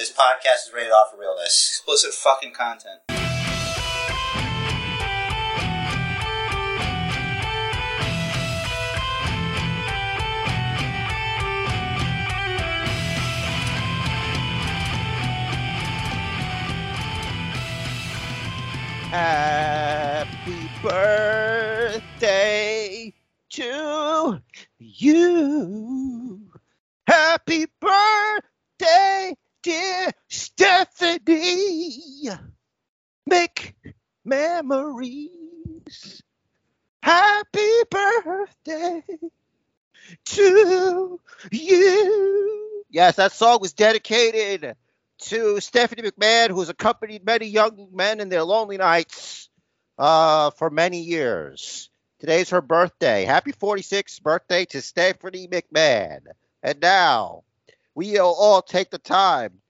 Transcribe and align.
This 0.00 0.10
podcast 0.10 0.66
is 0.66 0.72
rated 0.74 0.92
off 0.92 1.10
for 1.10 1.18
realness. 1.20 1.68
Explicit 1.84 2.14
fucking 2.14 2.54
content. 2.54 3.00
Happy 19.10 20.70
birthday 20.82 22.32
to 23.50 24.40
you. 24.78 26.40
Happy 27.06 27.66
birthday, 27.82 29.36
dear 29.62 30.12
Stephanie. 30.28 32.02
Make 33.26 33.74
memories. 34.24 36.22
Happy 37.02 37.70
birthday 37.90 39.02
to 40.26 41.20
you. 41.50 42.84
Yes, 42.90 43.16
that 43.16 43.32
song 43.32 43.58
was 43.60 43.72
dedicated 43.72 44.76
to 45.20 45.60
Stephanie 45.60 46.10
McMahon, 46.10 46.50
who's 46.50 46.68
accompanied 46.68 47.24
many 47.24 47.46
young 47.46 47.88
men 47.92 48.20
in 48.20 48.28
their 48.28 48.42
lonely 48.42 48.78
nights 48.78 49.48
uh, 49.98 50.50
for 50.50 50.70
many 50.70 51.02
years. 51.02 51.90
Today's 52.18 52.50
her 52.50 52.60
birthday. 52.60 53.24
Happy 53.24 53.52
46th 53.52 54.22
birthday 54.22 54.64
to 54.66 54.82
Stephanie 54.82 55.48
McMahon. 55.48 56.20
And 56.62 56.80
now, 56.80 57.44
we'll 57.94 58.24
all 58.24 58.62
take 58.62 58.90
the 58.90 58.98
time. 58.98 59.60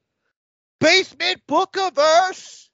Basement 0.81 1.43
Bookiverse, 1.47 2.69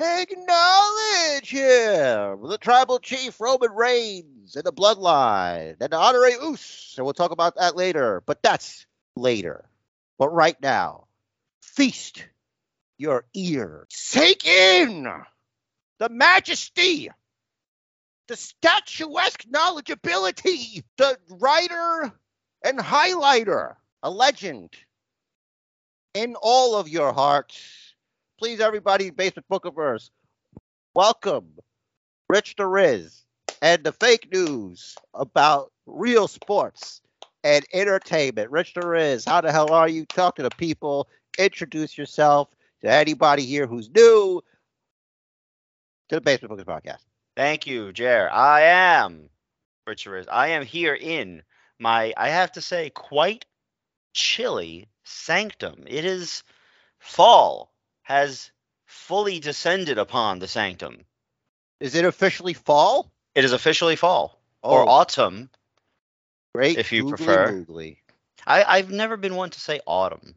acknowledge 0.00 1.50
him. 1.50 2.48
The 2.48 2.58
tribal 2.60 2.98
chief, 2.98 3.40
Roman 3.40 3.72
Reigns, 3.72 4.56
and 4.56 4.64
the 4.64 4.72
bloodline, 4.72 5.76
and 5.80 5.90
the 5.92 5.96
Honorary 5.96 6.34
Uce. 6.42 6.94
And 6.96 7.04
we'll 7.04 7.14
talk 7.14 7.30
about 7.30 7.56
that 7.56 7.76
later, 7.76 8.22
but 8.26 8.42
that's 8.42 8.86
later. 9.16 9.64
But 10.18 10.30
right 10.30 10.60
now, 10.60 11.06
feast 11.62 12.24
your 12.98 13.24
ear. 13.34 13.86
Take 14.10 14.46
in 14.46 15.06
the 15.98 16.08
majesty, 16.08 17.10
the 18.26 18.36
statuesque 18.36 19.44
knowledgeability, 19.48 20.82
the 20.96 21.18
writer 21.28 22.12
and 22.64 22.78
highlighter, 22.78 23.76
a 24.02 24.10
legend 24.10 24.70
in 26.14 26.34
all 26.42 26.74
of 26.74 26.88
your 26.88 27.12
hearts. 27.12 27.94
Please, 28.38 28.60
everybody, 28.60 29.10
Basement 29.10 29.46
Verse, 29.74 30.10
welcome 30.94 31.58
Rich 32.28 32.56
the 32.56 32.66
Riz 32.66 33.24
and 33.60 33.84
the 33.84 33.92
fake 33.92 34.32
news 34.32 34.96
about 35.14 35.72
real 35.86 36.28
sports 36.28 37.00
and 37.44 37.64
entertainment. 37.72 38.50
Rich 38.50 38.74
the 38.74 38.86
Riz, 38.86 39.24
how 39.24 39.40
the 39.40 39.52
hell 39.52 39.72
are 39.72 39.88
you? 39.88 40.04
Talk 40.06 40.36
to 40.36 40.42
the 40.42 40.50
people 40.50 41.08
introduce 41.38 41.96
yourself 41.96 42.48
to 42.82 42.90
anybody 42.90 43.44
here 43.44 43.66
who's 43.66 43.88
new 43.88 44.42
to 46.08 46.16
the 46.16 46.20
Basement 46.20 46.52
Bookers 46.52 46.64
podcast. 46.64 47.04
Thank 47.36 47.66
you, 47.66 47.92
Jer. 47.92 48.28
I 48.30 48.62
am 48.62 49.30
Richard. 49.86 50.28
I 50.30 50.48
am 50.48 50.64
here 50.64 50.94
in 50.94 51.42
my, 51.78 52.12
I 52.16 52.28
have 52.28 52.52
to 52.52 52.60
say, 52.60 52.90
quite 52.90 53.46
chilly 54.12 54.88
sanctum. 55.04 55.84
It 55.86 56.04
is 56.04 56.42
fall 56.98 57.72
has 58.02 58.50
fully 58.86 59.40
descended 59.40 59.98
upon 59.98 60.38
the 60.38 60.48
sanctum. 60.48 61.04
Is 61.80 61.94
it 61.94 62.04
officially 62.04 62.54
fall? 62.54 63.10
It 63.34 63.44
is 63.44 63.52
officially 63.52 63.96
fall 63.96 64.40
or 64.62 64.84
Oh. 64.84 64.88
autumn. 64.88 65.50
Great. 66.54 66.78
if 66.78 66.92
you 66.92 67.02
googly 67.04 67.16
prefer. 67.16 67.52
moogly. 67.52 67.96
I, 68.46 68.64
I've 68.64 68.90
never 68.90 69.16
been 69.16 69.36
one 69.36 69.50
to 69.50 69.60
say 69.60 69.80
autumn. 69.86 70.34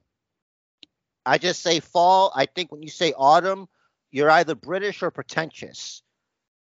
I 1.25 1.37
just 1.37 1.61
say 1.61 1.79
fall. 1.79 2.31
I 2.35 2.45
think 2.45 2.71
when 2.71 2.83
you 2.83 2.89
say 2.89 3.13
autumn, 3.17 3.67
you're 4.11 4.29
either 4.29 4.55
British 4.55 5.03
or 5.03 5.11
pretentious. 5.11 6.03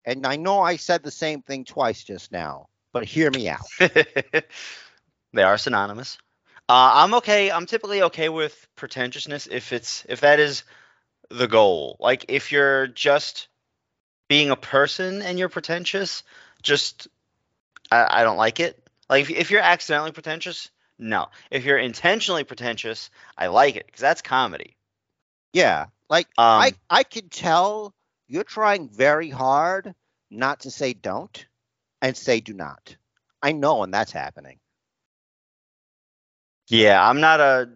And 0.06 0.26
I 0.26 0.36
know 0.38 0.62
I 0.62 0.78
said 0.78 1.04
the 1.04 1.12
same 1.12 1.42
thing 1.42 1.66
twice 1.66 2.04
just 2.04 2.32
now, 2.32 2.70
but 2.94 3.06
hear 3.06 3.30
me 3.30 3.50
out. 3.50 3.66
they 3.80 5.44
are 5.44 5.58
synonymous. 5.58 6.18
Uh, 6.72 6.92
I'm 6.94 7.16
okay. 7.16 7.52
I'm 7.52 7.66
typically 7.66 8.02
okay 8.04 8.30
with 8.30 8.66
pretentiousness 8.78 9.46
if 9.52 9.74
it's 9.74 10.06
if 10.08 10.22
that 10.22 10.40
is 10.40 10.64
the 11.30 11.50
goal. 11.50 11.98
Like 12.00 12.28
if 12.30 12.54
you're 12.54 12.88
just 12.88 13.50
being 14.30 14.52
a 14.52 14.56
person 14.56 15.22
and 15.22 15.38
you're 15.38 15.50
pretentious, 15.50 16.24
just 16.64 17.10
I, 17.92 18.22
I 18.22 18.24
don't 18.24 18.38
like 18.38 18.62
it. 18.62 18.82
Like 19.10 19.24
if, 19.24 19.32
if 19.32 19.52
you're 19.52 19.60
accidentally 19.60 20.14
pretentious, 20.14 20.72
no. 20.98 21.28
If 21.50 21.66
you're 21.66 21.78
intentionally 21.78 22.46
pretentious, 22.46 23.10
I 23.38 23.48
like 23.48 23.76
it 23.76 23.86
because 23.86 24.00
that's 24.00 24.22
comedy. 24.22 24.78
Yeah. 25.52 25.88
Like 26.10 26.28
Um, 26.38 26.62
I, 26.62 26.74
I 26.90 27.04
can 27.04 27.28
tell 27.28 27.94
you're 28.30 28.46
trying 28.46 28.88
very 28.88 29.30
hard 29.30 29.94
not 30.30 30.62
to 30.62 30.72
say 30.72 30.94
don't 30.94 31.46
and 32.02 32.16
say 32.16 32.40
do 32.40 32.54
not. 32.54 32.96
I 33.44 33.52
know 33.52 33.80
when 33.80 33.92
that's 33.92 34.14
happening. 34.14 34.61
Yeah, 36.72 37.08
I'm 37.08 37.20
not 37.20 37.40
a 37.42 37.70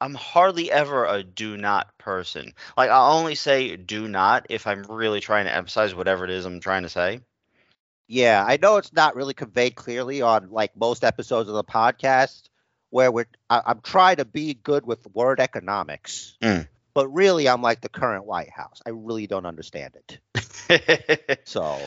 I'm 0.00 0.14
hardly 0.14 0.70
ever 0.70 1.04
a 1.04 1.22
do 1.22 1.56
not 1.56 1.96
person. 1.96 2.54
Like 2.76 2.90
I'll 2.90 3.16
only 3.16 3.36
say 3.36 3.76
do 3.76 4.08
not 4.08 4.46
if 4.50 4.66
I'm 4.66 4.82
really 4.82 5.20
trying 5.20 5.44
to 5.44 5.54
emphasize 5.54 5.94
whatever 5.94 6.24
it 6.24 6.30
is 6.30 6.44
I'm 6.44 6.58
trying 6.58 6.82
to 6.82 6.88
say. 6.88 7.20
Yeah, 8.08 8.44
I 8.46 8.58
know 8.60 8.78
it's 8.78 8.92
not 8.92 9.14
really 9.14 9.32
conveyed 9.32 9.76
clearly 9.76 10.22
on 10.22 10.50
like 10.50 10.76
most 10.76 11.04
episodes 11.04 11.48
of 11.48 11.54
the 11.54 11.62
podcast 11.62 12.48
where 12.90 13.12
we're 13.12 13.26
I, 13.48 13.62
I'm 13.64 13.80
trying 13.80 14.16
to 14.16 14.24
be 14.24 14.54
good 14.54 14.84
with 14.84 15.06
word 15.14 15.38
economics. 15.38 16.36
Mm. 16.42 16.66
But 16.94 17.08
really 17.08 17.48
I'm 17.48 17.62
like 17.62 17.80
the 17.80 17.88
current 17.88 18.26
White 18.26 18.50
House. 18.50 18.82
I 18.84 18.90
really 18.90 19.28
don't 19.28 19.46
understand 19.46 19.96
it. 19.96 20.18
So 21.44 21.78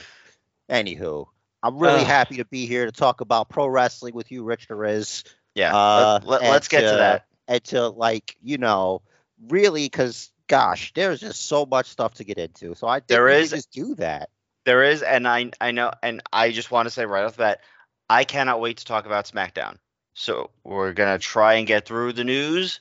anywho, 0.70 1.26
I'm 1.62 1.80
really 1.80 2.02
Ugh. 2.02 2.08
happy 2.08 2.38
to 2.38 2.46
be 2.46 2.66
here 2.66 2.86
to 2.86 2.92
talk 2.92 3.22
about 3.22 3.50
pro 3.50 3.68
wrestling 3.68 4.14
with 4.14 4.32
you, 4.32 4.44
Rich 4.44 4.68
the 4.68 4.76
Riz. 4.76 5.24
Yeah. 5.56 5.76
Uh, 5.76 6.20
let, 6.24 6.44
us 6.44 6.68
get 6.68 6.82
to 6.82 6.90
to- 6.92 6.96
that. 6.98 7.26
and 7.48 7.64
to 7.66 7.88
like 7.90 8.36
you 8.44 8.58
know 8.58 9.02
really 9.50 9.86
because 9.86 10.32
gosh 10.48 10.94
there's 10.94 11.20
just 11.20 11.48
so 11.48 11.66
much 11.66 11.88
stuff 11.88 12.14
to 12.16 12.24
get 12.24 12.38
into 12.38 12.76
so 12.76 12.88
i 12.88 13.00
think 13.00 13.08
There 13.08 13.28
is- 13.30 13.50
just 13.50 13.72
do 13.72 13.96
that 13.96 14.30
There 14.66 14.84
is 14.84 15.02
and 15.02 15.28
I 15.28 15.52
I 15.60 15.72
know 15.72 15.92
and 16.04 16.22
I 16.32 16.52
just 16.52 16.72
want 16.72 16.86
to 16.88 16.92
say 16.92 17.06
right 17.06 17.24
off 17.26 17.34
the 17.38 17.44
bat, 17.44 17.62
I 18.10 18.24
cannot 18.26 18.60
wait 18.62 18.78
to 18.78 18.86
talk 18.86 19.06
about 19.08 19.26
SmackDown. 19.26 19.78
So 20.14 20.50
we're 20.64 20.94
gonna 20.94 21.20
try 21.20 21.56
and 21.56 21.68
get 21.68 21.86
through 21.86 22.14
the 22.14 22.24
news 22.24 22.80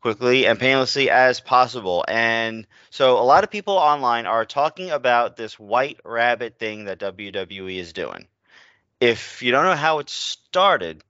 quickly 0.00 0.46
and 0.46 0.58
painlessly 0.58 1.08
as 1.10 1.40
possible. 1.40 2.04
And 2.08 2.66
so 2.90 3.18
a 3.18 3.24
lot 3.24 3.44
of 3.44 3.50
people 3.50 3.74
online 3.74 4.26
are 4.26 4.44
talking 4.44 4.90
about 4.90 5.36
this 5.36 5.58
white 5.58 5.98
rabbit 6.04 6.58
thing 6.58 6.84
that 6.84 6.98
WWE 7.00 7.76
is 7.78 7.92
doing. 7.92 8.26
If 9.00 9.42
you 9.42 9.52
don't 9.52 9.64
know 9.64 9.74
how 9.74 9.98
it 10.00 10.08
started, 10.10 11.02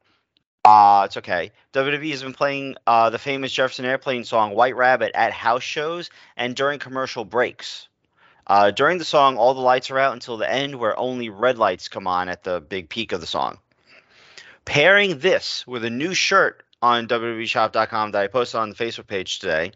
uh, 0.67 1.05
it's 1.05 1.17
okay. 1.17 1.53
WWE 1.75 2.11
has 2.11 2.25
been 2.25 2.33
playing 2.33 2.75
uh, 2.89 3.09
the 3.11 3.21
famous 3.21 3.53
Jefferson 3.53 3.85
Airplane 3.85 4.25
song 4.25 4.53
White 4.53 4.75
Rabbit 4.75 5.13
at 5.15 5.33
house 5.33 5.63
shows 5.63 6.11
and 6.37 6.57
during 6.57 6.81
commercial 6.81 7.25
breaks. 7.25 7.87
Uh, 8.49 8.73
during 8.73 8.99
the 8.99 9.05
song, 9.05 9.37
all 9.37 9.55
the 9.55 9.61
lights 9.61 9.93
are 9.93 9.99
out 9.99 10.13
until 10.13 10.37
the 10.37 10.51
end, 10.51 10.75
where 10.75 10.99
only 10.99 11.29
red 11.29 11.57
lights 11.57 11.87
come 11.87 12.09
on 12.09 12.29
at 12.29 12.43
the 12.43 12.61
big 12.61 12.89
peak 12.89 13.13
of 13.13 13.21
the 13.21 13.29
song. 13.29 13.59
Pairing 14.65 15.21
this 15.21 15.65
with 15.69 15.85
a 15.85 15.91
new 15.91 16.15
shirt 16.15 16.65
on 16.83 17.07
WWEshop.com 17.07 18.11
that 18.11 18.23
I 18.23 18.27
posted 18.27 18.59
on 18.59 18.71
the 18.71 18.77
Facebook 18.77 19.07
page 19.07 19.39
today, 19.39 19.71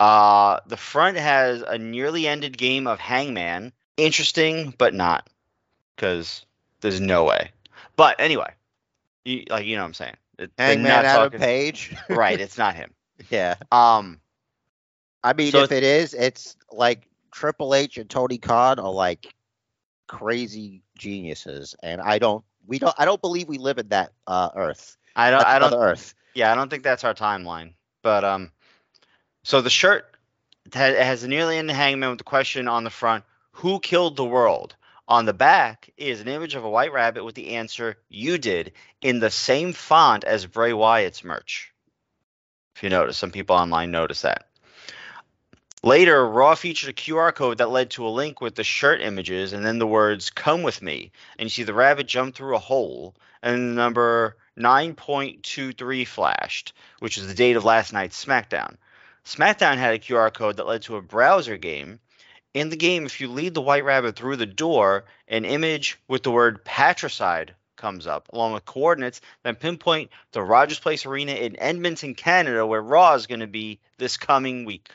uh, 0.00 0.58
the 0.66 0.76
front 0.76 1.16
has 1.16 1.62
a 1.62 1.78
nearly 1.78 2.26
ended 2.26 2.58
game 2.58 2.88
of 2.88 2.98
Hangman. 2.98 3.72
Interesting, 3.96 4.74
but 4.76 4.94
not, 4.94 5.30
because 5.94 6.44
there's 6.80 7.00
no 7.00 7.22
way. 7.22 7.52
But 7.94 8.16
anyway, 8.18 8.52
you, 9.24 9.44
like 9.48 9.66
you 9.66 9.76
know 9.76 9.82
what 9.82 9.88
I'm 9.88 9.94
saying. 9.94 10.16
It- 10.38 10.52
hangman 10.58 10.90
adam 10.90 11.24
talking- 11.24 11.40
page 11.40 11.94
right, 12.08 12.40
it's 12.40 12.58
not 12.58 12.74
him. 12.74 12.92
yeah 13.30 13.54
Um, 13.72 14.20
i 15.22 15.32
mean 15.32 15.52
So 15.52 15.62
if 15.62 15.72
it 15.72 15.82
is 15.84 16.14
it's 16.14 16.56
like 16.72 17.08
triple 17.32 17.74
h 17.74 17.96
and 17.98 18.08
tony 18.10 18.38
khan 18.38 18.78
are 18.78 18.90
like 18.92 19.34
crazy 20.06 20.82
geniuses 20.98 21.74
and 21.82 22.00
i 22.00 22.18
don't 22.18 22.44
we 22.66 22.78
don't 22.78 22.94
i 22.98 23.04
don't 23.04 23.20
believe 23.20 23.48
we 23.48 23.58
live 23.58 23.78
in 23.78 23.88
that 23.88 24.12
uh 24.26 24.50
earth 24.54 24.96
I 25.16 25.30
don't. 25.30 25.46
I 25.46 25.58
don't. 25.60 25.72
earth 25.74 26.12
Yeah, 26.34 26.50
I 26.50 26.56
don't 26.56 26.68
think 26.68 26.82
that's 26.82 27.04
our 27.04 27.14
timeline. 27.14 27.74
But 28.02 28.24
um, 28.24 28.50
so 29.44 29.60
the 29.60 29.70
shirt 29.70 30.04
ha- 30.74 30.86
it 30.86 30.98
has 30.98 31.22
a 31.22 31.28
nearly 31.28 31.56
ended 31.56 31.76
hangman 31.76 32.10
with 32.10 32.18
the 32.18 32.24
question 32.24 32.66
on 32.66 32.82
the 32.82 32.90
front: 32.90 33.22
Who 33.52 33.78
killed 33.78 34.16
the 34.16 34.24
world? 34.24 34.74
On 35.06 35.26
the 35.26 35.34
back 35.34 35.90
is 35.98 36.22
an 36.22 36.28
image 36.28 36.54
of 36.54 36.64
a 36.64 36.70
white 36.70 36.92
rabbit 36.92 37.24
with 37.24 37.34
the 37.34 37.56
answer 37.56 37.98
"You 38.08 38.38
did" 38.38 38.72
in 39.02 39.20
the 39.20 39.30
same 39.30 39.74
font 39.74 40.24
as 40.24 40.46
Bray 40.46 40.72
Wyatt's 40.72 41.22
merch. 41.22 41.72
If 42.74 42.82
you 42.82 42.88
notice, 42.88 43.18
some 43.18 43.30
people 43.30 43.54
online 43.54 43.90
notice 43.90 44.22
that. 44.22 44.48
Later, 45.82 46.26
Raw 46.26 46.54
featured 46.54 46.88
a 46.88 46.94
QR 46.94 47.34
code 47.34 47.58
that 47.58 47.68
led 47.68 47.90
to 47.90 48.06
a 48.06 48.08
link 48.08 48.40
with 48.40 48.54
the 48.54 48.64
shirt 48.64 49.02
images 49.02 49.52
and 49.52 49.66
then 49.66 49.78
the 49.78 49.86
words 49.86 50.30
"Come 50.30 50.62
with 50.62 50.80
me," 50.80 51.12
and 51.38 51.44
you 51.44 51.50
see 51.50 51.64
the 51.64 51.74
rabbit 51.74 52.06
jump 52.06 52.34
through 52.34 52.56
a 52.56 52.58
hole, 52.58 53.14
and 53.42 53.56
the 53.56 53.74
number 53.74 54.38
9.23 54.56 56.06
flashed, 56.06 56.72
which 57.00 57.18
is 57.18 57.26
the 57.26 57.34
date 57.34 57.56
of 57.56 57.64
last 57.66 57.92
night's 57.92 58.24
SmackDown. 58.24 58.78
SmackDown 59.26 59.76
had 59.76 59.92
a 59.92 59.98
QR 59.98 60.32
code 60.32 60.56
that 60.56 60.66
led 60.66 60.80
to 60.84 60.96
a 60.96 61.02
browser 61.02 61.58
game. 61.58 62.00
In 62.54 62.70
the 62.70 62.76
game, 62.76 63.04
if 63.04 63.20
you 63.20 63.28
lead 63.28 63.52
the 63.52 63.60
White 63.60 63.84
Rabbit 63.84 64.14
through 64.14 64.36
the 64.36 64.46
door, 64.46 65.04
an 65.26 65.44
image 65.44 65.98
with 66.06 66.22
the 66.22 66.30
word 66.30 66.64
patricide 66.64 67.54
comes 67.76 68.06
up, 68.06 68.28
along 68.32 68.52
with 68.52 68.64
coordinates 68.64 69.20
that 69.42 69.58
pinpoint 69.58 70.10
the 70.30 70.40
Rogers 70.40 70.78
Place 70.78 71.04
Arena 71.04 71.32
in 71.32 71.58
Edmonton, 71.58 72.14
Canada, 72.14 72.64
where 72.64 72.80
Raw 72.80 73.14
is 73.14 73.26
going 73.26 73.40
to 73.40 73.48
be 73.48 73.80
this 73.98 74.16
coming 74.16 74.64
week. 74.64 74.88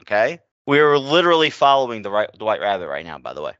Okay? 0.00 0.40
We're 0.64 0.96
literally 0.96 1.50
following 1.50 2.00
the, 2.00 2.10
right, 2.10 2.30
the 2.36 2.46
White 2.46 2.60
Rabbit 2.60 2.88
right 2.88 3.04
now, 3.04 3.18
by 3.18 3.34
the 3.34 3.42
way. 3.42 3.52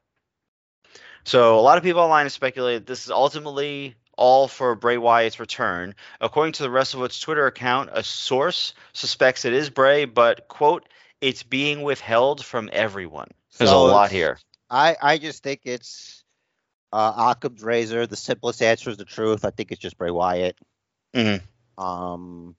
So 1.23 1.59
a 1.59 1.61
lot 1.61 1.77
of 1.77 1.83
people 1.83 2.01
online 2.01 2.25
have 2.25 2.31
speculated 2.31 2.87
this 2.87 3.05
is 3.05 3.11
ultimately 3.11 3.95
all 4.17 4.47
for 4.47 4.75
Bray 4.75 4.97
Wyatt's 4.97 5.39
return. 5.39 5.93
According 6.19 6.53
to 6.53 6.63
the 6.63 6.69
WrestleVotes' 6.69 7.21
Twitter 7.21 7.45
account, 7.45 7.91
a 7.93 8.03
source 8.03 8.73
suspects 8.93 9.45
it 9.45 9.53
is 9.53 9.69
Bray, 9.69 10.05
but 10.05 10.47
quote, 10.47 10.89
it's 11.21 11.43
being 11.43 11.83
withheld 11.83 12.43
from 12.43 12.69
everyone. 12.73 13.29
There's 13.57 13.69
So 13.69 13.85
a 13.85 13.91
lot 13.91 14.11
here. 14.11 14.39
I, 14.69 14.95
I 15.01 15.17
just 15.17 15.43
think 15.43 15.61
it's 15.65 16.23
uh, 16.91 17.13
Occam's 17.31 17.63
razor. 17.63 18.07
The 18.07 18.15
simplest 18.15 18.61
answer 18.61 18.89
is 18.89 18.97
the 18.97 19.05
truth. 19.05 19.45
I 19.45 19.51
think 19.51 19.71
it's 19.71 19.81
just 19.81 19.97
Bray 19.97 20.11
Wyatt. 20.11 20.57
Mhm. 21.13 21.41
Um, 21.77 22.55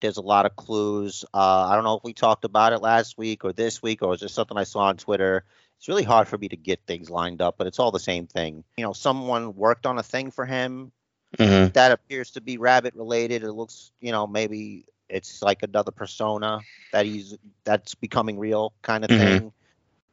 there's 0.00 0.16
a 0.16 0.22
lot 0.22 0.46
of 0.46 0.56
clues. 0.56 1.24
Uh, 1.34 1.66
I 1.70 1.74
don't 1.74 1.84
know 1.84 1.96
if 1.96 2.04
we 2.04 2.12
talked 2.12 2.44
about 2.44 2.72
it 2.72 2.80
last 2.80 3.18
week 3.18 3.44
or 3.44 3.52
this 3.52 3.82
week, 3.82 4.02
or 4.02 4.08
was 4.08 4.20
just 4.20 4.34
something 4.34 4.56
I 4.56 4.64
saw 4.64 4.80
on 4.80 4.96
Twitter. 4.96 5.44
It's 5.78 5.88
really 5.88 6.02
hard 6.04 6.28
for 6.28 6.38
me 6.38 6.48
to 6.48 6.56
get 6.56 6.80
things 6.86 7.10
lined 7.10 7.40
up, 7.40 7.56
but 7.58 7.66
it's 7.66 7.78
all 7.78 7.90
the 7.90 7.98
same 7.98 8.26
thing. 8.26 8.64
You 8.76 8.84
know, 8.84 8.92
someone 8.92 9.54
worked 9.56 9.86
on 9.86 9.98
a 9.98 10.02
thing 10.02 10.30
for 10.30 10.44
him 10.46 10.92
Mhm. 11.38 11.72
that 11.74 11.92
appears 11.92 12.32
to 12.32 12.40
be 12.40 12.58
rabbit 12.58 12.94
related. 12.94 13.42
It 13.42 13.52
looks, 13.52 13.92
you 14.00 14.12
know, 14.12 14.26
maybe 14.26 14.84
it's 15.08 15.42
like 15.42 15.62
another 15.62 15.90
persona 15.90 16.60
that 16.92 17.06
he's 17.06 17.36
that's 17.64 17.94
becoming 17.94 18.38
real 18.38 18.72
kind 18.82 19.04
of 19.04 19.10
Mhm. 19.10 19.18
thing. 19.18 19.52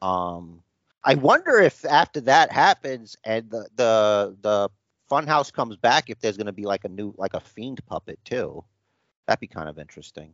Um, 0.01 0.61
I 1.03 1.15
wonder 1.15 1.59
if 1.59 1.85
after 1.85 2.21
that 2.21 2.51
happens 2.51 3.15
and 3.23 3.49
the 3.49 3.67
the 3.75 4.35
the 4.41 4.69
Funhouse 5.09 5.53
comes 5.53 5.77
back, 5.77 6.09
if 6.09 6.19
there's 6.19 6.37
going 6.37 6.47
to 6.47 6.53
be 6.53 6.65
like 6.65 6.83
a 6.83 6.89
new 6.89 7.13
like 7.17 7.33
a 7.33 7.39
fiend 7.39 7.85
puppet 7.85 8.19
too. 8.25 8.63
That'd 9.25 9.39
be 9.39 9.47
kind 9.47 9.69
of 9.69 9.79
interesting. 9.79 10.33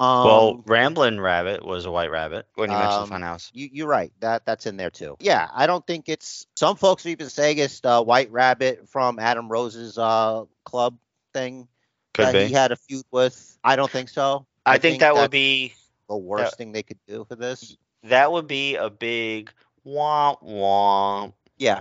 Um, 0.00 0.24
well, 0.24 0.62
Ramblin' 0.66 1.20
Rabbit 1.20 1.64
was 1.64 1.84
a 1.84 1.90
white 1.90 2.10
rabbit 2.10 2.46
when 2.54 2.70
you 2.70 2.76
um, 2.76 3.08
mentioned 3.08 3.24
Funhouse. 3.24 3.50
you, 3.52 3.68
you're 3.72 3.88
right. 3.88 4.12
That 4.20 4.46
that's 4.46 4.66
in 4.66 4.76
there 4.76 4.90
too. 4.90 5.16
Yeah, 5.18 5.48
I 5.52 5.66
don't 5.66 5.84
think 5.86 6.08
it's. 6.08 6.46
Some 6.56 6.76
folks 6.76 7.04
are 7.06 7.08
even 7.08 7.28
saying 7.28 7.58
it's 7.58 7.80
the 7.80 8.00
White 8.02 8.30
Rabbit 8.30 8.88
from 8.88 9.18
Adam 9.18 9.48
Rose's 9.48 9.98
uh 9.98 10.44
club 10.64 10.98
thing 11.34 11.66
Could 12.14 12.26
that 12.26 12.32
be. 12.32 12.46
he 12.46 12.52
had 12.52 12.70
a 12.70 12.76
feud 12.76 13.04
with. 13.10 13.58
I 13.64 13.74
don't 13.74 13.90
think 13.90 14.08
so. 14.08 14.46
I, 14.64 14.78
think, 14.78 15.00
that 15.00 15.14
would 15.14 15.30
be 15.30 15.74
the 16.08 16.16
worst 16.16 16.58
thing 16.58 16.72
they 16.72 16.82
could 16.82 16.98
do 17.08 17.24
for 17.24 17.34
this. 17.34 17.76
That 18.08 18.30
would 18.32 18.46
be 18.46 18.76
a 18.76 18.90
big 18.90 19.50
womp 19.86 20.42
womp. 20.42 21.32
Yeah, 21.56 21.80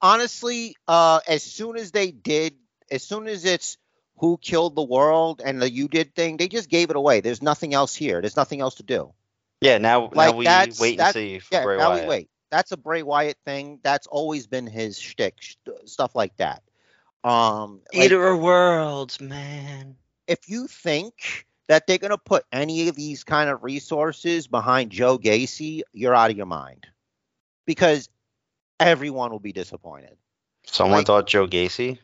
honestly, 0.00 0.76
uh, 0.88 1.20
as 1.26 1.42
soon 1.42 1.76
as 1.76 1.90
they 1.92 2.10
did, 2.10 2.54
as 2.90 3.02
soon 3.02 3.26
as 3.28 3.44
it's 3.44 3.78
who 4.18 4.36
killed 4.38 4.76
the 4.76 4.82
world 4.82 5.40
and 5.44 5.60
the 5.60 5.70
you 5.70 5.88
did 5.88 6.14
thing, 6.14 6.36
they 6.36 6.48
just 6.48 6.68
gave 6.68 6.90
it 6.90 6.96
away. 6.96 7.20
There's 7.20 7.42
nothing 7.42 7.74
else 7.74 7.94
here. 7.94 8.20
There's 8.20 8.36
nothing 8.36 8.60
else 8.60 8.76
to 8.76 8.82
do. 8.82 9.12
Yeah, 9.60 9.78
now 9.78 10.10
Like, 10.12 10.30
now 10.32 10.36
we 10.36 10.44
that's- 10.44 10.78
wait 10.80 10.90
and 10.92 10.98
that- 11.00 11.14
see 11.14 11.38
for 11.38 11.54
Yeah, 11.54 11.62
Bray 11.64 11.78
now 11.78 11.90
Wyatt. 11.90 12.02
we 12.04 12.08
wait. 12.08 12.30
That's 12.50 12.70
a 12.72 12.76
Bray 12.76 13.02
Wyatt 13.02 13.38
thing. 13.44 13.80
That's 13.82 14.06
always 14.06 14.46
been 14.46 14.66
his 14.66 14.98
shtick, 14.98 15.34
sh- 15.40 15.56
stuff 15.86 16.14
like 16.14 16.36
that. 16.36 16.62
Um, 17.24 17.80
like, 17.92 18.04
Eater 18.06 18.28
of 18.28 18.40
worlds, 18.40 19.20
man. 19.20 19.96
if 20.28 20.48
you 20.48 20.66
think 20.68 21.46
that 21.68 21.86
they're 21.86 21.98
gonna 21.98 22.18
put 22.18 22.44
any 22.52 22.88
of 22.88 22.96
these 22.96 23.24
kind 23.24 23.48
of 23.50 23.62
resources 23.64 24.46
behind 24.46 24.90
Joe 24.90 25.18
Gacy, 25.18 25.82
you're 25.92 26.14
out 26.14 26.30
of 26.30 26.36
your 26.36 26.46
mind, 26.46 26.86
because 27.66 28.08
everyone 28.80 29.30
will 29.30 29.40
be 29.40 29.52
disappointed. 29.52 30.16
Someone 30.66 30.98
Like- 30.98 31.06
thought 31.06 31.26
Joe 31.26 31.46
Gacy. 31.46 31.98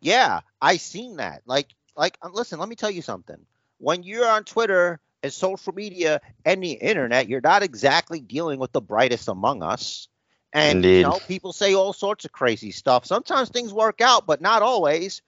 Yeah, 0.00 0.40
I 0.60 0.76
seen 0.76 1.16
that. 1.16 1.42
Like, 1.46 1.74
like, 1.96 2.18
uh, 2.22 2.28
listen, 2.32 2.58
let 2.58 2.68
me 2.68 2.76
tell 2.76 2.90
you 2.90 3.02
something. 3.02 3.38
When 3.78 4.02
you're 4.02 4.28
on 4.28 4.44
Twitter 4.44 5.00
and 5.22 5.32
social 5.32 5.72
media 5.72 6.20
and 6.44 6.62
the 6.62 6.72
internet, 6.72 7.28
you're 7.28 7.40
not 7.40 7.62
exactly 7.62 8.20
dealing 8.20 8.58
with 8.58 8.72
the 8.72 8.80
brightest 8.80 9.28
among 9.28 9.62
us. 9.62 10.08
And 10.52 10.76
Indeed. 10.78 10.98
you 10.98 11.02
know, 11.04 11.18
people 11.26 11.52
say 11.52 11.74
all 11.74 11.92
sorts 11.92 12.24
of 12.24 12.32
crazy 12.32 12.70
stuff. 12.70 13.06
Sometimes 13.06 13.48
things 13.48 13.72
work 13.72 14.00
out, 14.00 14.26
but 14.26 14.40
not 14.40 14.62
always. 14.62 15.22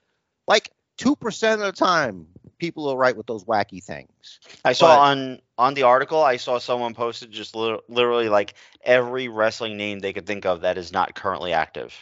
Like 0.46 0.70
two 0.98 1.16
percent 1.16 1.60
of 1.62 1.66
the 1.66 1.72
time, 1.72 2.28
people 2.58 2.88
are 2.88 2.96
right 2.96 3.16
with 3.16 3.26
those 3.26 3.44
wacky 3.44 3.82
things. 3.82 4.40
I 4.64 4.72
saw 4.72 4.96
But- 4.96 4.98
on 5.00 5.40
on 5.58 5.74
the 5.74 5.82
article. 5.84 6.22
I 6.22 6.36
saw 6.36 6.58
someone 6.58 6.94
posted 6.94 7.30
just 7.30 7.54
lit- 7.54 7.88
literally 7.88 8.28
like 8.28 8.54
every 8.82 9.28
wrestling 9.28 9.76
name 9.76 10.00
they 10.00 10.12
could 10.12 10.26
think 10.26 10.44
of 10.46 10.60
that 10.62 10.76
is 10.78 10.92
not 10.92 11.14
currently 11.14 11.52
active. 11.52 11.94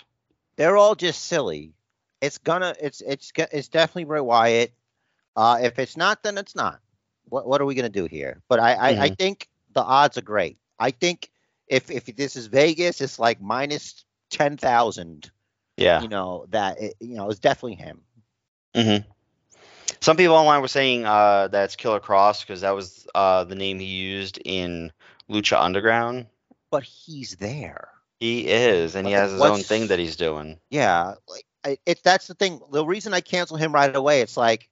They're 0.57 0.77
all 0.77 0.95
just 0.95 1.25
silly. 1.25 1.73
It's 2.21 2.39
gonna, 2.39 2.75
it's, 2.81 3.01
it's, 3.01 3.33
it's 3.37 3.69
definitely 3.69 4.05
Bray 4.05 4.21
Wyatt. 4.21 4.73
Uh, 5.37 5.59
if 5.63 5.79
it's 5.79 5.97
not, 5.97 6.23
then 6.23 6.39
it's 6.39 6.55
not. 6.55 6.81
What, 7.29 7.47
what 7.47 7.61
are 7.61 7.65
we 7.65 7.75
gonna 7.75 7.89
do 7.89 8.07
here? 8.07 8.41
But 8.49 8.61
I, 8.61 8.73
I, 8.75 8.89
I 9.03 9.09
think 9.11 9.49
the 9.73 9.83
odds 9.83 10.17
are 10.17 10.23
great. 10.23 10.59
I 10.79 10.91
think 10.91 11.31
if 11.69 11.91
if 11.91 12.05
this 12.07 12.37
is 12.37 12.47
Vegas, 12.47 13.01
it's 13.01 13.19
like 13.19 13.41
minus 13.41 14.05
ten 14.31 14.57
thousand. 14.57 15.31
Yeah. 15.77 16.03
You 16.03 16.09
know 16.09 16.47
that 16.51 16.81
it, 16.81 16.95
you 17.01 17.17
know 17.17 17.29
it's 17.31 17.41
definitely 17.41 17.75
him. 17.77 18.01
hmm 18.75 18.97
Some 20.01 20.17
people 20.17 20.35
online 20.35 20.61
were 20.61 20.69
saying 20.69 21.05
uh, 21.05 21.49
that's 21.49 21.77
Killer 21.77 22.01
Cross 22.01 22.45
because 22.45 22.61
that 22.63 22.75
was 22.75 23.07
uh, 23.15 23.45
the 23.45 23.55
name 23.55 23.79
he 23.79 23.87
used 23.87 24.39
in 24.45 24.93
Lucha 25.31 25.61
Underground. 25.61 26.27
But 26.71 26.85
he's 26.85 27.37
there. 27.37 27.89
He 28.21 28.49
is, 28.49 28.95
and 28.95 29.07
he 29.07 29.13
has 29.13 29.33
his 29.33 29.43
own 29.43 29.61
thing 29.61 29.89
that 29.89 29.99
he's 29.99 30.17
doing. 30.17 30.59
Yeah, 30.71 31.15
like 31.29 31.45
I, 31.65 31.79
it. 31.85 32.01
That's 32.03 32.27
the 32.27 32.35
thing. 32.35 32.61
The 32.71 32.85
reason 32.85 33.13
I 33.13 33.21
cancel 33.21 33.57
him 33.57 33.73
right 33.73 33.95
away, 33.95 34.21
it's 34.21 34.37
like 34.37 34.69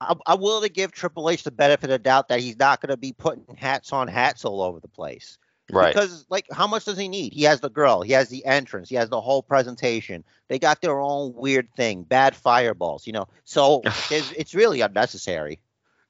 I'm, 0.00 0.20
I'm 0.26 0.40
willing 0.40 0.62
to 0.62 0.72
give 0.72 0.92
Triple 0.92 1.28
H 1.30 1.42
the 1.42 1.50
benefit 1.50 1.84
of 1.84 1.90
the 1.90 1.98
doubt 1.98 2.28
that 2.28 2.40
he's 2.40 2.58
not 2.58 2.80
going 2.80 2.90
to 2.90 2.96
be 2.96 3.12
putting 3.12 3.56
hats 3.56 3.92
on 3.92 4.08
hats 4.08 4.44
all 4.44 4.62
over 4.62 4.80
the 4.80 4.88
place. 4.88 5.38
Right. 5.70 5.92
Because 5.92 6.24
like, 6.30 6.46
how 6.50 6.66
much 6.66 6.84
does 6.86 6.96
he 6.96 7.08
need? 7.08 7.32
He 7.34 7.42
has 7.44 7.60
the 7.60 7.68
girl, 7.68 8.00
he 8.02 8.12
has 8.12 8.28
the 8.28 8.44
entrance, 8.46 8.88
he 8.88 8.96
has 8.96 9.08
the 9.10 9.20
whole 9.20 9.42
presentation. 9.42 10.24
They 10.48 10.58
got 10.58 10.80
their 10.80 10.98
own 10.98 11.34
weird 11.34 11.68
thing, 11.76 12.04
bad 12.04 12.34
fireballs, 12.34 13.06
you 13.06 13.12
know. 13.12 13.28
So 13.44 13.82
it's, 14.10 14.30
it's 14.32 14.54
really 14.54 14.80
unnecessary 14.80 15.60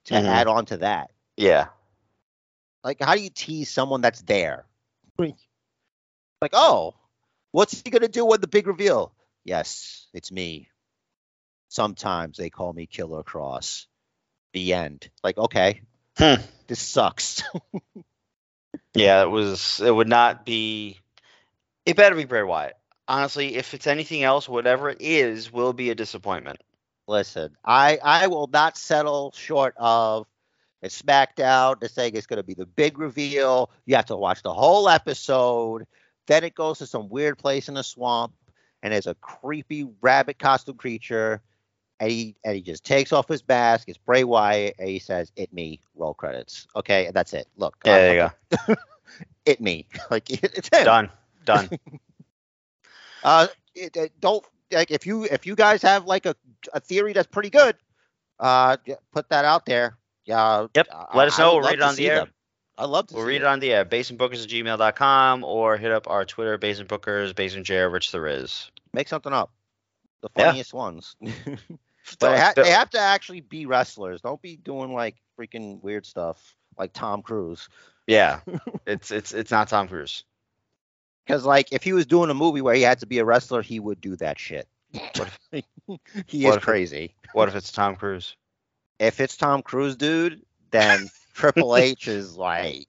to 0.05 0.15
Mhm. 0.15 0.29
add 0.29 0.47
on 0.47 0.67
to 0.67 0.77
that. 0.79 1.11
yeah. 1.37 1.69
Like, 2.85 3.03
how 3.03 3.15
do 3.17 3.21
you 3.21 3.31
tease 3.31 3.69
someone 3.71 4.01
that's 4.01 4.23
there? 4.23 4.65
Like, 6.41 6.53
oh, 6.53 6.95
what's 7.51 7.83
he 7.83 7.91
gonna 7.91 8.07
do 8.09 8.25
when 8.25 8.41
the 8.41 8.47
big 8.47 8.69
reveal? 8.69 9.13
Yes, 9.45 10.07
it's 10.15 10.31
me. 10.31 10.69
Sometimes 11.69 12.37
they 12.39 12.51
call 12.51 12.73
me 12.73 12.87
Killer 12.87 13.25
Cross. 13.25 13.89
The 14.53 14.73
end. 14.73 15.11
Like, 15.25 15.37
okay, 15.37 15.83
Hmm. 16.17 16.41
this 16.69 16.79
sucks. 16.79 17.43
Yeah, 18.99 19.23
it 19.23 19.31
was. 19.31 19.81
It 19.81 19.95
would 19.95 20.09
not 20.09 20.45
be. 20.45 20.99
It 21.87 21.97
better 21.97 22.17
be 22.17 22.25
Bray 22.25 22.43
Wyatt. 22.43 22.77
Honestly, 23.07 23.57
if 23.57 23.73
it's 23.73 23.87
anything 23.87 24.23
else, 24.23 24.49
whatever 24.49 24.91
it 24.91 24.99
is, 25.01 25.53
will 25.53 25.73
be 25.73 25.91
a 25.91 25.95
disappointment. 25.95 26.61
Listen, 27.07 27.57
I 27.65 27.99
I 28.03 28.27
will 28.27 28.49
not 28.49 28.77
settle 28.77 29.33
short 29.37 29.75
of 29.79 30.27
a 30.83 30.89
SmackDown. 30.89 31.81
The 31.81 31.89
saying 31.89 32.17
it's 32.17 32.27
going 32.27 32.39
to 32.39 32.43
be 32.43 32.55
the 32.55 32.67
big 32.67 32.99
reveal. 32.99 33.71
You 33.87 33.97
have 33.97 34.07
to 34.07 34.17
watch 34.17 34.43
the 34.43 34.53
whole 34.53 34.89
episode. 34.89 35.87
Then 36.27 36.45
it 36.45 36.55
goes 36.55 36.79
to 36.79 36.87
some 36.87 37.09
weird 37.09 37.39
place 37.39 37.69
in 37.69 37.75
the 37.75 37.83
swamp, 37.83 38.35
and 38.83 38.93
there's 38.93 39.07
a 39.07 39.15
creepy 39.15 39.89
rabbit 40.03 40.39
costume 40.39 40.77
creature, 40.77 41.41
and 42.01 42.11
he 42.11 42.37
and 42.45 42.55
he 42.55 42.63
just 42.63 42.85
takes 42.85 43.13
off 43.13 43.29
his 43.29 43.43
mask. 43.49 43.89
It's 43.89 43.99
Bray 43.99 44.25
Wyatt, 44.25 44.77
and 44.79 44.89
he 44.89 44.99
says, 44.99 45.33
"It 45.37 45.53
me." 45.53 45.81
Roll 45.97 46.15
credits. 46.15 46.67
Okay, 46.77 47.07
and 47.07 47.15
that's 47.15 47.33
it. 47.35 47.49
Look, 47.57 47.77
Yeah, 47.85 47.97
there 47.99 48.33
you 48.59 48.67
go. 48.69 48.75
it 49.47 49.61
me. 49.61 49.87
Like 50.11 50.31
it, 50.31 50.53
it's 50.55 50.69
him. 50.73 50.85
Done. 50.85 51.11
Done. 51.45 51.69
Uh, 53.25 53.49
it, 53.75 53.97
it- 53.97 54.21
don't 54.21 54.45
like 54.71 54.91
if 54.93 55.05
you 55.07 55.25
if 55.25 55.45
you 55.45 55.57
guys 55.57 55.83
have 55.83 56.07
like 56.07 56.25
a, 56.27 56.37
a 56.73 56.79
theory 56.81 57.13
that's 57.13 57.27
pretty 57.27 57.51
good, 57.51 57.75
uh, 58.39 58.77
put 59.13 59.29
that 59.31 59.45
out 59.45 59.67
there. 59.67 59.97
Yeah. 60.25 60.69
Yep, 60.75 60.87
I- 60.93 61.17
let 61.17 61.27
us 61.29 61.39
know, 61.39 61.55
we'll 61.57 61.65
read 61.69 61.75
it 61.75 61.83
on 61.83 61.97
the 61.97 62.09
air. 62.09 62.17
them. 62.21 62.31
I 62.77 62.85
love 62.85 63.09
to 63.09 63.17
We'll 63.17 63.25
read 63.25 63.41
it 63.43 63.45
on 63.45 63.59
the 63.59 63.73
air. 63.73 63.85
Basementbookers 63.85 64.45
at 64.45 64.49
gmail.com 64.51 65.43
or 65.43 65.77
hit 65.77 65.91
up 65.91 66.09
our 66.09 66.25
Twitter, 66.25 66.57
Basementbookers, 66.59 67.33
Basent 67.35 67.65
Jair, 67.65 67.93
Rich 67.93 68.13
the 68.13 68.21
Riz. 68.21 68.71
Make 68.93 69.09
something 69.09 69.33
up. 69.33 69.51
The 70.23 70.29
Yeah. 70.37 70.45
funniest 70.47 70.73
ones. 70.75 71.17
But 72.19 72.31
they, 72.33 72.39
ha- 72.41 72.53
they 72.57 72.71
have 72.71 72.91
to 72.91 72.99
actually 72.99 73.41
be 73.41 73.67
wrestlers. 73.67 74.21
Don't 74.21 74.41
be 74.43 74.57
doing 74.57 74.93
like 74.93 75.17
freaking 75.39 75.83
weird 75.83 76.07
stuff 76.07 76.55
like 76.79 76.93
Tom 76.93 77.23
Cruise. 77.23 77.69
Yeah, 78.07 78.41
it's 78.87 79.11
it's 79.11 79.33
it's 79.33 79.51
not 79.51 79.69
Tom 79.69 79.89
Cruise. 79.89 80.25
Because 81.27 81.45
like 81.45 81.73
if 81.73 81.83
he 81.83 81.93
was 81.93 82.07
doing 82.07 82.31
a 82.31 82.35
movie 82.35 82.63
where 82.63 82.75
he 82.75 82.83
had 82.83 83.01
to 83.01 83.07
be 83.07 83.19
a 83.19 83.25
wrestler, 83.25 83.63
he 83.63 83.81
would 83.81 84.01
do 84.01 84.17
that 84.17 84.39
shit. 84.39 84.67
he 84.93 86.45
what 86.45 86.51
is 86.51 86.57
if 86.57 86.63
crazy. 86.63 87.15
What 87.35 87.49
if 87.49 87.55
it's 87.55 87.71
Tom 87.73 87.97
Cruise? 87.97 88.37
If 88.99 89.21
it's 89.21 89.37
Tom 89.37 89.63
Cruise, 89.63 89.97
dude, 89.97 90.43
then 90.71 91.09
Triple 91.35 91.77
H 91.77 92.09
is 92.09 92.37
like 92.37 92.89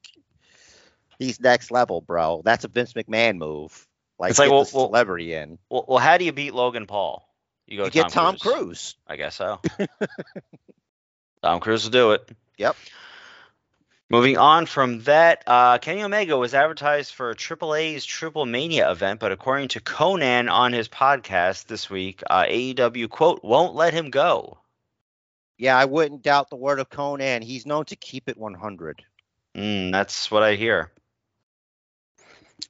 he's 1.20 1.40
next 1.40 1.70
level, 1.72 2.02
bro. 2.02 2.42
That's 2.46 2.64
a 2.64 2.70
Vince 2.70 2.94
McMahon 2.94 3.38
move. 3.38 3.86
Like, 4.18 4.32
It's 4.32 4.40
like, 4.40 4.50
well- 4.50 4.64
the 4.66 4.76
well- 4.78 4.88
celebrity 4.88 5.34
in. 5.34 5.60
Well, 5.70 5.86
well, 5.88 5.98
how 6.00 6.18
do 6.18 6.26
you 6.26 6.32
beat 6.32 6.54
Logan 6.54 6.88
Paul? 6.88 7.29
You 7.70 7.78
go 7.78 7.86
You 7.86 7.92
get 7.92 8.10
Tom 8.10 8.36
Cruise. 8.38 8.56
Cruise. 8.56 8.96
I 9.08 9.16
guess 9.16 9.36
so. 9.36 9.62
Tom 11.44 11.60
Cruise 11.60 11.84
will 11.84 11.92
do 11.92 12.12
it. 12.14 12.28
Yep. 12.58 12.76
Moving 14.10 14.38
on 14.38 14.66
from 14.66 15.02
that, 15.02 15.44
uh, 15.46 15.78
Kenny 15.78 16.02
Omega 16.02 16.36
was 16.36 16.56
advertised 16.56 17.14
for 17.14 17.36
AAA's 17.36 18.04
Triple 18.04 18.48
Mania 18.48 18.90
event, 18.90 19.20
but 19.20 19.32
according 19.32 19.68
to 19.70 19.82
Konnan 19.82 20.52
on 20.52 20.74
his 20.74 20.90
podcast 20.90 21.68
this 21.68 21.92
week, 21.92 22.24
uh, 22.28 22.46
AEW 22.46 23.08
quote 23.08 23.44
won't 23.44 23.76
let 23.76 23.94
him 23.94 24.10
go. 24.10 24.58
Yeah, 25.60 25.78
I 25.78 25.86
wouldn't 25.86 26.24
doubt 26.24 26.50
the 26.50 26.56
word 26.56 26.80
of 26.80 26.90
Konnan. 26.90 27.44
He's 27.44 27.68
known 27.68 27.86
to 27.86 27.96
keep 27.96 28.28
it 28.30 28.38
100. 28.38 29.04
Mm, 29.56 29.92
that's 29.92 30.32
what 30.32 30.42
I 30.42 30.56
hear. 30.56 30.92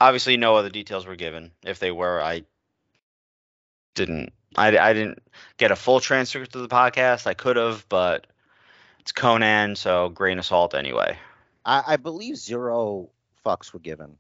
Obviously, 0.01 0.35
no 0.35 0.57
other 0.57 0.69
details 0.69 1.05
were 1.05 1.15
given. 1.15 1.51
If 1.63 1.79
they 1.79 1.91
were, 1.91 2.21
I 2.21 2.43
didn't. 3.95 4.33
I, 4.55 4.77
I 4.77 4.93
didn't 4.93 5.19
get 5.57 5.71
a 5.71 5.75
full 5.75 5.99
transcript 5.99 6.55
of 6.55 6.61
the 6.61 6.67
podcast. 6.67 7.27
I 7.27 7.33
could 7.33 7.55
have, 7.55 7.85
but 7.89 8.27
it's 8.99 9.11
Konnan, 9.11 9.77
so 9.77 10.09
grain 10.09 10.39
of 10.39 10.45
salt 10.45 10.73
anyway. 10.73 11.17
I, 11.65 11.83
I 11.87 11.97
believe 11.97 12.37
zero 12.37 13.09
fucks 13.45 13.73
were 13.73 13.79
given. 13.79 14.17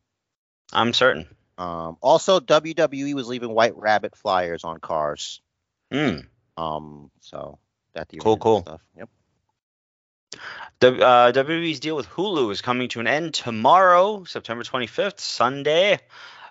I'm 0.71 0.93
certain. 0.93 1.27
Um, 1.57 1.97
also, 2.01 2.39
WWE 2.39 3.13
was 3.13 3.27
leaving 3.27 3.49
White 3.49 3.75
Rabbit 3.75 4.15
flyers 4.15 4.63
on 4.63 4.79
cars. 4.79 5.41
Mm. 5.91 6.25
Um, 6.57 7.11
so 7.19 7.59
that 7.93 8.09
the 8.09 8.17
Cool, 8.17 8.37
cool. 8.37 8.61
Stuff. 8.61 8.81
Yep. 8.97 9.09
W- 10.79 11.03
uh, 11.03 11.31
WWE's 11.31 11.79
deal 11.79 11.95
with 11.95 12.07
Hulu 12.07 12.51
is 12.51 12.61
coming 12.61 12.87
to 12.89 12.99
an 12.99 13.07
end 13.07 13.33
tomorrow, 13.33 14.23
September 14.23 14.63
25th, 14.63 15.19
Sunday. 15.19 15.99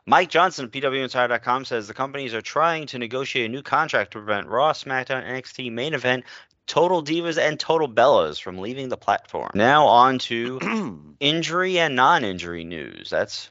Mike 0.08 0.30
Johnson 0.30 0.64
of 0.64 0.70
PWInsider.com 0.70 1.66
says 1.66 1.86
the 1.86 1.92
companies 1.92 2.32
are 2.32 2.40
trying 2.40 2.86
to 2.86 2.98
negotiate 2.98 3.44
a 3.44 3.52
new 3.52 3.60
contract 3.60 4.12
to 4.12 4.18
prevent 4.18 4.46
Raw, 4.46 4.72
SmackDown, 4.72 5.22
NXT 5.22 5.70
main 5.70 5.92
event, 5.92 6.24
Total 6.66 7.04
Divas, 7.04 7.36
and 7.36 7.60
Total 7.60 7.86
Bellas 7.86 8.40
from 8.40 8.56
leaving 8.56 8.88
the 8.88 8.96
platform. 8.96 9.50
Now 9.52 9.84
on 9.84 10.18
to 10.20 11.14
injury 11.20 11.78
and 11.78 11.94
non-injury 11.94 12.64
news. 12.64 13.10
That's 13.10 13.50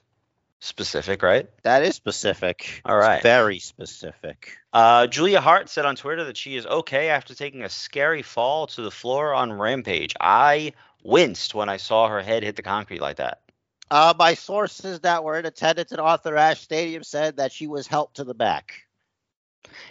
specific, 0.59 1.21
right? 1.21 1.47
that 1.61 1.83
is 1.83 1.93
specific. 1.93 2.81
All 2.83 2.97
right. 2.97 3.17
It's 3.17 3.23
very 3.23 3.59
specific. 3.59 4.57
Uh, 4.73 5.05
Julia 5.05 5.41
Hart 5.41 5.69
said 5.69 5.85
on 5.85 5.95
Twitter 5.95 6.23
that 6.23 6.37
she 6.37 6.55
is 6.55 6.65
okay 6.65 7.09
after 7.09 7.35
taking 7.35 7.65
a 7.65 7.69
scary 7.69 8.23
fall 8.23 8.65
to 8.65 8.81
the 8.81 8.89
floor 8.89 9.31
on 9.31 9.53
Rampage. 9.53 10.15
I 10.19 10.73
winced 11.03 11.53
when 11.53 11.69
I 11.69 11.77
saw 11.77 12.07
her 12.07 12.23
head 12.23 12.41
hit 12.41 12.55
the 12.55 12.63
concrete 12.63 12.99
like 12.99 13.17
that. 13.17 13.41
Uh, 13.89 14.13
my 14.17 14.33
sources 14.33 14.99
that 15.01 15.23
were 15.23 15.39
in 15.39 15.45
attendance 15.45 15.91
at 15.91 15.99
Arthur 15.99 16.35
Ashe 16.35 16.61
Stadium 16.61 17.03
said 17.03 17.37
that 17.37 17.51
she 17.51 17.67
was 17.67 17.87
helped 17.87 18.17
to 18.17 18.23
the 18.23 18.33
back. 18.33 18.81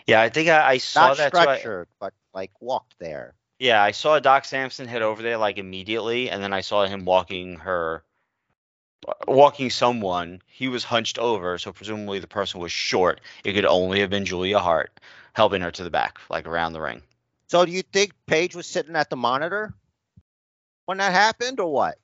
Yeah, 0.07 0.21
I 0.21 0.29
think 0.29 0.49
I, 0.49 0.73
I 0.73 0.79
saw 0.79 1.09
Not 1.09 1.17
that. 1.19 1.33
too. 1.33 1.38
I- 1.38 1.85
but 1.99 2.15
like 2.35 2.50
walked 2.61 2.99
there. 2.99 3.35
yeah, 3.59 3.83
I 3.83 3.93
saw 3.93 4.19
Doc 4.19 4.45
Sampson 4.45 4.87
head 4.87 5.03
over 5.03 5.23
there 5.23 5.38
like 5.38 5.57
immediately, 5.59 6.29
and 6.31 6.43
then 6.43 6.53
I 6.53 6.61
saw 6.61 6.85
him 6.87 7.05
walking 7.07 7.57
her, 7.57 8.05
walking 9.26 9.71
someone. 9.71 10.43
He 10.47 10.69
was 10.69 10.85
hunched 10.85 11.19
over, 11.19 11.57
so 11.57 11.73
presumably 11.73 12.19
the 12.19 12.26
person 12.26 12.61
was 12.61 12.73
short. 12.73 13.21
It 13.45 13.55
could 13.55 13.65
only 13.65 14.00
have 14.00 14.11
been 14.11 14.26
Julia 14.26 14.59
Hart 14.59 15.00
helping 15.33 15.62
her 15.62 15.71
to 15.71 15.85
the 15.85 15.91
back, 15.91 16.19
like 16.29 16.47
around 16.47 16.75
the 16.75 16.81
ring. 16.83 17.03
So 17.49 17.65
do 17.65 17.73
you 17.73 17.83
think 17.83 18.12
Paige 18.26 18.55
was 18.55 18.67
sitting 18.67 18.97
at 18.97 19.09
the 19.09 19.17
monitor 19.17 19.73
when 20.85 20.99
that 20.99 21.12
happened, 21.12 21.61
or 21.61 21.73
what? 21.73 21.97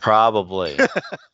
Probably. 0.00 0.78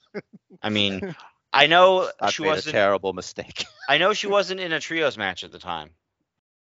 I 0.62 0.70
mean, 0.70 1.14
I 1.52 1.66
know 1.66 2.10
I 2.20 2.30
she 2.30 2.42
made 2.42 2.58
a 2.58 2.62
terrible 2.62 3.12
mistake. 3.12 3.66
I 3.88 3.98
know 3.98 4.12
she 4.12 4.26
wasn't 4.26 4.60
in 4.60 4.72
a 4.72 4.80
trios 4.80 5.18
match 5.18 5.44
at 5.44 5.52
the 5.52 5.58
time. 5.58 5.90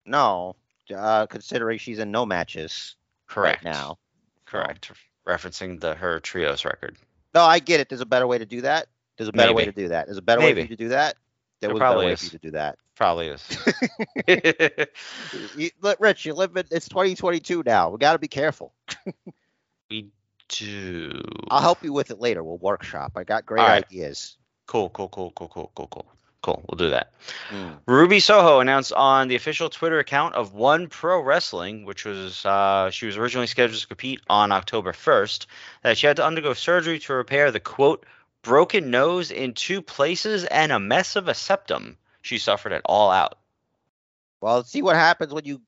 no, 0.06 0.56
uh, 0.94 1.26
considering 1.26 1.78
she's 1.78 1.98
in 1.98 2.10
no 2.10 2.26
matches 2.26 2.96
Correct. 3.26 3.64
right 3.64 3.72
now. 3.72 3.98
Correct. 4.46 4.90
Referencing 5.26 5.80
the 5.80 5.94
her 5.94 6.18
trios 6.20 6.64
record. 6.64 6.96
No, 7.34 7.42
I 7.42 7.60
get 7.60 7.80
it. 7.80 7.88
There's 7.88 8.00
a 8.00 8.06
better 8.06 8.26
way 8.26 8.38
to 8.38 8.46
do 8.46 8.62
that. 8.62 8.86
There's 9.16 9.28
a 9.28 9.32
better 9.32 9.52
way 9.52 9.66
to 9.66 9.72
do 9.72 9.88
that. 9.88 10.06
There's 10.06 10.18
a 10.18 10.22
better 10.22 10.40
way 10.40 10.54
for 10.54 10.60
you 10.60 10.66
to 10.66 10.76
do 10.76 10.88
that. 10.88 11.16
There 11.60 11.68
There 11.68 11.74
was 11.74 11.76
a 11.76 11.80
better 11.80 11.92
probably 11.92 12.06
way 12.06 12.16
for 12.16 12.24
you 12.24 12.30
to 12.30 12.38
do 12.38 12.50
that. 12.52 12.78
Probably 12.96 13.28
is. 13.28 13.58
You, 15.56 15.70
Rich, 15.98 16.24
you 16.24 16.34
live 16.34 16.56
in 16.56 16.64
it's 16.70 16.88
2022 16.88 17.62
now. 17.64 17.90
We 17.90 17.98
got 17.98 18.14
to 18.14 18.18
be 18.18 18.28
careful. 18.28 18.72
we 19.90 20.08
do. 20.50 21.22
I'll 21.50 21.60
help 21.60 21.82
you 21.82 21.92
with 21.92 22.10
it 22.10 22.20
later. 22.20 22.42
We'll 22.42 22.58
workshop. 22.58 23.12
I 23.16 23.24
got 23.24 23.46
great 23.46 23.62
right. 23.62 23.84
ideas. 23.84 24.36
Cool, 24.66 24.90
cool, 24.90 25.08
cool, 25.08 25.32
cool, 25.34 25.48
cool, 25.48 25.72
cool, 25.74 25.86
cool. 25.88 26.12
Cool. 26.42 26.64
We'll 26.66 26.78
do 26.78 26.90
that. 26.90 27.12
Mm. 27.50 27.80
Ruby 27.86 28.18
Soho 28.18 28.60
announced 28.60 28.94
on 28.94 29.28
the 29.28 29.34
official 29.34 29.68
Twitter 29.68 29.98
account 29.98 30.34
of 30.36 30.54
One 30.54 30.88
Pro 30.88 31.20
Wrestling, 31.20 31.84
which 31.84 32.06
was 32.06 32.46
uh, 32.46 32.90
she 32.90 33.04
was 33.04 33.18
originally 33.18 33.46
scheduled 33.46 33.78
to 33.78 33.86
compete 33.86 34.20
on 34.30 34.50
October 34.50 34.92
1st, 34.92 35.44
that 35.82 35.98
she 35.98 36.06
had 36.06 36.16
to 36.16 36.24
undergo 36.24 36.54
surgery 36.54 36.98
to 37.00 37.12
repair 37.12 37.50
the 37.50 37.60
quote 37.60 38.06
broken 38.42 38.90
nose 38.90 39.30
in 39.30 39.52
two 39.52 39.82
places 39.82 40.44
and 40.44 40.72
a 40.72 40.80
mess 40.80 41.16
of 41.16 41.28
a 41.28 41.34
septum 41.34 41.98
she 42.22 42.38
suffered 42.38 42.72
it 42.72 42.82
All 42.84 43.10
Out. 43.10 43.38
Well, 44.40 44.64
see 44.64 44.82
what 44.82 44.96
happens 44.96 45.32
when 45.32 45.44
you 45.44 45.60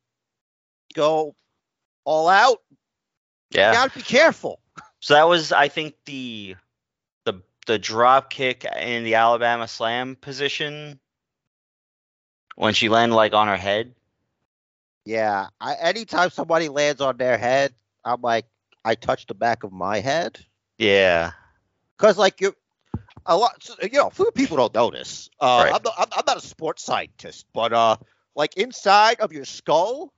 go 0.94 1.34
all 2.04 2.28
out. 2.28 2.62
Yeah. 3.50 3.70
You 3.70 3.76
got 3.76 3.92
to 3.92 3.98
be 3.98 4.02
careful. 4.02 4.60
So 5.02 5.14
that 5.14 5.28
was, 5.28 5.50
I 5.50 5.66
think, 5.66 5.96
the 6.06 6.54
the 7.24 7.42
the 7.66 7.76
drop 7.76 8.30
kick 8.30 8.64
in 8.64 9.02
the 9.02 9.16
Alabama 9.16 9.66
Slam 9.66 10.14
position 10.14 11.00
when 12.54 12.72
she 12.72 12.88
landed 12.88 13.16
like 13.16 13.34
on 13.34 13.48
her 13.48 13.56
head. 13.56 13.94
Yeah. 15.04 15.48
I, 15.60 15.74
anytime 15.74 16.30
somebody 16.30 16.68
lands 16.68 17.00
on 17.00 17.16
their 17.16 17.36
head, 17.36 17.74
I'm 18.04 18.22
like, 18.22 18.46
I 18.84 18.94
touch 18.94 19.26
the 19.26 19.34
back 19.34 19.64
of 19.64 19.72
my 19.72 19.98
head. 19.98 20.38
Yeah. 20.78 21.32
Because, 21.98 22.16
like, 22.16 22.40
you 22.40 22.54
a 23.26 23.36
lot, 23.36 23.68
you 23.82 23.98
know, 23.98 24.10
few 24.10 24.30
people 24.30 24.56
don't 24.56 24.74
notice. 24.74 25.28
Uh, 25.40 25.64
Right. 25.64 25.74
I'm, 25.74 25.82
not, 25.82 25.94
I'm, 25.98 26.08
I'm 26.12 26.24
not 26.24 26.36
a 26.36 26.46
sports 26.46 26.84
scientist, 26.84 27.46
but, 27.52 27.72
uh, 27.72 27.96
like, 28.36 28.56
inside 28.56 29.18
of 29.18 29.32
your 29.32 29.44
skull, 29.44 30.12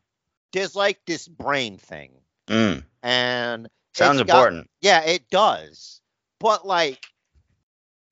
there's 0.53 0.77
like 0.77 1.01
this 1.07 1.27
brain 1.27 1.79
thing. 1.79 2.13
Mm. 2.49 2.85
And 3.03 3.69
Sounds 3.95 4.21
it's 4.21 4.27
got- 4.27 4.37
important. 4.37 4.71
Yeah, 4.81 5.03
it 5.03 5.29
does. 5.31 6.01
But 6.41 6.67
like, 6.67 7.05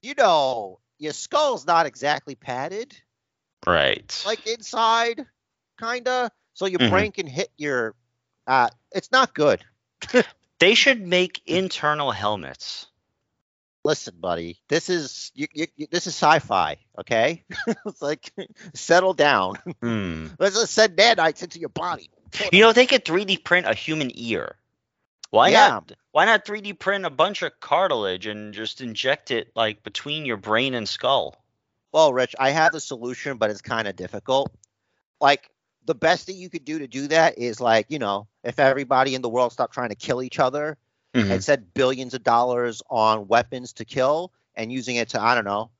you 0.03 0.15
know, 0.17 0.81
your 0.99 1.13
skull's 1.13 1.67
not 1.67 1.87
exactly 1.87 2.35
padded, 2.35 2.97
right. 3.67 4.23
like 4.27 4.47
inside, 4.47 5.27
kinda. 5.79 6.31
So 6.55 6.67
your 6.67 6.81
Mhm. 6.81 6.91
brain 6.91 7.13
can 7.13 7.27
hit 7.27 7.51
your. 7.57 7.95
Uh, 8.47 8.69
it's 8.93 9.11
not 9.13 9.35
good. 9.35 9.65
they 10.59 10.75
should 10.75 11.01
make 11.01 11.41
internal 11.47 12.11
helmets. 12.13 12.87
Listen, 13.85 14.15
buddy, 14.21 14.61
this 14.69 14.89
is 14.89 15.33
you, 15.35 15.49
you, 15.53 15.67
you- 15.77 15.87
this 15.91 16.07
is 16.07 16.15
sci-fi. 16.15 16.79
Okay, 17.01 17.45
it's 17.87 18.01
like 18.03 18.31
settle 18.75 19.15
down. 19.15 19.57
Hmm. 19.81 20.29
Let's 20.39 20.55
just 20.57 20.73
send 20.73 20.97
nanites 20.97 21.43
into 21.43 21.59
your 21.59 21.69
body. 21.71 22.11
You 22.53 22.61
know, 22.63 22.73
they 22.73 22.87
could 22.87 23.05
3D 23.05 23.43
print 23.45 23.67
a 23.67 23.75
human 23.75 24.11
ear. 24.15 24.57
Why 25.33 25.49
Yeah. 25.49 25.69
not? 25.69 25.93
Why 26.11 26.27
not 26.27 26.45
3D 26.45 26.75
print 26.75 27.07
a 27.07 27.11
bunch 27.11 27.41
of 27.41 27.59
cartilage 27.59 28.27
and 28.27 28.53
just 28.53 28.83
inject 28.83 29.31
it 29.31 29.51
like 29.57 29.83
between 29.83 30.27
your 30.27 30.37
brain 30.37 30.75
and 30.75 30.87
skull? 30.87 31.43
Well, 31.91 32.13
Rich, 32.13 32.35
I 32.39 32.51
have 32.51 32.73
the 32.73 32.81
solution, 32.81 33.39
but 33.39 33.49
it's 33.49 33.63
kind 33.63 33.89
of 33.89 33.97
difficult. 33.97 34.53
Like 35.23 35.51
the 35.87 35.95
best 35.95 36.27
thing 36.27 36.37
you 36.37 36.51
could 36.51 36.67
do 36.67 36.81
to 36.81 36.87
do 36.87 37.07
that 37.09 37.39
is 37.39 37.63
like, 37.63 37.87
you 37.89 37.99
know, 37.99 38.29
if 38.45 38.59
everybody 38.59 39.15
in 39.15 39.23
the 39.23 39.31
world 39.31 39.53
stopped 39.55 39.73
trying 39.73 39.89
to 39.89 39.95
kill 39.95 40.23
each 40.23 40.39
other 40.39 40.77
Mhm. 41.15 41.31
and 41.31 41.43
spent 41.43 41.73
billions 41.73 42.13
of 42.13 42.23
dollars 42.23 42.83
on 42.91 43.27
weapons 43.27 43.73
to 43.75 43.87
kill 43.87 44.35
and 44.55 44.71
using 44.71 44.97
it 44.97 45.09
to, 45.11 45.21
I 45.23 45.35
don't 45.35 45.47
know, 45.47 45.71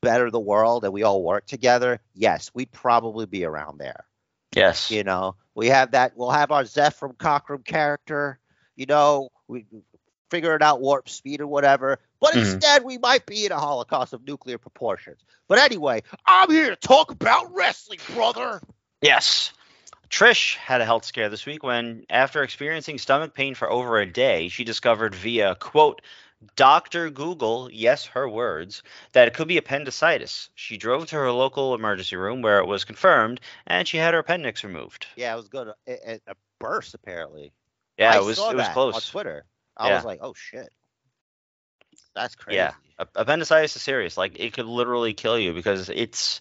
better 0.00 0.30
the 0.30 0.40
world 0.40 0.84
and 0.84 0.92
we 0.94 1.02
all 1.02 1.22
work 1.22 1.46
together, 1.46 2.00
yes, 2.14 2.50
we'd 2.54 2.72
probably 2.72 3.26
be 3.26 3.44
around 3.44 3.76
there. 3.76 4.06
Yes. 4.54 4.90
You 4.90 5.04
know, 5.04 5.36
we 5.54 5.68
have 5.68 5.90
that, 5.90 6.16
we'll 6.16 6.30
have 6.30 6.50
our 6.50 6.62
Zefram 6.62 7.18
Cochrane 7.18 7.62
character, 7.62 8.38
you 8.76 8.86
know, 8.86 9.30
we 9.48 9.64
figure 10.30 10.54
it 10.54 10.62
out 10.62 10.80
warp 10.80 11.08
speed 11.08 11.40
or 11.40 11.46
whatever. 11.46 11.98
But 12.20 12.32
Mhm. 12.32 12.54
instead, 12.54 12.84
we 12.84 12.98
might 12.98 13.26
be 13.26 13.44
in 13.44 13.52
a 13.52 13.58
holocaust 13.58 14.12
of 14.12 14.26
nuclear 14.26 14.58
proportions. 14.58 15.20
But 15.46 15.58
anyway, 15.58 16.02
I'm 16.24 16.50
here 16.50 16.70
to 16.70 16.76
talk 16.76 17.10
about 17.10 17.52
wrestling, 17.52 18.00
brother. 18.14 18.60
Yes. 19.02 19.52
Trish 20.08 20.56
had 20.56 20.80
a 20.80 20.84
health 20.84 21.04
scare 21.04 21.28
this 21.28 21.46
week 21.46 21.62
when, 21.62 22.04
after 22.08 22.42
experiencing 22.42 22.98
stomach 22.98 23.34
pain 23.34 23.54
for 23.54 23.70
over 23.70 23.98
a 23.98 24.06
day, 24.06 24.48
she 24.48 24.64
discovered 24.64 25.14
via, 25.14 25.54
quote, 25.54 26.02
Dr. 26.56 27.08
Google, 27.08 27.70
yes, 27.70 28.06
her 28.06 28.28
words, 28.28 28.82
that 29.12 29.28
it 29.28 29.34
could 29.34 29.48
be 29.48 29.58
appendicitis. 29.58 30.50
She 30.54 30.76
drove 30.76 31.06
to 31.06 31.16
her 31.16 31.30
local 31.30 31.74
emergency 31.74 32.16
room 32.16 32.42
where 32.42 32.58
it 32.58 32.66
was 32.66 32.84
confirmed, 32.84 33.40
and 33.66 33.86
she 33.86 33.96
had 33.96 34.12
her 34.14 34.20
appendix 34.20 34.64
removed. 34.64 35.06
Yeah, 35.16 35.32
it 35.32 35.36
was 35.36 35.48
good. 35.48 35.68
It, 35.86 36.00
it, 36.04 36.22
a 36.26 36.34
burst 36.58 36.94
apparently. 36.94 37.52
Yeah, 37.98 38.12
I 38.12 38.16
it 38.16 38.24
was 38.24 38.38
it 38.38 38.56
was 38.56 38.68
close. 38.68 38.94
on 38.94 39.00
Twitter. 39.00 39.44
I 39.76 39.88
Yeah. 39.88 39.96
was 39.96 40.04
like, 40.04 40.18
oh 40.22 40.34
shit, 40.34 40.68
that's 42.14 42.34
crazy. 42.34 42.56
Yeah. 42.56 42.72
Appendicitis 43.16 43.74
is 43.76 43.82
serious. 43.82 44.16
Like 44.16 44.38
it 44.38 44.52
could 44.52 44.66
literally 44.66 45.14
kill 45.14 45.38
you 45.38 45.52
because 45.52 45.88
it's. 45.88 46.40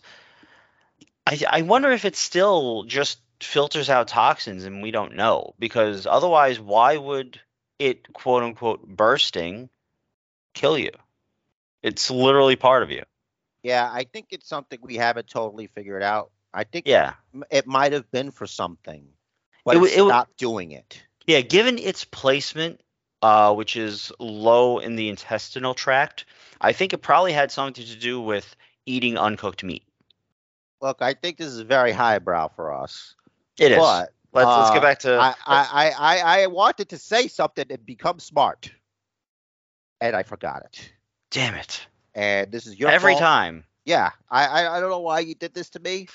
I 1.25 1.41
I 1.49 1.61
wonder 1.63 1.91
if 1.91 2.05
it 2.05 2.15
still 2.15 2.83
just 2.83 3.19
filters 3.41 3.89
out 3.89 4.07
toxins 4.07 4.65
and 4.65 4.83
we 4.83 4.91
don't 4.91 5.15
know 5.15 5.55
because 5.57 6.05
otherwise 6.05 6.59
why 6.59 6.97
would 6.97 7.39
it 7.79 8.11
quote 8.13 8.43
unquote 8.43 8.87
bursting 8.87 9.69
kill 10.53 10.77
you? 10.77 10.91
It's 11.81 12.11
literally 12.11 12.55
part 12.55 12.83
of 12.83 12.91
you. 12.91 13.03
Yeah, 13.63 13.89
I 13.91 14.03
think 14.03 14.27
it's 14.31 14.47
something 14.47 14.79
we 14.81 14.95
haven't 14.97 15.27
totally 15.27 15.67
figured 15.67 16.03
out. 16.03 16.31
I 16.53 16.63
think 16.63 16.85
Yeah. 16.87 17.13
it 17.49 17.65
might 17.65 17.93
have 17.93 18.09
been 18.11 18.31
for 18.31 18.45
something, 18.45 19.07
but 19.65 19.77
It 19.77 19.97
it, 19.97 20.01
wa- 20.01 20.25
doing 20.37 20.71
it. 20.71 21.01
Yeah, 21.27 21.41
given 21.41 21.77
its 21.77 22.05
placement, 22.05 22.81
uh, 23.21 23.53
which 23.53 23.75
is 23.75 24.11
low 24.19 24.79
in 24.79 24.95
the 24.95 25.09
intestinal 25.09 25.73
tract, 25.73 26.25
I 26.59 26.73
think 26.73 26.93
it 26.93 26.99
probably 26.99 27.33
had 27.33 27.51
something 27.51 27.85
to 27.85 27.95
do 27.95 28.19
with 28.19 28.55
eating 28.85 29.17
uncooked 29.17 29.63
meat. 29.63 29.83
Look, 30.81 31.01
I 31.01 31.13
think 31.13 31.37
this 31.37 31.47
is 31.47 31.59
very 31.61 31.91
highbrow 31.91 32.49
for 32.49 32.73
us. 32.73 33.15
It 33.59 33.71
is. 33.71 33.77
But 33.77 34.13
let's 34.33 34.47
let's 34.47 34.69
uh, 34.69 34.73
get 34.73 34.81
back 34.81 34.99
to. 34.99 35.19
I, 35.19 35.35
I, 35.45 35.91
I, 35.97 36.41
I, 36.43 36.47
wanted 36.47 36.89
to 36.89 36.97
say 36.97 37.27
something 37.27 37.65
and 37.69 37.85
become 37.85 38.19
smart, 38.19 38.71
and 39.99 40.15
I 40.15 40.23
forgot 40.23 40.63
it. 40.65 40.91
damn 41.29 41.53
it! 41.53 41.85
And 42.15 42.51
this 42.51 42.65
is 42.65 42.79
your 42.79 42.89
Every 42.89 43.13
fault. 43.13 43.21
time. 43.21 43.63
Yeah, 43.85 44.11
I, 44.29 44.45
I, 44.45 44.77
I 44.77 44.79
don't 44.79 44.89
know 44.89 44.99
why 44.99 45.19
you 45.19 45.35
did 45.35 45.53
this 45.53 45.69
to 45.71 45.79
me, 45.79 46.07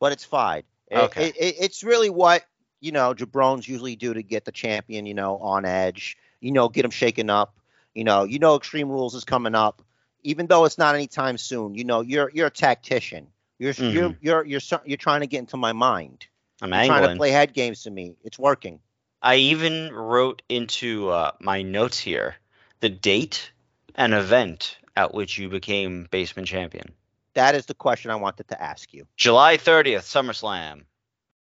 but 0.00 0.12
it's 0.12 0.24
fine. 0.24 0.62
Okay. 0.90 1.28
it, 1.28 1.36
it, 1.36 1.54
it's 1.58 1.82
really 1.82 2.10
what 2.10 2.44
you 2.82 2.92
know 2.92 3.14
jabrones 3.14 3.66
usually 3.66 3.96
do 3.96 4.12
to 4.12 4.22
get 4.22 4.44
the 4.44 4.52
champion, 4.52 5.06
you 5.06 5.14
know, 5.14 5.38
on 5.38 5.64
edge. 5.64 6.18
You 6.40 6.52
know, 6.52 6.68
get 6.68 6.84
him 6.84 6.90
shaken 6.90 7.30
up. 7.30 7.56
You 7.94 8.04
know, 8.04 8.24
you 8.24 8.38
know, 8.38 8.56
Extreme 8.56 8.90
Rules 8.90 9.14
is 9.14 9.24
coming 9.24 9.54
up, 9.54 9.80
even 10.22 10.46
though 10.48 10.64
it's 10.64 10.78
not 10.78 10.94
anytime 10.94 11.38
soon. 11.38 11.74
You 11.74 11.84
know, 11.84 12.00
you're 12.00 12.30
you're 12.34 12.48
a 12.48 12.50
tactician. 12.50 13.28
You're 13.58 13.74
you're 13.78 14.10
Mhm. 14.10 14.16
you're 14.20 14.44
you're 14.44 14.60
you're 14.84 14.96
trying 14.96 15.20
to 15.20 15.26
get 15.26 15.38
into 15.38 15.56
my 15.56 15.72
mind. 15.72 16.26
I'm 16.60 16.70
You're 16.72 16.84
trying 16.84 17.08
to 17.08 17.16
play 17.16 17.30
head 17.30 17.54
games 17.54 17.84
to 17.84 17.90
me. 17.90 18.16
It's 18.24 18.38
working. 18.38 18.80
I 19.22 19.36
even 19.36 19.92
wrote 19.92 20.42
into 20.48 21.08
uh, 21.10 21.32
my 21.40 21.62
notes 21.62 21.98
here 21.98 22.34
the 22.80 22.88
date 22.88 23.52
and 23.94 24.12
event 24.12 24.78
at 24.96 25.14
which 25.14 25.38
you 25.38 25.48
became 25.48 26.08
basement 26.10 26.48
champion. 26.48 26.92
That 27.34 27.54
is 27.54 27.66
the 27.66 27.74
question 27.74 28.10
I 28.10 28.16
wanted 28.16 28.48
to 28.48 28.60
ask 28.60 28.92
you. 28.92 29.06
July 29.16 29.56
30th, 29.56 30.02
SummerSlam. 30.02 30.82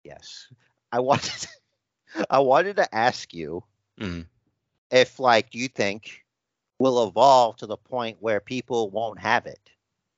Yes, 0.03 0.47
I 0.95 0.99
wanted. 0.99 1.47
I 2.29 2.39
wanted 2.39 2.77
to 2.77 2.95
ask 2.95 3.33
you 3.33 3.63
Mhm. 3.99 4.27
if, 4.91 5.19
like, 5.19 5.53
you 5.53 5.67
think 5.67 6.23
will 6.79 7.05
evolve 7.05 7.57
to 7.57 7.65
the 7.65 7.75
point 7.75 8.17
where 8.21 8.39
people 8.39 8.89
won't 8.89 9.19
have 9.19 9.45
it, 9.45 9.59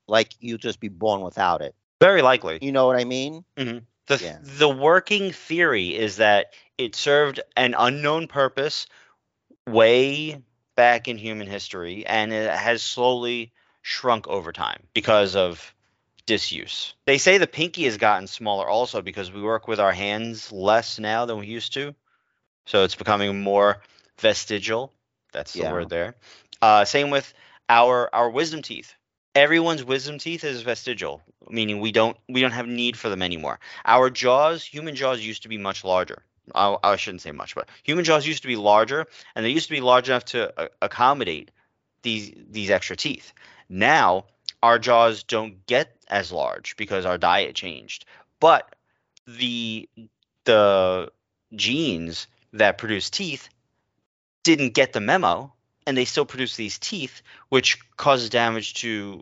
like 0.08 0.34
you'll 0.40 0.60
just 0.60 0.80
be 0.80 0.90
born 0.90 1.22
without 1.22 1.64
it. 1.64 1.74
Very 2.00 2.22
likely. 2.22 2.60
You 2.62 2.72
know 2.72 2.86
what 2.86 2.96
I 2.98 3.06
mean? 3.06 3.44
The 3.56 4.20
Yeah. 4.22 4.38
the 4.42 4.70
working 4.70 5.32
theory 5.32 5.96
is 5.96 6.18
that 6.18 6.54
it 6.78 6.96
served 6.96 7.40
an 7.56 7.74
unknown 7.78 8.28
purpose 8.28 8.86
way 9.66 10.44
back 10.76 11.08
in 11.08 11.18
human 11.18 11.48
history 11.48 12.06
and 12.06 12.32
it 12.32 12.52
has 12.52 12.84
slowly 12.84 13.52
shrunk 13.82 14.28
over 14.28 14.54
time 14.54 14.88
because 14.94 15.36
of 15.36 15.74
disuse. 16.28 16.94
They 17.06 17.18
say 17.18 17.40
the 17.40 17.48
pinky 17.48 17.86
has 17.86 17.98
gotten 17.98 18.28
smaller 18.28 18.68
also 18.68 19.02
because 19.02 19.32
we 19.32 19.42
work 19.42 19.68
with 19.68 19.80
our 19.80 19.94
hands 19.94 20.52
less 20.52 21.00
now 21.00 21.26
than 21.26 21.40
we 21.40 21.48
used 21.48 21.74
to. 21.74 21.96
So 22.68 22.84
it's 22.84 22.96
becoming 22.96 23.42
more 23.42 23.82
vestigial. 24.20 24.94
That's 25.34 25.54
the 25.54 25.62
Yeah. 25.62 25.72
word 25.72 25.90
there. 25.90 26.16
Uh, 26.62 26.86
same 26.86 27.10
with 27.10 27.34
our 27.70 28.14
our 28.14 28.30
wisdom 28.30 28.62
teeth. 28.62 28.94
Everyone's 29.34 29.84
wisdom 29.84 30.18
teeth 30.20 30.44
is 30.44 30.62
vestigial, 30.62 31.22
meaning 31.50 31.80
we 31.80 31.92
don't 31.92 32.18
we 32.28 32.42
don't 32.42 32.52
have 32.52 32.68
need 32.68 32.98
for 32.98 33.10
them 33.10 33.22
anymore. 33.22 33.60
Our 33.86 34.10
jaws, 34.10 34.64
human 34.64 34.96
jaws, 34.96 35.22
used 35.22 35.44
to 35.44 35.50
be 35.50 35.58
much 35.58 35.84
larger. 35.84 36.24
I, 36.56 36.78
I 36.84 36.96
shouldn't 36.96 37.22
say 37.22 37.32
much, 37.32 37.56
but 37.56 37.70
human 37.84 38.06
jaws 38.06 38.26
used 38.26 38.42
to 38.44 38.48
be 38.48 38.56
larger, 38.56 39.06
and 39.36 39.46
they 39.46 39.50
used 39.50 39.68
to 39.68 39.74
be 39.74 39.82
large 39.82 40.10
enough 40.10 40.26
to 40.26 40.60
uh, 40.60 40.68
accommodate 40.82 41.52
these 42.04 42.32
these 42.50 42.70
extra 42.70 42.96
teeth. 42.96 43.34
Now 43.70 44.26
our 44.64 44.80
jaws 44.80 45.24
don't 45.24 45.66
get 45.66 45.96
as 46.08 46.32
large 46.32 46.76
because 46.78 47.06
our 47.06 47.18
diet 47.18 47.56
changed, 47.56 48.06
but 48.40 48.76
the 49.28 49.90
the 50.46 51.12
genes 51.54 52.28
that 52.54 52.78
produce 52.78 53.10
teeth 53.10 53.50
didn't 54.44 54.74
get 54.74 54.94
the 54.94 55.02
memo, 55.02 55.54
and 55.86 55.98
they 55.98 56.06
still 56.06 56.26
produce 56.26 56.56
these 56.56 56.80
teeth, 56.80 57.22
which 57.50 57.80
causes 57.98 58.30
damage 58.30 58.76
to 58.76 59.22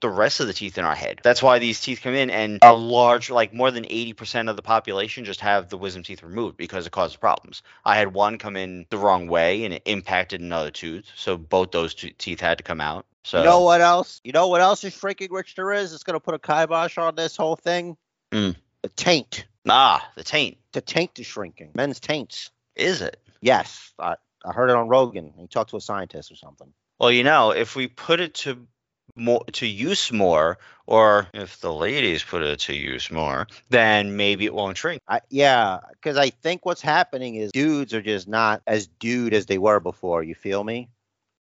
the 0.00 0.10
rest 0.10 0.40
of 0.40 0.46
the 0.46 0.52
teeth 0.52 0.76
in 0.76 0.84
our 0.84 0.94
head. 0.94 1.20
That's 1.22 1.42
why 1.42 1.58
these 1.58 1.80
teeth 1.80 2.00
come 2.02 2.14
in, 2.14 2.28
and 2.28 2.58
a 2.60 2.74
large, 2.74 3.30
like 3.30 3.54
more 3.54 3.70
than 3.70 3.84
80% 3.84 4.50
of 4.50 4.56
the 4.56 4.62
population 4.62 5.24
just 5.24 5.40
have 5.40 5.68
the 5.68 5.78
wisdom 5.78 6.02
teeth 6.02 6.22
removed 6.22 6.56
because 6.56 6.86
it 6.86 6.92
causes 6.92 7.16
problems. 7.16 7.62
I 7.84 7.96
had 7.96 8.12
one 8.12 8.36
come 8.36 8.56
in 8.56 8.84
the 8.90 8.98
wrong 8.98 9.28
way, 9.28 9.64
and 9.64 9.72
it 9.72 9.82
impacted 9.86 10.40
another 10.40 10.70
tooth, 10.70 11.06
so 11.16 11.38
both 11.38 11.70
those 11.70 11.94
teeth 11.94 12.40
had 12.40 12.58
to 12.58 12.64
come 12.64 12.80
out. 12.80 13.06
So 13.24 13.38
You 13.38 13.44
know 13.44 13.62
what 13.62 13.80
else? 13.80 14.20
You 14.22 14.32
know 14.32 14.48
what 14.48 14.60
else 14.60 14.84
is 14.84 14.92
shrinking, 14.94 15.32
Rich? 15.32 15.54
There 15.54 15.72
is. 15.72 15.92
It's 15.92 16.02
gonna 16.04 16.20
put 16.20 16.34
a 16.34 16.38
kibosh 16.38 16.98
on 16.98 17.14
this 17.14 17.36
whole 17.36 17.56
thing. 17.56 17.96
Mm. 18.32 18.54
The 18.82 18.88
taint. 18.90 19.46
ah, 19.68 20.06
the 20.14 20.22
taint 20.22 20.58
The 20.72 20.82
taint 20.82 21.18
is 21.18 21.26
shrinking. 21.26 21.70
Men's 21.74 22.00
taints. 22.00 22.50
is 22.76 23.00
it? 23.00 23.18
Yes, 23.40 23.92
I, 23.98 24.16
I 24.44 24.52
heard 24.52 24.70
it 24.70 24.76
on 24.76 24.88
Rogan. 24.88 25.32
He 25.38 25.46
talked 25.46 25.70
to 25.70 25.76
a 25.76 25.80
scientist 25.80 26.30
or 26.30 26.36
something. 26.36 26.72
Well, 26.98 27.10
you 27.10 27.24
know, 27.24 27.50
if 27.50 27.76
we 27.76 27.88
put 27.88 28.20
it 28.20 28.34
to 28.34 28.66
more 29.16 29.44
to 29.52 29.66
use 29.66 30.12
more, 30.12 30.58
or 30.86 31.28
if 31.32 31.60
the 31.60 31.72
ladies 31.72 32.22
put 32.22 32.42
it 32.42 32.60
to 32.60 32.74
use 32.74 33.10
more, 33.10 33.46
then 33.70 34.16
maybe 34.16 34.44
it 34.44 34.54
won't 34.54 34.76
shrink. 34.76 35.00
I, 35.08 35.20
yeah, 35.30 35.80
because 35.92 36.16
I 36.16 36.30
think 36.30 36.66
what's 36.66 36.82
happening 36.82 37.36
is 37.36 37.52
dudes 37.52 37.94
are 37.94 38.02
just 38.02 38.28
not 38.28 38.62
as 38.66 38.86
dude 38.86 39.34
as 39.34 39.46
they 39.46 39.58
were 39.58 39.80
before. 39.80 40.22
You 40.22 40.34
feel 40.34 40.62
me? 40.62 40.88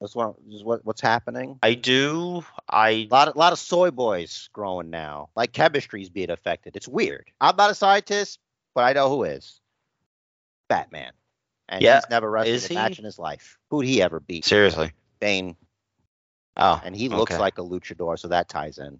That's 0.01 0.15
what, 0.15 0.35
is 0.49 0.63
what 0.63 0.85
what's 0.85 1.01
happening. 1.01 1.59
I 1.61 1.73
do. 1.73 2.43
I 2.69 2.89
A 2.89 3.07
lot 3.07 3.27
of 3.27 3.35
lot 3.35 3.51
of 3.53 3.59
soy 3.59 3.91
boys 3.91 4.49
growing 4.53 4.89
now. 4.89 5.29
Like 5.35 5.51
chemistry's 5.51 6.09
being 6.09 6.29
affected. 6.29 6.75
It's 6.75 6.87
weird. 6.87 7.29
I'm 7.41 7.55
not 7.57 7.69
a 7.71 7.75
scientist, 7.75 8.39
but 8.73 8.85
I 8.85 8.93
know 8.93 9.09
who 9.09 9.23
is. 9.23 9.59
Batman. 10.69 11.11
And 11.67 11.81
Yeah, 11.81 11.95
he's 11.97 12.09
never 12.09 12.29
wrestled 12.31 12.55
is 12.55 12.65
a 12.65 12.69
he? 12.69 12.75
match 12.75 12.97
in 12.99 13.05
his 13.05 13.19
life. 13.19 13.57
Who'd 13.69 13.85
he 13.85 14.01
ever 14.01 14.19
beat? 14.19 14.45
seriously. 14.45 14.91
Bane. 15.19 15.55
Oh, 16.55 16.81
And 16.83 16.95
he 16.95 17.09
looks 17.09 17.33
okay. 17.33 17.39
like 17.39 17.57
a 17.57 17.61
luchador, 17.61 18.17
so 18.17 18.29
that 18.29 18.49
ties 18.49 18.77
in. 18.77 18.99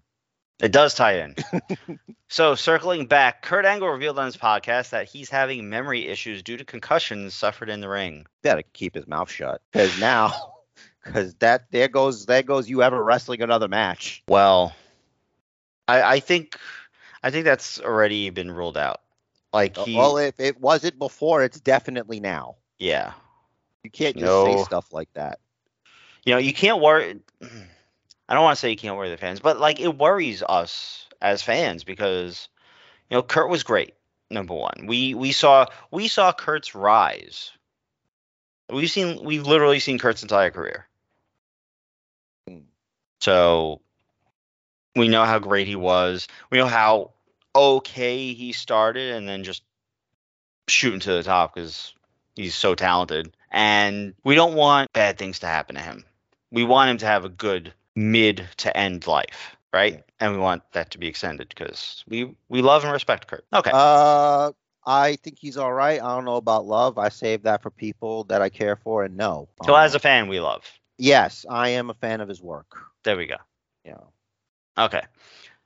It 0.62 0.72
does 0.72 0.94
tie 0.94 1.20
in. 1.20 1.34
so 2.28 2.54
circling 2.54 3.06
back, 3.06 3.40
Kurt 3.42 3.64
Angle 3.64 3.88
revealed 3.88 4.18
on 4.18 4.26
his 4.26 4.36
podcast 4.36 4.90
that 4.90 5.08
he's 5.08 5.30
having 5.30 5.70
memory 5.70 6.06
issues 6.06 6.42
due 6.42 6.58
to 6.58 6.64
concussions 6.64 7.32
suffered 7.34 7.70
in 7.70 7.80
the 7.80 7.88
ring. 7.88 8.26
Gotta 8.44 8.62
keep 8.62 8.94
his 8.94 9.06
mouth 9.06 9.30
shut. 9.30 9.62
Because 9.72 9.98
now 9.98 10.49
because 11.04 11.34
that 11.36 11.70
there 11.70 11.88
goes 11.88 12.26
there 12.26 12.42
goes 12.42 12.68
you 12.68 12.82
ever 12.82 13.02
wrestling 13.02 13.42
another 13.42 13.68
match. 13.68 14.22
Well, 14.28 14.74
I 15.88 16.02
I 16.02 16.20
think 16.20 16.58
I 17.22 17.30
think 17.30 17.44
that's 17.44 17.80
already 17.80 18.30
been 18.30 18.50
ruled 18.50 18.76
out. 18.76 19.00
Like 19.52 19.76
he, 19.76 19.96
well, 19.96 20.16
if 20.18 20.38
it 20.38 20.60
wasn't 20.60 20.98
before, 20.98 21.42
it's 21.42 21.60
definitely 21.60 22.20
now. 22.20 22.56
yeah. 22.78 23.12
You 23.82 23.90
can't 23.90 24.16
just 24.16 24.44
say 24.44 24.62
stuff 24.64 24.92
like 24.92 25.12
that. 25.14 25.40
You 26.24 26.34
know, 26.34 26.38
you 26.38 26.52
can't 26.52 26.80
worry. 26.80 27.18
I 28.28 28.34
don't 28.34 28.44
want 28.44 28.56
to 28.56 28.60
say 28.60 28.70
you 28.70 28.76
can't 28.76 28.96
worry 28.96 29.10
the 29.10 29.16
fans, 29.16 29.40
but 29.40 29.58
like 29.58 29.80
it 29.80 29.96
worries 29.96 30.42
us 30.46 31.08
as 31.20 31.42
fans 31.42 31.82
because 31.82 32.48
you 33.08 33.16
know 33.16 33.22
Kurt 33.22 33.48
was 33.48 33.62
great. 33.62 33.94
Number 34.30 34.54
one, 34.54 34.84
we 34.86 35.14
we 35.14 35.32
saw 35.32 35.66
we 35.90 36.08
saw 36.08 36.32
Kurt's 36.32 36.74
rise. 36.74 37.50
We've 38.70 38.90
seen 38.90 39.24
we've 39.24 39.46
literally 39.46 39.80
seen 39.80 39.98
Kurt's 39.98 40.22
entire 40.22 40.50
career. 40.50 40.86
So 43.20 43.80
we 44.96 45.08
know 45.08 45.24
how 45.24 45.38
great 45.38 45.66
he 45.66 45.76
was. 45.76 46.26
We 46.50 46.58
know 46.58 46.66
how 46.66 47.12
okay 47.54 48.32
he 48.32 48.52
started, 48.52 49.14
and 49.14 49.28
then 49.28 49.44
just 49.44 49.62
shooting 50.68 51.00
to 51.00 51.12
the 51.12 51.22
top 51.22 51.54
because 51.54 51.94
he's 52.36 52.54
so 52.54 52.74
talented. 52.74 53.34
And 53.50 54.14
we 54.24 54.34
don't 54.34 54.54
want 54.54 54.92
bad 54.92 55.18
things 55.18 55.40
to 55.40 55.46
happen 55.46 55.74
to 55.74 55.80
him. 55.80 56.04
We 56.50 56.64
want 56.64 56.90
him 56.90 56.98
to 56.98 57.06
have 57.06 57.24
a 57.24 57.28
good 57.28 57.72
mid 57.96 58.48
to 58.58 58.76
end 58.76 59.06
life, 59.06 59.56
right? 59.72 60.02
And 60.20 60.32
we 60.32 60.38
want 60.38 60.62
that 60.72 60.90
to 60.92 60.98
be 60.98 61.08
extended 61.08 61.48
because 61.48 62.04
we 62.08 62.34
we 62.48 62.62
love 62.62 62.84
and 62.84 62.92
respect 62.92 63.26
Kurt. 63.26 63.44
Okay. 63.52 63.70
Uh, 63.72 64.52
I 64.86 65.16
think 65.16 65.38
he's 65.38 65.56
all 65.56 65.72
right. 65.72 66.00
I 66.00 66.14
don't 66.14 66.24
know 66.24 66.36
about 66.36 66.66
love. 66.66 66.98
I 66.98 67.08
save 67.10 67.42
that 67.42 67.62
for 67.62 67.70
people 67.70 68.24
that 68.24 68.42
I 68.42 68.48
care 68.48 68.76
for 68.76 69.04
and 69.04 69.16
know. 69.16 69.48
So 69.64 69.74
Um, 69.74 69.84
as 69.84 69.94
a 69.94 69.98
fan, 69.98 70.28
we 70.28 70.40
love. 70.40 70.64
Yes, 71.00 71.46
I 71.48 71.70
am 71.70 71.90
a 71.90 71.94
fan 71.94 72.20
of 72.20 72.28
his 72.28 72.40
work. 72.40 72.78
There 73.04 73.16
we 73.16 73.26
go. 73.26 73.36
Yeah. 73.84 73.98
Okay. 74.78 75.02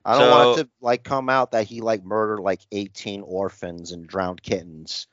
I 0.03 0.17
don't 0.17 0.29
want 0.29 0.59
it 0.59 0.63
to 0.63 0.69
like 0.81 1.03
come 1.03 1.29
out 1.29 1.51
that 1.51 1.65
he 1.65 1.81
like 1.81 2.03
murdered 2.03 2.39
like 2.39 2.61
18 2.71 3.21
orphans 3.21 3.91
and 3.91 4.07
drowned 4.07 4.41
kittens, 4.41 5.07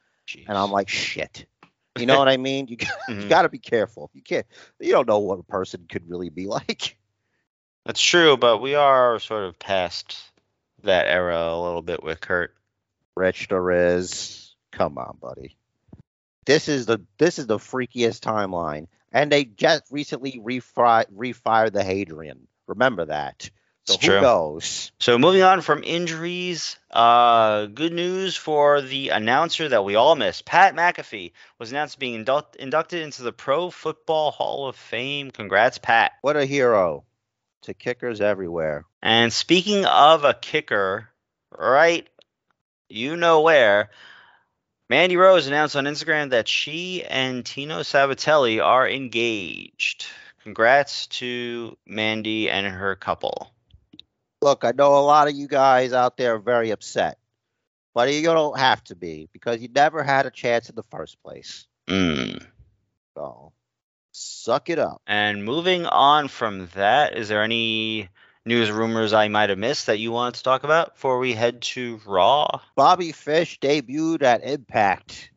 and 0.46 0.56
I'm 0.56 0.70
like, 0.70 0.88
shit. 0.88 1.46
You 1.96 2.06
know 2.06 2.18
what 2.18 2.28
I 2.28 2.36
mean? 2.38 2.68
You, 2.68 2.76
you 3.08 3.14
Mhm. 3.14 3.28
got 3.28 3.42
to 3.42 3.48
be 3.48 3.58
careful. 3.58 4.10
You 4.14 4.22
can't. 4.22 4.46
You 4.80 4.92
don't 4.92 5.08
know 5.08 5.18
what 5.18 5.38
a 5.38 5.44
person 5.44 5.86
could 5.88 6.08
really 6.08 6.30
be 6.30 6.46
like. 6.46 6.96
That's 7.84 8.00
true, 8.00 8.36
but 8.36 8.58
we 8.58 8.74
are 8.74 9.18
sort 9.18 9.44
of 9.44 9.58
past 9.58 10.16
that 10.82 11.06
era 11.06 11.38
a 11.38 11.60
little 11.60 11.82
bit 11.82 12.02
with 12.02 12.20
Kurt. 12.20 12.54
Rich 13.16 13.48
is. 13.50 14.54
Come 14.72 14.96
on, 14.98 15.18
buddy. 15.20 15.56
This 16.44 16.68
is 16.68 16.86
the 16.86 17.00
this 17.18 17.38
is 17.38 17.46
the 17.46 17.58
freakiest 17.58 18.20
timeline, 18.20 18.88
and 19.12 19.30
they 19.30 19.44
just 19.44 19.84
recently 19.90 20.40
refri- 20.44 21.10
refired 21.12 21.72
the 21.72 21.84
Hadron. 21.84 22.46
Remember 22.66 23.04
that. 23.06 23.50
So 23.84 23.94
It's 23.94 24.04
who 24.04 24.12
true. 24.12 24.20
knows? 24.20 24.92
So 25.00 25.18
moving 25.18 25.42
on 25.42 25.60
from 25.60 25.82
injuries, 25.82 26.78
uh, 26.92 27.66
good 27.66 27.92
news 27.92 28.36
for 28.36 28.80
the 28.80 29.08
announcer 29.08 29.68
that 29.68 29.84
we 29.84 29.96
all 29.96 30.14
miss. 30.14 30.40
Pat 30.40 30.76
McAfee 30.76 31.32
was 31.58 31.72
announced 31.72 31.98
being 31.98 32.14
induct- 32.14 32.54
inducted 32.56 33.02
into 33.02 33.22
the 33.22 33.32
Pro 33.32 33.70
Football 33.70 34.30
Hall 34.30 34.68
of 34.68 34.76
Fame. 34.76 35.32
Congrats, 35.32 35.78
Pat. 35.78 36.12
What 36.20 36.36
a 36.36 36.46
hero 36.46 37.04
to 37.62 37.74
kickers 37.74 38.20
everywhere. 38.20 38.84
And 39.02 39.32
speaking 39.32 39.84
of 39.84 40.22
a 40.22 40.34
kicker, 40.34 41.08
right, 41.50 42.08
you 42.88 43.16
know 43.16 43.40
where, 43.40 43.90
Mandy 44.92 45.16
Rose 45.16 45.46
announced 45.46 45.74
on 45.74 45.84
Instagram 45.84 46.28
that 46.32 46.46
she 46.46 47.02
and 47.02 47.46
Tino 47.46 47.80
Sabbatelli 47.80 48.62
are 48.62 48.86
engaged. 48.86 50.04
Congrats 50.42 51.06
to 51.06 51.78
Mandy 51.86 52.50
and 52.50 52.66
her 52.66 52.94
couple. 52.94 53.54
Look, 54.42 54.64
I 54.64 54.72
know 54.72 54.98
a 54.98 55.00
lot 55.00 55.28
of 55.28 55.34
you 55.34 55.48
guys 55.48 55.94
out 55.94 56.18
there 56.18 56.34
are 56.34 56.38
very 56.38 56.72
upset, 56.72 57.16
but 57.94 58.12
you 58.12 58.22
don't 58.22 58.58
have 58.58 58.84
to 58.84 58.94
be 58.94 59.30
because 59.32 59.62
you 59.62 59.70
never 59.74 60.02
had 60.02 60.26
a 60.26 60.30
chance 60.30 60.68
in 60.68 60.74
the 60.74 60.84
first 60.90 61.16
place. 61.22 61.66
Mm. 61.88 62.44
So 63.14 63.54
suck 64.12 64.68
it 64.68 64.78
up. 64.78 65.00
And 65.06 65.42
moving 65.42 65.86
on 65.86 66.28
from 66.28 66.68
that, 66.74 67.16
is 67.16 67.30
there 67.30 67.42
any 67.42 68.10
news 68.44 68.70
rumors 68.70 69.12
I 69.12 69.28
might 69.28 69.50
have 69.50 69.58
missed 69.58 69.86
that 69.86 69.98
you 69.98 70.12
wanted 70.12 70.34
to 70.34 70.42
talk 70.42 70.64
about 70.64 70.94
before 70.94 71.18
we 71.18 71.32
head 71.34 71.62
to 71.62 72.00
Raw? 72.06 72.60
Bobby 72.74 73.12
Fish 73.12 73.58
debuted 73.60 74.22
at 74.22 74.42
Impact. 74.44 75.30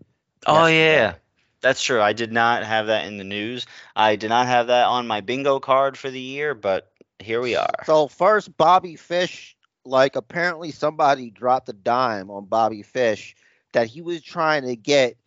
Oh 0.45 0.65
yesterday. 0.67 0.67
yeah, 0.67 1.15
that's 1.61 1.81
true. 1.83 2.01
I 2.01 2.13
did 2.13 2.31
not 2.31 2.63
have 2.63 2.87
that 2.87 3.05
in 3.05 3.17
the 3.17 3.23
news. 3.23 3.65
I 3.95 4.15
did 4.15 4.29
not 4.29 4.47
have 4.47 4.67
that 4.67 4.85
on 4.87 5.07
my 5.07 5.21
bingo 5.21 5.59
card 5.59 5.97
for 5.97 6.09
the 6.09 6.19
year, 6.19 6.53
but 6.53 6.91
here 7.19 7.41
we 7.41 7.55
are. 7.55 7.85
So 7.85 8.07
first, 8.07 8.55
Bobby 8.57 8.95
Fish, 8.95 9.55
like 9.85 10.15
apparently 10.15 10.71
somebody 10.71 11.29
dropped 11.29 11.69
a 11.69 11.73
dime 11.73 12.29
on 12.29 12.45
Bobby 12.45 12.83
Fish 12.83 13.35
that 13.73 13.87
he 13.87 14.01
was 14.01 14.21
trying 14.21 14.63
to 14.63 14.75
get 14.75 15.17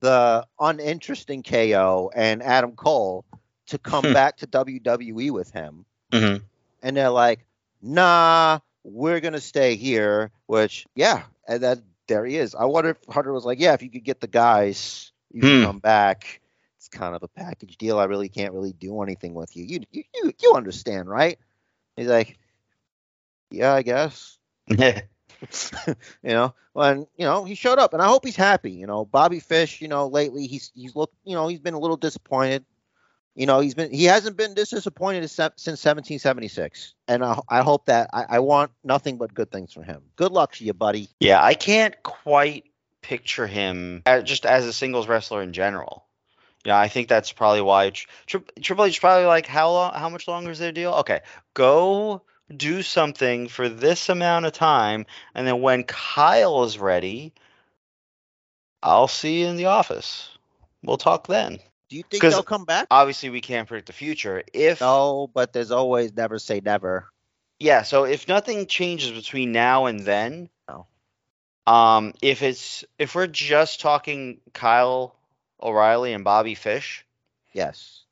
the 0.00 0.46
uninteresting 0.58 1.42
KO 1.42 2.10
and 2.14 2.42
Adam 2.42 2.74
Cole 2.76 3.24
to 3.68 3.78
come 3.78 4.04
Hmm. 4.04 4.12
back 4.12 4.36
to 4.38 4.46
WWE 4.46 5.30
with 5.30 5.50
him, 5.50 5.84
hmm 6.12 6.36
and 6.82 6.96
they're 6.96 7.10
like, 7.10 7.44
"Nah, 7.82 8.60
we're 8.84 9.20
gonna 9.20 9.40
stay 9.40 9.76
here." 9.76 10.30
Which, 10.46 10.86
yeah, 10.94 11.24
and 11.48 11.62
that 11.62 11.78
there 12.08 12.24
he 12.24 12.36
is. 12.36 12.54
I 12.54 12.64
wonder 12.64 12.90
if 12.90 12.98
Hunter 13.08 13.32
was 13.32 13.44
like, 13.44 13.60
"Yeah, 13.60 13.74
if 13.74 13.82
you 13.82 13.90
could 13.90 14.04
get 14.04 14.20
the 14.20 14.26
guys, 14.28 15.12
you 15.32 15.42
can 15.42 15.56
Hmm. 15.56 15.60
come 15.60 15.78
back." 15.78 16.40
It's 16.78 16.88
kind 16.88 17.14
of 17.14 17.22
a 17.22 17.28
package 17.28 17.76
deal. 17.76 17.98
I 17.98 18.04
really 18.04 18.28
can't 18.28 18.52
really 18.54 18.72
do 18.72 19.02
anything 19.02 19.34
with 19.34 19.56
you. 19.56 19.64
You 19.64 19.80
you 19.92 20.04
you, 20.14 20.32
you 20.42 20.54
understand, 20.54 21.08
right? 21.08 21.38
He's 21.96 22.08
like, 22.08 22.38
"Yeah, 23.50 23.74
I 23.74 23.82
guess." 23.82 24.38
you 25.86 25.94
know, 26.24 26.54
and 26.74 27.06
you 27.16 27.24
know 27.24 27.44
he 27.44 27.54
showed 27.54 27.78
up, 27.78 27.92
and 27.92 28.02
I 28.02 28.06
hope 28.06 28.24
he's 28.24 28.36
happy. 28.36 28.72
You 28.72 28.86
know, 28.86 29.04
Bobby 29.04 29.40
Fish. 29.40 29.80
You 29.80 29.88
know, 29.88 30.06
lately 30.08 30.46
he's 30.46 30.70
he's 30.74 30.94
looked. 30.94 31.14
You 31.24 31.34
know, 31.34 31.48
he's 31.48 31.60
been 31.60 31.74
a 31.74 31.78
little 31.78 31.96
disappointed. 31.96 32.64
You 33.34 33.46
know, 33.46 33.60
he's 33.60 33.74
been 33.74 33.92
he 33.92 34.04
hasn't 34.04 34.36
been 34.36 34.54
this 34.54 34.70
disappointed 34.70 35.28
since 35.28 35.66
1776, 35.66 36.94
and 37.06 37.24
I, 37.24 37.38
I 37.48 37.60
hope 37.62 37.86
that 37.86 38.10
I, 38.12 38.26
I 38.28 38.38
want 38.40 38.72
nothing 38.82 39.18
but 39.18 39.32
good 39.32 39.50
things 39.50 39.72
for 39.72 39.82
him. 39.82 40.02
Good 40.16 40.32
luck 40.32 40.52
to 40.56 40.64
you, 40.64 40.74
buddy. 40.74 41.08
yeah, 41.20 41.42
I 41.42 41.54
can't 41.54 41.94
quite 42.02 42.64
picture 43.02 43.46
him 43.46 44.02
as, 44.04 44.24
just 44.24 44.44
as 44.44 44.66
a 44.66 44.72
singles 44.72 45.08
wrestler 45.08 45.42
in 45.42 45.52
general. 45.52 46.04
Yeah, 46.64 46.78
I 46.78 46.88
think 46.88 47.08
that's 47.08 47.32
probably 47.32 47.62
why 47.62 47.90
Tri- 47.90 48.06
Tri- 48.26 48.40
Triple 48.60 48.84
H 48.84 49.00
probably 49.00 49.24
like, 49.26 49.46
how 49.46 49.70
long, 49.70 49.94
how 49.94 50.08
much 50.08 50.28
longer 50.28 50.50
is 50.50 50.58
their 50.58 50.72
deal? 50.72 50.92
Okay, 50.94 51.20
go 51.54 52.22
do 52.54 52.82
something 52.82 53.48
for 53.48 53.68
this 53.68 54.08
amount 54.08 54.44
of 54.44 54.52
time, 54.52 55.06
and 55.34 55.46
then 55.46 55.62
when 55.62 55.84
Kyle 55.84 56.64
is 56.64 56.78
ready, 56.78 57.32
I'll 58.82 59.08
see 59.08 59.42
you 59.42 59.46
in 59.46 59.56
the 59.56 59.66
office. 59.66 60.28
We'll 60.82 60.98
talk 60.98 61.26
then. 61.26 61.60
Do 61.90 61.96
you 61.96 62.04
think 62.04 62.22
they'll 62.22 62.42
come 62.44 62.64
back? 62.64 62.86
Obviously, 62.90 63.30
we 63.30 63.40
can't 63.40 63.66
predict 63.66 63.88
the 63.88 63.92
future. 63.92 64.42
If 64.54 64.80
No, 64.80 65.28
but 65.34 65.52
there's 65.52 65.72
always 65.72 66.14
never 66.14 66.38
say 66.38 66.60
never. 66.64 67.10
Yeah, 67.58 67.82
so 67.82 68.04
if 68.04 68.28
nothing 68.28 68.66
changes 68.66 69.10
between 69.10 69.52
now 69.52 69.86
and 69.86 70.00
then, 70.00 70.48
No. 70.68 70.86
um, 71.66 72.14
if 72.22 72.42
it's 72.42 72.84
if 72.98 73.14
we're 73.14 73.26
just 73.26 73.80
talking 73.80 74.40
Kyle 74.54 75.16
O'Reilly 75.60 76.12
and 76.12 76.24
Bobby 76.24 76.54
Fish, 76.54 77.04
Yes. 77.52 78.04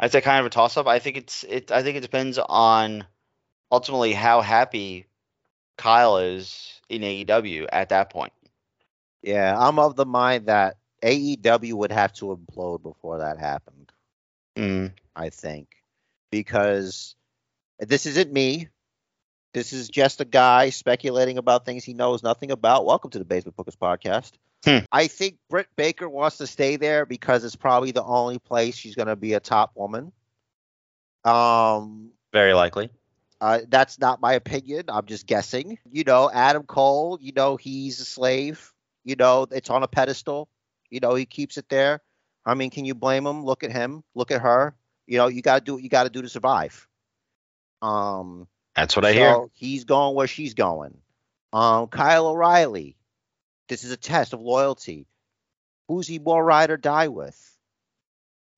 I'd 0.00 0.10
say 0.10 0.20
kind 0.20 0.40
of 0.40 0.46
a 0.46 0.50
toss 0.50 0.76
up. 0.76 0.88
I 0.88 0.98
think 0.98 1.16
it's 1.16 1.44
it. 1.44 1.70
I 1.70 1.84
think 1.84 1.96
it 1.96 2.00
depends 2.00 2.36
on 2.36 3.06
ultimately 3.70 4.12
how 4.12 4.40
happy 4.40 5.06
Kyle 5.76 6.18
is 6.18 6.80
in 6.88 7.02
AEW 7.02 7.68
at 7.70 7.90
that 7.90 8.10
point. 8.10 8.32
Yeah, 9.22 9.56
I'm 9.56 9.78
of 9.78 9.94
the 9.94 10.04
mind 10.04 10.46
that 10.46 10.76
AEW 11.02 11.74
would 11.74 11.92
have 11.92 12.12
to 12.14 12.36
implode 12.36 12.82
before 12.82 13.18
that 13.18 13.38
happened. 13.38 13.90
Mm. 14.56 14.92
I 15.16 15.30
think, 15.30 15.68
because 16.30 17.16
this 17.78 18.06
isn't 18.06 18.32
me. 18.32 18.68
This 19.54 19.72
is 19.72 19.88
just 19.88 20.20
a 20.20 20.24
guy 20.24 20.70
speculating 20.70 21.36
about 21.38 21.66
things 21.66 21.84
he 21.84 21.92
knows 21.92 22.22
nothing 22.22 22.50
about. 22.50 22.86
Welcome 22.86 23.10
to 23.10 23.18
the 23.18 23.24
Basement 23.24 23.56
Bookers 23.56 23.76
podcast. 23.76 24.32
Hmm. 24.64 24.84
I 24.92 25.08
think 25.08 25.38
Britt 25.50 25.66
Baker 25.76 26.08
wants 26.08 26.38
to 26.38 26.46
stay 26.46 26.76
there 26.76 27.04
because 27.04 27.44
it's 27.44 27.56
probably 27.56 27.90
the 27.90 28.04
only 28.04 28.38
place 28.38 28.76
she's 28.76 28.94
going 28.94 29.08
to 29.08 29.16
be 29.16 29.34
a 29.34 29.40
top 29.40 29.72
woman. 29.74 30.12
Um, 31.24 32.12
Very 32.32 32.54
likely. 32.54 32.88
uh, 33.40 33.60
that's 33.68 33.98
not 33.98 34.20
my 34.20 34.34
opinion. 34.34 34.84
I'm 34.88 35.06
just 35.06 35.26
guessing. 35.26 35.78
You 35.90 36.04
know, 36.04 36.30
Adam 36.32 36.62
Cole. 36.62 37.18
You 37.20 37.32
know, 37.34 37.56
he's 37.56 38.00
a 38.00 38.04
slave. 38.04 38.72
You 39.04 39.16
know, 39.16 39.46
it's 39.50 39.68
on 39.68 39.82
a 39.82 39.88
pedestal. 39.88 40.48
You 40.92 41.00
know, 41.00 41.14
he 41.14 41.24
keeps 41.24 41.56
it 41.56 41.70
there. 41.70 42.02
I 42.44 42.52
mean, 42.52 42.68
can 42.68 42.84
you 42.84 42.94
blame 42.94 43.26
him? 43.26 43.44
Look 43.46 43.64
at 43.64 43.72
him. 43.72 44.04
Look 44.14 44.30
at 44.30 44.42
her. 44.42 44.74
You 45.06 45.16
know, 45.16 45.28
you 45.28 45.40
got 45.40 45.58
to 45.60 45.64
do 45.64 45.74
what 45.74 45.82
you 45.82 45.88
got 45.88 46.04
to 46.04 46.10
do 46.10 46.20
to 46.20 46.28
survive. 46.28 46.86
Um, 47.80 48.46
That's 48.76 48.94
what 48.94 49.06
I 49.06 49.14
hear. 49.14 49.46
he's 49.54 49.84
going 49.84 50.14
where 50.14 50.26
she's 50.26 50.52
going. 50.52 50.98
Um, 51.52 51.86
Kyle 51.86 52.26
O'Reilly. 52.26 52.96
This 53.68 53.84
is 53.84 53.90
a 53.90 53.96
test 53.96 54.34
of 54.34 54.42
loyalty. 54.42 55.06
Who's 55.88 56.06
he 56.06 56.18
more 56.18 56.44
ride 56.44 56.70
or 56.70 56.76
die 56.76 57.08
with? 57.08 57.56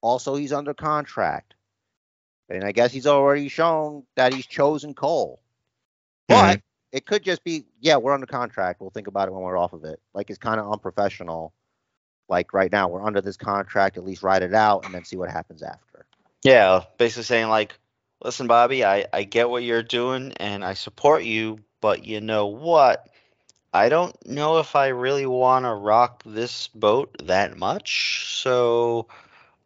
Also, 0.00 0.34
he's 0.34 0.52
under 0.52 0.74
contract. 0.74 1.54
And 2.48 2.64
I 2.64 2.72
guess 2.72 2.92
he's 2.92 3.06
already 3.06 3.48
shown 3.48 4.02
that 4.16 4.34
he's 4.34 4.46
chosen 4.46 4.92
Cole. 4.92 5.40
But 6.28 6.62
it 6.90 7.06
could 7.06 7.22
just 7.22 7.44
be, 7.44 7.64
yeah, 7.80 7.96
we're 7.96 8.12
under 8.12 8.26
contract. 8.26 8.80
We'll 8.80 8.90
think 8.90 9.06
about 9.06 9.28
it 9.28 9.34
when 9.34 9.42
we're 9.42 9.56
off 9.56 9.72
of 9.72 9.84
it. 9.84 10.00
Like 10.14 10.30
it's 10.30 10.38
kind 10.38 10.58
of 10.58 10.70
unprofessional. 10.70 11.52
Like 12.28 12.52
right 12.52 12.70
now, 12.72 12.88
we're 12.88 13.04
under 13.04 13.20
this 13.20 13.36
contract. 13.36 13.96
At 13.96 14.04
least 14.04 14.22
ride 14.22 14.42
it 14.42 14.54
out 14.54 14.84
and 14.84 14.94
then 14.94 15.04
see 15.04 15.16
what 15.16 15.30
happens 15.30 15.62
after. 15.62 16.06
Yeah, 16.42 16.84
basically 16.98 17.24
saying 17.24 17.48
like, 17.48 17.78
listen, 18.22 18.46
Bobby, 18.46 18.84
I, 18.84 19.06
I 19.12 19.24
get 19.24 19.50
what 19.50 19.62
you're 19.62 19.82
doing 19.82 20.32
and 20.38 20.64
I 20.64 20.74
support 20.74 21.24
you, 21.24 21.58
but 21.80 22.04
you 22.04 22.20
know 22.20 22.46
what? 22.46 23.08
I 23.72 23.88
don't 23.88 24.14
know 24.26 24.58
if 24.58 24.76
I 24.76 24.88
really 24.88 25.26
want 25.26 25.64
to 25.64 25.72
rock 25.72 26.22
this 26.24 26.68
boat 26.68 27.16
that 27.24 27.56
much. 27.56 28.40
So 28.40 29.08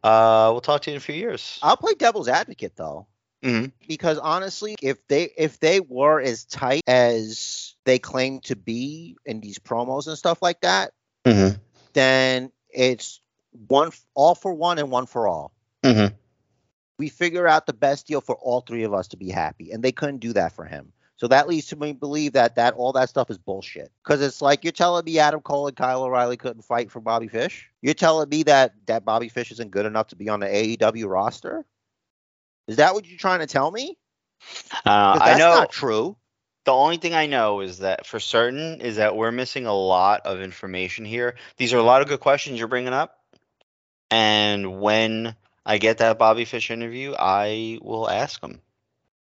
uh, 0.03 0.49
we'll 0.51 0.61
talk 0.61 0.81
to 0.83 0.89
you 0.89 0.95
in 0.95 0.97
a 0.97 1.01
few 1.01 1.15
years. 1.15 1.59
I'll 1.61 1.77
play 1.77 1.93
devil's 1.93 2.27
advocate 2.27 2.75
though. 2.75 3.07
Mhm. 3.41 3.71
because 3.87 4.17
honestly, 4.17 4.75
if 4.81 5.07
they 5.07 5.29
if 5.37 5.61
they 5.61 5.79
were 5.79 6.19
as 6.19 6.43
tight 6.43 6.81
as 6.87 7.73
they 7.85 7.97
claim 7.97 8.41
to 8.41 8.55
be 8.57 9.15
in 9.25 9.39
these 9.39 9.57
promos 9.59 10.07
and 10.07 10.17
stuff 10.17 10.41
like 10.41 10.59
that, 10.59 10.91
Mhm. 11.25 11.57
Then 11.99 12.51
it's 12.69 13.21
one 13.67 13.91
all 14.15 14.35
for 14.35 14.53
one 14.53 14.79
and 14.79 14.89
one 14.89 15.05
for 15.05 15.27
all. 15.27 15.51
Mhm. 15.83 16.13
We 16.97 17.09
figure 17.09 17.47
out 17.47 17.65
the 17.65 17.73
best 17.73 18.07
deal 18.07 18.21
for 18.21 18.35
all 18.35 18.61
three 18.61 18.83
of 18.83 18.93
us 18.93 19.07
to 19.09 19.17
be 19.17 19.29
happy, 19.29 19.71
and 19.71 19.83
they 19.83 19.91
couldn't 19.91 20.19
do 20.19 20.33
that 20.33 20.53
for 20.53 20.65
him. 20.65 20.91
So 21.15 21.27
that 21.27 21.49
leads 21.49 21.67
to 21.67 21.75
me 21.75 21.91
believe 21.91 22.33
that 22.33 22.55
that 22.55 22.75
all 22.75 22.93
that 22.93 23.09
stuff 23.09 23.29
is 23.29 23.37
bullshit. 23.37 23.91
Because 24.03 24.21
it's 24.21 24.41
like 24.41 24.63
you're 24.63 24.71
telling 24.71 25.03
me 25.03 25.19
Adam 25.19 25.41
Cole 25.41 25.67
and 25.67 25.75
Kyle 25.75 26.03
O'Reilly 26.03 26.37
couldn't 26.37 26.61
fight 26.61 26.89
for 26.89 27.01
Bobby 27.01 27.27
Fish. 27.27 27.69
You're 27.81 27.93
telling 27.93 28.29
me 28.29 28.43
that 28.43 28.73
that 28.85 29.03
Bobby 29.03 29.27
Fish 29.27 29.51
isn't 29.51 29.71
good 29.71 29.85
enough 29.85 30.07
to 30.07 30.15
be 30.15 30.29
on 30.29 30.39
the 30.39 30.47
AEW 30.47 31.07
roster. 31.07 31.65
Is 32.67 32.77
that 32.77 32.93
what 32.93 33.05
you're 33.05 33.17
trying 33.19 33.39
to 33.39 33.47
tell 33.47 33.69
me? 33.71 33.97
Uh, 34.85 35.13
'Cause 35.13 35.21
I 35.23 35.25
that's 35.25 35.39
know 35.39 35.51
not 35.51 35.71
true. 35.71 36.15
The 36.69 36.73
only 36.75 36.97
thing 36.97 37.15
I 37.15 37.25
know 37.25 37.61
is 37.61 37.79
that 37.79 38.05
for 38.05 38.19
certain 38.19 38.81
is 38.81 38.97
that 38.97 39.15
we're 39.15 39.31
missing 39.31 39.65
a 39.65 39.73
lot 39.73 40.27
of 40.27 40.39
information 40.39 41.03
here. 41.03 41.33
These 41.57 41.73
are 41.73 41.79
a 41.79 41.83
lot 41.83 42.03
of 42.03 42.07
good 42.07 42.19
questions 42.19 42.59
you're 42.59 42.67
bringing 42.67 42.93
up, 42.93 43.17
and 44.11 44.79
when 44.79 45.35
I 45.65 45.79
get 45.79 45.97
that 45.97 46.19
Bobby 46.19 46.45
Fish 46.45 46.69
interview, 46.69 47.15
I 47.17 47.79
will 47.81 48.07
ask 48.07 48.39
them. 48.39 48.61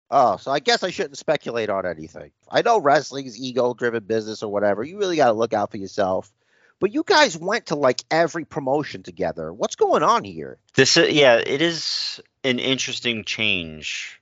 Oh, 0.10 0.38
so 0.38 0.50
I 0.50 0.58
guess 0.58 0.82
I 0.82 0.90
shouldn't 0.90 1.20
speculate 1.20 1.70
on 1.70 1.86
anything. 1.86 2.32
I 2.50 2.64
know 2.64 2.80
wrestling 2.80 3.28
is 3.28 3.40
ego 3.40 3.76
driven 3.76 4.04
business 4.06 4.42
or 4.42 4.52
whatever. 4.52 4.84
You 4.84 4.98
really 4.98 5.18
got 5.18 5.28
to 5.28 5.34
look 5.34 5.54
out 5.54 5.70
for 5.70 5.78
yourself. 5.78 6.34
But 6.80 6.92
you 6.92 7.04
guys 7.06 7.38
went 7.38 7.68
to 7.68 7.76
like 7.76 8.02
every 8.10 8.46
promotion 8.46 9.04
together. 9.04 9.54
What's 9.54 9.76
going 9.76 10.02
on 10.02 10.24
here? 10.24 10.58
This, 10.74 10.98
is, 10.98 11.14
yeah, 11.14 11.36
it 11.36 11.62
is 11.62 12.20
an 12.44 12.58
interesting 12.58 13.26
change. 13.26 14.20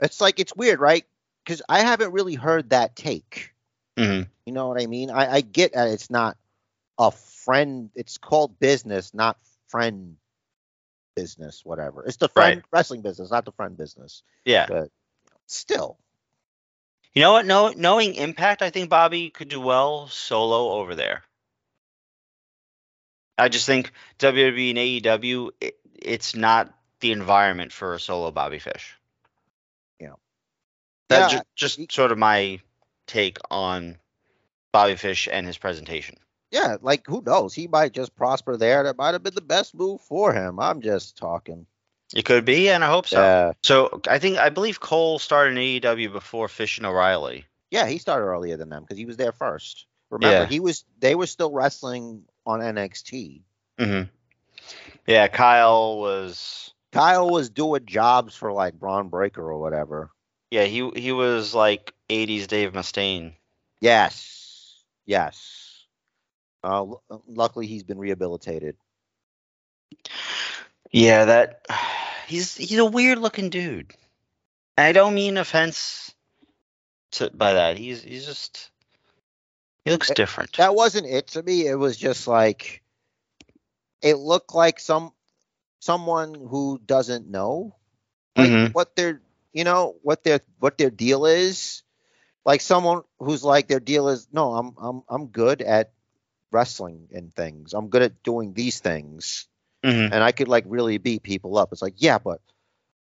It's 0.00 0.20
like 0.20 0.40
it's 0.40 0.56
weird, 0.56 0.80
right? 0.80 1.04
Because 1.48 1.62
I 1.66 1.80
haven't 1.80 2.12
really 2.12 2.34
heard 2.34 2.68
that 2.70 2.94
take. 2.94 3.54
hmm 3.96 4.20
You 4.44 4.52
know 4.52 4.68
what 4.68 4.82
I 4.82 4.84
mean? 4.86 5.10
I, 5.10 5.36
I 5.36 5.40
get 5.40 5.72
that 5.72 5.88
it's 5.88 6.10
not 6.10 6.36
a 6.98 7.10
friend. 7.10 7.88
It's 7.94 8.18
called 8.18 8.60
business, 8.60 9.14
not 9.14 9.38
friend 9.68 10.18
business. 11.16 11.62
Whatever. 11.64 12.04
It's 12.04 12.18
the 12.18 12.28
friend 12.28 12.56
Right. 12.56 12.64
wrestling 12.70 13.00
business, 13.00 13.30
not 13.30 13.46
the 13.46 13.52
friend 13.52 13.78
business. 13.78 14.22
Yeah. 14.44 14.66
But 14.68 14.90
still, 15.46 15.96
You 17.14 17.22
know 17.22 17.32
what? 17.32 17.46
No, 17.46 17.70
knowing 17.70 18.14
Impact, 18.16 18.60
I 18.60 18.68
think 18.68 18.90
Bobby 18.90 19.30
could 19.30 19.48
do 19.48 19.58
well 19.58 20.08
solo 20.08 20.72
over 20.72 20.94
there. 20.94 21.22
I 23.38 23.48
just 23.48 23.64
think 23.64 23.92
WWE 24.18 24.68
and 24.68 24.78
AEW, 24.78 25.52
it, 25.62 25.78
it's 25.94 26.36
not 26.36 26.74
the 27.00 27.12
environment 27.12 27.72
for 27.72 27.94
a 27.94 28.00
solo 28.00 28.30
Bobby 28.32 28.58
Fish. 28.58 28.97
That's 31.08 31.32
Yeah, 31.32 31.38
ju- 31.40 31.44
just 31.76 31.92
sort 31.92 32.12
of 32.12 32.18
my 32.18 32.60
take 33.06 33.38
on 33.50 33.96
Bobby 34.72 34.96
Fish 34.96 35.28
and 35.30 35.46
his 35.46 35.56
presentation. 35.58 36.16
yeah. 36.50 36.76
Like 36.80 37.06
who 37.06 37.22
knows? 37.24 37.54
He 37.54 37.66
might 37.66 37.92
just 37.92 38.14
prosper 38.16 38.56
there. 38.56 38.82
That 38.84 38.96
might 38.98 39.12
have 39.12 39.22
been 39.22 39.34
the 39.34 39.40
best 39.40 39.74
move 39.74 40.00
for 40.02 40.32
him. 40.32 40.58
I'm 40.60 40.80
just 40.82 41.16
talking. 41.16 41.66
It 42.14 42.24
could 42.24 42.44
be, 42.46 42.70
and 42.70 42.82
I 42.82 42.88
hope 42.88 43.06
so. 43.06 43.20
Yeah. 43.20 43.52
So 43.62 44.00
I 44.08 44.18
think 44.18 44.38
I 44.38 44.48
believe 44.48 44.80
Cole 44.80 45.18
started 45.18 45.58
in 45.58 45.58
AEW 45.82 46.10
before 46.12 46.48
Fish 46.48 46.78
and 46.78 46.86
O'Reilly. 46.86 47.44
Yeah, 47.70 47.86
he 47.86 47.98
started 47.98 48.24
earlier 48.24 48.56
than 48.56 48.70
them 48.70 48.82
because 48.82 48.96
he 48.96 49.04
was 49.04 49.18
there 49.18 49.32
first. 49.32 49.86
Remember, 50.10 50.34
Yeah. 50.42 50.46
he 50.46 50.58
was. 50.60 50.84
They 51.00 51.14
were 51.14 51.26
still 51.26 51.52
wrestling 51.52 52.24
on 52.46 52.60
NXT. 52.60 53.42
Mm-hmm. 53.78 54.08
Yeah, 55.06 55.28
Kyle 55.28 55.98
was. 55.98 56.72
Kyle 56.92 57.28
was 57.28 57.50
doing 57.50 57.84
jobs 57.84 58.34
for 58.34 58.52
like 58.52 58.72
Bron 58.74 59.08
Breakker 59.08 59.42
or 59.42 59.58
whatever. 59.58 60.10
Yeah, 60.50 60.64
he 60.64 60.88
he 60.96 61.12
was 61.12 61.54
like 61.54 61.92
'80s 62.08 62.46
Dave 62.46 62.72
Mustaine. 62.72 63.34
Yes. 63.80 64.82
Yes. 65.06 65.84
Uh, 66.64 66.82
lu- 66.82 67.00
luckily, 67.26 67.66
he's 67.66 67.84
been 67.84 67.98
rehabilitated. 67.98 68.76
Yeah, 70.90 71.24
that 71.26 71.66
he's 72.26 72.54
he's 72.56 72.78
a 72.78 72.84
weird 72.84 73.18
looking 73.18 73.50
dude. 73.50 73.92
I 74.76 74.92
don't 74.92 75.14
mean 75.14 75.36
offense 75.36 76.14
to 77.12 77.30
by 77.30 77.54
that. 77.54 77.78
He's 77.78 78.02
he's 78.02 78.26
just 78.26 78.70
he 79.84 79.90
looks 79.90 80.10
Eh, 80.10 80.14
different. 80.14 80.56
That 80.56 80.74
wasn't 80.74 81.06
it 81.06 81.28
to 81.28 81.42
me. 81.42 81.66
It 81.66 81.74
was 81.76 81.96
just 81.96 82.26
like 82.26 82.82
it 84.02 84.14
looked 84.16 84.54
like 84.54 84.80
some 84.80 85.12
someone 85.80 86.34
who 86.34 86.80
doesn't 86.84 87.28
know 87.28 87.74
like 88.36 88.50
Mhm. 88.50 88.74
what 88.74 88.94
their 88.96 89.20
you 89.52 89.64
know 89.64 89.96
what 90.02 90.22
their 90.24 90.40
what 90.58 90.78
their 90.78 90.90
deal 90.90 91.26
is. 91.26 91.82
Like 92.44 92.60
someone 92.60 93.02
who's 93.18 93.44
like 93.44 93.68
their 93.68 93.80
deal 93.80 94.08
is 94.08 94.28
no, 94.32 94.54
I'm 94.54 94.74
I'm 94.78 95.02
I'm 95.08 95.26
good 95.28 95.62
at 95.62 95.92
wrestling 96.50 97.08
and 97.12 97.34
things. 97.34 97.74
I'm 97.74 97.88
good 97.88 98.02
at 98.02 98.22
doing 98.22 98.52
these 98.54 98.80
things. 98.80 99.48
Mhm. 99.84 100.12
and 100.12 100.22
I 100.22 100.32
could 100.32 100.48
like 100.48 100.64
really 100.66 100.98
beat 100.98 101.22
people 101.22 101.56
up. 101.58 101.72
It's 101.72 101.82
like, 101.82 101.94
yeah, 101.98 102.18
but 102.18 102.40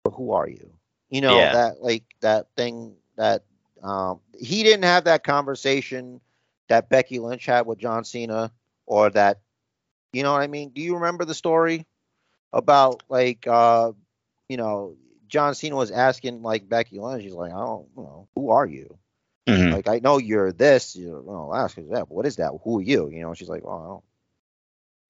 but 0.05 0.11
who 0.13 0.33
are 0.33 0.49
you? 0.49 0.73
You 1.11 1.21
know 1.21 1.37
Yeah. 1.37 1.53
that 1.53 1.83
like 1.83 2.05
that 2.21 2.49
thing 2.57 2.97
that 3.17 3.45
um 3.83 4.21
he 4.39 4.63
didn't 4.63 4.85
have 4.85 5.05
that 5.05 5.25
conversation 5.25 6.21
that 6.69 6.89
Becky 6.89 7.19
Lynch 7.19 7.47
had 7.47 7.67
with 7.67 7.79
John 7.79 8.05
Cena 8.05 8.53
or 8.87 9.11
that 9.11 9.41
you 10.13 10.23
know 10.23 10.33
what 10.33 10.43
I 10.43 10.47
mean? 10.47 10.71
Do 10.71 10.81
you 10.81 10.95
remember 10.97 11.25
the 11.25 11.35
story 11.35 11.87
about 12.53 13.03
like 13.09 13.47
uh 13.47 13.93
you 14.49 14.57
know 14.57 14.97
John 15.29 15.55
Cena 15.55 15.77
was 15.77 15.91
asking 15.91 16.43
like 16.43 16.69
Becky 16.69 16.99
Lynch, 17.01 17.23
he's 17.23 17.33
like, 17.33 17.53
I 17.53 17.57
don't 17.59 17.87
you 17.97 18.03
know, 18.03 18.29
who 18.35 18.51
are 18.51 18.67
you? 18.67 18.97
Mhm. 19.47 19.73
Like 19.73 19.89
I 19.89 20.01
know 20.01 20.19
you're 20.19 20.53
this, 20.53 20.97
you 20.97 21.23
know, 21.27 21.53
ask 21.55 21.77
her 21.77 21.83
that, 21.93 22.11
what 22.11 22.27
is 22.27 22.37
that? 22.37 22.53
Who 22.65 22.79
are 22.79 22.83
you? 22.83 23.09
You 23.11 23.23
know, 23.23 23.35
she's 23.35 23.49
like, 23.49 23.65
Well, 23.65 24.03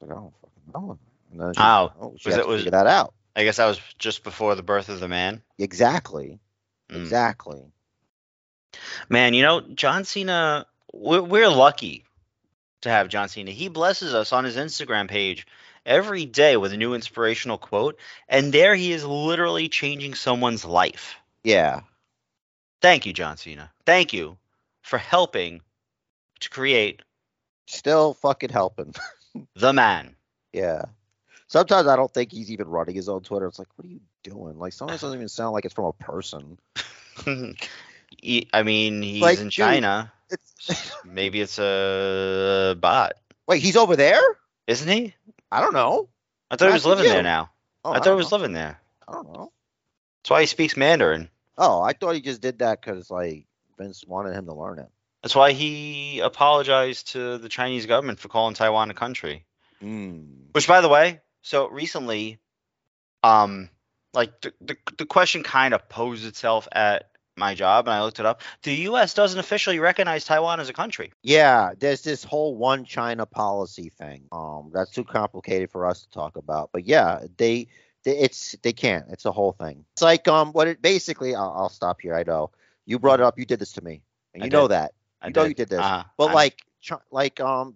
I 0.03 0.07
don't 0.07 0.11
like, 0.11 0.11
I 0.11 0.15
don't 0.21 0.35
fucking 0.41 0.73
know. 0.75 0.99
And 1.33 1.41
then 1.41 1.55
she, 1.55 1.61
Oh, 1.61 1.93
oh, 2.01 2.15
she 2.19 2.29
was 2.29 2.37
it- 2.39 2.43
to 2.43 2.47
was- 2.49 2.61
figure 2.61 2.71
that 2.73 2.87
out. 2.87 3.15
I 3.35 3.45
guess 3.45 3.57
that 3.59 3.67
was 3.67 3.79
just 3.99 4.25
before 4.25 4.55
the 4.55 4.63
birth 4.63 4.89
of 4.89 4.99
the 5.01 5.09
man. 5.09 5.43
Exactly. 5.59 6.39
Mm. 6.91 6.97
Exactly. 7.01 7.63
Man, 9.09 9.35
you 9.35 9.43
know, 9.43 9.61
John 9.61 10.05
Cena, 10.05 10.67
we're, 10.93 11.23
we're 11.23 11.49
lucky 11.49 12.05
to 12.83 12.89
have 12.91 13.09
John 13.09 13.29
Cena. 13.29 13.51
He 13.51 13.69
blesses 13.69 14.15
us 14.15 14.33
on 14.33 14.45
his 14.45 14.57
Instagram 14.57 15.09
page 15.09 15.47
every 15.87 16.27
day 16.27 16.57
with 16.59 16.73
a 16.73 16.77
new 16.77 16.93
inspirational 16.95 17.57
quote, 17.57 17.99
and 18.29 18.53
there 18.53 18.75
he 18.75 18.93
is 18.93 19.05
literally 19.05 19.69
changing 19.71 20.15
someone's 20.15 20.65
life. 20.65 21.15
Yeah. 21.45 21.81
Thank 22.83 23.07
you, 23.07 23.13
John 23.15 23.37
Cena. 23.39 23.71
Thank 23.87 24.13
you 24.13 24.37
for 24.83 24.99
helping 24.99 25.63
to 26.41 26.51
create 26.51 27.01
Still 27.69 28.15
fucking 28.15 28.51
helping. 28.51 28.95
the 29.57 29.73
man. 29.73 30.15
yeah. 30.53 30.83
Sometimes 31.49 31.87
I 31.87 31.97
don't 31.97 32.13
think 32.13 32.33
he's 32.33 32.51
even 32.51 32.69
running 32.69 32.95
his 32.97 33.09
own 33.09 33.23
Twitter. 33.23 33.47
It's 33.47 33.59
like, 33.59 33.69
what 33.77 33.87
are 33.87 33.89
you 33.91 34.01
doing? 34.25 34.59
Like, 34.59 34.73
sometimes 34.73 35.01
it 35.01 35.07
doesn't 35.07 35.19
even 35.19 35.29
sound 35.29 35.53
like 35.53 35.65
it's 35.65 35.75
from 35.75 35.85
a 35.87 35.93
person. 35.93 36.59
I 38.53 38.63
mean, 38.65 39.01
he's 39.03 39.23
Like, 39.23 39.39
in 39.39 39.45
dude, 39.45 39.53
China. 39.53 40.13
It's 40.31 40.93
Maybe 41.05 41.41
it's 41.41 41.59
a 41.59 42.77
bot, 42.81 43.15
wait, 43.47 43.63
he's 43.63 43.77
over 43.77 43.95
there? 43.97 44.21
isn't 44.67 44.89
he? 44.89 45.15
I 45.51 45.61
don't 45.61 45.75
know. 45.75 46.09
I 46.51 46.57
thought 46.57 46.69
he 46.69 46.73
was 46.73 46.87
living 46.87 47.05
you. 47.05 47.11
there 47.11 47.23
now. 47.23 47.51
Oh, 47.85 47.93
I 47.93 47.99
thought 47.99 48.11
he 48.11 48.17
was 48.17 48.31
know. 48.31 48.39
living 48.39 48.53
there. 48.53 48.81
I 49.07 49.13
don't 49.13 49.33
know. 49.33 49.53
That's 50.23 50.31
why 50.31 50.41
he 50.41 50.47
speaks 50.47 50.77
Mandarin. 50.77 51.29
Oh, 51.59 51.81
I 51.81 51.93
thought 51.93 52.15
he 52.15 52.21
just 52.21 52.41
did 52.41 52.59
that 52.59 52.81
because 52.81 53.11
like 53.11 53.47
Vince 53.79 54.05
wanted 54.07 54.35
him 54.35 54.47
to 54.47 54.55
learn 54.55 54.79
it. 54.79 54.89
That's 55.23 55.35
why 55.35 55.53
he 55.53 56.21
apologized 56.21 57.13
to 57.13 57.39
the 57.39 57.49
Chinese 57.49 57.87
government 57.87 58.19
for 58.19 58.29
calling 58.29 58.55
Taiwan 58.55 58.91
a 58.91 58.95
country. 58.95 59.45
Mm. 59.83 60.53
Which, 60.53 60.69
by 60.69 60.81
the 60.81 60.89
way, 60.89 61.21
so 61.43 61.69
recently, 61.69 62.39
um, 63.23 63.71
like 64.15 64.41
the 64.41 64.53
the, 64.61 64.77
the 64.99 65.07
question 65.07 65.43
kind 65.43 65.75
of 65.75 65.89
posed 65.89 66.27
itself 66.27 66.69
at 66.73 67.11
my 67.37 67.55
job, 67.55 67.87
and 67.87 67.95
I 67.95 68.03
looked 68.03 68.19
it 68.19 68.27
up. 68.27 68.41
The 68.63 68.75
U.S. 68.75 69.15
doesn't 69.15 69.39
officially 69.39 69.79
recognize 69.79 70.25
Taiwan 70.25 70.61
as 70.61 70.69
a 70.69 70.73
country. 70.73 71.13
Yeah, 71.23 71.73
there's 71.79 72.03
this 72.03 72.25
whole 72.25 72.57
one 72.57 72.85
China 72.85 73.27
policy 73.27 73.91
thing. 73.91 74.23
Um, 74.33 74.71
that's 74.73 74.91
too 74.91 75.05
complicated 75.05 75.71
for 75.71 75.87
us 75.87 76.03
to 76.03 76.11
talk 76.11 76.37
about. 76.37 76.71
But 76.73 76.87
yeah, 76.87 77.21
they, 77.37 77.69
they 78.05 78.17
it's 78.19 78.57
they 78.63 78.73
can't. 78.73 79.05
It's 79.11 79.25
a 79.27 79.33
whole 79.33 79.53
thing. 79.53 79.85
It's 79.95 80.03
like 80.03 80.27
um, 80.29 80.53
what 80.53 80.69
it 80.69 80.81
basically. 80.83 81.35
I'll, 81.35 81.55
I'll 81.57 81.69
stop 81.69 82.01
here. 82.01 82.15
I 82.15 82.23
know 82.23 82.51
you 82.87 82.99
brought 82.99 83.21
it 83.21 83.25
up. 83.25 83.39
You 83.39 83.45
did 83.45 83.59
this 83.59 83.73
to 83.73 83.85
me, 83.85 84.03
and 84.35 84.43
I 84.43 84.47
you 84.47 84.51
know 84.51 84.63
did. 84.63 84.73
that. 84.73 84.93
I 85.21 85.27
You 85.29 85.33
know 85.35 85.45
you 85.45 85.55
did 85.55 85.69
this. 85.69 85.81
Uh-huh. 85.81 86.05
But 86.17 86.27
I'm- 86.27 86.35
like, 86.35 86.63
like 87.11 87.41
um, 87.41 87.75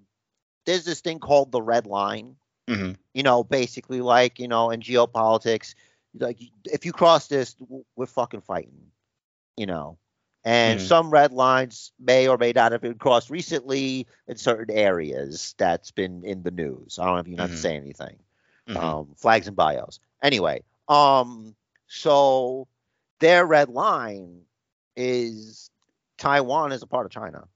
there's 0.66 0.84
this 0.84 1.00
thing 1.00 1.18
called 1.18 1.52
the 1.52 1.62
red 1.62 1.86
line. 1.86 2.36
Mhm. 2.68 2.96
You 3.14 3.22
know, 3.24 3.42
basically 3.42 4.00
like 4.00 4.38
you 4.38 4.48
know 4.48 4.70
in 4.70 4.80
geopolitics, 4.80 5.74
like 6.18 6.38
if 6.64 6.86
you 6.86 6.92
cross 6.92 7.26
this, 7.26 7.56
we're 7.96 8.06
fucking 8.06 8.40
fighting. 8.42 8.72
You 9.56 9.66
know. 9.66 9.98
And 10.44 10.80
Mhm. 10.80 10.86
some 10.86 11.10
red 11.10 11.32
lines 11.32 11.92
may 11.98 12.26
or 12.28 12.38
may 12.38 12.52
not 12.52 12.72
have 12.72 12.80
been 12.80 12.98
crossed 12.98 13.30
recently 13.30 14.06
in 14.26 14.36
certain 14.36 14.74
areas 14.76 15.54
that's 15.58 15.90
been 15.90 16.24
in 16.24 16.42
the 16.42 16.50
news. 16.50 16.98
I 16.98 17.04
don't 17.04 17.14
know 17.14 17.20
if 17.20 17.28
you 17.28 17.36
not 17.36 17.50
to 17.50 17.56
Mhm. 17.56 17.60
say 17.60 17.76
anything. 17.76 18.18
Mhm. 18.66 18.80
Um, 18.80 19.14
flags 19.16 19.46
and 19.48 19.56
bios. 19.56 20.00
Anyway, 20.22 20.62
um, 20.88 21.54
so 21.86 22.68
their 23.20 23.44
red 23.46 23.68
line 23.68 24.42
is 24.96 25.70
Taiwan 26.18 26.72
is 26.72 26.82
a 26.82 26.86
part 26.86 27.06
of 27.06 27.12
China. 27.12 27.48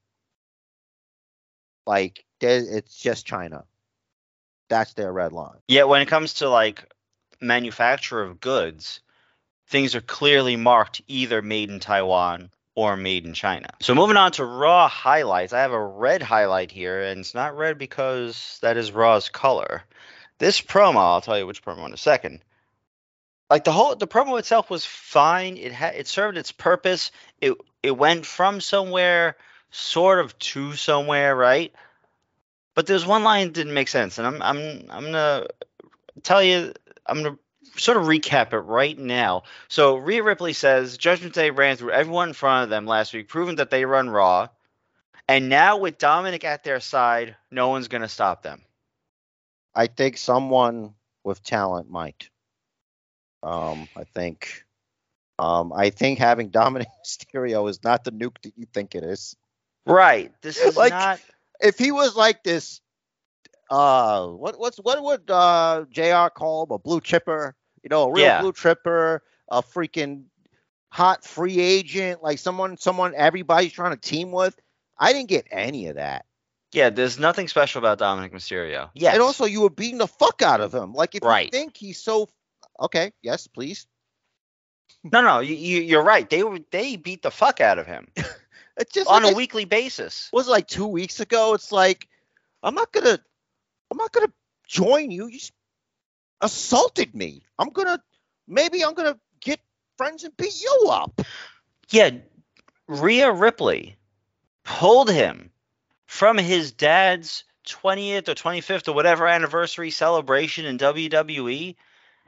Like 1.86 2.24
it's 2.40 2.96
just 2.98 3.26
China. 3.26 3.64
That's 4.68 4.92
their 4.94 5.12
red 5.12 5.32
line. 5.32 5.60
Yeah, 5.68 5.84
when 5.84 6.02
it 6.02 6.06
comes 6.08 6.34
to 6.34 6.48
like 6.48 6.92
manufacture 7.40 8.22
of 8.22 8.40
goods, 8.40 9.00
things 9.66 9.94
are 9.94 10.00
clearly 10.00 10.56
marked 10.56 11.02
either 11.08 11.42
made 11.42 11.70
in 11.70 11.80
Taiwan 11.80 12.50
or 12.74 12.96
made 12.96 13.24
in 13.24 13.34
China. 13.34 13.68
So 13.80 13.94
moving 13.94 14.16
on 14.16 14.32
to 14.32 14.44
Raw 14.44 14.88
highlights, 14.88 15.52
I 15.52 15.60
have 15.60 15.72
a 15.72 15.84
red 15.84 16.22
highlight 16.22 16.70
here, 16.70 17.02
and 17.02 17.20
it's 17.20 17.34
not 17.34 17.56
red 17.56 17.78
because 17.78 18.58
that 18.62 18.76
is 18.76 18.92
Raw's 18.92 19.28
color. 19.28 19.82
This 20.38 20.60
promo, 20.60 20.96
I'll 20.96 21.20
tell 21.20 21.38
you 21.38 21.46
which 21.46 21.62
promo 21.62 21.86
in 21.86 21.94
a 21.94 21.96
second. 21.98 22.40
Like 23.50 23.64
the 23.64 23.72
whole 23.72 23.94
the 23.94 24.08
promo 24.08 24.38
itself 24.38 24.70
was 24.70 24.84
fine. 24.84 25.56
It 25.56 25.70
had 25.70 25.94
it 25.94 26.08
served 26.08 26.36
its 26.36 26.50
purpose. 26.50 27.12
It 27.40 27.54
it 27.82 27.96
went 27.96 28.26
from 28.26 28.60
somewhere 28.60 29.36
sort 29.70 30.18
of 30.18 30.36
to 30.38 30.72
somewhere, 30.74 31.36
right? 31.36 31.72
But 32.74 32.86
there's 32.86 33.06
one 33.06 33.22
line 33.22 33.48
that 33.48 33.54
didn't 33.54 33.74
make 33.74 33.88
sense, 33.88 34.18
and 34.18 34.26
I'm 34.26 34.42
I'm 34.42 34.86
I'm 34.90 35.04
gonna 35.04 35.46
tell 36.22 36.42
you 36.42 36.72
I'm 37.06 37.22
gonna 37.22 37.38
sort 37.76 37.96
of 37.96 38.04
recap 38.04 38.52
it 38.52 38.58
right 38.60 38.98
now. 38.98 39.44
So 39.68 39.96
Rhea 39.96 40.22
Ripley 40.22 40.52
says 40.52 40.96
Judgment 40.96 41.34
Day 41.34 41.50
ran 41.50 41.76
through 41.76 41.92
everyone 41.92 42.28
in 42.28 42.34
front 42.34 42.64
of 42.64 42.70
them 42.70 42.86
last 42.86 43.12
week, 43.12 43.28
proving 43.28 43.56
that 43.56 43.70
they 43.70 43.84
run 43.84 44.10
Raw. 44.10 44.48
And 45.28 45.48
now 45.48 45.78
with 45.78 45.98
Dominic 45.98 46.44
at 46.44 46.64
their 46.64 46.80
side, 46.80 47.36
no 47.50 47.68
one's 47.68 47.88
gonna 47.88 48.08
stop 48.08 48.42
them. 48.42 48.62
I 49.74 49.86
think 49.86 50.16
someone 50.18 50.94
with 51.24 51.42
talent 51.42 51.90
might. 51.90 52.28
Um, 53.42 53.88
I 53.96 54.04
think. 54.04 54.64
Um, 55.38 55.72
I 55.72 55.90
think 55.90 56.18
having 56.18 56.50
Dominic 56.50 56.88
Mysterio 57.04 57.68
is 57.68 57.82
not 57.82 58.04
the 58.04 58.12
nuke 58.12 58.40
that 58.42 58.52
you 58.56 58.66
think 58.72 58.94
it 58.94 59.02
is. 59.02 59.34
Right. 59.86 60.32
This 60.42 60.58
is 60.58 60.76
Like, 60.76 60.92
not 60.92 61.20
If 61.60 61.76
he 61.78 61.90
was 61.92 62.14
like 62.16 62.44
this, 62.44 62.80
uh, 63.70 64.26
what 64.28 64.58
what's 64.58 64.78
what 64.78 65.02
would 65.02 65.30
uh 65.30 65.84
Jr. 65.90 66.28
call 66.34 66.64
him 66.64 66.70
a 66.72 66.78
blue 66.78 67.00
chipper? 67.00 67.54
You 67.82 67.88
know, 67.90 68.04
a 68.04 68.12
real 68.12 68.24
Yeah. 68.26 68.40
blue 68.40 68.52
chipper, 68.52 69.22
a 69.50 69.62
freaking 69.62 70.24
hot 70.90 71.24
free 71.24 71.58
agent, 71.60 72.22
like 72.22 72.38
someone 72.38 72.76
someone 72.76 73.14
everybody's 73.16 73.72
trying 73.72 73.92
to 73.92 74.00
team 74.00 74.32
with. 74.32 74.58
I 74.98 75.12
didn't 75.12 75.28
get 75.28 75.46
any 75.50 75.88
of 75.88 75.96
that. 75.96 76.24
Yeah, 76.72 76.90
there's 76.90 77.18
nothing 77.18 77.46
special 77.48 77.78
about 77.78 77.98
Dominic 77.98 78.32
Mysterio. 78.32 78.90
Yeah, 78.94 79.12
And 79.12 79.22
also, 79.22 79.44
you 79.44 79.60
were 79.60 79.70
beating 79.70 79.98
the 79.98 80.08
fuck 80.08 80.42
out 80.42 80.60
of 80.60 80.74
him. 80.74 80.92
Like, 80.92 81.14
if 81.14 81.22
Right. 81.22 81.44
you 81.46 81.50
think 81.50 81.76
he's 81.76 82.02
so 82.02 82.28
okay, 82.80 83.12
yes, 83.22 83.46
please. 83.46 83.86
no, 85.04 85.20
no, 85.22 85.40
you, 85.40 85.54
you, 85.54 85.80
you're 85.82 86.02
right. 86.02 86.28
They 86.28 86.42
were 86.42 86.58
they 86.70 86.96
beat 86.96 87.22
the 87.22 87.30
fuck 87.30 87.60
out 87.60 87.78
of 87.78 87.86
him 87.86 88.08
It's 88.76 88.92
just 88.92 89.08
on 89.08 89.22
like 89.22 89.32
a 89.32 89.36
weekly 89.36 89.64
basis. 89.66 90.28
was 90.32 90.48
it 90.48 90.50
like 90.50 90.66
two 90.66 90.86
weeks 90.86 91.20
ago. 91.20 91.54
It's 91.54 91.70
like 91.70 92.08
I'm 92.62 92.74
not 92.74 92.90
gonna, 92.92 93.18
I'm 93.94 93.98
not 93.98 94.10
gonna 94.10 94.32
join 94.66 95.12
you. 95.12 95.28
You 95.28 95.38
assaulted 96.40 97.14
me. 97.14 97.42
I'm 97.60 97.70
gonna 97.70 98.02
maybe 98.48 98.84
I'm 98.84 98.94
gonna 98.94 99.16
get 99.40 99.60
friends 99.96 100.24
and 100.24 100.36
beat 100.36 100.60
you 100.60 100.88
up. 100.90 101.20
Yeah, 101.90 102.10
Rhea 102.88 103.30
Ripley 103.30 103.96
pulled 104.64 105.10
him 105.12 105.50
from 106.06 106.38
his 106.38 106.72
dad's 106.72 107.44
20th 107.68 108.28
or 108.28 108.34
25th 108.34 108.88
or 108.88 108.94
whatever 108.94 109.28
anniversary 109.28 109.92
celebration 109.92 110.64
in 110.66 110.76
WWE 110.76 111.76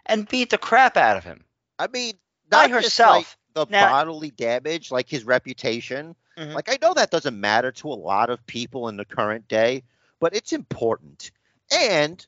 and 0.07 0.29
beat 0.29 0.51
the 0.51 0.59
crap 0.59 0.97
out 0.97 1.17
of 1.17 1.25
him 1.25 1.43
I 1.81 1.89
mean, 1.89 2.15
by 2.49 2.69
not 2.69 2.83
just, 2.83 2.99
like, 3.01 3.17
herself. 3.25 3.39
the 3.55 3.67
Now- 3.69 3.91
bodily 3.91 4.31
damage, 4.31 4.93
like 4.93 5.09
his 5.09 5.25
reputation. 5.25 6.15
Mhm. 6.39 6.55
Like 6.55 6.69
I 6.69 6.79
know 6.81 6.95
that 6.95 7.11
doesn't 7.11 7.41
matter 7.41 7.73
to 7.73 7.89
a 7.89 7.95
lot 7.95 8.31
of 8.31 8.47
people 8.47 8.87
in 8.89 8.97
the 8.97 9.05
current 9.05 9.49
day, 9.49 9.83
but 10.21 10.33
it's 10.37 10.53
important. 10.53 11.33
And 11.71 12.25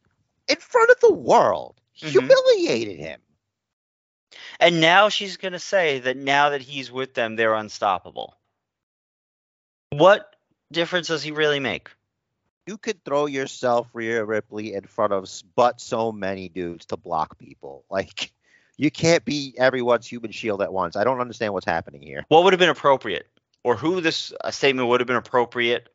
in 0.48 0.56
front 0.56 0.90
of 0.90 1.00
the 1.00 1.12
world, 1.12 1.80
Mhm. 2.00 2.10
humiliated 2.10 2.98
him. 2.98 3.20
And 4.60 4.80
now 4.80 5.08
she's 5.08 5.36
going 5.36 5.52
to 5.52 5.58
say 5.58 6.00
that 6.00 6.16
now 6.16 6.50
that 6.50 6.62
he's 6.62 6.90
with 6.90 7.14
them, 7.14 7.36
they're 7.36 7.54
unstoppable. 7.54 8.36
What 9.90 10.36
difference 10.72 11.08
does 11.08 11.22
he 11.22 11.30
really 11.30 11.60
make? 11.60 11.90
You 12.66 12.76
could 12.76 13.02
throw 13.04 13.26
yourself, 13.26 13.88
Rhea 13.94 14.24
Ripley, 14.24 14.74
in 14.74 14.84
front 14.84 15.12
of 15.12 15.26
but 15.56 15.80
so 15.80 16.12
many 16.12 16.48
dudes 16.48 16.86
to 16.86 16.96
block 16.96 17.38
people. 17.38 17.84
Like 17.90 18.32
you 18.76 18.90
can't 18.90 19.24
be 19.24 19.54
everyone's 19.58 20.06
human 20.06 20.30
shield 20.30 20.62
at 20.62 20.72
once. 20.72 20.94
I 20.94 21.02
don't 21.02 21.20
understand 21.20 21.52
what's 21.52 21.66
happening 21.66 22.02
here. 22.02 22.24
What 22.28 22.44
would 22.44 22.52
have 22.52 22.60
been 22.60 22.68
appropriate, 22.68 23.26
or 23.64 23.74
who 23.76 24.00
this 24.00 24.32
uh, 24.42 24.50
statement 24.50 24.88
would 24.88 25.00
have 25.00 25.06
been 25.06 25.16
appropriate 25.16 25.88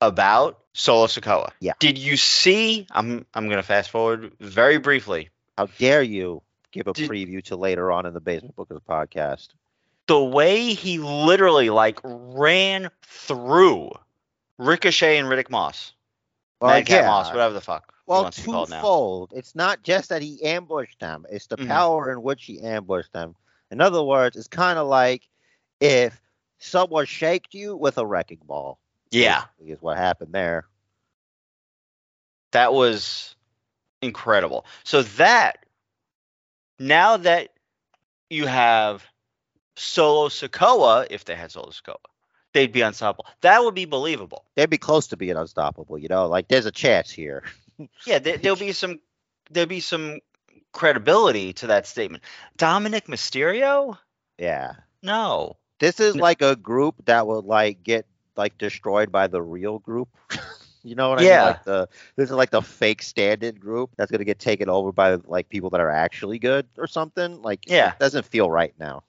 about 0.00 0.58
Solo 0.72 1.06
Sikoa? 1.06 1.50
Yeah. 1.60 1.72
Did 1.78 1.98
you 1.98 2.16
see? 2.16 2.86
I'm 2.90 3.26
I'm 3.34 3.46
going 3.46 3.56
to 3.58 3.62
fast 3.62 3.90
forward 3.90 4.32
very 4.40 4.78
briefly. 4.78 5.30
How 5.56 5.66
dare 5.78 6.02
you 6.02 6.42
give 6.72 6.86
a 6.86 6.92
Did- 6.92 7.10
preview 7.10 7.42
to 7.44 7.56
later 7.56 7.90
on 7.90 8.06
in 8.06 8.14
the 8.14 8.20
Basement 8.20 8.56
Bookers 8.56 8.80
podcast? 8.88 9.48
the 10.06 10.18
way 10.24 10.72
he 10.72 10.98
literally 10.98 11.68
like 11.68 12.00
ran 12.02 12.88
through 13.02 13.90
Ricochet 14.56 15.18
and 15.18 15.28
Riddick 15.28 15.50
Moss, 15.50 15.92
well, 16.62 16.70
Madcap 16.70 17.04
Moss, 17.04 17.28
whatever 17.28 17.52
the 17.52 17.60
fuck. 17.60 17.92
Well, 18.06 18.22
wants 18.22 18.38
to 18.38 18.44
be 18.44 18.50
called 18.50 18.70
now. 18.70 18.76
twofold. 18.80 19.32
It's 19.36 19.54
not 19.54 19.82
just 19.82 20.08
that 20.08 20.22
he 20.22 20.42
ambushed 20.42 20.98
them; 20.98 21.26
it's 21.30 21.46
the 21.48 21.58
Mhm. 21.58 21.66
power 21.68 22.10
in 22.10 22.22
which 22.22 22.46
he 22.46 22.62
ambushed 22.62 23.12
them. 23.12 23.36
In 23.70 23.82
other 23.82 24.02
words, 24.02 24.34
it's 24.34 24.48
kind 24.48 24.78
of 24.78 24.86
like 24.88 25.28
if 25.78 26.18
someone 26.58 27.04
shaked 27.04 27.52
you 27.52 27.76
with 27.76 27.98
a 27.98 28.06
wrecking 28.06 28.40
ball. 28.44 28.78
Yeah, 29.10 29.44
is 29.64 29.80
what 29.80 29.96
happened 29.96 30.32
there. 30.32 30.66
that 32.52 32.72
was 32.72 33.34
incredible. 34.02 34.64
So 34.84 35.02
that 35.02 35.64
now 36.78 37.16
that 37.18 37.50
you 38.30 38.46
have 38.46 39.04
Solo 39.76 40.28
Sikoa, 40.28 41.06
if 41.10 41.24
they 41.24 41.34
had 41.34 41.50
Solo 41.52 41.70
Sikoa, 41.70 41.96
they'd 42.52 42.72
be 42.72 42.80
unstoppable. 42.82 43.26
That 43.42 43.62
would 43.64 43.74
be 43.74 43.84
believable. 43.84 44.44
They'd 44.54 44.70
be 44.70 44.78
close 44.78 45.06
to 45.08 45.16
being 45.16 45.36
unstoppable. 45.36 45.98
You 45.98 46.08
know, 46.08 46.26
like 46.28 46.48
there's 46.48 46.66
a 46.66 46.70
chance 46.72 47.10
here. 47.10 47.44
Yeah, 48.04 48.18
there, 48.18 48.36
there'll 48.38 48.56
be 48.58 48.72
some 48.72 48.98
there'll 49.52 49.68
be 49.68 49.78
some 49.78 50.18
credibility 50.72 51.52
to 51.52 51.68
that 51.68 51.86
statement. 51.86 52.24
Dominic 52.56 53.06
Mysterio? 53.06 53.96
Yeah. 54.36 54.72
No. 55.00 55.58
This 55.78 56.00
is 56.00 56.16
like 56.16 56.42
a 56.42 56.56
group 56.56 56.96
that 57.04 57.28
would 57.28 57.44
like 57.44 57.84
get 57.84 58.04
like 58.38 58.56
destroyed 58.56 59.12
by 59.12 59.26
the 59.26 59.42
real 59.42 59.78
group. 59.80 60.08
you 60.84 60.94
know 60.94 61.10
what 61.10 61.18
I 61.18 61.24
Yeah. 61.24 61.36
mean? 61.36 61.42
Like 61.42 61.64
the 61.64 61.88
this 62.16 62.30
is 62.30 62.36
like 62.36 62.50
the 62.50 62.62
fake 62.62 63.02
stand-in 63.02 63.56
group 63.56 63.90
that's 63.96 64.10
gonna 64.10 64.24
get 64.24 64.38
taken 64.38 64.70
over 64.70 64.92
by 64.92 65.16
like 65.26 65.48
people 65.48 65.70
that 65.70 65.80
are 65.80 65.90
actually 65.90 66.38
good 66.38 66.66
or 66.78 66.86
something. 66.86 67.42
Like 67.42 67.60
Yeah. 67.66 67.88
it 67.88 67.98
doesn't 67.98 68.24
feel 68.24 68.50
right 68.50 68.74
now. 68.78 69.02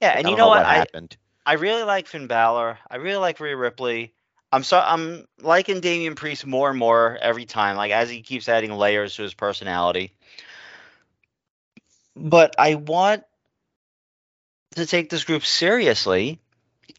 Yeah, 0.00 0.14
and 0.18 0.28
you 0.28 0.36
know 0.36 0.48
what? 0.48 0.64
I, 0.64 0.76
happened. 0.76 1.16
I 1.44 1.54
really 1.54 1.82
like 1.82 2.06
Finn 2.06 2.26
Balor. 2.26 2.78
I 2.90 2.96
really 2.96 3.18
like 3.18 3.40
Rhea 3.40 3.56
Ripley. 3.56 4.14
I'm 4.52 4.62
so 4.62 4.78
I'm 4.78 5.26
liking 5.40 5.80
Damian 5.80 6.14
Priest 6.14 6.46
more 6.46 6.70
and 6.70 6.78
more 6.78 7.18
every 7.20 7.44
time, 7.44 7.76
like 7.76 7.92
as 7.92 8.08
he 8.08 8.22
keeps 8.22 8.48
adding 8.48 8.72
layers 8.72 9.16
to 9.16 9.22
his 9.22 9.34
personality. 9.34 10.12
But 12.14 12.54
I 12.58 12.76
want 12.76 13.24
to 14.76 14.86
take 14.86 15.10
this 15.10 15.24
group 15.24 15.44
seriously, 15.44 16.38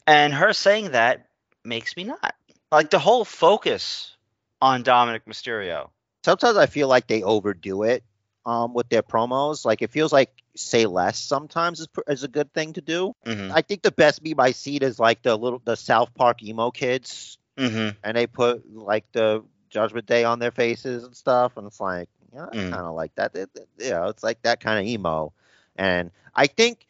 and 0.06 0.34
her 0.34 0.54
saying 0.54 0.92
that 0.92 1.27
makes 1.68 1.96
me 1.98 2.06
not. 2.06 2.36
Like 2.72 2.90
the 2.90 3.00
whole 3.00 3.26
focus 3.26 4.16
on 4.62 4.84
Dominic 4.84 5.26
Mysterio. 5.26 5.90
Sometimes 6.26 6.58
I 6.58 6.68
feel 6.68 6.88
like 6.88 7.08
they 7.08 7.24
overdo 7.24 7.84
it 7.84 8.04
um 8.46 8.74
with 8.74 8.90
their 8.90 9.04
promos. 9.04 9.66
Like 9.66 9.82
it 9.82 9.92
feels 9.92 10.14
like 10.14 10.32
say 10.56 10.86
less 10.86 11.20
sometimes 11.20 11.80
is, 11.82 11.88
is 12.08 12.24
a 12.24 12.28
good 12.30 12.54
thing 12.54 12.74
to 12.74 12.82
do. 12.82 13.14
Mm-hmm. 13.26 13.52
I 13.54 13.62
think 13.62 13.84
the 13.84 13.92
best 13.92 14.24
meme 14.24 14.40
I 14.40 14.52
see 14.52 14.78
is 14.78 15.00
like 15.00 15.22
the 15.24 15.36
little 15.38 15.62
the 15.64 15.76
South 15.76 16.14
Park 16.16 16.44
emo 16.44 16.72
kids 16.72 17.38
Mm-hmm. 17.58 17.98
and 18.04 18.18
they 18.18 18.28
put 18.28 18.64
like 18.74 19.12
the 19.14 19.44
Judgment 19.70 20.06
Day 20.08 20.24
on 20.24 20.40
their 20.40 20.52
faces 20.52 21.04
and 21.04 21.16
stuff, 21.16 21.58
and 21.58 21.68
it's 21.68 21.80
like, 21.80 22.10
yeah, 22.34 22.46
I 22.52 22.56
Mm. 22.56 22.70
kind 22.72 22.86
of 22.86 22.96
like 22.96 23.16
that. 23.16 23.36
It, 23.36 23.50
it- 23.56 23.70
you 23.80 23.90
know, 23.92 24.06
it's 24.08 24.24
like 24.24 24.42
that 24.44 24.60
kind 24.62 24.80
of 24.80 24.86
emo. 24.86 25.34
And 25.76 26.12
I 26.36 26.48
think, 26.48 26.88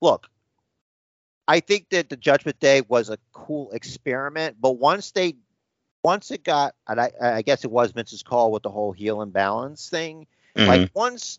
look, 0.00 0.28
I 1.48 1.60
think 1.60 1.88
that 1.90 2.10
the 2.10 2.16
Judgment 2.16 2.60
Day 2.60 2.82
was 2.86 3.08
a 3.08 3.18
cool 3.32 3.70
experiment, 3.72 4.58
but 4.60 4.72
once 4.72 5.12
they, 5.12 5.34
once 6.04 6.30
it 6.30 6.44
got, 6.44 6.74
and 6.86 7.00
I, 7.00 7.10
I 7.20 7.42
guess 7.42 7.64
it 7.64 7.70
was 7.70 7.92
Vince's 7.92 8.22
call 8.22 8.52
with 8.52 8.62
the 8.62 8.70
whole 8.70 8.92
heel 8.92 9.22
and 9.22 9.32
balance 9.32 9.88
thing. 9.88 10.26
Mm-hmm. 10.54 10.68
Like 10.68 10.90
once 10.94 11.38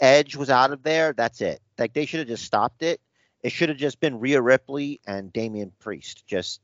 Edge 0.00 0.34
was 0.34 0.50
out 0.50 0.72
of 0.72 0.82
there, 0.82 1.12
that's 1.12 1.40
it. 1.40 1.60
Like 1.78 1.92
they 1.92 2.04
should 2.04 2.18
have 2.18 2.28
just 2.28 2.44
stopped 2.44 2.82
it. 2.82 3.00
It 3.42 3.52
should 3.52 3.68
have 3.68 3.78
just 3.78 4.00
been 4.00 4.18
Rhea 4.18 4.42
Ripley 4.42 5.00
and 5.06 5.32
Damian 5.32 5.70
Priest 5.78 6.26
just 6.26 6.60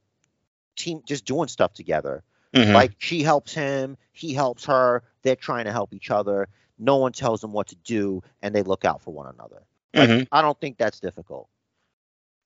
team 0.77 1.03
just 1.07 1.25
doing 1.27 1.47
stuff 1.49 1.73
together. 1.75 2.25
Mhm. 2.55 2.75
Like 2.75 2.93
she 2.99 3.23
helps 3.23 3.55
him, 3.55 3.97
he 4.13 4.35
helps 4.35 4.65
her. 4.65 5.05
They're 5.23 5.37
trying 5.37 5.67
to 5.67 5.73
help 5.73 5.95
each 5.95 6.11
other. 6.11 6.49
No 6.79 6.97
one 6.97 7.13
tells 7.13 7.41
them 7.41 7.53
what 7.53 7.69
to 7.69 7.77
do, 7.77 8.23
and 8.43 8.55
they 8.55 8.63
look 8.63 8.85
out 8.85 9.03
for 9.03 9.13
one 9.13 9.33
another. 9.33 9.63
Like, 9.95 10.09
Mhm. 10.09 10.29
I 10.33 10.43
don't 10.43 10.59
think 10.61 10.79
that's 10.79 10.99
difficult. 10.99 11.49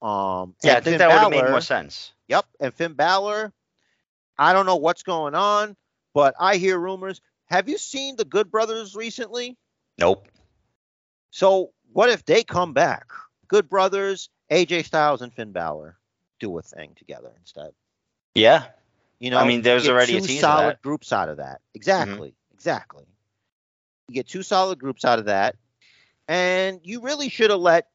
Um, 0.04 0.54
Yeah, 0.62 0.72
I 0.72 0.74
think 0.80 0.84
Finn 0.84 0.98
that 0.98 1.08
would 1.08 1.18
have 1.18 1.30
made 1.30 1.50
more 1.50 1.60
sense. 1.60 2.12
Yep, 2.28 2.46
and 2.60 2.74
Finn 2.74 2.92
Balor. 2.92 3.52
I 4.38 4.52
don't 4.52 4.66
know 4.66 4.76
what's 4.76 5.02
going 5.02 5.34
on, 5.34 5.76
but 6.12 6.34
I 6.38 6.56
hear 6.56 6.78
rumors. 6.78 7.20
Have 7.46 7.68
you 7.68 7.78
seen 7.78 8.16
the 8.16 8.24
Good 8.24 8.50
Brothers 8.50 8.94
recently? 8.96 9.56
Nope. 9.98 10.28
So 11.30 11.70
what 11.92 12.10
if 12.10 12.24
they 12.24 12.42
come 12.42 12.72
back? 12.72 13.10
Good 13.48 13.68
Brothers, 13.68 14.28
AJ 14.50 14.84
Styles 14.84 15.22
and 15.22 15.32
Finn 15.32 15.52
Balor. 15.52 15.96
do 16.40 16.58
a 16.58 16.62
thing 16.62 16.94
together 16.96 17.32
instead. 17.38 17.70
Yeah. 18.34 18.64
You 19.20 19.30
know, 19.30 19.38
I 19.38 19.46
mean, 19.46 19.62
there's 19.62 19.88
already 19.88 20.16
a 20.16 20.20
two 20.20 20.38
solid. 20.38 20.76
Mm-hmm. 20.76 20.88
groups 20.88 21.12
out 21.12 21.28
of 21.28 21.36
that. 21.38 21.60
Exactly, 21.74 22.34
exactly. 22.52 23.04
You 24.08 24.14
get 24.14 24.28
two 24.28 24.42
solid 24.42 24.78
groups 24.78 25.04
out 25.04 25.18
of 25.18 25.26
that, 25.26 25.56
and 26.28 26.80
you 26.82 27.00
really 27.00 27.28
should 27.28 27.50
have 27.50 27.60
let. 27.60 27.86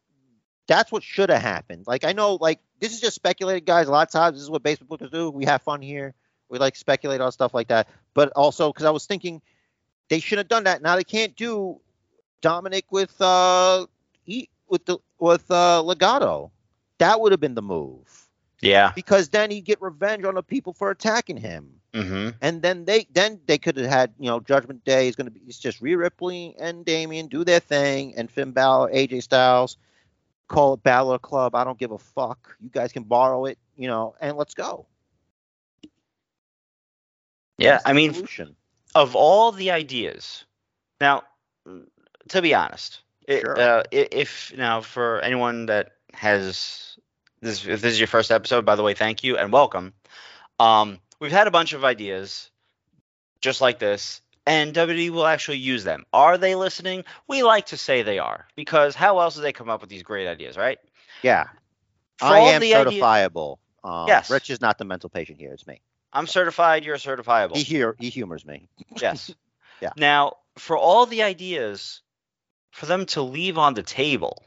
That's 0.69 0.93
what 0.93 1.03
should 1.03 1.29
have 1.29 1.41
happened. 1.41 1.87
Like 1.87 2.05
I 2.05 2.13
know, 2.13 2.35
like 2.35 2.61
this 2.79 2.93
is 2.93 3.01
just 3.01 3.15
speculated, 3.15 3.65
guys. 3.65 3.89
A 3.89 3.91
lot 3.91 4.07
of 4.07 4.13
times, 4.13 4.37
this 4.37 4.43
is 4.43 4.51
what 4.51 4.63
basement 4.63 4.89
bookers 4.89 5.11
do. 5.11 5.29
We 5.31 5.45
have 5.45 5.61
fun 5.63 5.81
here. 5.81 6.15
We 6.49 6.59
like 6.59 6.77
speculate 6.77 7.21
on 7.21 7.31
stuff 7.33 7.53
like 7.53 7.67
that. 7.69 7.89
But 8.13 8.31
also, 8.37 8.71
because 8.71 8.85
I 8.85 8.91
was 8.91 9.05
thinking, 9.07 9.41
they 10.09 10.19
should 10.21 10.37
have 10.39 10.47
done 10.47 10.63
that. 10.65 10.81
Now 10.81 10.95
they 10.95 11.03
can't 11.03 11.35
do 11.35 11.81
Dominic 12.41 12.85
with 12.91 13.19
uh 13.21 13.85
with 14.67 14.85
the 14.85 14.99
with 15.19 15.49
uh 15.51 15.81
Legado. 15.85 16.51
That 16.99 17.19
would 17.21 17.31
have 17.31 17.41
been 17.41 17.55
the 17.55 17.61
move 17.61 18.29
Yeah. 18.61 18.91
because 18.93 19.29
then 19.29 19.51
he'd 19.51 19.65
get 19.65 19.81
revenge 19.81 20.25
on 20.25 20.35
the 20.35 20.43
people 20.43 20.73
for 20.73 20.91
attacking 20.91 21.37
him 21.37 21.75
Mm-hmm. 21.93 22.37
and 22.41 22.61
then 22.61 22.85
they 22.85 23.07
then 23.11 23.39
they 23.47 23.57
could 23.57 23.75
have 23.77 23.87
had 23.87 24.13
you 24.19 24.29
know 24.29 24.39
Judgment 24.39 24.85
Day 24.85 25.07
is 25.07 25.15
going 25.15 25.25
to 25.25 25.31
be 25.31 25.41
it's 25.47 25.57
just 25.57 25.81
Rhea 25.81 25.97
Ripley 25.97 26.55
and 26.59 26.85
Damian 26.85 27.27
do 27.27 27.43
their 27.43 27.59
thing 27.59 28.13
and 28.15 28.29
Finn 28.29 28.51
Balor, 28.51 28.91
AJ 28.93 29.23
Styles, 29.23 29.77
call 30.49 30.73
it 30.73 30.83
Balor 30.83 31.19
Club. 31.19 31.55
I 31.55 31.63
don't 31.63 31.77
give 31.77 31.91
a 31.91 31.97
fuck. 31.97 32.57
You 32.59 32.69
guys 32.69 32.91
can 32.91 33.03
borrow 33.03 33.45
it, 33.45 33.57
you 33.77 33.87
know, 33.87 34.15
and 34.19 34.35
let's 34.35 34.53
go. 34.53 34.85
Yeah. 37.57 37.79
I 37.85 37.93
mean, 37.93 38.13
solution. 38.13 38.55
of 38.95 39.15
all 39.15 39.51
the 39.51 39.71
ideas, 39.71 40.45
now, 40.99 41.23
to 42.29 42.41
be 42.41 42.53
honest, 42.53 43.01
it, 43.27 43.41
Sure. 43.41 43.59
uh, 43.59 43.83
if 43.91 44.51
now 44.57 44.81
for 44.81 45.21
anyone 45.21 45.67
that 45.67 45.93
has 46.13 46.97
this, 47.41 47.65
if 47.65 47.81
this 47.81 47.93
is 47.93 47.99
your 47.99 48.07
first 48.07 48.31
episode, 48.31 48.65
by 48.65 48.75
the 48.75 48.83
way, 48.83 48.93
thank 48.93 49.23
you 49.23 49.37
and 49.37 49.53
welcome. 49.53 49.93
Um, 50.59 50.99
we've 51.19 51.31
had 51.31 51.47
a 51.47 51.51
bunch 51.51 51.73
of 51.73 51.85
ideas 51.85 52.49
just 53.41 53.61
like 53.61 53.79
this, 53.79 54.21
and 54.49 54.73
WWE 54.73 55.11
will 55.11 55.25
actually 55.25 55.57
use 55.59 55.83
them. 55.83 56.05
Are 56.11 56.37
they 56.37 56.55
listening? 56.55 57.03
We 57.27 57.43
like 57.43 57.67
to 57.67 57.77
say 57.77 58.01
they 58.01 58.19
are 58.19 58.47
because 58.55 58.95
how 58.95 59.19
else 59.19 59.35
do 59.35 59.41
they 59.41 59.53
come 59.53 59.69
up 59.69 59.81
with 59.81 59.89
these 59.89 60.03
great 60.03 60.27
ideas, 60.27 60.57
right? 60.57 60.79
yeah, 61.21 61.47
For 62.17 62.25
I 62.25 62.39
am 62.39 62.61
the 62.61 62.75
idea- 62.75 63.01
certifiable. 63.01 63.57
Um, 63.83 64.07
Yes. 64.07 64.29
Rich 64.29 64.49
is 64.49 64.59
not 64.59 64.77
the 64.77 64.85
mental 64.85 65.09
patient 65.09 65.39
here. 65.39 65.53
It's 65.53 65.65
me. 65.65 65.81
I'm 66.11 66.27
certified. 66.27 66.83
You're 66.83 66.97
certifiable. 66.97 67.55
He 67.55 67.63
here 67.63 67.95
he 67.99 68.09
humors 68.09 68.45
me. 68.45 68.67
Yes. 69.01 69.31
Yeah. 69.81 69.91
Now, 69.95 70.33
for 70.57 70.77
all 70.77 71.05
the 71.05 71.23
ideas, 71.23 72.01
for 72.71 72.85
them 72.85 73.05
to 73.05 73.21
leave 73.21 73.57
on 73.57 73.75
the 73.75 73.81
table, 73.83 74.43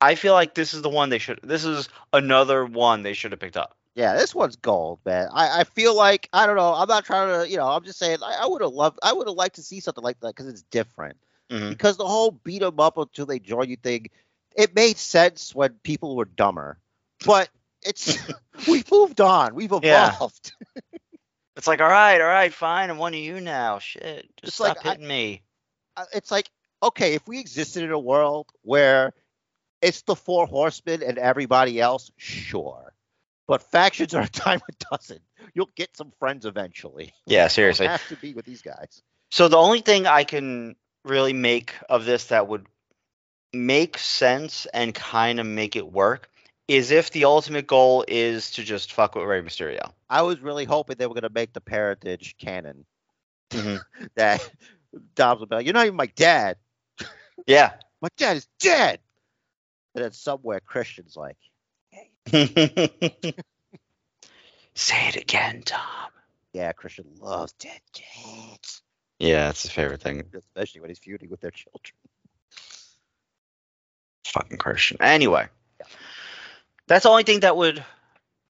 I 0.00 0.14
feel 0.14 0.32
like 0.32 0.54
this 0.54 0.72
is 0.72 0.80
the 0.80 0.88
one 0.88 1.10
they 1.10 1.18
should. 1.18 1.40
This 1.42 1.66
is 1.66 1.90
another 2.10 2.64
one 2.64 3.02
they 3.02 3.12
should 3.12 3.32
have 3.32 3.40
picked 3.40 3.58
up. 3.58 3.76
Yeah, 3.94 4.14
this 4.14 4.34
one's 4.34 4.56
gold, 4.56 5.00
man. 5.04 5.28
I, 5.32 5.60
I 5.60 5.64
feel 5.64 5.94
like 5.94 6.28
I 6.32 6.46
don't 6.46 6.56
know. 6.56 6.72
I'm 6.74 6.88
not 6.88 7.04
trying 7.04 7.42
to, 7.44 7.50
you 7.50 7.58
know. 7.58 7.68
I'm 7.68 7.84
just 7.84 7.98
saying. 7.98 8.18
I, 8.22 8.38
I 8.42 8.46
would 8.46 8.62
have 8.62 8.72
loved. 8.72 8.98
I 9.02 9.12
would 9.12 9.26
have 9.28 9.36
liked 9.36 9.56
to 9.56 9.62
see 9.62 9.80
something 9.80 10.02
like 10.02 10.18
that 10.20 10.28
because 10.34 10.48
it's 10.48 10.62
different. 10.62 11.18
Mhm. 11.50 11.68
Because 11.70 11.98
the 11.98 12.06
whole 12.06 12.30
beat 12.30 12.60
them 12.60 12.80
up 12.80 12.96
until 12.96 13.26
they 13.26 13.38
join 13.38 13.68
you 13.68 13.76
thing, 13.76 14.06
it 14.56 14.74
made 14.74 14.96
sense 14.96 15.54
when 15.54 15.74
people 15.82 16.16
were 16.16 16.24
dumber. 16.24 16.78
But 17.26 17.50
it's 17.82 18.18
we've 18.68 18.90
moved 18.90 19.20
on. 19.20 19.54
We've 19.54 19.72
Yeah. 19.82 20.08
evolved. 20.14 20.52
It's 21.54 21.66
like, 21.66 21.82
all 21.82 21.88
right, 21.88 22.18
all 22.18 22.26
right, 22.26 22.52
fine. 22.52 22.88
I'm 22.88 22.96
one 22.96 23.12
of 23.12 23.20
you 23.20 23.38
now. 23.38 23.78
Shit, 23.78 24.22
just 24.40 24.44
It's 24.44 24.54
stop 24.54 24.76
like, 24.78 24.86
I- 24.86 24.90
hitting 24.92 25.06
me. 25.06 25.42
Uh, 25.98 26.06
It's 26.14 26.30
like 26.30 26.50
okay, 26.82 27.12
if 27.14 27.28
we 27.28 27.38
existed 27.38 27.82
in 27.84 27.92
a 27.92 27.98
world 27.98 28.48
where 28.62 29.12
it's 29.82 30.00
the 30.02 30.16
four 30.16 30.46
horsemen 30.46 31.02
and 31.02 31.18
everybody 31.18 31.78
else, 31.80 32.10
sure. 32.16 32.91
But 33.48 33.62
factions 33.70 34.14
are 34.14 34.22
a 34.22 34.28
dime 34.32 34.60
a 34.68 34.84
dozen. 34.90 35.18
You'll 35.54 35.70
get 35.76 35.96
some 35.96 36.12
friends 36.18 36.46
eventually. 36.46 37.12
Yeah, 37.26 37.48
seriously. 37.48 37.86
have 37.86 38.06
to 38.08 38.16
be 38.16 38.34
with 38.34 38.44
these 38.44 38.62
guys. 38.62 39.02
So 39.30 39.48
the 39.48 39.56
only 39.56 39.80
thing 39.80 40.06
I 40.06 40.24
can 40.24 40.76
really 41.04 41.32
make 41.32 41.74
of 41.88 42.04
this 42.04 42.26
that 42.26 42.48
would 42.48 42.66
make 43.52 43.98
sense 43.98 44.66
and 44.66 44.94
kind 44.94 45.40
of 45.40 45.46
make 45.46 45.76
it 45.76 45.90
work 45.90 46.28
is 46.68 46.90
if 46.90 47.10
the 47.10 47.24
ultimate 47.24 47.66
goal 47.66 48.04
is 48.08 48.52
to 48.52 48.62
just 48.62 48.92
fuck 48.92 49.14
with 49.14 49.24
Rey 49.24 49.42
Mysterio. 49.42 49.92
I 50.08 50.22
was 50.22 50.40
really 50.40 50.64
hoping 50.64 50.96
they 50.96 51.06
were 51.06 51.14
going 51.14 51.22
to 51.22 51.30
make 51.30 51.52
the 51.52 51.60
parentage 51.60 52.36
canon. 52.38 52.86
Mhm. 53.50 53.80
That 54.14 54.48
Dom's 55.14 55.40
would 55.40 55.48
be 55.48 55.56
like, 55.56 55.66
You're 55.66 55.74
not 55.74 55.86
even 55.86 55.96
my 55.96 56.06
dad. 56.06 56.56
Yeah. 57.46 57.72
My 58.02 58.08
dad 58.16 58.36
is 58.36 58.48
dead. 58.58 58.98
And 59.94 60.02
then 60.04 60.10
somewhere 60.10 60.58
Christian's 60.58 61.16
like, 61.16 61.36
Say 64.74 65.08
it 65.08 65.16
again, 65.16 65.62
Tom. 65.64 66.10
Yeah, 66.52 66.72
Christian 66.72 67.06
loves 67.20 67.52
dead 67.54 67.80
kids. 67.92 68.82
Yeah, 69.18 69.46
that's 69.46 69.62
his 69.62 69.70
favorite 69.70 70.00
thing. 70.00 70.22
Especially 70.34 70.80
when 70.80 70.90
he's 70.90 70.98
feuding 70.98 71.30
with 71.30 71.40
their 71.40 71.50
children. 71.50 71.92
Fucking 74.26 74.58
Christian. 74.58 74.96
Anyway, 75.00 75.46
that's 76.88 77.02
the 77.04 77.10
only 77.10 77.22
thing 77.22 77.40
that 77.40 77.56
would 77.56 77.84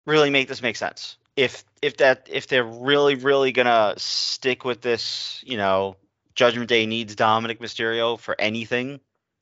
really 0.07 0.30
make 0.30 0.49
this 0.49 0.62
make 0.62 0.76
sense. 0.76 1.16
If 1.36 1.64
if 1.80 1.97
that 1.99 2.28
if 2.30 2.47
they're 2.47 2.64
really 2.64 3.14
really 3.16 3.53
gonna 3.53 3.95
stick 3.97 4.64
with 4.64 4.80
this, 4.80 5.43
you 5.47 5.57
know, 5.57 5.97
Judgment 6.34 6.68
Day 6.68 6.86
needs 6.86 7.16
Dominic 7.16 7.59
Mysterio 7.61 8.18
for 8.18 8.40
anything. 8.40 9.01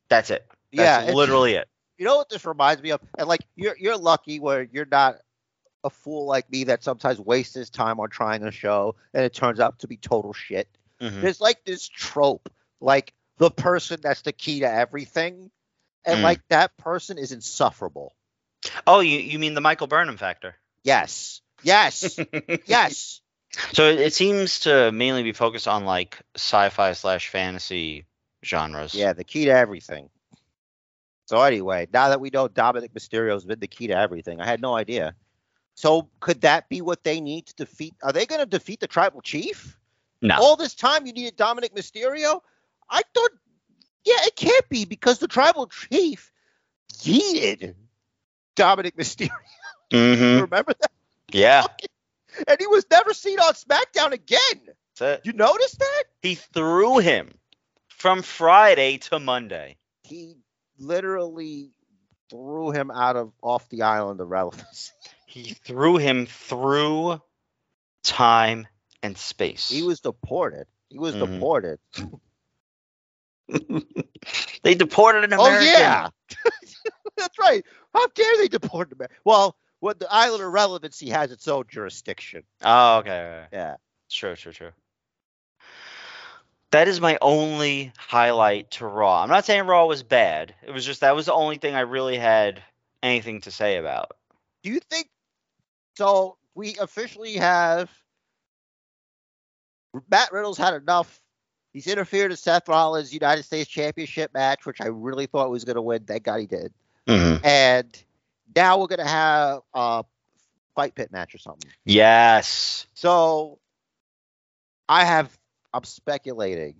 That's 0.08 0.30
it. 0.30 0.46
yeah, 0.72 0.84
That's 0.84 1.02
it's- 1.02 1.16
literally 1.16 1.54
it. 1.54 1.68
You 2.00 2.06
know 2.06 2.16
what 2.16 2.30
this 2.30 2.46
reminds 2.46 2.82
me 2.82 2.92
of? 2.92 3.00
And 3.18 3.28
like 3.28 3.42
you're 3.56 3.76
you're 3.78 3.98
lucky 3.98 4.40
where 4.40 4.62
you're 4.62 4.88
not 4.90 5.16
a 5.84 5.90
fool 5.90 6.24
like 6.24 6.50
me 6.50 6.64
that 6.64 6.82
sometimes 6.82 7.20
wastes 7.20 7.52
his 7.52 7.68
time 7.68 8.00
on 8.00 8.08
trying 8.08 8.42
a 8.42 8.50
show 8.50 8.94
and 9.12 9.22
it 9.22 9.34
turns 9.34 9.60
out 9.60 9.80
to 9.80 9.86
be 9.86 9.98
total 9.98 10.32
shit. 10.32 10.66
Mhm. 10.98 11.20
There's 11.20 11.42
like 11.42 11.62
this 11.66 11.86
trope, 11.86 12.48
like 12.80 13.12
the 13.36 13.50
person 13.50 14.00
that's 14.02 14.22
the 14.22 14.32
key 14.32 14.60
to 14.60 14.70
everything, 14.70 15.50
and 16.06 16.20
Mm. 16.20 16.22
like 16.22 16.40
that 16.48 16.74
person 16.78 17.18
is 17.18 17.32
insufferable. 17.32 18.14
Oh, 18.86 19.00
you 19.00 19.18
you 19.18 19.38
mean 19.38 19.52
the 19.52 19.60
Michael 19.60 19.86
Burnham 19.86 20.16
factor? 20.16 20.56
Yes, 20.82 21.42
yes, 21.62 22.18
yes. 22.64 23.20
So 23.74 23.90
it, 23.90 24.00
it 24.00 24.14
seems 24.14 24.60
to 24.60 24.90
mainly 24.90 25.22
be 25.22 25.32
focused 25.32 25.68
on 25.68 25.84
like 25.84 26.18
sci-fi 26.34 26.94
slash 26.94 27.28
fantasy 27.28 28.06
genres. 28.42 28.94
Yeah, 28.94 29.12
the 29.12 29.24
key 29.24 29.44
to 29.44 29.50
everything. 29.50 30.08
So 31.30 31.40
anyway, 31.42 31.86
now 31.92 32.08
that 32.08 32.20
we 32.20 32.30
know 32.30 32.48
Dominic 32.48 32.92
Mysterio's 32.92 33.44
been 33.44 33.60
the 33.60 33.68
key 33.68 33.86
to 33.86 33.96
everything, 33.96 34.40
I 34.40 34.46
had 34.46 34.60
no 34.60 34.74
idea. 34.74 35.14
So 35.76 36.08
could 36.18 36.40
that 36.40 36.68
be 36.68 36.80
what 36.80 37.04
they 37.04 37.20
need 37.20 37.46
to 37.46 37.54
defeat? 37.54 37.94
Are 38.02 38.12
they 38.12 38.26
going 38.26 38.40
to 38.40 38.46
defeat 38.46 38.80
the 38.80 38.88
tribal 38.88 39.20
chief? 39.20 39.78
No. 40.20 40.34
All 40.40 40.56
this 40.56 40.74
time 40.74 41.06
you 41.06 41.12
needed 41.12 41.36
Dominic 41.36 41.72
Mysterio? 41.72 42.40
I 42.90 43.02
thought, 43.14 43.30
yeah, 44.04 44.16
it 44.24 44.34
can't 44.34 44.68
be 44.68 44.84
because 44.84 45.20
the 45.20 45.28
tribal 45.28 45.68
chief 45.68 46.32
yeeted 46.94 47.76
Dominic 48.56 48.96
Mysterio. 48.96 49.30
hmm 49.92 50.40
Remember 50.40 50.72
that? 50.80 50.90
Yeah. 51.30 51.62
And 52.48 52.56
he 52.58 52.66
was 52.66 52.86
never 52.90 53.12
seen 53.12 53.38
on 53.38 53.54
SmackDown 53.54 54.12
again. 54.12 54.60
That's 54.98 55.00
it. 55.00 55.20
You 55.24 55.32
notice 55.32 55.76
that? 55.76 56.04
He 56.22 56.34
threw 56.34 56.98
him 56.98 57.34
from 57.88 58.22
Friday 58.22 58.98
to 58.98 59.20
Monday. 59.20 59.76
He 60.04 60.36
literally 60.80 61.70
threw 62.30 62.70
him 62.70 62.90
out 62.90 63.16
of 63.16 63.32
off 63.42 63.68
the 63.68 63.82
island 63.82 64.20
of 64.20 64.28
relevance. 64.28 64.92
He 65.26 65.54
threw 65.54 65.96
him 65.96 66.26
through 66.26 67.22
time 68.02 68.66
and 69.00 69.16
space. 69.16 69.68
He 69.68 69.82
was 69.82 70.00
deported. 70.00 70.66
He 70.88 70.98
was 70.98 71.14
Mhm. 71.14 71.18
deported. 71.20 71.78
they 74.64 74.74
deported 74.74 75.22
an 75.22 75.32
American. 75.32 75.68
Oh 75.68 75.72
yeah, 75.72 76.08
that's 77.16 77.38
right. 77.38 77.64
How 77.94 78.08
dare 78.08 78.36
they 78.38 78.48
deport 78.48 78.92
America? 78.92 79.14
Well, 79.24 79.56
what 79.78 80.00
the 80.00 80.12
island 80.12 80.42
of 80.42 80.52
relevancy 80.52 81.10
has 81.10 81.30
its 81.30 81.46
own 81.46 81.64
jurisdiction. 81.68 82.42
Oh, 82.62 82.98
okay. 82.98 83.10
okay. 83.10 83.46
Yeah. 83.52 83.76
Sure, 84.08 84.34
sure, 84.34 84.52
true. 84.52 84.72
That 86.72 86.86
is 86.86 87.00
my 87.00 87.18
only 87.20 87.92
highlight 87.98 88.70
to 88.72 88.86
Raw. 88.86 89.22
I'm 89.22 89.28
not 89.28 89.44
saying 89.44 89.66
Raw 89.66 89.86
was 89.86 90.02
bad. 90.02 90.54
It 90.62 90.70
was 90.70 90.84
just 90.84 91.00
that 91.00 91.16
was 91.16 91.26
the 91.26 91.32
only 91.32 91.56
thing 91.56 91.74
I 91.74 91.80
really 91.80 92.16
had 92.16 92.62
anything 93.02 93.40
to 93.42 93.50
say 93.50 93.76
about. 93.76 94.12
Do 94.62 94.70
you 94.70 94.80
think? 94.90 95.08
So 95.96 96.36
we 96.54 96.76
officially 96.80 97.34
have 97.34 97.90
Matt 100.10 100.32
Riddle's 100.32 100.58
had 100.58 100.74
enough. 100.74 101.20
He's 101.72 101.86
interfered 101.86 102.30
in 102.30 102.36
Seth 102.36 102.68
Rollins' 102.68 103.12
United 103.12 103.44
States 103.44 103.68
Championship 103.68 104.32
match, 104.34 104.66
which 104.66 104.80
I 104.80 104.86
really 104.86 105.26
thought 105.26 105.50
was 105.50 105.64
going 105.64 105.76
to 105.76 105.82
win. 105.82 106.04
Thank 106.04 106.24
God 106.24 106.40
he 106.40 106.46
did. 106.46 106.72
Mm-hmm. 107.06 107.44
And 107.44 108.04
now 108.54 108.78
we're 108.78 108.86
going 108.86 108.98
to 109.00 109.04
have 109.04 109.60
a 109.74 110.04
fight 110.74 110.94
pit 110.94 111.12
match 111.12 111.34
or 111.34 111.38
something. 111.38 111.70
Yes. 111.84 112.86
So 112.94 113.58
I 114.88 115.04
have 115.04 115.36
I'm 115.72 115.84
speculating. 115.84 116.76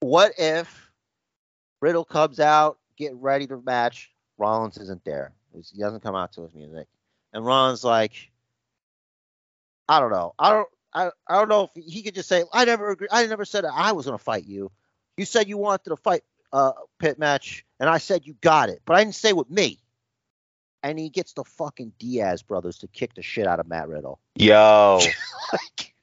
What 0.00 0.32
if 0.38 0.90
Riddle 1.80 2.04
comes 2.04 2.40
out, 2.40 2.78
get 2.96 3.14
ready 3.14 3.46
to 3.46 3.60
match, 3.60 4.10
Rollins 4.38 4.78
isn't 4.78 5.04
there. 5.04 5.32
He 5.52 5.80
doesn't 5.80 6.02
come 6.02 6.14
out 6.14 6.32
to 6.32 6.42
his 6.42 6.54
music. 6.54 6.88
And 7.32 7.44
Ron's 7.44 7.84
like, 7.84 8.30
I 9.88 10.00
don't 10.00 10.10
know. 10.10 10.34
I 10.38 10.50
don't. 10.50 10.68
I, 10.96 11.10
I 11.28 11.34
don't 11.38 11.48
know 11.48 11.68
if 11.74 11.84
he 11.84 12.02
could 12.02 12.14
just 12.14 12.28
say, 12.28 12.44
I 12.52 12.64
never 12.64 12.90
agree. 12.90 13.08
I 13.10 13.26
never 13.26 13.44
said 13.44 13.64
I 13.64 13.92
was 13.92 14.06
going 14.06 14.16
to 14.16 14.22
fight 14.22 14.46
you. 14.46 14.70
You 15.16 15.24
said 15.24 15.48
you 15.48 15.58
wanted 15.58 15.90
to 15.90 15.96
fight 15.96 16.22
uh 16.52 16.72
pit 17.00 17.18
match, 17.18 17.64
and 17.80 17.90
I 17.90 17.98
said 17.98 18.26
you 18.26 18.34
got 18.40 18.68
it, 18.68 18.80
but 18.84 18.96
I 18.96 19.02
didn't 19.04 19.16
say 19.16 19.32
with 19.32 19.50
me. 19.50 19.80
And 20.84 20.98
he 20.98 21.08
gets 21.08 21.32
the 21.32 21.44
fucking 21.44 21.94
Diaz 21.98 22.42
brothers 22.42 22.78
to 22.78 22.88
kick 22.88 23.14
the 23.14 23.22
shit 23.22 23.46
out 23.46 23.58
of 23.58 23.66
Matt 23.66 23.88
Riddle. 23.88 24.20
Yo, 24.36 25.00
Like, 25.52 25.93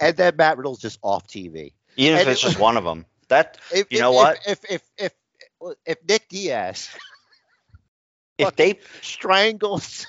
and 0.00 0.16
then 0.16 0.36
Matt 0.36 0.56
Riddle's 0.56 0.80
just 0.80 0.98
off 1.02 1.26
TV. 1.26 1.72
even 1.96 2.18
if 2.18 2.26
it's 2.26 2.40
it- 2.42 2.46
just 2.46 2.58
one 2.58 2.76
of 2.76 2.84
them, 2.84 3.06
that 3.28 3.58
If, 3.72 3.86
You 3.90 4.00
know 4.00 4.10
if- 4.10 4.16
what? 4.16 4.38
If 4.46 4.64
if 4.70 4.82
if 4.98 5.12
if, 5.60 5.74
if 5.86 5.98
Nick 6.08 6.28
Diaz 6.28 6.88
if 8.38 8.56
they 8.56 8.78
strangles 9.02 10.06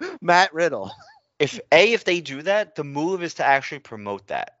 Matt 0.20 0.52
Riddle, 0.52 0.90
if 1.38 1.60
a 1.72 1.92
if 1.92 2.04
they 2.04 2.20
do 2.20 2.42
that, 2.42 2.74
the 2.74 2.84
move 2.84 3.22
is 3.22 3.34
to 3.34 3.44
actually 3.44 3.80
promote 3.80 4.26
that, 4.28 4.58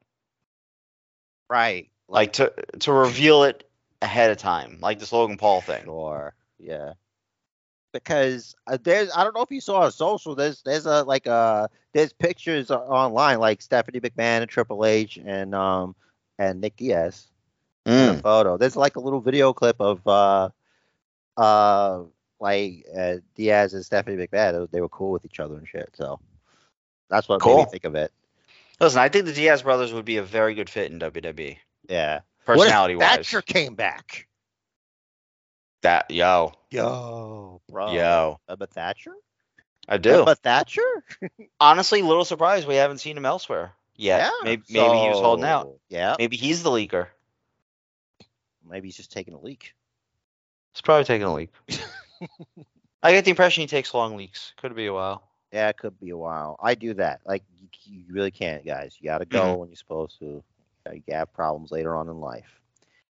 right? 1.48 1.88
like 2.08 2.32
to 2.34 2.52
to 2.80 2.92
reveal 2.92 3.44
it 3.44 3.68
ahead 4.02 4.30
of 4.30 4.38
time, 4.38 4.78
like 4.80 4.98
this 4.98 5.12
Logan 5.12 5.36
Paul 5.36 5.60
thing. 5.60 5.84
Sure. 5.84 6.34
Yeah. 6.58 6.94
Because 7.92 8.54
uh, 8.66 8.78
there's, 8.82 9.10
I 9.16 9.24
don't 9.24 9.34
know 9.34 9.42
if 9.42 9.50
you 9.50 9.60
saw 9.60 9.80
on 9.82 9.90
social. 9.92 10.34
There's, 10.34 10.62
there's 10.62 10.86
a 10.86 11.02
like 11.04 11.26
uh 11.26 11.68
there's 11.92 12.12
pictures 12.12 12.70
online 12.70 13.38
like 13.40 13.60
Stephanie 13.62 14.00
McMahon 14.00 14.42
and 14.42 14.48
Triple 14.48 14.84
H 14.86 15.18
and 15.24 15.54
um 15.54 15.94
and 16.38 16.60
Nick 16.60 16.76
Diaz 16.76 17.26
in 17.86 17.92
a 17.92 18.14
Mm. 18.14 18.22
photo. 18.22 18.56
There's 18.56 18.76
like 18.76 18.96
a 18.96 19.00
little 19.00 19.20
video 19.20 19.52
clip 19.52 19.80
of 19.80 20.06
uh 20.06 20.50
uh 21.36 22.02
like 22.38 22.84
uh, 22.96 23.16
Diaz 23.34 23.74
and 23.74 23.84
Stephanie 23.84 24.16
McMahon. 24.24 24.70
They 24.70 24.80
were- 24.80 24.88
cool 24.88 25.10
with 25.12 25.24
each 25.24 25.40
other 25.40 25.56
and 25.56 25.68
shit. 25.68 25.90
So 25.94 26.20
that's 27.08 27.28
what 27.28 27.44
made 27.44 27.56
me 27.56 27.64
think 27.70 27.84
of 27.84 27.94
it. 27.96 28.12
Listen, 28.80 29.00
I 29.00 29.08
think 29.10 29.26
the 29.26 29.32
Diaz 29.34 29.62
brothers 29.62 29.92
would 29.92 30.06
be 30.06 30.16
a 30.16 30.22
very 30.22 30.54
good 30.54 30.70
fit 30.70 30.90
in 30.90 30.98
WWE, 30.98 31.58
Yeah. 31.88 32.20
personality 32.46 32.96
wise. 32.96 33.08
Thatcher 33.16 33.42
came 33.42 33.74
back. 33.74 34.26
That 35.82 36.10
yo 36.10 36.52
Yo, 36.70 37.60
bro. 37.68 37.92
yo, 37.92 38.40
Remember 38.48 38.66
Thatcher? 38.66 39.12
I 39.88 39.96
do. 39.96 40.10
Remember 40.10 40.34
Thatcher? 40.34 41.04
Honestly, 41.60 42.02
little 42.02 42.24
surprise 42.24 42.66
we 42.66 42.76
haven't 42.76 42.98
seen 42.98 43.16
him 43.16 43.26
elsewhere. 43.26 43.72
yet. 43.96 44.30
maybe 44.44 44.62
maybe 44.70 44.96
he 44.98 45.08
was 45.08 45.20
holding 45.20 45.44
out. 45.44 45.68
Yeah. 45.88 46.16
Maybe 46.18 46.36
he's 46.36 46.62
the 46.62 46.70
leaker. 46.70 47.08
Maybe 48.68 48.88
he's 48.88 48.96
just 48.96 49.10
taking 49.12 49.34
a 49.34 49.40
leak. 49.40 49.74
He's 50.72 50.80
probably 50.82 51.04
taking 51.04 51.26
a 51.26 51.34
leak. 51.34 51.50
I 53.02 53.12
get 53.12 53.24
the 53.24 53.30
impression 53.30 53.62
he 53.62 53.66
takes 53.66 53.94
long 53.94 54.16
leaks. 54.16 54.52
Could 54.60 54.76
be 54.76 54.86
a 54.86 54.92
while. 54.92 55.22
Yeah, 55.52 55.68
it 55.70 55.78
could 55.78 55.98
be 55.98 56.10
a 56.10 56.16
while. 56.16 56.56
I 56.62 56.74
do 56.74 56.94
that. 56.94 57.20
Like 57.26 57.42
you, 57.58 57.66
you 57.84 58.04
really 58.14 58.30
can't, 58.30 58.64
guys. 58.64 58.96
You 59.00 59.08
got 59.08 59.18
to 59.18 59.24
go 59.24 59.56
when 59.56 59.70
you're 59.70 59.76
supposed 59.76 60.18
to. 60.20 60.42
Uh, 60.86 60.92
You 60.92 61.02
have 61.10 61.32
problems 61.32 61.72
later 61.72 61.96
on 61.96 62.08
in 62.08 62.20
life, 62.20 62.60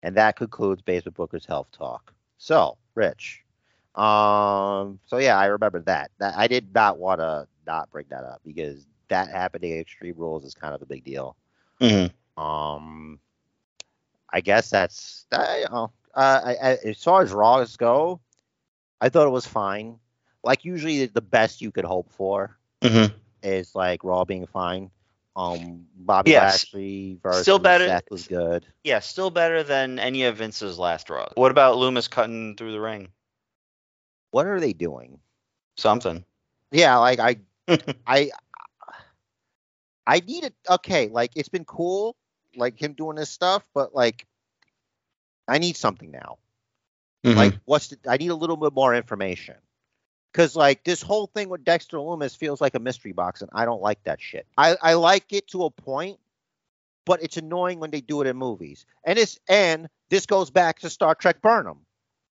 and 0.03 0.17
that 0.17 0.37
concludes 0.37 0.83
Basement 0.83 1.17
Booker's 1.17 1.45
health 1.47 1.69
talk. 1.73 2.13
So, 2.39 2.79
Rich. 2.95 3.45
Um. 3.95 5.01
So 5.07 5.19
yeah, 5.19 5.39
I 5.39 5.47
remember 5.47 5.81
that. 5.83 6.11
That 6.19 6.35
I 6.37 6.49
did 6.49 6.75
not 6.75 6.99
want 6.99 7.21
to 7.21 7.47
not 7.67 7.91
bring 7.91 8.07
that 8.11 8.25
up 8.25 8.41
because 8.45 8.87
that 9.09 9.31
happening 9.31 9.73
at 9.75 9.81
Extreme 9.81 10.17
Rules 10.19 10.45
is 10.45 10.55
kind 10.55 10.75
of 10.75 10.83
a 10.83 10.87
big 10.87 11.05
deal. 11.05 11.37
Mm-hmm. 11.81 12.13
Um, 12.43 13.21
I 14.33 14.41
guess 14.41 14.71
that's 14.71 15.27
I, 15.33 15.61
you 15.61 15.67
know, 15.71 15.93
uh, 16.15 16.41
I, 16.45 16.57
I, 16.71 16.79
as 16.85 17.03
far 17.03 17.23
as 17.23 17.33
Raws 17.33 17.77
go, 17.77 18.21
I 19.01 19.09
thought 19.11 19.27
it 19.27 19.31
was 19.31 19.47
fine. 19.47 19.99
Like 20.45 20.65
usually, 20.65 21.07
the 21.07 21.23
best 21.23 21.61
you 21.63 21.73
could 21.73 21.85
hope 21.85 22.11
for 22.13 22.59
Mm-hmm. 22.83 23.15
is 23.43 23.75
like 23.75 24.05
Raw 24.05 24.25
being 24.25 24.47
fine. 24.47 24.91
Um, 25.39 25.87
Bobby 25.95 26.33
Yes. 26.33 26.65
Lashley 26.65 27.19
versus 27.23 27.43
Still 27.43 27.61
better- 27.61 27.87
Seth 27.87 28.11
was 28.11 28.27
good. 28.27 28.67
Yeah, 28.83 28.99
still 28.99 29.31
better 29.31 29.63
than 29.63 30.01
any 30.01 30.25
of 30.25 30.37
Vince's 30.39 30.79
last 30.81 31.09
Raw. 31.11 31.29
What 31.35 31.53
about 31.53 31.77
Lumis 31.77 32.11
cutting 32.11 32.57
through 32.57 32.73
the 32.73 32.81
ring? 32.81 33.09
What 34.33 34.47
are 34.47 34.59
they 34.59 34.73
doing? 34.73 35.21
Something. 35.77 36.25
Yeah, 36.73 36.97
like 36.99 37.21
I, 37.21 37.37
I, 38.07 38.31
I 40.07 40.21
need 40.21 40.43
it. 40.43 40.55
Okay, 40.69 41.09
like 41.09 41.31
it's 41.37 41.49
been 41.49 41.65
cool, 41.65 42.17
like 42.57 42.81
him 42.83 42.95
doing 42.95 43.15
this 43.17 43.31
stuff, 43.31 43.63
but 43.75 43.95
like, 43.95 44.27
I 45.47 45.59
need 45.59 45.77
something 45.77 46.11
now. 46.11 46.39
Mm-hmm. 47.25 47.39
Like, 47.39 47.55
what's 47.65 47.89
the, 47.89 47.99
I 48.09 48.17
need 48.17 48.31
a 48.31 48.35
little 48.35 48.57
bit 48.57 48.73
more 48.75 48.93
information. 48.95 49.55
Cause 50.35 50.55
like 50.55 50.85
this 50.85 51.01
whole 51.03 51.27
thing 51.27 51.49
with 51.49 51.65
Dexter 51.65 51.97
Lumis 51.97 52.37
feels 52.37 52.61
like 52.61 52.75
a 52.75 52.79
mystery 52.79 53.13
box, 53.13 53.41
and 53.41 53.51
I 53.53 53.65
don't 53.65 53.81
like 53.83 54.03
that 54.05 54.21
shit. 54.21 54.47
I, 54.57 54.77
I 54.81 54.95
like 54.95 55.33
it 55.33 55.49
to 55.49 55.65
a 55.65 55.71
point, 55.71 56.19
but 57.07 57.23
it's 57.23 57.37
annoying 57.39 57.81
when 57.81 57.91
they 57.91 58.01
do 58.03 58.21
it 58.21 58.27
in 58.27 58.37
movies. 58.37 58.85
And 59.05 59.19
it's 59.19 59.41
and 59.49 59.89
this 60.11 60.27
goes 60.27 60.51
back 60.51 60.81
to 60.81 60.91
Star 60.91 61.15
Trek 61.15 61.41
Burnham. 61.41 61.79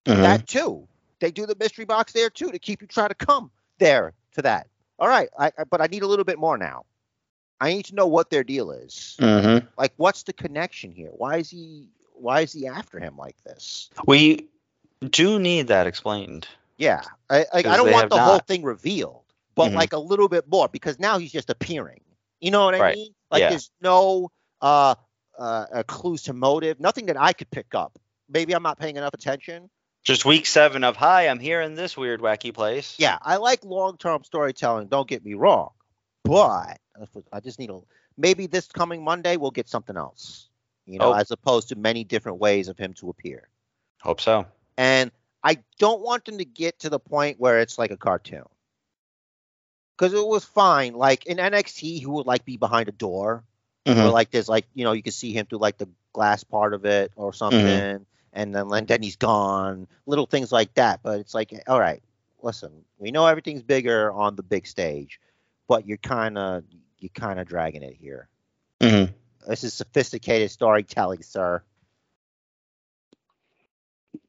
Mhm. 0.06 0.22
That 0.22 0.48
too. 0.48 0.88
They 1.20 1.32
do 1.32 1.48
the 1.48 1.56
mystery 1.60 1.86
box 1.86 2.14
there 2.14 2.30
too 2.30 2.52
to 2.52 2.60
keep 2.60 2.82
you 2.82 2.88
trying 2.88 3.10
to 3.10 3.16
come 3.16 3.50
there 3.80 4.14
to 4.36 4.44
that. 4.44 4.68
All 5.00 5.08
right, 5.08 5.30
I, 5.38 5.48
I 5.58 5.64
but 5.64 5.82
I 5.82 5.88
need 5.88 6.04
a 6.04 6.08
little 6.08 6.26
bit 6.26 6.38
more 6.40 6.58
now. 6.58 6.86
I 7.60 7.74
need 7.74 7.86
to 7.86 7.96
know 7.96 8.06
what 8.06 8.30
their 8.30 8.44
deal 8.44 8.70
is. 8.70 9.18
Mhm. 9.20 9.68
Like, 9.78 9.94
what's 9.98 10.24
the 10.24 10.34
connection 10.34 10.92
here? 10.92 11.10
Why 11.12 11.38
is 11.38 11.50
he 11.50 11.90
why 12.14 12.42
is 12.42 12.54
he 12.54 12.68
after 12.68 13.00
him 13.00 13.18
like 13.18 13.36
this? 13.44 13.90
We 14.06 14.48
do 15.02 15.40
need 15.40 15.68
that 15.68 15.88
explained. 15.88 16.48
Yeah, 16.78 17.02
I, 17.30 17.40
I, 17.40 17.46
I 17.60 17.62
don't 17.62 17.92
want 17.92 18.10
the 18.10 18.20
whole 18.20 18.40
thing 18.40 18.64
revealed, 18.64 19.24
but 19.56 19.72
Mhm. 19.72 19.76
like 19.76 19.94
a 19.94 19.98
little 20.00 20.28
bit 20.30 20.48
more 20.48 20.68
because 20.70 21.00
now 21.00 21.18
he's 21.18 21.32
just 21.32 21.50
appearing. 21.50 22.02
You 22.40 22.52
know 22.52 22.66
what 22.66 22.76
I 22.76 22.80
Right. 22.80 22.96
mean? 22.96 23.14
Like 23.32 23.42
Yeah. 23.42 23.50
there's 23.50 23.72
no 23.82 24.32
uh, 24.62 24.96
uh, 25.38 25.84
clues 25.84 26.24
to 26.24 26.34
motive, 26.34 26.80
nothing 26.80 27.06
that 27.08 27.18
I 27.18 27.32
could 27.34 27.50
pick 27.52 27.76
up. 27.76 28.00
Maybe 28.28 28.54
I'm 28.54 28.64
not 28.64 28.80
paying 28.80 28.98
enough 28.98 29.14
attention. 29.14 29.70
Just 30.04 30.26
week 30.26 30.46
seven 30.48 30.84
of 30.84 30.96
hi, 30.96 31.28
I'm 31.28 31.40
here 31.40 31.62
in 31.62 31.76
this 31.76 31.96
weird 31.98 32.22
wacky 32.22 32.54
place. 32.54 32.96
Yeah, 32.98 33.18
I 33.22 33.36
like 33.38 33.64
long-term 33.64 34.24
storytelling. 34.24 34.88
Don't 34.88 35.08
get 35.08 35.24
me 35.24 35.34
wrong, 35.36 35.72
but 36.24 36.80
I 37.32 37.40
just 37.40 37.60
need 37.60 37.70
a 37.70 37.80
maybe 38.18 38.48
this 38.48 38.68
coming 38.68 39.04
Monday 39.04 39.38
we'll 39.38 39.52
get 39.52 39.70
something 39.70 39.96
else. 39.98 40.50
You 40.86 40.98
know, 41.00 41.10
Oh. 41.12 41.14
as 41.14 41.30
opposed 41.32 41.70
to 41.70 41.76
many 41.76 42.04
different 42.04 42.40
ways 42.40 42.68
of 42.68 42.78
him 42.78 42.94
to 42.96 43.10
appear. 43.10 43.50
Hope 44.02 44.22
so. 44.22 44.46
And 44.78 45.12
I 45.48 45.60
don't 45.80 46.02
want 46.02 46.26
them 46.26 46.40
to 46.40 46.46
get 46.46 46.80
to 46.80 46.90
the 46.90 47.00
point 47.00 47.40
where 47.40 47.62
it's 47.62 47.78
like 47.78 47.92
a 47.92 47.96
cartoon. 47.98 48.44
Because 49.96 50.14
it 50.14 50.28
was 50.28 50.44
fine. 50.44 50.94
Like 50.94 51.26
in 51.26 51.38
NXT, 51.38 52.00
he 52.00 52.06
would 52.06 52.26
like 52.26 52.44
be 52.44 52.58
behind 52.58 52.90
a 52.90 52.92
door. 52.92 53.46
Or 53.86 53.94
Mhm. 53.94 54.12
like 54.12 54.30
there's 54.30 54.50
like, 54.50 54.68
you 54.74 54.84
know, 54.84 54.92
you 54.92 55.02
can 55.02 55.14
see 55.14 55.32
him 55.32 55.46
through 55.46 55.60
like 55.60 55.78
the 55.78 55.88
glass 56.12 56.44
part 56.44 56.74
of 56.74 56.84
it 56.84 57.14
or 57.16 57.32
something. 57.32 57.66
And 58.34 58.54
then 58.54 58.68
and 58.74 58.88
then 58.90 59.02
he's 59.02 59.16
gone. 59.16 59.88
Little 60.06 60.26
things 60.26 60.52
like 60.52 60.74
that. 60.74 61.00
But 61.02 61.22
it's 61.22 61.34
like, 61.34 61.54
all 61.66 61.80
right, 61.80 62.04
listen, 62.42 62.84
we 63.00 63.12
know 63.12 63.26
everything's 63.26 63.64
bigger 63.64 64.12
on 64.12 64.36
the 64.36 64.44
big 64.44 64.68
stage, 64.68 65.18
but 65.70 65.88
you're 65.88 65.96
kinda 65.96 66.62
you're 67.00 67.10
kinda 67.16 67.46
dragging 67.46 67.84
it 67.84 67.94
here. 67.94 68.28
Mhm. 68.82 69.14
This 69.48 69.64
is 69.64 69.74
sophisticated 69.74 70.52
storytelling, 70.52 71.24
sir. 71.24 71.64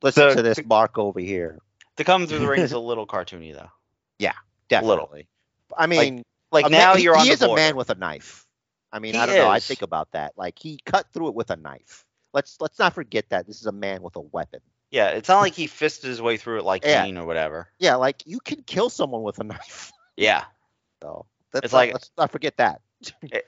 Listen 0.03 0.29
The- 0.29 0.35
to 0.37 0.43
this 0.43 0.61
mark 0.65 0.99
over 0.99 1.21
here. 1.21 1.59
The 1.97 2.05
come 2.05 2.27
through 2.27 2.39
the 2.39 2.49
ring 2.49 2.61
is 2.61 2.73
a 2.73 2.79
little 2.91 3.07
cartoony 3.07 3.53
though. 3.55 3.71
Yeah, 4.19 4.35
definitely. 4.69 5.29
I 5.77 5.87
mean, 5.87 6.23
Like 6.53 6.67
a 6.67 6.69
now 6.71 6.95
man, 6.95 7.03
you're 7.03 7.15
he, 7.17 7.21
on 7.21 7.27
he 7.27 7.33
is 7.33 7.43
a 7.43 7.55
man 7.55 7.77
with 7.77 7.91
a 7.91 7.95
knife. 7.97 8.47
I 8.93 9.01
mean, 9.01 9.15
He 9.15 9.21
I 9.21 9.27
don't 9.27 9.37
know. 9.37 9.49
I 9.49 9.59
think 9.61 9.83
about 9.83 10.13
that. 10.13 10.33
Like 10.37 10.59
he 10.59 10.79
cut 10.85 11.07
through 11.13 11.29
it 11.29 11.35
with 11.35 11.51
a 11.51 11.57
knife. 11.57 12.05
Let's 12.33 12.57
let's 12.61 12.79
not 12.79 12.95
forget 12.95 13.29
that 13.31 13.47
this 13.47 13.61
is 13.61 13.67
a 13.67 13.73
man 13.73 14.03
with 14.03 14.17
a 14.17 14.21
weapon. 14.21 14.61
Yeah, 14.91 15.09
it's 15.09 15.29
not 15.29 15.41
like 15.41 15.55
he 15.55 15.67
fisted 15.67 16.09
his 16.09 16.23
way 16.23 16.37
through 16.39 16.59
it 16.61 16.65
like 16.65 16.85
Yeah. 16.85 17.05
Kane 17.05 17.19
or 17.19 17.27
whatever. 17.27 17.69
Yeah, 17.79 17.97
like 17.97 18.23
you 18.27 18.39
can 18.41 18.63
kill 18.63 18.89
someone 18.91 19.23
with 19.23 19.39
a 19.41 19.45
knife. 19.45 19.93
Yeah. 20.17 20.45
So 21.03 21.27
let's 21.55 21.67
It's 21.67 21.73
not, 21.73 21.79
like- 21.79 21.93
let's 21.93 22.11
not 22.19 22.31
forget 22.33 22.57
that. 22.57 22.81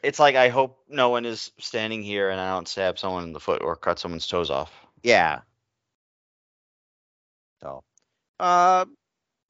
It's 0.04 0.20
like 0.20 0.36
I 0.36 0.48
hope 0.50 0.78
no 0.88 1.08
one 1.08 1.24
is 1.24 1.50
standing 1.58 2.02
here 2.04 2.30
and 2.30 2.40
I 2.40 2.50
don't 2.52 2.68
stab 2.68 2.96
someone 2.98 3.24
in 3.24 3.32
the 3.32 3.40
foot 3.40 3.62
or 3.62 3.74
cut 3.74 3.98
someone's 3.98 4.26
toes 4.28 4.50
off. 4.50 4.72
Yeah. 5.02 5.40
So, 7.62 7.82
uh, 8.38 8.84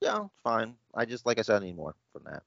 yeah, 0.00 0.26
fine. 0.42 0.74
I 0.94 1.04
just 1.04 1.26
like 1.26 1.38
I 1.38 1.42
said, 1.42 1.62
I 1.62 1.64
need 1.66 1.76
more 1.76 1.94
from 2.12 2.24
that. 2.24 2.42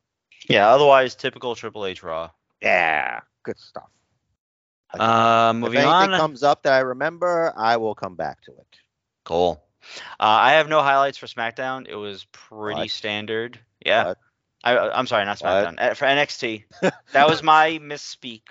Yeah, 0.49 0.69
otherwise 0.69 1.15
typical 1.15 1.55
Triple 1.55 1.85
H 1.85 2.03
Raw. 2.03 2.31
Yeah, 2.61 3.21
good 3.43 3.59
stuff. 3.59 3.89
Uh, 4.93 5.53
moving 5.55 5.79
if 5.79 5.85
anything 5.85 6.13
on. 6.13 6.19
comes 6.19 6.43
up 6.43 6.63
that 6.63 6.73
I 6.73 6.79
remember, 6.79 7.53
I 7.57 7.77
will 7.77 7.95
come 7.95 8.15
back 8.15 8.41
to 8.43 8.51
it. 8.51 8.67
Cool. 9.25 9.63
Uh, 10.19 10.23
I 10.23 10.51
have 10.53 10.69
no 10.69 10.81
highlights 10.81 11.17
for 11.17 11.25
SmackDown. 11.25 11.87
It 11.87 11.95
was 11.95 12.25
pretty 12.31 12.81
What? 12.81 12.89
standard. 12.91 13.59
Yeah. 13.85 14.05
What? 14.05 14.17
I, 14.63 14.77
I'm 14.77 15.07
sorry, 15.07 15.25
not 15.25 15.39
SmackDown. 15.39 15.75
Uh, 15.77 15.93
For 15.93 16.05
NXT. 16.05 16.65
that 17.11 17.27
was 17.27 17.43
my 17.43 17.79
misspeak. 17.81 18.43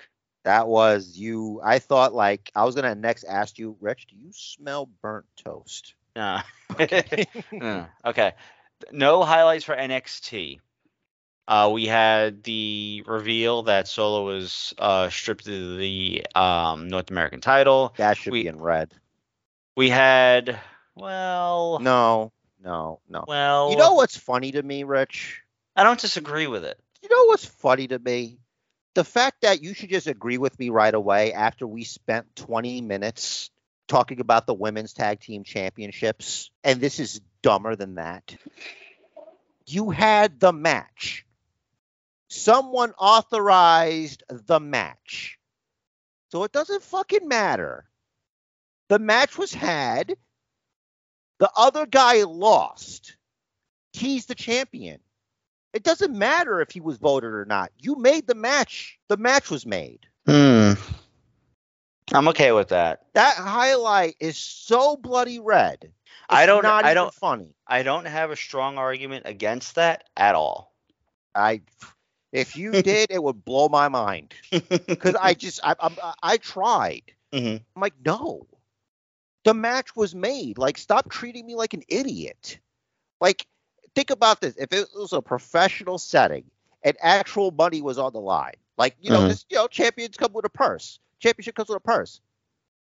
That 0.43 0.67
was 0.67 1.15
you. 1.15 1.61
I 1.63 1.79
thought 1.79 2.13
like 2.13 2.51
I 2.53 2.65
was 2.65 2.75
gonna 2.75 2.95
next 2.95 3.23
ask 3.23 3.57
you, 3.57 3.77
Rich, 3.79 4.07
do 4.07 4.15
you 4.17 4.31
smell 4.33 4.89
burnt 5.01 5.25
toast? 5.43 5.95
Uh, 6.15 6.41
uh, 7.61 7.85
okay. 8.05 8.33
no 8.91 9.23
highlights 9.23 9.63
for 9.63 9.75
NXT. 9.75 10.59
Uh, 11.47 11.69
we 11.73 11.85
had 11.87 12.43
the 12.43 13.03
reveal 13.05 13.63
that 13.63 13.87
Solo 13.87 14.25
was 14.25 14.73
uh, 14.77 15.09
stripped 15.09 15.47
of 15.47 15.77
the 15.77 16.25
um, 16.35 16.87
North 16.87 17.11
American 17.11 17.41
title. 17.41 17.93
That 17.97 18.17
should 18.17 18.31
We- 18.31 18.43
be 18.43 18.47
in 18.47 18.59
red. 18.61 18.93
We 19.75 19.89
had, 19.89 20.59
well, 20.95 21.79
No, 21.79 22.31
no, 22.63 22.99
no. 23.09 23.25
well, 23.27 23.71
You 23.71 23.77
know 23.77 23.93
what's 23.93 24.15
funny 24.15 24.51
to 24.51 24.61
me, 24.61 24.83
Rich? 24.83 25.41
I 25.75 25.83
don't 25.83 25.99
disagree 25.99 26.45
with 26.45 26.63
it. 26.63 26.79
You 27.01 27.09
know 27.09 27.25
what's 27.25 27.45
funny 27.45 27.87
to 27.87 27.97
me? 27.97 28.37
The 28.93 29.03
fact 29.03 29.41
that 29.41 29.63
you 29.63 29.73
should 29.73 29.89
just 29.89 30.05
agree 30.05 30.37
with 30.37 30.57
me 30.59 30.69
right 30.69 30.93
away 30.93 31.33
after 31.33 31.65
we 31.65 31.83
spent 31.85 32.35
20 32.35 32.81
minutes 32.81 33.49
talking 33.87 34.19
about 34.19 34.47
the 34.47 34.53
women's 34.53 34.93
tag 34.93 35.19
team 35.19 35.43
championships, 35.43 36.51
and 36.63 36.79
this 36.79 36.99
is 36.99 37.21
dumber 37.41 37.75
than 37.75 37.95
that. 37.95 38.35
You 39.65 39.89
had 39.89 40.39
the 40.39 40.53
match. 40.53 41.25
Someone 42.27 42.93
authorized 42.97 44.23
the 44.29 44.59
match. 44.59 45.37
So 46.31 46.43
it 46.43 46.51
doesn't 46.51 46.81
fucking 46.81 47.27
matter. 47.27 47.85
The 48.89 48.99
match 48.99 49.37
was 49.37 49.53
had. 49.53 50.17
The 51.39 51.49
other 51.55 51.85
guy 51.85 52.23
lost. 52.23 53.15
He's 53.91 54.25
the 54.25 54.35
champion. 54.35 54.99
It 55.73 55.83
doesn't 55.83 56.17
matter 56.17 56.61
if 56.61 56.71
he 56.71 56.79
was 56.79 56.97
voted 56.97 57.31
or 57.31 57.45
not. 57.45 57.71
You 57.79 57.95
made 57.95 58.27
the 58.27 58.35
match. 58.35 58.97
The 59.09 59.17
match 59.17 59.49
was 59.49 59.65
made. 59.65 60.07
Hmm. 60.25 60.73
I'm 62.13 62.27
okay 62.29 62.51
with 62.51 62.69
that. 62.69 63.05
That 63.13 63.35
highlight 63.35 64.15
is 64.19 64.37
so 64.37 64.95
bloody 64.95 65.39
red. 65.39 65.79
It's 65.83 65.93
I 66.29 66.45
don't- 66.45 66.65
I 66.65 66.93
don't- 66.93 67.13
funny. 67.13 67.53
I 67.67 67.83
don't 67.83 68.05
have 68.05 68.31
a 68.31 68.35
strong 68.35 68.77
argument 68.77 69.23
against 69.25 69.75
that 69.75 70.09
at 70.15 70.35
all. 70.35 70.73
I, 71.35 71.61
if 72.31 72.55
you 72.55 72.71
did, 72.83 73.11
it 73.11 73.21
would 73.21 73.43
blow 73.43 73.67
my 73.69 73.89
mind 73.89 74.33
because 74.51 75.15
I 75.15 75.33
just 75.33 75.59
I, 75.63 75.75
I'm, 75.79 75.95
I 76.03 76.13
I 76.23 76.37
tried. 76.37 77.11
Mhm. 77.33 77.61
I'm 77.75 77.81
like, 77.81 77.95
no, 78.05 78.47
the 79.43 79.53
match 79.53 79.95
was 79.95 80.13
made. 80.13 80.57
Like, 80.57 80.77
stop 80.77 81.09
treating 81.09 81.45
me 81.45 81.55
like 81.55 81.73
an 81.73 81.83
idiot. 81.87 82.59
Like, 83.19 83.47
think 83.95 84.11
about 84.11 84.39
this: 84.41 84.55
if 84.57 84.71
it 84.71 84.87
was 84.95 85.13
a 85.13 85.21
professional 85.21 85.97
setting 85.97 86.45
and 86.83 86.95
actual 87.01 87.51
money 87.51 87.81
was 87.81 87.97
on 87.97 88.13
the 88.13 88.21
line, 88.21 88.53
like 88.77 88.95
you 89.01 89.09
know, 89.09 89.21
Mhm. 89.21 89.29
this 89.29 89.45
you 89.49 89.57
know, 89.57 89.67
champions 89.67 90.15
come 90.17 90.33
with 90.33 90.45
a 90.45 90.49
purse. 90.49 90.99
Championship 91.23 91.55
comes 91.55 91.69
with 91.69 91.77
a 91.77 91.81
purse. 91.81 92.19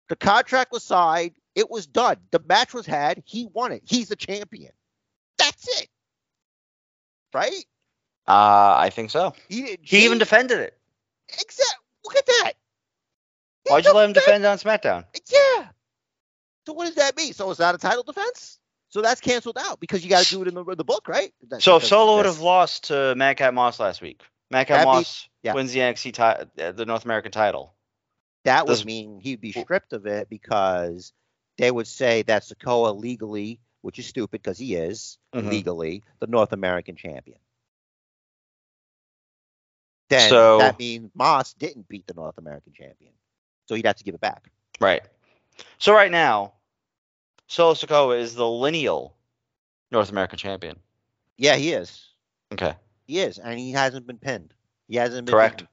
The 0.10 0.16
contract 0.16 0.72
was 0.72 0.84
signed. 0.84 1.34
It 1.54 1.70
was 1.70 1.86
done. 1.86 2.18
The 2.32 2.40
match 2.48 2.74
was 2.74 2.86
had. 2.86 3.22
He 3.26 3.46
won 3.54 3.72
it. 3.74 3.84
He's 3.86 4.08
the 4.08 4.16
champion. 4.16 4.72
That's 5.38 5.68
it. 5.82 5.88
Right? 7.34 7.66
Uh, 8.28 8.76
I 8.78 8.90
think 8.90 9.12
so. 9.12 9.34
He, 9.50 9.78
He 9.82 10.06
even 10.06 10.18
defended 10.18 10.60
it. 10.60 10.78
Exact. 11.30 11.78
Look 12.06 12.16
at 12.16 12.26
that. 12.26 12.54
He 13.66 13.72
Why'd 13.72 13.86
you 13.86 13.94
let 13.94 14.06
him 14.06 14.14
defend- 14.14 14.44
defend 14.44 14.46
on 14.46 14.58
SmackDown? 14.80 15.06
Yeah. 15.32 15.68
So 16.66 16.74
what 16.74 16.86
does 16.86 16.96
that 16.96 17.18
mean? 17.18 17.34
So 17.34 17.50
it's 17.52 17.60
not 17.60 17.76
a 17.76 17.78
title 17.78 18.04
defense? 18.04 18.60
So 18.90 19.02
that's 19.02 19.22
canceled 19.22 19.58
out 19.58 19.80
because 19.80 20.04
you 20.04 20.10
got 20.10 20.24
to 20.24 20.30
do 20.30 20.42
it 20.42 20.48
in 20.48 20.54
the, 20.54 20.64
the 20.76 20.84
book, 20.84 21.08
right? 21.08 21.34
That- 21.50 21.62
So 21.62 21.78
if 21.78 21.86
Solo 21.86 22.18
would 22.18 22.26
have 22.26 22.40
lost 22.42 22.86
to 22.86 23.14
Madcap 23.16 23.54
Moss 23.54 23.80
last 23.80 24.02
week, 24.02 24.22
Madcap 24.50 24.86
Moss 24.86 25.28
yeah. 25.44 25.54
wins 25.54 25.72
the 25.74 25.80
NXT 25.80 26.14
ti- 26.14 26.64
uh, 26.64 26.72
the 26.74 26.86
North 26.86 27.06
American 27.06 27.32
title. 27.32 27.74
That 28.44 28.68
would 28.68 28.86
mean 28.86 29.20
he'd 29.20 29.42
be 29.42 29.52
stripped 29.52 29.94
of 29.94 30.06
it 30.08 30.30
because 30.30 31.14
they 31.58 31.70
would 31.70 31.88
say 31.88 32.24
that 32.24 32.44
Sikoa 32.44 33.00
legally, 33.00 33.60
which 33.82 34.00
is 34.00 34.08
stupid 34.08 34.42
because 34.42 34.58
he 34.58 34.76
is 34.76 35.18
Mhm. 35.34 35.50
legally 35.50 36.04
the 36.20 36.28
North 36.28 36.52
American 36.52 36.96
champion. 36.96 37.40
Then 40.10 40.30
So- 40.30 40.58
that 40.58 40.80
means 40.80 41.12
Moss 41.14 41.54
didn't 41.54 41.88
beat 41.88 42.08
the 42.08 42.14
North 42.14 42.38
American 42.38 42.74
champion, 42.74 43.14
so 43.68 43.76
he'd 43.76 43.86
have 43.86 43.96
to 43.98 44.04
give 44.04 44.16
it 44.16 44.22
back. 44.22 44.52
Right. 44.80 45.04
So 45.78 45.94
right 45.94 46.12
now, 46.12 46.54
Solo 47.48 47.74
Sikoa 47.76 48.20
is 48.20 48.36
the 48.36 48.48
lineal 48.48 49.16
North 49.92 50.10
American 50.10 50.40
champion. 50.40 50.82
Yeah, 51.38 51.56
he 51.56 51.72
is. 51.74 52.10
Okay. 52.52 52.76
He 53.06 53.20
is, 53.20 53.40
and 53.40 53.60
he 53.60 53.72
hasn't 53.72 54.08
been 54.08 54.18
pinned. 54.18 54.54
He 54.88 54.96
hasn't 54.96 55.26
been 55.26 55.34
Correct. 55.34 55.62
it. 55.62 55.68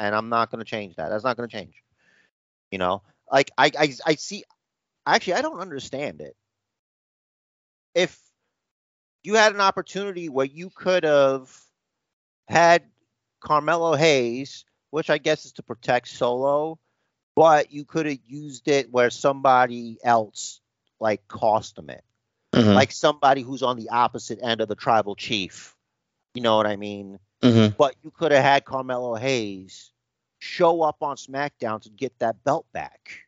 And 0.00 0.16
I'm 0.16 0.30
not 0.30 0.50
going 0.50 0.64
to 0.64 0.68
change 0.68 0.96
that. 0.96 1.10
That's 1.10 1.24
not 1.24 1.36
going 1.36 1.48
to 1.48 1.56
change. 1.56 1.84
You 2.72 2.78
know, 2.78 3.02
like 3.30 3.52
I, 3.58 3.70
I, 3.78 3.94
I 4.06 4.14
see. 4.16 4.44
Actually, 5.06 5.34
I 5.34 5.42
don't 5.42 5.60
understand 5.60 6.22
it. 6.22 6.36
If 7.94 8.18
you 9.22 9.34
had 9.34 9.54
an 9.54 9.60
opportunity 9.60 10.28
where 10.28 10.46
you 10.46 10.70
could 10.70 11.04
have 11.04 11.56
had 12.48 12.84
Carmelo 13.40 13.94
Hayes, 13.94 14.64
which 14.90 15.10
I 15.10 15.18
guess 15.18 15.46
is 15.46 15.52
to 15.54 15.62
protect 15.62 16.08
Solo, 16.08 16.78
but 17.36 17.72
you 17.72 17.84
could 17.84 18.06
have 18.06 18.18
used 18.26 18.68
it 18.68 18.90
where 18.90 19.10
somebody 19.10 19.98
else 20.04 20.60
like 21.00 21.28
cost 21.28 21.78
him 21.78 21.90
it 21.90 22.04
Mm-hmm. 22.52 22.74
like 22.74 22.90
somebody 22.92 23.42
who's 23.42 23.62
on 23.62 23.76
the 23.76 23.90
opposite 23.90 24.40
end 24.42 24.60
of 24.60 24.68
the 24.68 24.74
tribal 24.74 25.14
chief. 25.14 25.76
You 26.34 26.42
know 26.42 26.56
what 26.56 26.66
I 26.66 26.76
mean? 26.76 27.20
Mm-hmm. 27.42 27.74
But 27.76 27.94
you 28.02 28.10
could 28.10 28.32
have 28.32 28.42
had 28.44 28.64
Carmelo 28.64 29.14
Hayes 29.14 29.90
show 30.38 30.82
up 30.82 31.02
on 31.02 31.16
SmackDown 31.16 31.82
to 31.82 31.90
get 31.90 32.18
that 32.18 32.42
belt 32.44 32.66
back. 32.72 33.26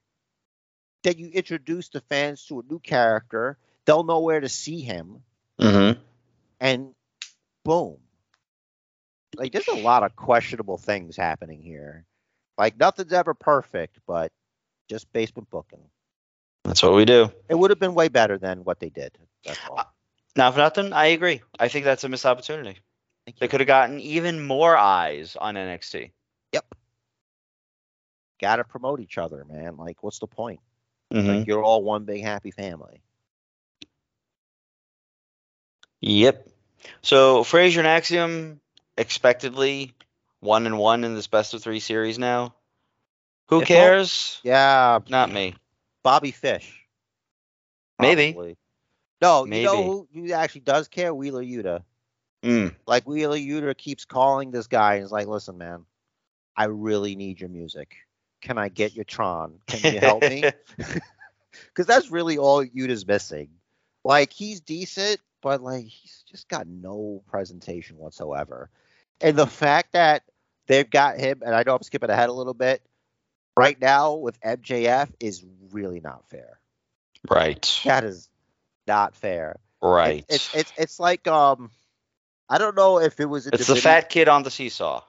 Then 1.02 1.18
you 1.18 1.28
introduce 1.28 1.88
the 1.88 2.00
fans 2.00 2.44
to 2.46 2.60
a 2.60 2.62
new 2.68 2.78
character. 2.78 3.58
They'll 3.84 4.04
know 4.04 4.20
where 4.20 4.40
to 4.40 4.48
see 4.48 4.80
him, 4.80 5.22
Mm-hmm. 5.60 6.00
and 6.60 6.94
boom. 7.64 7.98
Like 9.36 9.52
there's 9.52 9.68
a 9.68 9.74
lot 9.74 10.02
of 10.02 10.16
questionable 10.16 10.78
things 10.78 11.16
happening 11.16 11.62
here. 11.62 12.04
Like 12.58 12.78
nothing's 12.78 13.12
ever 13.12 13.34
perfect, 13.34 13.98
but 14.06 14.32
just 14.88 15.12
basement 15.12 15.50
booking. 15.50 15.80
That's 16.64 16.82
what 16.82 16.94
we 16.94 17.04
do. 17.04 17.30
It 17.48 17.54
would 17.54 17.70
have 17.70 17.78
been 17.78 17.94
way 17.94 18.08
better 18.08 18.38
than 18.38 18.64
what 18.64 18.78
they 18.80 18.88
did. 18.88 19.16
That's 19.44 19.58
all. 19.68 19.84
Now, 20.36 20.50
for 20.52 20.58
nothing, 20.58 20.92
I 20.92 21.06
agree. 21.06 21.42
I 21.58 21.68
think 21.68 21.84
that's 21.84 22.04
a 22.04 22.08
missed 22.08 22.26
opportunity. 22.26 22.78
They 23.38 23.48
could 23.48 23.60
have 23.60 23.66
gotten 23.66 24.00
even 24.00 24.44
more 24.44 24.76
eyes 24.76 25.36
on 25.40 25.54
NXT. 25.54 26.10
Yep. 26.52 26.74
Got 28.40 28.56
to 28.56 28.64
promote 28.64 29.00
each 29.00 29.18
other, 29.18 29.44
man. 29.44 29.76
Like, 29.76 30.02
what's 30.02 30.18
the 30.18 30.26
point? 30.26 30.60
Mm-hmm. 31.12 31.28
Like, 31.28 31.46
you're 31.46 31.62
all 31.62 31.82
one 31.82 32.04
big 32.04 32.22
happy 32.22 32.50
family. 32.50 33.02
Yep. 36.00 36.48
So 37.02 37.44
Frazer 37.44 37.80
and 37.80 37.86
Axiom 37.86 38.60
expectedly 38.98 39.94
one 40.40 40.66
and 40.66 40.76
one 40.76 41.04
in 41.04 41.14
this 41.14 41.28
best 41.28 41.54
of 41.54 41.62
three 41.62 41.78
series 41.78 42.18
now. 42.18 42.54
Who 43.48 43.62
If 43.62 43.68
cares? 43.68 44.40
Yeah, 44.42 44.98
Not 45.08 45.30
me. 45.30 45.54
Bobby 46.02 46.32
Fish. 46.32 46.86
Maybe. 48.00 48.32
probably. 48.32 48.56
No, 49.20 49.44
you 49.44 49.62
know 49.62 49.84
who, 49.84 50.08
who 50.12 50.32
actually 50.32 50.62
does 50.62 50.88
care? 50.88 51.14
Wheeler 51.14 51.44
Yuta. 51.44 51.84
Mm. 52.42 52.74
Like 52.86 53.08
Wheeler 53.08 53.36
Yuta 53.38 53.76
keeps 53.76 54.04
calling 54.04 54.50
this 54.50 54.66
guy 54.66 54.96
and 54.96 55.04
is 55.04 55.12
like, 55.12 55.26
"Listen, 55.26 55.58
man, 55.58 55.84
I 56.56 56.64
really 56.64 57.14
need 57.16 57.40
your 57.40 57.50
music. 57.50 57.96
Can 58.40 58.58
I 58.58 58.68
get 58.68 58.94
your 58.94 59.04
Tron? 59.04 59.60
Can 59.66 59.92
you 59.92 60.00
help 60.00 60.22
me?" 60.22 60.44
Because 61.66 61.86
that's 61.86 62.10
really 62.10 62.38
all 62.38 62.64
Yuta's 62.64 63.06
missing. 63.06 63.48
Like 64.04 64.32
he's 64.32 64.60
decent, 64.60 65.20
but 65.42 65.62
like 65.62 65.84
he's 65.84 66.24
just 66.28 66.48
got 66.48 66.66
no 66.66 67.22
presentation 67.26 67.98
whatsoever. 67.98 68.70
And 69.20 69.36
the 69.36 69.46
fact 69.46 69.92
that 69.92 70.22
they've 70.66 70.88
got 70.88 71.18
him, 71.18 71.42
and 71.44 71.54
I 71.54 71.62
know 71.64 71.76
I'm 71.76 71.82
skipping 71.82 72.10
ahead 72.10 72.28
a 72.28 72.32
little 72.32 72.54
bit, 72.54 72.82
right 73.56 73.80
now 73.80 74.14
with 74.14 74.40
MJF 74.40 75.10
is 75.20 75.44
really 75.70 76.00
not 76.00 76.28
fair. 76.28 76.58
Right. 77.30 77.80
That 77.84 78.04
is 78.04 78.28
not 78.86 79.14
fair. 79.14 79.58
Right. 79.80 80.24
it's 80.28 80.54
it's 80.54 80.72
it's 80.76 81.00
like 81.00 81.26
um, 81.26 81.70
I 82.52 82.58
don't 82.58 82.76
know 82.76 83.00
if 83.00 83.18
it 83.18 83.24
was 83.24 83.46
in 83.46 83.54
It's 83.54 83.66
the 83.66 83.72
the 83.72 83.80
video- 83.80 83.90
fat 83.90 84.08
kid 84.10 84.28
on 84.28 84.42
the 84.42 84.50
seesaw. 84.50 85.02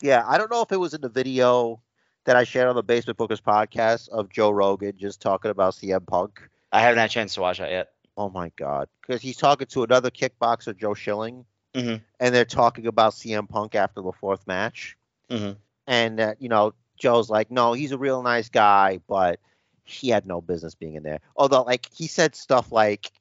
Yeah, 0.00 0.24
I 0.26 0.38
don't 0.38 0.50
know 0.50 0.62
if 0.62 0.72
it 0.72 0.78
was 0.78 0.94
in 0.94 1.02
the 1.02 1.10
video 1.10 1.82
that 2.24 2.34
I 2.34 2.44
shared 2.44 2.66
on 2.68 2.76
the 2.76 2.82
Basement 2.82 3.18
Bookers 3.18 3.42
podcast 3.42 4.08
of 4.08 4.30
Joe 4.30 4.50
Rogan 4.50 4.96
just 4.96 5.20
talking 5.20 5.50
about 5.50 5.74
CM 5.74 6.06
Punk. 6.06 6.40
I 6.72 6.80
haven't 6.80 6.98
had 7.00 7.10
a 7.10 7.12
chance 7.12 7.34
to 7.34 7.42
watch 7.42 7.58
that 7.58 7.70
yet. 7.70 7.90
Oh 8.16 8.30
my 8.30 8.50
god, 8.56 8.88
because 9.02 9.20
he's 9.20 9.36
talking 9.36 9.66
to 9.66 9.82
another 9.82 10.10
kickboxer, 10.10 10.74
Joe 10.74 10.94
Schilling, 10.94 11.44
Mhm. 11.74 12.00
and 12.20 12.34
they're 12.34 12.46
talking 12.46 12.86
about 12.86 13.12
CM 13.12 13.46
Punk 13.46 13.74
after 13.74 14.00
the 14.00 14.12
fourth 14.12 14.46
match, 14.46 14.96
Mhm. 15.30 15.58
and 15.86 16.18
uh, 16.20 16.34
you 16.38 16.48
know 16.48 16.72
Joe's 16.96 17.28
like, 17.28 17.50
no, 17.50 17.74
he's 17.74 17.92
a 17.92 17.98
real 17.98 18.22
nice 18.22 18.48
guy, 18.48 18.98
but 19.06 19.40
he 19.84 20.08
had 20.08 20.26
no 20.26 20.40
business 20.40 20.74
being 20.74 20.94
in 20.94 21.02
there. 21.02 21.20
Although, 21.36 21.62
like, 21.62 21.86
he 21.94 22.06
said 22.08 22.34
stuff 22.34 22.72
like, 22.72 23.12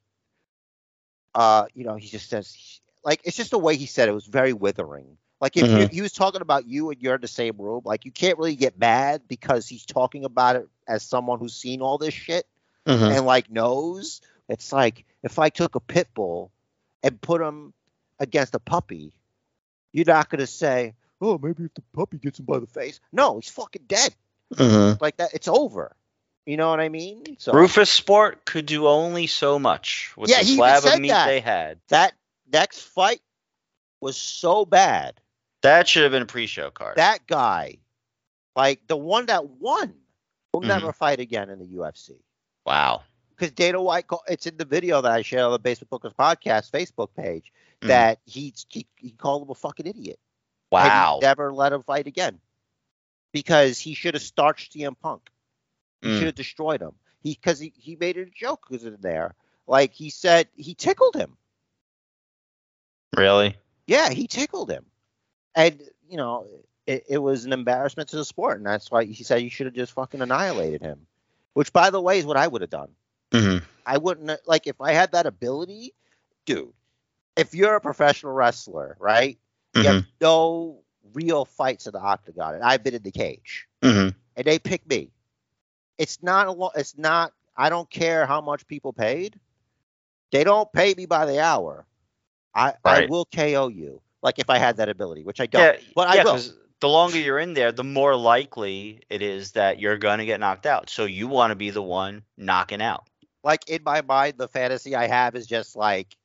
uh, 1.36 1.65
you 1.74 1.84
know, 1.84 1.95
he 1.95 2.07
just 2.07 2.30
says, 2.30 2.80
like, 3.08 3.22
it's 3.24 3.38
just 3.38 3.51
the 3.51 3.58
way 3.58 3.76
he 3.78 3.86
said 3.88 4.10
it 4.10 4.12
was 4.12 4.26
very 4.26 4.51
withering. 4.53 5.18
Like, 5.39 5.55
if 5.55 5.64
you, 5.64 5.78
Mhm. 5.88 5.91
he 5.91 6.01
was 6.01 6.12
talking 6.14 6.41
about 6.41 6.68
you 6.68 6.89
and 6.91 7.01
you're 7.01 7.16
in 7.16 7.22
the 7.22 7.28
same 7.28 7.55
room, 7.58 7.82
like, 7.86 8.03
you 8.05 8.12
can't 8.12 8.38
really 8.38 8.55
get 8.55 8.78
mad 8.78 9.22
because 9.28 9.68
he's 9.68 9.86
talking 9.86 10.26
about 10.26 10.58
it 10.58 10.68
as 10.88 11.03
someone 11.03 11.39
who's 11.39 11.55
seen 11.55 11.82
all 11.82 11.97
this 11.97 12.14
shit 12.14 12.45
Mhm. 12.86 13.16
and 13.18 13.26
like 13.26 13.49
knows. 13.49 14.20
It's 14.49 14.74
like 14.74 15.05
if 15.24 15.39
I 15.39 15.49
took 15.49 15.76
a 15.76 15.80
pit 15.80 16.10
bull 16.14 16.51
and 17.03 17.20
put 17.22 17.41
him 17.41 17.74
against 18.20 18.55
a 18.55 18.60
puppy, 18.60 19.14
you're 19.93 20.05
not 20.05 20.30
gonna 20.30 20.47
say, 20.47 20.95
"Oh, 21.22 21.38
maybe 21.38 21.64
if 21.66 21.74
the 21.76 21.84
puppy 21.93 22.18
gets 22.18 22.39
him 22.39 22.45
by 22.45 22.60
the 22.60 22.68
face." 22.68 22.99
No, 23.12 23.38
he's 23.39 23.49
fucking 23.49 23.84
dead. 23.88 24.14
Mm-hmm. 24.53 25.01
Like 25.01 25.18
that, 25.18 25.34
it's 25.34 25.47
over. 25.47 25.95
You 26.45 26.55
know 26.58 26.70
what 26.70 26.80
I 26.80 26.88
mean? 26.89 27.36
So 27.39 27.51
Rufus 27.53 27.89
Sport 27.89 28.45
could 28.45 28.66
do 28.66 28.88
only 28.88 29.28
so 29.28 29.60
much 29.60 30.14
with 30.16 30.30
Yeah, 30.30 30.39
the 30.41 30.55
slab 30.55 30.86
of 30.86 30.99
meat 30.99 31.10
that. 31.10 31.26
they 31.28 31.41
had. 31.41 31.80
that 31.89 32.14
next 32.51 32.81
fight 32.81 33.21
was 34.01 34.17
so 34.17 34.65
bad. 34.65 35.19
That 35.61 35.87
should 35.87 36.03
have 36.03 36.11
been 36.11 36.23
a 36.23 36.27
pre-show 36.27 36.69
card. 36.71 36.97
That 36.97 37.25
guy, 37.27 37.77
like 38.55 38.87
the 38.87 38.97
one 38.97 39.25
that 39.27 39.47
won, 39.49 39.93
will 40.53 40.61
Mhm. 40.61 40.67
never 40.67 40.93
fight 40.93 41.19
again 41.19 41.49
in 41.49 41.59
the 41.59 41.65
UFC. 41.65 42.21
wow. 42.65 43.03
Because 43.29 43.51
Dana 43.51 43.79
White, 43.81 44.07
call, 44.07 44.23
it's 44.27 44.47
in 44.47 44.57
the 44.57 44.65
video 44.65 44.99
that 45.01 45.11
I 45.11 45.21
shared 45.21 45.43
on 45.43 45.51
the 45.51 45.59
Basement 45.59 45.91
Bookers 45.91 46.15
podcast 46.15 46.71
Facebook 46.71 47.13
page 47.13 47.51
Mhm. 47.81 47.87
that 47.87 48.19
he, 48.25 48.53
he 48.69 48.87
he 48.97 49.11
called 49.11 49.43
him 49.43 49.51
a 49.51 49.55
fucking 49.55 49.85
idiot. 49.85 50.19
Wow. 50.71 51.19
never 51.21 51.53
let 51.53 51.71
him 51.71 51.83
fight 51.83 52.07
again 52.07 52.39
because 53.31 53.79
he 53.79 53.93
should 53.93 54.15
have 54.15 54.23
starched 54.23 54.73
CM 54.73 54.95
Punk. 54.95 55.29
He 56.01 56.07
Mm. 56.09 56.17
should 56.17 56.25
have 56.27 56.35
destroyed 56.35 56.81
him. 56.81 56.95
He 57.21 57.31
because 57.33 57.59
he, 57.59 57.73
he 57.75 57.95
made 57.95 58.17
it 58.17 58.27
a 58.27 58.31
joke 58.31 58.65
because 58.67 58.85
in 58.85 58.97
there. 59.01 59.35
Like 59.67 59.93
he 59.93 60.09
said, 60.09 60.49
he 60.55 60.73
tickled 60.75 61.15
him. 61.15 61.37
Really? 63.16 63.55
Yeah, 63.86 64.10
he 64.10 64.28
tickled 64.28 64.70
him, 64.70 64.86
and 65.55 65.82
you 66.10 66.18
know 66.18 66.45
it, 66.86 67.05
it 67.10 67.18
was 67.20 67.45
an 67.45 67.53
embarrassment 67.53 68.10
to 68.10 68.18
the 68.18 68.26
sport, 68.26 68.58
and 68.58 68.66
that's 68.66 68.91
why 68.91 69.05
he 69.05 69.24
said 69.24 69.41
you 69.41 69.49
should 69.49 69.66
have 69.68 69.76
just 69.76 69.93
fucking 69.93 70.22
annihilated 70.22 70.82
him. 70.82 71.05
Which, 71.53 71.74
by 71.74 71.89
the 71.89 72.01
way, 72.01 72.20
is 72.20 72.26
what 72.26 72.38
I 72.38 72.47
would 72.47 72.62
have 72.62 72.70
done. 72.70 72.89
Mm-hmm. 73.32 73.66
I 73.86 73.97
wouldn't 73.97 74.32
like 74.45 74.68
if 74.68 74.80
I 74.82 74.91
had 74.91 75.14
that 75.14 75.26
ability, 75.26 75.93
dude. 76.45 76.74
If 77.36 77.53
you're 77.53 77.76
a 77.76 77.82
professional 77.82 78.34
wrestler, 78.34 78.97
right? 78.99 79.38
You 79.76 79.84
have 79.84 80.05
no 80.20 80.80
real 81.14 81.45
fights 81.45 81.86
in 81.86 81.91
the 81.93 81.99
octagon, 81.99 82.55
and 82.55 82.64
I've 82.64 82.84
been 82.84 82.95
in 82.95 83.03
the 83.03 83.12
cage, 83.12 83.68
Mm-hmm. 83.84 84.10
and 84.36 84.45
they 84.45 84.58
pick 84.58 84.88
me. 84.89 85.12
It's 85.99 86.22
not 86.24 86.47
a 86.47 86.51
lot. 86.51 86.74
It's 86.76 86.97
not. 86.97 87.32
I 87.55 87.70
don't 87.70 87.89
care 87.89 88.26
how 88.26 88.41
much 88.41 88.66
people 88.68 88.91
paid. 88.91 89.39
They 90.32 90.43
don't 90.43 90.72
pay 90.74 90.93
me 90.95 91.05
by 91.05 91.26
the 91.26 91.39
hour. 91.39 91.86
I 92.58 92.74
I 92.86 93.08
will 93.08 93.26
KO 93.26 93.70
you. 93.70 94.01
Like 94.24 94.39
if 94.39 94.49
I 94.49 94.58
had 94.58 94.78
that 94.78 94.89
ability, 94.89 95.24
which 95.24 95.39
I 95.39 95.45
don't. 95.47 95.64
Yeah, 95.64 95.78
but 95.95 96.14
yeah, 96.14 96.22
I 96.22 96.26
will. 96.26 96.34
'cause 96.34 96.53
the 96.82 96.89
longer 96.89 97.18
you're 97.20 97.39
in 97.39 97.53
there, 97.53 97.72
the 97.72 97.84
more 97.84 98.16
likely 98.16 99.01
it 99.10 99.22
is 99.22 99.53
that 99.53 99.80
you're 99.80 99.97
gonna 99.97 100.26
get 100.26 100.39
knocked 100.39 100.66
out. 100.66 100.89
So 100.89 101.05
you 101.05 101.28
want 101.28 101.51
to 101.51 101.55
be 101.55 101.70
the 101.72 101.84
one 101.84 102.24
knocking 102.38 102.82
out. 102.82 103.08
like 103.43 103.70
in 103.70 103.82
my 103.84 104.01
mind, 104.01 104.36
the 104.38 104.47
fantasy 104.49 104.95
I 104.95 105.08
have 105.08 105.36
is 105.36 105.47
just 105.47 105.76
like, 105.78 106.18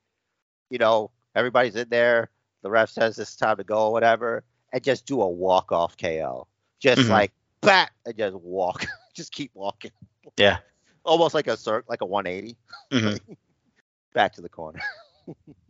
you 0.70 0.78
know, 0.78 1.10
everybody's 1.36 1.76
in 1.76 1.88
there. 1.88 2.30
The 2.62 2.70
ref 2.70 2.90
says 2.90 3.18
it's 3.18 3.36
time 3.36 3.58
to 3.58 3.64
go 3.64 3.86
or 3.86 3.92
whatever, 3.92 4.44
and 4.72 4.82
just 4.82 5.06
do 5.06 5.20
a 5.22 5.28
walk 5.28 5.72
off 5.72 5.96
KO. 5.96 6.48
Just 6.80 7.02
Mhm. 7.02 7.10
like 7.10 7.32
bat 7.60 7.92
and 8.06 8.16
just 8.18 8.34
walk, 8.36 8.86
just 9.14 9.32
keep 9.32 9.52
walking, 9.54 9.92
Yeah. 10.36 10.58
almost 11.04 11.34
like 11.34 11.46
a 11.48 11.56
circ, 11.56 11.84
like 11.88 12.00
a 12.02 12.06
180 12.06 12.56
Mhm. 12.90 13.36
back 14.14 14.32
to 14.34 14.42
the 14.42 14.48
corner. 14.48 14.80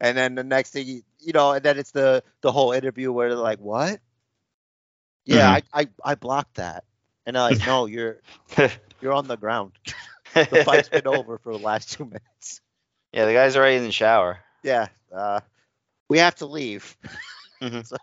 and 0.00 0.16
then 0.16 0.34
the 0.34 0.44
next 0.44 0.72
thing, 0.72 0.86
you, 0.86 1.02
you 1.20 1.32
know, 1.32 1.52
and 1.52 1.64
then 1.64 1.78
it's 1.78 1.92
the 1.92 2.22
the 2.42 2.52
whole 2.52 2.72
interview 2.72 3.12
where 3.12 3.28
they're 3.28 3.38
like, 3.38 3.58
"What? 3.60 4.00
Yeah, 5.24 5.50
I, 5.50 5.62
I 5.72 5.88
I 6.04 6.14
blocked 6.14 6.56
that," 6.56 6.84
and 7.26 7.34
they're 7.36 7.42
like, 7.42 7.62
"No, 7.62 7.86
you're 7.86 8.20
you're 9.00 9.12
on 9.12 9.26
the 9.26 9.36
ground. 9.36 9.72
The 10.48 10.58
fight's 10.58 10.88
been 10.88 11.06
over 11.06 11.38
for 11.38 11.52
the 11.52 11.58
last 11.58 11.92
two 11.92 12.04
minutes." 12.04 12.60
yeah, 13.12 13.24
the 13.26 13.32
guy's 13.32 13.56
already 13.56 13.76
in 13.76 13.84
the 13.84 13.92
shower. 13.92 14.38
yeah, 14.62 14.88
uh, 15.14 15.40
we 16.08 16.18
have 16.18 16.34
to 16.36 16.46
leave. 16.46 16.96
Mhm. 17.60 17.84
So, 17.86 17.96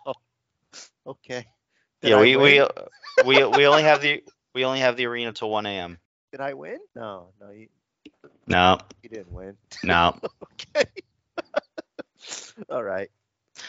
okay. 1.06 1.46
Did 2.00 2.10
yeah, 2.10 2.16
I 2.16 2.20
we, 2.20 2.36
we 2.36 2.64
we 3.20 3.44
we 3.44 3.66
only 3.66 3.82
have 3.82 4.00
the 4.00 4.22
we 4.54 4.64
only 4.64 4.80
have 4.80 4.96
the 4.96 5.06
arena 5.06 5.32
till 5.32 5.50
one 5.50 5.66
a.m. 5.66 5.98
did 6.30 6.40
I 6.40 6.54
win? 6.54 6.78
No, 6.94 7.32
no, 7.40 7.50
you, 7.50 7.68
No, 8.46 8.78
you 9.02 9.08
didn't 9.08 9.32
win. 9.32 9.56
no. 9.82 10.14
okay. 10.42 10.84
All 12.68 12.82
right. 12.82 13.10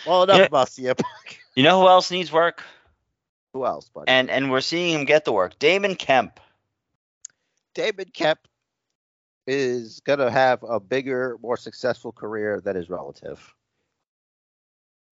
Well, 0.05 0.23
enough 0.23 0.37
Yeah. 0.39 0.45
about 0.45 0.67
CM 0.69 0.97
Punk. 0.97 1.39
You 1.55 1.63
know 1.63 1.79
who 1.79 1.87
else 1.87 2.11
needs 2.11 2.33
work? 2.33 2.61
Who 3.53 3.65
else, 3.65 3.87
buddy? 3.87 4.09
And 4.09 4.29
and 4.29 4.51
we're 4.51 4.59
seeing 4.59 4.93
him 4.99 5.05
get 5.05 5.23
the 5.23 5.31
work. 5.31 5.57
Damon 5.57 5.95
Kemp. 5.95 6.39
David 7.73 8.13
Kemp 8.13 8.39
is 9.47 10.01
gonna 10.01 10.29
have 10.29 10.63
a 10.63 10.79
bigger, 10.81 11.37
more 11.41 11.55
successful 11.55 12.11
career 12.11 12.59
than 12.59 12.75
his 12.75 12.89
relative. 12.89 13.53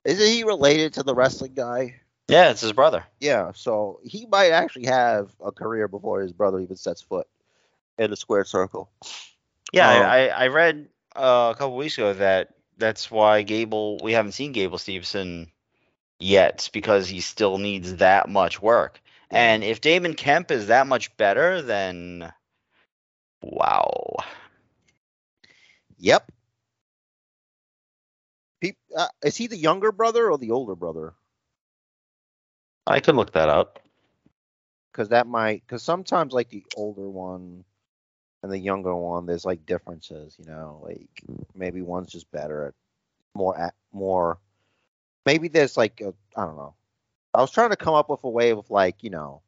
Isn't 0.03 0.27
he 0.27 0.43
related 0.43 0.95
to 0.95 1.03
the 1.03 1.15
wrestling 1.15 1.53
guy? 1.53 2.01
Yeah, 2.27 2.49
it's 2.51 2.61
his 2.61 2.73
brother. 2.73 3.05
Yeah, 3.21 3.51
so 3.55 3.99
he 4.03 4.25
might 4.25 4.51
actually 4.51 4.85
have 4.87 5.31
a 5.43 5.51
career 5.51 5.87
before 5.87 6.21
his 6.21 6.33
brother 6.33 6.59
even 6.59 6.75
sets 6.75 7.01
foot 7.01 7.27
in 7.97 8.09
the 8.09 8.17
square 8.17 8.43
circle. 8.43 8.89
Yeah. 9.71 9.87
I, 9.89 10.27
I 10.27 10.43
I 10.43 10.47
read 10.47 10.89
uh, 11.15 11.53
a 11.55 11.57
couple 11.57 11.77
weeks 11.77 11.97
ago 11.97 12.13
that 12.13 12.49
that's 12.77 13.09
why 13.11 13.41
Gable 13.43 13.99
we 14.03 14.13
haven't 14.13 14.33
seen 14.33 14.51
Gable 14.51 14.77
Stevenson 14.77 15.51
yet 16.19 16.69
because 16.73 17.07
he 17.07 17.21
still 17.21 17.57
needs 17.57 17.97
that 17.97 18.29
much 18.29 18.61
work. 18.61 19.01
Yeah. 19.31 19.39
And 19.39 19.63
if 19.63 19.81
Damon 19.81 20.13
Kemp 20.13 20.51
is 20.51 20.67
that 20.67 20.87
much 20.87 21.15
better, 21.17 21.61
then 21.61 22.31
wow. 23.41 24.17
Yep. 25.97 26.31
Peop 28.61 28.77
uh, 28.95 29.07
is 29.23 29.35
he 29.35 29.47
the 29.47 29.57
younger 29.57 29.91
brother 29.91 30.29
or 30.29 30.37
the 30.37 30.51
older 30.51 30.75
brother? 30.75 31.13
I 32.85 32.99
can 32.99 33.15
look 33.15 33.33
that 33.33 33.49
up. 33.49 33.79
Because 34.91 35.09
that 35.09 35.25
might, 35.25 35.63
because 35.65 35.81
sometimes 35.81 36.33
like 36.33 36.49
the 36.49 36.65
older 36.75 37.09
one 37.09 37.63
and 38.43 38.51
the 38.51 38.59
younger 38.59 38.93
one, 38.93 39.25
there's 39.25 39.45
like 39.45 39.65
differences. 39.65 40.35
You 40.37 40.45
know, 40.45 40.81
like 40.83 41.23
maybe 41.55 41.81
one's 41.81 42.11
just 42.11 42.29
better 42.31 42.67
at 42.67 42.73
more 43.33 43.57
at 43.57 43.73
more. 43.91 44.37
Maybe 45.25 45.47
there's 45.47 45.77
like 45.77 46.01
I 46.35 46.45
don't 46.45 46.57
know. 46.57 46.75
I 47.33 47.41
was 47.41 47.51
trying 47.51 47.71
to 47.71 47.77
come 47.77 47.95
up 47.95 48.09
with 48.09 48.23
a 48.23 48.29
way 48.29 48.51
of 48.51 48.69
like 48.69 49.03
you 49.03 49.09
know 49.09 49.41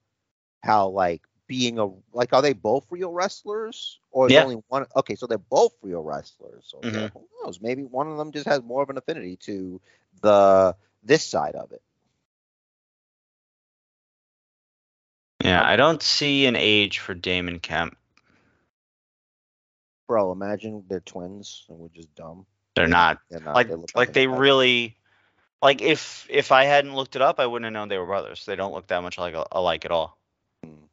how 0.64 0.88
like 0.88 1.22
being 1.48 1.78
a 1.78 1.90
like 2.14 2.34
are 2.34 2.42
they 2.42 2.54
both 2.54 2.88
real 2.90 3.12
wrestlers 3.12 4.00
or 4.12 4.28
is 4.28 4.34
Yeah. 4.34 4.44
only 4.44 4.56
one? 4.70 4.88
Okay, 4.96 5.16
so 5.16 5.28
they're 5.28 5.38
both 5.38 5.76
real 5.82 6.02
wrestlers. 6.02 6.66
So 6.66 6.80
Mhm. 6.80 7.12
who 7.12 7.28
knows? 7.44 7.62
Maybe 7.62 7.84
one 7.84 8.08
of 8.08 8.18
them 8.18 8.32
just 8.32 8.48
has 8.48 8.64
more 8.64 8.82
of 8.82 8.90
an 8.90 8.98
affinity 8.98 9.36
to 9.38 9.82
the 10.22 10.76
this 11.04 11.24
side 11.28 11.56
of 11.56 11.72
it. 11.74 11.82
Yeah, 15.44 15.62
I 15.64 15.76
don't 15.76 16.02
see 16.02 16.46
an 16.48 16.56
age 16.56 17.00
for 17.00 17.14
Damon 17.14 17.60
Kemp. 17.60 17.96
Bro, 20.08 20.32
imagine 20.32 20.84
they're 20.88 21.00
twins 21.00 21.66
and 21.70 21.80
we're 21.80 21.90
just 21.90 22.14
dumb. 22.16 22.46
They're 22.76 22.88
not. 22.88 23.20
They're 23.30 23.40
not. 23.42 23.56
like 23.56 23.68
They 23.68 23.76
look 23.76 23.92
like 23.96 24.14
they 24.14 24.28
really 24.28 24.98
like 25.62 25.82
if 25.82 26.28
if 26.30 26.52
I 26.52 26.66
hadn't 26.66 26.96
looked 26.96 27.16
it 27.16 27.22
up, 27.22 27.40
I 27.40 27.46
wouldn't 27.46 27.66
have 27.66 27.74
known 27.74 27.90
they 27.90 27.98
were 27.98 28.06
brothers. 28.06 28.46
They 28.46 28.56
don't 28.56 28.74
look 28.74 28.88
that 28.88 29.02
much 29.04 29.18
like 29.18 29.36
alike 29.52 29.86
at 29.86 29.92
all. 29.92 30.18
Hmm. 30.64 30.86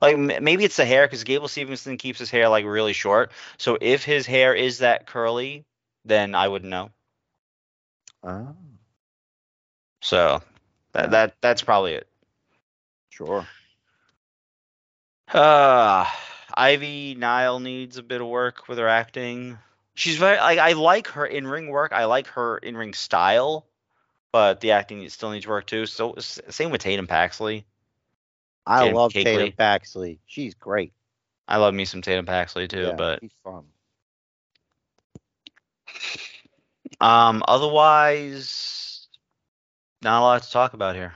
Like 0.00 0.14
m- 0.14 0.44
maybe 0.44 0.64
it's 0.64 0.76
the 0.76 0.84
hair 0.84 1.06
because 1.06 1.24
Gable 1.24 1.48
Stevenson 1.48 1.96
keeps 1.96 2.18
his 2.18 2.30
hair 2.30 2.48
like 2.48 2.64
really 2.64 2.92
short. 2.92 3.30
So 3.58 3.78
if 3.80 4.04
his 4.04 4.26
hair 4.26 4.54
is 4.54 4.78
that 4.78 5.06
curly, 5.06 5.64
then 6.04 6.34
I 6.34 6.48
wouldn't 6.48 6.70
know. 6.70 6.90
Ah, 8.22 8.54
So 10.02 10.42
that 10.92 11.10
that 11.10 11.36
that's 11.40 11.62
probably 11.62 11.94
it. 11.94 12.08
sure. 13.10 13.48
Uh 15.32 16.04
Ivy 16.58 17.14
Nile 17.14 17.60
needs 17.60 17.98
a 17.98 18.02
bit 18.02 18.20
of 18.20 18.26
work 18.26 18.66
with 18.66 18.78
her 18.78 18.88
acting. 18.88 19.58
She's 19.94 20.16
very 20.16 20.38
like 20.38 20.58
I 20.58 20.72
like 20.72 21.06
her 21.08 21.24
in 21.24 21.46
ring 21.46 21.68
work. 21.68 21.92
I 21.92 22.06
like 22.06 22.26
her 22.28 22.58
in 22.58 22.76
ring 22.76 22.94
style, 22.94 23.64
but 24.32 24.60
the 24.60 24.72
acting 24.72 25.08
still 25.08 25.30
needs 25.30 25.46
work 25.46 25.66
too. 25.66 25.86
So 25.86 26.16
same 26.18 26.70
with 26.70 26.80
Tatum 26.80 27.06
Paxley. 27.06 27.64
I 28.66 28.80
Tatum 28.80 28.96
love 28.96 29.12
Cakeley. 29.12 29.24
Tatum 29.24 29.52
Paxley. 29.52 30.18
She's 30.26 30.54
great. 30.54 30.92
I 31.46 31.58
love 31.58 31.74
me 31.74 31.84
some 31.84 32.02
Tatum 32.02 32.26
Paxley 32.26 32.66
too, 32.66 32.88
Yeah, 32.88 32.96
but 32.96 33.20
she's 33.20 33.32
fun. 33.44 33.64
um 37.00 37.44
otherwise 37.46 39.06
not 40.02 40.20
a 40.20 40.22
lot 40.22 40.42
to 40.42 40.50
talk 40.50 40.74
about 40.74 40.96
here. 40.96 41.14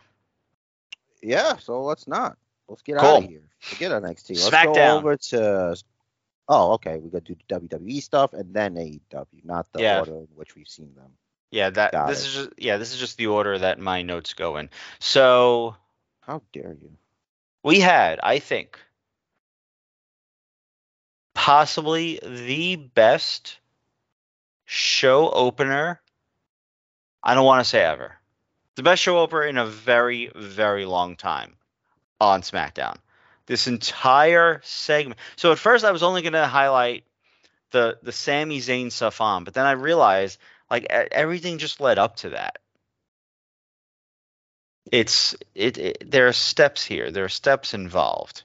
Yeah, 1.21 1.57
so 1.57 1.83
let's 1.83 2.07
not. 2.07 2.37
Let's 2.73 2.81
get 2.81 2.97
Cool. 2.97 3.09
out 3.17 3.25
of 3.25 3.29
here. 3.29 3.43
Forget 3.61 3.93
NXT. 3.93 4.51
Let's 4.51 4.65
go 4.65 4.97
over 4.97 5.15
to. 5.19 5.77
Oh, 6.49 6.73
okay. 6.73 6.97
We 6.97 7.11
got 7.11 7.27
to 7.27 7.35
do 7.35 7.41
the 7.47 7.61
WWE 7.61 8.03
stuff 8.03 8.33
and 8.33 8.55
then 8.55 8.77
AEW, 8.77 9.45
not 9.45 9.71
the 9.75 9.83
Yeah. 9.83 9.99
order 9.99 10.13
in 10.13 10.29
which 10.35 10.57
we've 10.57 10.67
seen 10.69 10.95
them. 10.95 11.13
Yeah, 11.51 11.69
that 11.69 11.93
Got 11.93 12.09
this 12.09 12.23
it. 12.25 12.27
is 12.29 12.35
just 12.35 12.51
yeah, 12.57 12.79
this 12.79 12.95
is 12.95 12.99
just 12.99 13.19
the 13.19 13.27
order 13.27 13.59
that 13.59 13.79
my 13.79 14.01
notes 14.01 14.33
go 14.33 14.57
in. 14.57 14.71
So 15.01 15.77
How 16.23 16.41
dare 16.55 16.73
you? 16.81 16.97
we 17.63 17.79
had, 17.79 18.19
I 18.23 18.39
think, 18.39 18.79
possibly 21.35 22.19
the 22.25 22.77
best 22.77 23.59
show 24.65 25.29
opener. 25.31 26.01
I 27.23 27.35
don't 27.35 27.45
want 27.45 27.63
to 27.63 27.69
say 27.69 27.83
ever. 27.83 28.17
The 28.77 28.83
best 28.83 29.03
show 29.03 29.19
opener 29.19 29.43
in 29.43 29.59
a 29.59 29.67
very, 29.67 30.31
very 30.35 30.87
long 30.87 31.17
time 31.17 31.57
on 32.23 32.43
SmackDown. 32.43 32.97
This 33.47 33.67
entire 33.67 34.61
segment. 34.65 35.19
So 35.37 35.53
at 35.53 35.59
first, 35.59 35.85
I 35.85 35.91
was 35.91 36.03
only 36.03 36.23
going 36.23 36.33
to 36.35 36.47
highlight 36.47 37.05
the 37.73 37.99
the 38.03 38.13
Sami 38.13 38.61
Zayn 38.61 38.93
stuff 38.93 39.21
on, 39.21 39.45
but 39.45 39.55
then 39.55 39.67
I 39.67 39.73
realized 39.73 40.39
like 40.71 40.87
everything 40.91 41.59
just 41.59 41.81
led 41.81 41.99
up 41.99 42.17
to 42.17 42.31
that. 42.31 42.59
It's 44.91 45.35
it, 45.55 45.79
it 45.79 46.11
there 46.11 46.29
are 46.29 46.33
steps 46.33 46.85
here. 46.85 47.11
There 47.11 47.25
are 47.25 47.29
steps 47.29 47.75
involved. 47.75 48.45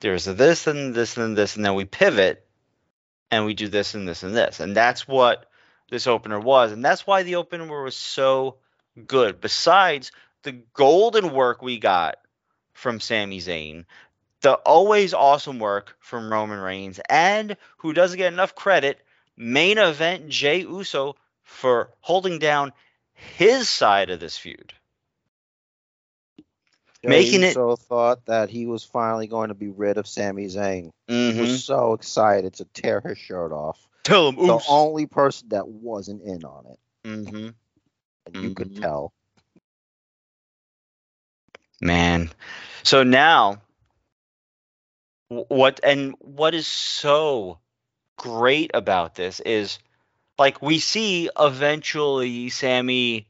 There's 0.00 0.26
this 0.26 0.66
and 0.66 0.94
this 0.94 1.16
and 1.16 1.36
this, 1.36 1.56
and 1.56 1.64
then 1.64 1.74
we 1.74 1.86
pivot 1.86 2.46
and 3.30 3.46
we 3.46 3.54
do 3.54 3.68
this 3.68 3.94
and 3.94 4.06
this 4.06 4.22
and 4.22 4.36
this. 4.36 4.60
And 4.60 4.76
that's 4.76 5.08
what 5.08 5.48
this 5.90 6.06
opener 6.06 6.38
was. 6.38 6.72
And 6.72 6.84
that's 6.84 7.06
why 7.06 7.22
the 7.22 7.36
opener 7.36 7.82
was 7.82 7.96
so 7.96 8.56
good. 9.06 9.40
Besides 9.40 10.12
the 10.42 10.52
golden 10.74 11.32
work 11.32 11.62
we 11.62 11.78
got 11.78 12.16
from 12.76 13.00
Sami 13.00 13.40
Zayn, 13.40 13.86
the 14.42 14.52
always 14.52 15.14
awesome 15.14 15.58
work 15.58 15.96
from 15.98 16.30
Roman 16.30 16.60
Reigns, 16.60 17.00
and 17.08 17.56
who 17.78 17.92
doesn't 17.94 18.18
get 18.18 18.32
enough 18.32 18.54
credit, 18.54 19.00
main 19.36 19.78
event 19.78 20.28
Jey 20.28 20.60
Uso 20.60 21.16
for 21.42 21.90
holding 22.00 22.38
down 22.38 22.72
his 23.14 23.68
side 23.68 24.10
of 24.10 24.20
this 24.20 24.36
feud. 24.36 24.74
Making 27.02 27.44
it- 27.44 27.54
So 27.54 27.76
thought 27.76 28.26
that 28.26 28.50
he 28.50 28.66
was 28.66 28.84
finally 28.84 29.26
going 29.26 29.48
to 29.48 29.54
be 29.54 29.68
rid 29.68 29.96
of 29.96 30.06
Sami 30.06 30.46
Zayn. 30.46 30.90
He 31.08 31.14
Mm-hmm. 31.14 31.40
was 31.40 31.64
so 31.64 31.94
excited 31.94 32.54
to 32.54 32.64
tear 32.66 33.00
his 33.00 33.16
shirt 33.16 33.52
off. 33.52 33.88
Tell 34.02 34.28
him, 34.28 34.36
The 34.36 34.60
only 34.68 35.06
person 35.06 35.48
that 35.48 35.66
wasn't 35.66 36.22
in 36.22 36.44
on 36.44 36.66
it, 36.66 36.78
mm-hmm. 37.08 37.48
and 38.26 38.36
you 38.44 38.54
could 38.54 38.74
Mhm. 38.74 38.82
tell. 38.82 39.12
Man. 41.80 42.30
So 42.82 43.02
now 43.02 43.60
what 45.28 45.80
and 45.82 46.14
what 46.20 46.54
is 46.54 46.66
so 46.66 47.58
great 48.16 48.70
about 48.74 49.14
this 49.14 49.40
is 49.40 49.78
like 50.38 50.62
we 50.62 50.78
see 50.78 51.28
eventually 51.38 52.48
Sami 52.48 53.26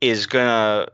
is 0.00 0.26
gonna 0.26 0.88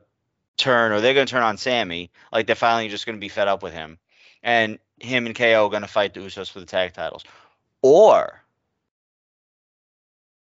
turn 0.56 0.92
or 0.92 1.00
they're 1.00 1.14
gonna 1.14 1.26
turn 1.26 1.42
on 1.42 1.56
Sami. 1.56 2.10
Like 2.32 2.46
they're 2.46 2.56
finally 2.56 2.88
just 2.88 3.06
gonna 3.06 3.18
be 3.18 3.28
fed 3.28 3.48
up 3.48 3.62
with 3.62 3.72
him. 3.72 3.98
And 4.42 4.78
him 5.00 5.26
and 5.26 5.34
KO 5.34 5.66
are 5.66 5.70
gonna 5.70 5.88
fight 5.88 6.14
the 6.14 6.20
Usos 6.20 6.50
for 6.50 6.60
the 6.60 6.66
tag 6.66 6.92
titles. 6.92 7.24
Or 7.80 8.42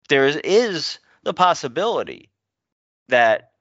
there 0.09 0.27
is, 0.27 0.37
is 0.37 0.99
the 1.23 1.35
possibility 1.35 2.31
that 3.09 3.53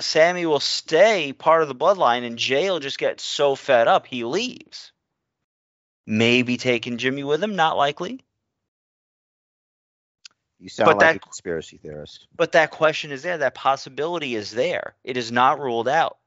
Sami 0.00 0.44
will 0.46 0.60
stay 0.60 1.32
part 1.32 1.62
of 1.62 1.68
the 1.68 1.74
bloodline 1.74 2.24
and 2.26 2.38
Jey 2.38 2.70
will 2.70 2.80
just 2.80 2.98
get 2.98 3.20
so 3.20 3.54
fed 3.54 3.88
up 3.88 4.06
he 4.06 4.24
leaves. 4.24 4.92
Maybe 6.06 6.56
taking 6.56 6.98
Jimmy 6.98 7.24
with 7.24 7.42
him, 7.42 7.56
not 7.56 7.76
likely. 7.76 8.24
You 10.58 10.68
sound 10.68 10.86
But 10.86 10.96
like 10.96 11.00
that- 11.00 11.16
a 11.16 11.20
conspiracy 11.20 11.78
theorist. 11.78 12.26
But 12.34 12.52
that 12.52 12.70
question 12.70 13.10
is 13.10 13.22
there. 13.22 13.38
That 13.38 13.54
possibility 13.54 14.34
is 14.34 14.50
there. 14.50 14.94
It 15.04 15.16
is 15.16 15.32
not 15.32 15.60
ruled 15.60 15.88
out. 15.88 16.18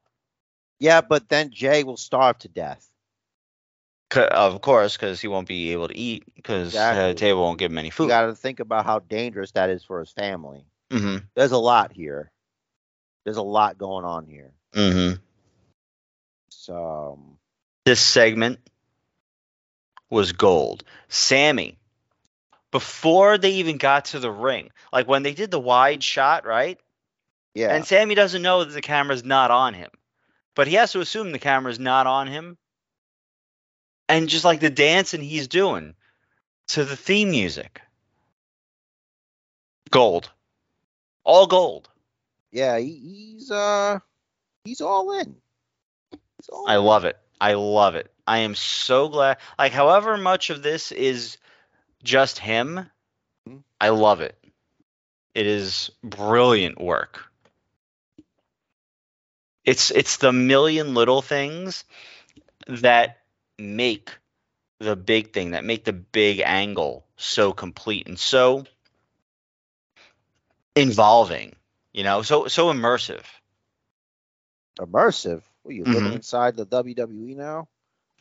Yeah, 0.78 1.00
but 1.00 1.28
then 1.28 1.50
Jey 1.50 1.84
will 1.84 1.96
starve 1.96 2.38
to 2.38 2.48
death. 2.48 2.86
Of 4.12 4.60
course, 4.60 4.96
because 4.96 5.20
he 5.20 5.28
won't 5.28 5.46
be 5.46 5.70
able 5.72 5.86
to 5.88 5.96
eat 5.96 6.24
because 6.34 6.68
Exactly. 6.68 7.12
the 7.12 7.14
table 7.14 7.42
won't 7.42 7.58
give 7.60 7.70
him 7.70 7.78
any 7.78 7.90
food. 7.90 8.04
You 8.04 8.08
got 8.08 8.26
to 8.26 8.34
think 8.34 8.58
about 8.58 8.84
how 8.84 8.98
dangerous 8.98 9.52
that 9.52 9.70
is 9.70 9.84
for 9.84 10.00
his 10.00 10.10
family. 10.10 10.64
hmm 10.90 11.18
There's 11.34 11.52
a 11.52 11.58
lot 11.58 11.92
here. 11.92 12.32
There's 13.30 13.36
a 13.36 13.42
lot 13.42 13.78
going 13.78 14.04
on 14.04 14.26
here. 14.26 14.50
Mm-hmm. 14.72 15.20
So, 16.48 17.12
um, 17.12 17.38
This 17.84 18.00
segment 18.00 18.58
was 20.10 20.32
gold. 20.32 20.82
Sami, 21.08 21.78
before 22.72 23.38
they 23.38 23.52
even 23.52 23.76
got 23.76 24.06
to 24.06 24.18
the 24.18 24.32
ring, 24.32 24.70
like 24.92 25.06
when 25.06 25.22
they 25.22 25.32
did 25.32 25.52
the 25.52 25.60
wide 25.60 26.02
shot, 26.02 26.44
right? 26.44 26.80
yeah, 27.54 27.72
And 27.72 27.86
Sami 27.86 28.16
doesn't 28.16 28.42
know 28.42 28.64
that 28.64 28.72
the 28.72 28.82
camera's 28.82 29.22
not 29.22 29.52
on 29.52 29.74
him. 29.74 29.90
But 30.56 30.66
he 30.66 30.74
has 30.74 30.90
to 30.90 31.00
assume 31.00 31.30
the 31.30 31.38
camera's 31.38 31.78
not 31.78 32.08
on 32.08 32.26
him. 32.26 32.58
And 34.08 34.28
just 34.28 34.44
like 34.44 34.58
the 34.58 34.70
dancing 34.70 35.22
he's 35.22 35.46
doing 35.46 35.94
to 36.70 36.84
the 36.84 36.96
theme 36.96 37.30
music. 37.30 37.80
Gold. 39.88 40.32
All 41.22 41.46
gold. 41.46 41.89
Yeah, 42.52 42.78
he, 42.78 43.34
he's 43.36 43.50
uh, 43.50 43.98
he's 44.64 44.80
all 44.80 45.12
in. 45.20 45.36
He's 46.38 46.48
all 46.50 46.68
I 46.68 46.76
in. 46.76 46.82
love 46.84 47.04
it. 47.04 47.18
I 47.40 47.54
love 47.54 47.94
it. 47.94 48.10
I 48.26 48.38
am 48.38 48.54
so 48.54 49.08
glad. 49.08 49.38
Like, 49.58 49.72
however 49.72 50.16
much 50.16 50.50
of 50.50 50.62
this 50.62 50.92
is 50.92 51.38
just 52.02 52.38
him, 52.38 52.90
Mhm. 53.48 53.62
I 53.80 53.90
love 53.90 54.20
it. 54.20 54.36
It 55.34 55.46
is 55.46 55.90
brilliant 56.02 56.80
work. 56.80 57.24
It's 59.64 59.90
it's 59.90 60.16
the 60.18 60.32
million 60.32 60.94
little 60.94 61.22
things 61.22 61.84
that 62.66 63.18
make 63.58 64.10
the 64.78 64.96
big 64.96 65.32
thing, 65.32 65.52
that 65.52 65.64
make 65.64 65.84
the 65.84 65.92
big 65.92 66.40
angle 66.44 67.06
so 67.16 67.52
complete 67.52 68.06
and 68.08 68.18
so 68.18 68.64
involving, 70.74 71.54
you 71.92 72.04
know, 72.04 72.22
so 72.22 72.46
so 72.48 72.72
immersive. 72.72 73.24
immersive. 74.78 75.42
What, 75.62 75.74
you 75.74 75.84
living 75.84 76.10
Mhm. 76.12 76.16
inside 76.16 76.56
the 76.56 76.64
WWE 76.64 77.34
now? 77.36 77.68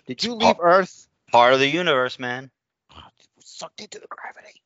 Did 0.08 0.24
you 0.24 0.34
leave 0.34 0.58
Earth? 0.60 1.08
Part 1.32 1.54
of 1.54 1.60
the 1.60 1.68
universe, 1.70 2.20
man. 2.20 2.52
Sucked 3.40 3.82
into 3.82 4.00
the 4.00 4.08
gravity. 4.08 4.62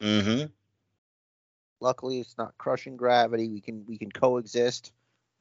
Mm-hmm. 0.00 0.52
Luckily, 1.80 2.20
it's 2.20 2.38
not 2.38 2.56
crushing 2.58 2.96
gravity. 2.96 3.48
We 3.48 3.60
can 3.60 3.84
we 3.86 3.98
can 3.98 4.10
coexist. 4.10 4.92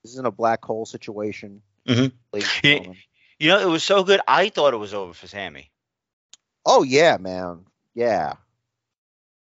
This 0.04 0.12
isn't 0.14 0.28
a 0.28 0.32
black 0.32 0.64
hole 0.66 0.86
situation. 0.86 1.62
Mm-hmm. 1.88 2.16
ladies 2.34 2.50
and 2.56 2.64
Yeah. 2.64 2.74
gentlemen. 2.78 2.98
You 3.40 3.50
know, 3.50 3.60
it 3.60 3.70
was 3.70 3.84
so 3.84 4.04
good. 4.04 4.22
I 4.28 4.50
thought 4.50 4.74
it 4.74 4.78
was 4.78 4.94
over 4.94 5.14
for 5.14 5.28
Sami. 5.28 5.72
Oh 6.66 6.84
yeah, 6.84 7.18
man. 7.18 7.66
Yeah. 7.94 8.34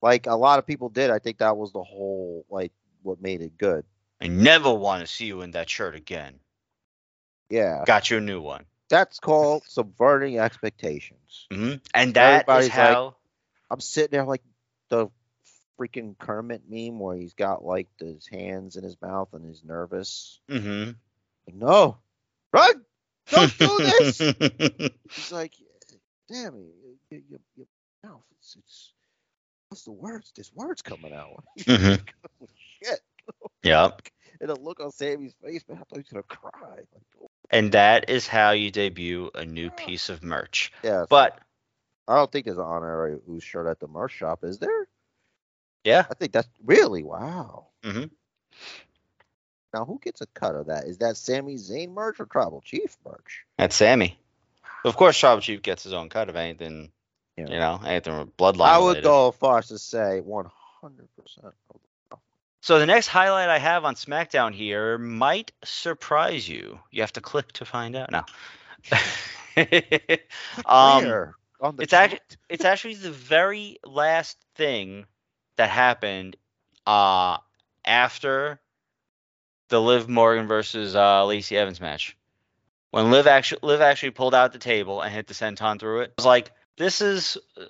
Like 0.03 0.27
a 0.27 0.35
lot 0.35 0.59
of 0.59 0.67
people 0.67 0.89
did. 0.89 1.11
I 1.11 1.19
think 1.19 1.39
that 1.39 1.57
was 1.57 1.73
the 1.73 1.83
whole 1.83 2.45
like 2.51 2.73
what 3.07 3.23
made 3.23 3.41
it 3.41 3.57
good. 3.57 3.85
I 4.21 4.29
never 4.29 4.73
want 4.73 5.01
to 5.03 5.07
see 5.07 5.27
you 5.27 5.43
in 5.43 5.53
that 5.53 5.69
shirt 5.71 5.95
again. 5.95 6.35
Yeah. 7.51 7.85
Got 7.87 8.11
you 8.11 8.19
a 8.19 8.21
new 8.21 8.41
one. 8.41 8.65
That's 8.89 9.19
called 9.19 9.63
subverting 9.67 10.39
expectations. 10.39 11.47
hmm 11.53 11.75
And 11.95 12.15
that 12.15 12.35
is 12.35 12.41
Everybody's 12.43 12.69
like- 12.69 12.73
how. 12.73 13.17
I'm 13.71 13.81
sitting 13.81 14.11
there 14.13 14.25
like 14.25 14.43
the 14.91 15.09
freaking 15.79 16.17
Kermit 16.19 16.63
meme 16.69 16.99
where 17.01 17.17
he's 17.17 17.35
got 17.35 17.65
like 17.65 17.89
his 17.99 18.27
hands 18.27 18.77
in 18.77 18.85
his 18.85 18.97
mouth 19.03 19.29
and 19.33 19.45
he's 19.45 19.63
nervous. 19.65 20.41
hmm 20.49 20.91
Like, 21.47 21.55
no, 21.55 21.99
run! 22.53 22.83
Don't 23.31 23.59
do 23.59 23.77
this. 23.79 24.19
He's 25.11 25.33
like, 25.33 25.55
damn 26.29 26.55
it, 26.55 26.61
your, 27.11 27.21
your, 27.29 27.41
your 27.57 27.67
mouth, 28.05 28.23
it's, 28.39 28.55
it's, 28.57 28.93
what's 29.69 29.83
the 29.83 29.91
words? 29.91 30.33
There's 30.37 30.53
words 30.55 30.81
coming 30.83 31.13
out. 31.13 31.43
Mhm. 31.59 32.01
Shit. 32.83 33.01
Yep. 33.63 34.03
And 34.39 34.51
the 34.51 34.55
look 34.55 34.81
on 34.81 34.91
Sami's 34.91 35.33
face, 35.43 35.65
man, 35.67 35.79
I 35.79 35.85
thought 35.85 35.87
he 35.93 35.99
was 36.01 36.09
gonna 36.11 36.23
cry. 36.25 36.77
Like, 36.77 36.87
oh, 37.23 37.31
And 37.49 37.73
that 37.73 38.11
is 38.11 38.27
how 38.29 38.51
you 38.51 38.71
debut 38.71 39.31
a 39.35 39.47
new 39.47 39.71
piece 39.71 40.11
of 40.11 40.23
merch. 40.23 40.71
yeah, 40.85 41.07
But 41.09 41.39
I 42.07 42.17
don't 42.17 42.31
think 42.31 42.45
there's 42.45 42.59
an 42.59 42.65
honorary 42.65 43.17
Uce 43.27 43.43
shirt 43.43 43.67
at 43.67 43.81
the 43.81 43.89
merch 43.89 44.13
shop, 44.13 44.45
is 44.45 44.59
there? 44.59 44.87
yeah, 45.85 46.05
I 46.11 46.13
think 46.13 46.33
that's 46.33 46.49
really 46.67 47.03
wow. 47.03 47.69
Mhm. 47.83 48.11
Now, 49.73 49.87
who 49.87 49.99
gets 50.03 50.21
a 50.21 50.27
cut 50.27 50.55
of 50.55 50.67
that? 50.67 50.85
Is 50.85 50.99
that 50.99 51.17
Sami 51.17 51.55
Zayn 51.55 51.95
merch 51.95 52.21
or 52.21 52.27
Tribal 52.27 52.61
Chief 52.61 52.95
merch? 53.07 53.45
that's 53.57 53.77
Sami. 53.77 54.19
Of 54.85 54.97
course, 54.97 55.19
Tribal 55.19 55.41
Chief 55.41 55.63
gets 55.63 55.83
his 55.83 55.95
own 55.95 56.11
cut 56.11 56.29
of 56.29 56.37
anything, 56.37 56.93
Yeah. 57.39 57.45
you 57.49 57.59
know, 57.59 57.81
anything 57.87 58.19
with 58.19 58.37
bloodline. 58.37 58.67
I 58.67 58.77
would 58.79 58.87
related. 58.89 59.05
go 59.05 59.29
as 59.31 59.35
far 59.37 59.59
as 59.61 59.69
to 59.69 59.79
say 59.79 60.21
100%. 60.21 60.51
So 62.67 62.81
the 62.81 62.87
next 62.87 63.07
highlight 63.07 63.49
I 63.49 63.61
have 63.61 63.85
on 63.85 63.95
SmackDown 63.95 64.53
here 64.53 64.99
might 64.99 65.53
surprise 65.63 66.49
you. 66.49 66.81
You 66.91 67.03
have 67.03 67.13
to 67.13 67.21
click 67.21 67.53
to 67.53 67.65
find 67.65 67.95
out. 67.95 68.11
No. 68.11 68.25
um, 70.67 71.05
Where? 71.05 71.37
On 71.61 71.77
the 71.77 71.85
it's 71.85 71.93
actu- 71.93 72.17
chat? 72.17 72.37
it's 72.49 72.65
actually 72.65 72.95
the 72.95 73.13
very 73.13 73.79
last 73.85 74.37
thing 74.57 75.07
that 75.55 75.71
happened 75.71 76.35
uh, 76.89 77.37
after 77.85 78.59
the 79.69 79.81
Liv 79.81 80.09
Morgan 80.09 80.49
versus 80.49 80.97
uh, 80.97 81.25
Lacey 81.25 81.57
Evans 81.57 81.81
match. 81.81 82.17
When 82.91 83.13
Liv 83.13 83.29
actually 83.29 83.61
Liv 83.63 83.81
actually 83.81 84.11
pulled 84.11 84.35
out 84.35 84.53
the 84.53 84.59
table 84.59 85.03
and 85.03 85.15
hit 85.15 85.29
the 85.29 85.35
senton 85.35 85.79
through 85.79 86.01
it, 86.01 86.15
I 86.19 86.21
was 86.21 86.27
like, 86.27 86.51
"This 86.77 87.01
is 87.01 87.39
uh, 87.57 87.67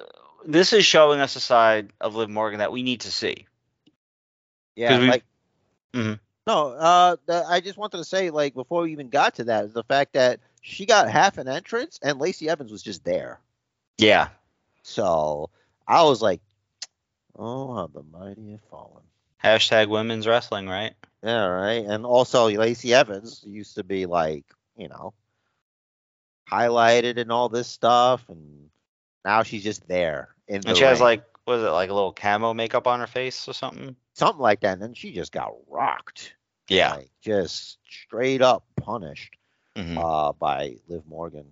this 0.47 0.73
is 0.73 0.87
showing 0.87 1.21
us 1.21 1.37
a 1.37 1.41
side 1.41 1.93
of 2.01 2.15
Liv 2.15 2.31
Morgan 2.31 2.61
that 2.61 2.73
we 2.73 2.83
need 2.83 3.03
to 3.03 3.13
see. 3.13 3.47
Yeah, 4.77 4.99
like 4.99 5.25
Mhm. 5.93 6.21
no, 6.47 6.69
uh, 6.69 7.17
the, 7.27 7.45
I 7.49 7.61
just 7.61 7.79
wanted 7.79 7.97
to 7.99 8.05
say 8.05 8.31
like 8.31 8.55
before 8.55 8.83
we 8.83 8.93
even 8.93 9.09
got 9.09 9.37
to 9.37 9.45
that 9.45 9.65
is 9.65 9.73
the 9.73 9.85
fact 9.85 10.13
that 10.13 10.41
she 10.61 10.87
got 10.87 11.09
half 11.09 11.39
an 11.39 11.49
entrance 11.49 11.99
and 12.03 12.19
Lacey 12.19 12.49
Evans 12.49 12.71
was 12.71 12.83
just 12.83 13.05
there. 13.05 13.41
Yeah. 13.99 14.29
So 14.83 15.51
I 15.89 16.03
was 16.05 16.21
like, 16.21 16.41
oh, 17.37 17.75
how 17.75 17.87
the 17.87 18.03
mighty 18.03 18.53
have 18.53 18.61
fallen. 18.71 19.03
Hashtag 19.43 19.89
women's 19.89 20.27
wrestling, 20.27 20.69
right? 20.69 20.95
Yeah, 21.23 21.47
right. 21.47 21.85
And 21.85 22.05
also 22.05 22.49
Lacey 22.49 22.93
Evans 22.95 23.43
used 23.47 23.77
to 23.77 23.85
be 23.85 24.07
like, 24.07 24.45
you 24.77 24.89
know, 24.89 25.15
highlighted 26.51 27.19
and 27.19 27.33
all 27.33 27.49
this 27.49 27.69
stuff, 27.69 28.25
and 28.29 28.71
now 29.25 29.43
she's 29.43 29.65
just 29.65 29.87
there 29.89 30.29
in 30.49 30.61
the 30.61 30.69
And 30.69 30.77
she 30.77 30.85
has 30.85 31.01
like, 31.01 31.25
was 31.47 31.63
it 31.63 31.71
like 31.71 31.91
a 31.91 31.95
little 31.95 32.13
camo 32.13 32.55
makeup 32.55 32.87
on 32.87 33.01
her 33.01 33.07
face 33.07 33.49
or 33.49 33.53
something? 33.53 33.97
Something 34.17 34.41
like 34.41 34.61
that, 34.61 34.75
and 34.75 34.83
then 34.83 34.95
she 34.95 35.13
just 35.13 35.33
got 35.33 35.53
rocked. 35.69 36.35
Yeah. 36.69 36.95
like, 36.97 37.11
just 37.23 37.79
straight 37.89 38.43
up 38.43 38.65
punished 38.77 39.37
hmm 39.77 39.99
uh, 39.99 40.33
by 40.33 40.77
Liv 40.89 41.07
Morgan, 41.07 41.47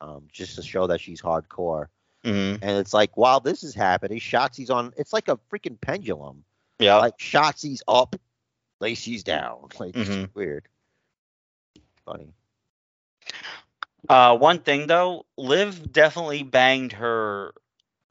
um, 0.00 0.28
just 0.32 0.56
to 0.56 0.62
show 0.62 0.86
that 0.88 1.00
she's 1.00 1.22
hardcore. 1.22 1.88
hmm 2.24 2.56
And 2.62 2.78
it's 2.78 2.94
like 2.94 3.16
while 3.16 3.40
this 3.40 3.64
is 3.64 3.74
happening, 3.74 4.18
Shotzi's 4.20 4.70
on. 4.70 4.92
It's 4.96 5.12
like 5.12 5.28
a 5.28 5.38
freaking 5.50 5.80
pendulum. 5.80 6.44
Yeah. 6.78 6.96
Like 6.96 7.18
Shotzi's 7.18 7.82
up, 7.88 8.16
Lacey's 8.80 9.24
down. 9.24 9.68
Like 9.80 9.96
it's 9.96 10.08
Mhm. 10.10 10.34
weird. 10.34 10.68
Funny. 12.04 12.34
Uh, 14.08 14.36
one 14.36 14.60
thing 14.60 14.86
though, 14.86 15.26
Liv 15.36 15.92
definitely 15.92 16.42
banged 16.42 16.92
her 16.92 17.54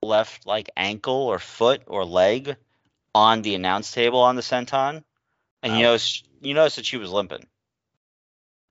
left 0.02 0.46
like 0.46 0.70
ankle 0.78 1.14
or 1.14 1.40
foot 1.40 1.84
or 1.88 2.06
leg 2.06 2.56
on 3.16 3.42
the 3.42 3.56
announce 3.56 3.92
table 3.92 4.20
on 4.22 4.36
the 4.36 4.42
senton, 4.42 5.04
and 5.64 5.74
you 5.76 5.84
notice 5.84 6.24
you 6.42 6.54
notice 6.54 6.76
that 6.76 6.86
she 6.86 6.98
was 6.98 7.12
limping. 7.12 7.46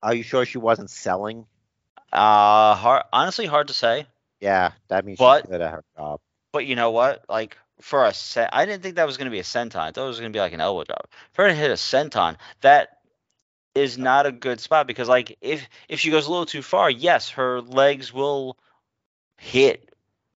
Are 0.03 0.14
you 0.14 0.22
sure 0.22 0.45
she 0.45 0.59
wasn't 0.59 0.91
selling? 0.91 1.47
Uh, 2.12 2.74
hard, 2.74 3.03
honestly, 3.12 3.47
hard 3.47 3.68
to 3.68 3.74
say. 3.74 4.07
Yeah, 4.41 4.72
that 4.89 5.05
means 5.05 5.18
But- 5.18 5.43
she's 5.43 5.51
good 5.51 5.61
at 5.61 5.72
her 5.72 5.84
job. 5.97 6.20
But 6.53 6.64
you 6.66 6.76
know 6.76 6.91
what? 6.91 7.24
Like 7.28 7.59
for 7.80 8.05
a 8.07 8.14
set, 8.14 8.51
I 8.53 8.64
didn't 8.64 8.82
think 8.82 8.97
that 8.97 9.07
was 9.07 9.16
going 9.18 9.26
to 9.26 9.30
be 9.30 9.41
a 9.41 9.45
senton. 9.45 9.76
I 9.76 9.91
thought 9.91 10.05
it 10.05 10.09
was 10.09 10.18
going 10.20 10.32
to 10.32 10.36
be 10.36 10.41
like 10.41 10.55
an 10.55 10.61
elbow 10.61 10.84
drop. 10.84 11.09
For 11.32 11.43
her 11.43 11.49
to 11.49 11.55
hit 11.55 11.70
a 11.70 11.74
senton, 11.74 12.36
that 12.62 12.99
is 13.74 13.99
not 13.99 14.26
a 14.26 14.32
good 14.32 14.59
spot 14.61 14.86
because 14.86 15.09
like 15.09 15.36
if 15.41 15.68
if 15.89 16.01
she 16.01 16.11
goes 16.11 16.26
a 16.26 16.30
little 16.30 16.47
too 16.47 16.62
far, 16.62 16.89
yes, 16.91 17.30
her 17.30 17.61
legs 17.61 18.12
will 18.12 18.57
hit 19.36 19.95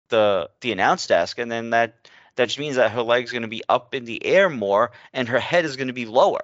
the 0.09 0.51
the 0.61 0.73
announce 0.73 1.07
desk, 1.07 1.39
and 1.39 1.51
then 1.51 1.71
that 1.71 2.09
that 2.41 2.47
just 2.47 2.59
means 2.59 2.77
that 2.77 2.93
her 2.93 3.03
legs 3.03 3.33
going 3.33 3.43
to 3.43 3.49
be 3.49 3.63
up 3.69 3.95
in 3.95 4.07
the 4.07 4.25
air 4.25 4.49
more, 4.49 4.93
and 5.13 5.29
her 5.29 5.39
head 5.39 5.67
is 5.67 5.77
going 5.77 5.89
to 5.89 5.93
be 5.93 6.07
lower. 6.07 6.41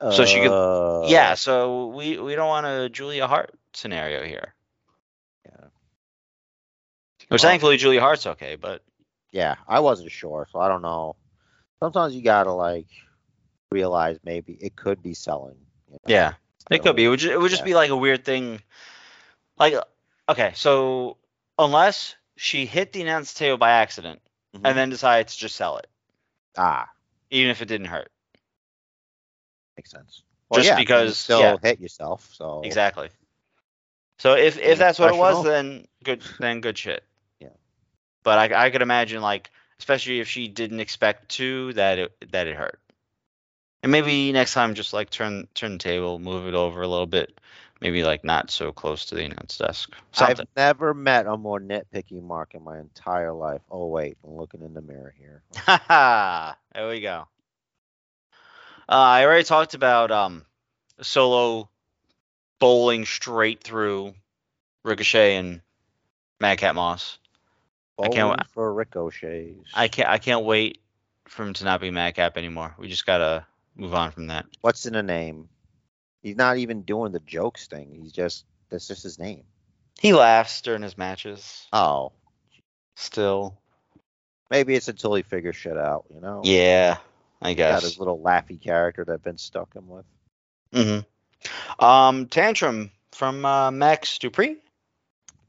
So 0.00 0.24
she 0.24 0.40
could- 0.40 0.50
Uh, 0.50 1.06
yeah, 1.06 1.34
so 1.34 1.86
we 1.86 2.18
we 2.18 2.34
don't 2.34 2.48
want 2.48 2.66
a 2.66 2.88
Julia 2.88 3.28
Hart 3.28 3.54
scenario 3.72 4.24
here. 4.24 4.52
Yeah. 5.46 5.66
Which 7.28 7.30
Well- 7.30 7.50
thankfully 7.50 7.76
Julia 7.76 8.00
Hart's 8.00 8.26
okay, 8.26 8.56
but 8.56 8.82
Yeah, 9.30 9.54
I 9.68 9.78
wasn't 9.78 10.10
sure, 10.10 10.48
so 10.50 10.58
I 10.58 10.66
don't 10.68 10.82
know. 10.82 11.14
Sometimes 11.78 12.14
you 12.16 12.22
gotta 12.22 12.52
like 12.52 12.88
realize 13.70 14.18
maybe 14.24 14.54
it 14.54 14.74
could 14.74 15.02
be 15.02 15.14
selling. 15.14 15.56
you 15.86 15.92
know? 15.92 15.98
yeah. 16.06 16.34
It 16.68 16.82
could 16.82 16.96
be. 16.96 17.04
It 17.04 17.08
would 17.08 17.20
just, 17.20 17.32
it 17.32 17.38
would 17.40 17.50
just 17.50 17.62
yeah. 17.62 17.66
be 17.66 17.74
like 17.74 17.90
a 17.90 17.96
weird 17.96 18.24
thing. 18.24 18.60
Like, 19.56 19.74
okay, 20.28 20.52
so 20.56 21.16
unless 21.58 22.16
she 22.42 22.66
hit 22.66 22.92
the 22.92 23.00
announce 23.00 23.32
table 23.34 23.56
by 23.56 23.70
accident 23.70 24.20
mhm. 24.52 24.62
and 24.64 24.76
then 24.76 24.90
decided 24.90 25.28
to 25.28 25.38
just 25.38 25.54
sell 25.54 25.76
it, 25.76 25.86
ah, 26.58 26.88
even 27.30 27.52
if 27.52 27.62
it 27.62 27.66
didn't 27.66 27.86
hurt. 27.86 28.10
makes 29.76 29.92
sense. 29.92 30.24
Just 30.52 30.66
yeah, 30.66 30.72
you 30.72 30.82
because- 30.82 31.16
still 31.16 31.40
yeah. 31.40 31.56
hit 31.62 31.78
yourself. 31.78 32.28
So 32.34 32.62
Exactly. 32.64 33.10
So 34.18 34.34
if 34.34 34.58
if 34.58 34.76
that's 34.76 34.98
what 34.98 35.14
it 35.14 35.16
was, 35.16 35.44
then 35.44 35.86
good 36.02 36.22
then 36.40 36.60
good 36.60 36.76
shit. 36.76 37.04
Yeah. 37.38 37.48
But 38.24 38.52
I 38.52 38.66
I 38.66 38.70
could 38.70 38.82
imagine 38.82 39.22
like 39.22 39.50
especially 39.78 40.18
if 40.18 40.28
she 40.28 40.48
didn't 40.48 40.80
expect 40.80 41.28
to 41.36 41.72
that 41.74 41.98
it 42.00 42.30
that 42.32 42.48
it 42.48 42.56
hurt. 42.56 42.80
And 43.84 43.92
maybe 43.92 44.32
next 44.32 44.52
time 44.52 44.74
just 44.74 44.92
like 44.92 45.10
turn 45.10 45.46
turn 45.54 45.72
the 45.72 45.78
table, 45.78 46.18
move 46.18 46.48
it 46.48 46.54
over 46.54 46.82
a 46.82 46.88
little 46.88 47.06
bit. 47.06 47.40
Maybe 47.82 48.04
like 48.04 48.22
not 48.22 48.52
so 48.52 48.70
close 48.70 49.06
to 49.06 49.16
the 49.16 49.24
announce 49.24 49.58
desk. 49.58 49.92
Something. 50.12 50.46
I've 50.46 50.56
never 50.56 50.94
met 50.94 51.26
a 51.26 51.36
more 51.36 51.58
nitpicky 51.58 52.22
Mark 52.22 52.54
in 52.54 52.62
my 52.62 52.78
entire 52.78 53.32
life. 53.32 53.60
Oh 53.72 53.88
wait, 53.88 54.16
I'm 54.24 54.36
looking 54.36 54.62
in 54.62 54.72
the 54.72 54.80
mirror 54.80 55.12
here. 55.18 55.42
There 56.74 56.88
we 56.88 57.00
go. 57.00 57.26
Uh, 58.88 58.92
I 58.92 59.24
already 59.24 59.42
talked 59.42 59.74
about 59.74 60.12
um, 60.12 60.44
solo 61.00 61.68
bowling 62.60 63.04
straight 63.04 63.64
through 63.64 64.14
Ricochet 64.84 65.34
and 65.34 65.60
Madcap 66.40 66.76
Moss. 66.76 67.18
I 68.00 68.08
can't 68.08 68.28
Bowling 68.28 68.46
for 68.54 68.72
ricochets. 68.72 69.70
I 69.74 69.88
can't 69.88 70.08
I 70.08 70.18
can't 70.18 70.44
wait 70.44 70.80
for 71.26 71.42
him 71.42 71.52
to 71.54 71.64
not 71.64 71.80
be 71.80 71.90
Madcap 71.90 72.36
anymore. 72.36 72.76
We 72.78 72.86
just 72.86 73.06
gotta 73.06 73.44
move 73.74 73.92
on 73.92 74.12
from 74.12 74.28
that. 74.28 74.46
What's 74.60 74.86
in 74.86 74.94
a 74.94 75.02
name? 75.02 75.48
He's 76.22 76.36
not 76.36 76.58
even 76.58 76.82
doing 76.82 77.12
the 77.12 77.20
jokes 77.20 77.66
thing. 77.66 77.98
He's 78.00 78.12
just 78.12 78.44
that's 78.70 78.86
just 78.88 79.02
his 79.02 79.18
name. 79.18 79.44
He 80.00 80.12
laughs 80.12 80.60
during 80.62 80.82
his 80.82 80.96
matches. 80.98 81.66
Oh, 81.72 82.12
Still, 82.94 83.58
maybe 84.50 84.74
it's 84.74 84.88
until 84.88 85.14
he 85.14 85.22
figures 85.22 85.56
shit 85.56 85.76
out. 85.78 86.04
You 86.14 86.20
know. 86.20 86.42
yeah, 86.44 86.98
I 87.40 87.54
guess. 87.54 87.72
Got 87.74 87.82
his 87.82 87.98
little 87.98 88.18
laughy 88.18 88.60
character 88.60 89.04
that 89.06 89.24
Vince 89.24 89.42
stuck 89.42 89.74
him 89.74 89.88
with. 89.88 90.04
hmm 90.72 91.84
Um, 91.84 92.26
Tantrum 92.26 92.90
from 93.12 93.44
uh, 93.44 93.70
Max 93.70 94.18
Dupri. 94.18 94.56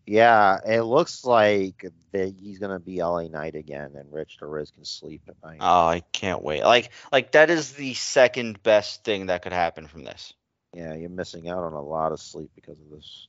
Yeah, 0.05 0.57
it 0.65 0.81
looks 0.81 1.23
like 1.23 1.85
that 2.11 2.33
he's 2.37 2.59
gonna 2.59 2.79
be 2.79 3.01
LA 3.01 3.23
Knight 3.27 3.55
again, 3.55 3.91
and 3.95 4.11
Rich 4.11 4.37
Riz 4.41 4.71
can 4.71 4.83
sleep 4.85 5.21
at 5.29 5.35
night. 5.43 5.59
Oh, 5.61 5.87
I 5.87 6.01
can't 6.11 6.41
wait. 6.43 6.63
Like 6.63 6.91
like 7.11 7.31
that 7.33 7.49
is 7.49 7.73
the 7.73 7.93
second 7.93 8.61
best 8.63 9.03
thing 9.03 9.27
that 9.27 9.43
could 9.43 9.53
happen 9.53 9.87
from 9.87 10.03
this. 10.03 10.33
Yeah, 10.73 10.95
you're 10.95 11.09
missing 11.09 11.49
out 11.49 11.63
on 11.63 11.73
a 11.73 11.81
lot 11.81 12.11
of 12.11 12.19
sleep 12.19 12.49
because 12.55 12.79
of 12.79 12.89
this 12.89 13.27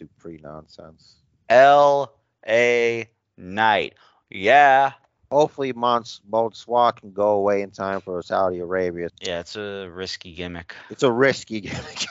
Dupri 0.00 0.42
nonsense. 0.42 1.16
L.A. 1.48 3.08
Knight. 3.36 3.94
Yeah. 4.30 4.92
Hopefully, 5.30 5.72
Mons 5.72 6.20
Bonsoir 6.24 6.92
can 6.92 7.12
go 7.12 7.32
away 7.32 7.62
in 7.62 7.70
time 7.70 8.00
for 8.00 8.22
Saudi 8.22 8.58
Arabia. 8.60 9.08
Yeah, 9.20 9.40
it's 9.40 9.56
a 9.56 9.88
risky 9.92 10.32
gimmick. 10.32 10.74
It's 10.90 11.02
a 11.02 11.12
risky 11.12 11.60
gimmick. 11.60 12.06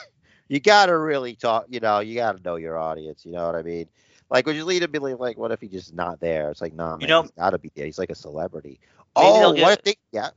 you 0.48 0.60
gotta 0.60 0.96
really 0.96 1.34
talk. 1.34 1.66
You 1.68 1.80
know, 1.80 1.98
you 2.00 2.14
gotta 2.14 2.40
know 2.42 2.56
your 2.56 2.78
audience. 2.78 3.26
You 3.26 3.32
know 3.32 3.44
what 3.46 3.56
I 3.56 3.62
mean? 3.62 3.88
Like, 4.30 4.46
would 4.46 4.56
you 4.56 4.64
lead 4.64 4.80
to 4.80 4.88
be 4.88 4.98
like, 4.98 5.36
what 5.36 5.52
if 5.52 5.60
he's 5.60 5.70
just 5.70 5.94
not 5.94 6.20
there? 6.20 6.50
It's 6.50 6.60
like, 6.60 6.74
nah, 6.74 6.96
man, 6.96 7.08
know- 7.08 7.22
he's 7.22 7.30
gotta 7.32 7.58
be 7.58 7.70
there. 7.74 7.86
He's 7.86 7.98
like 7.98 8.10
a 8.10 8.14
celebrity. 8.14 8.78
Oh, 9.16 9.52
get- 9.52 9.62
what 9.62 9.78
if 9.78 9.82
they? 9.84 9.94
Yeah. 10.12 10.30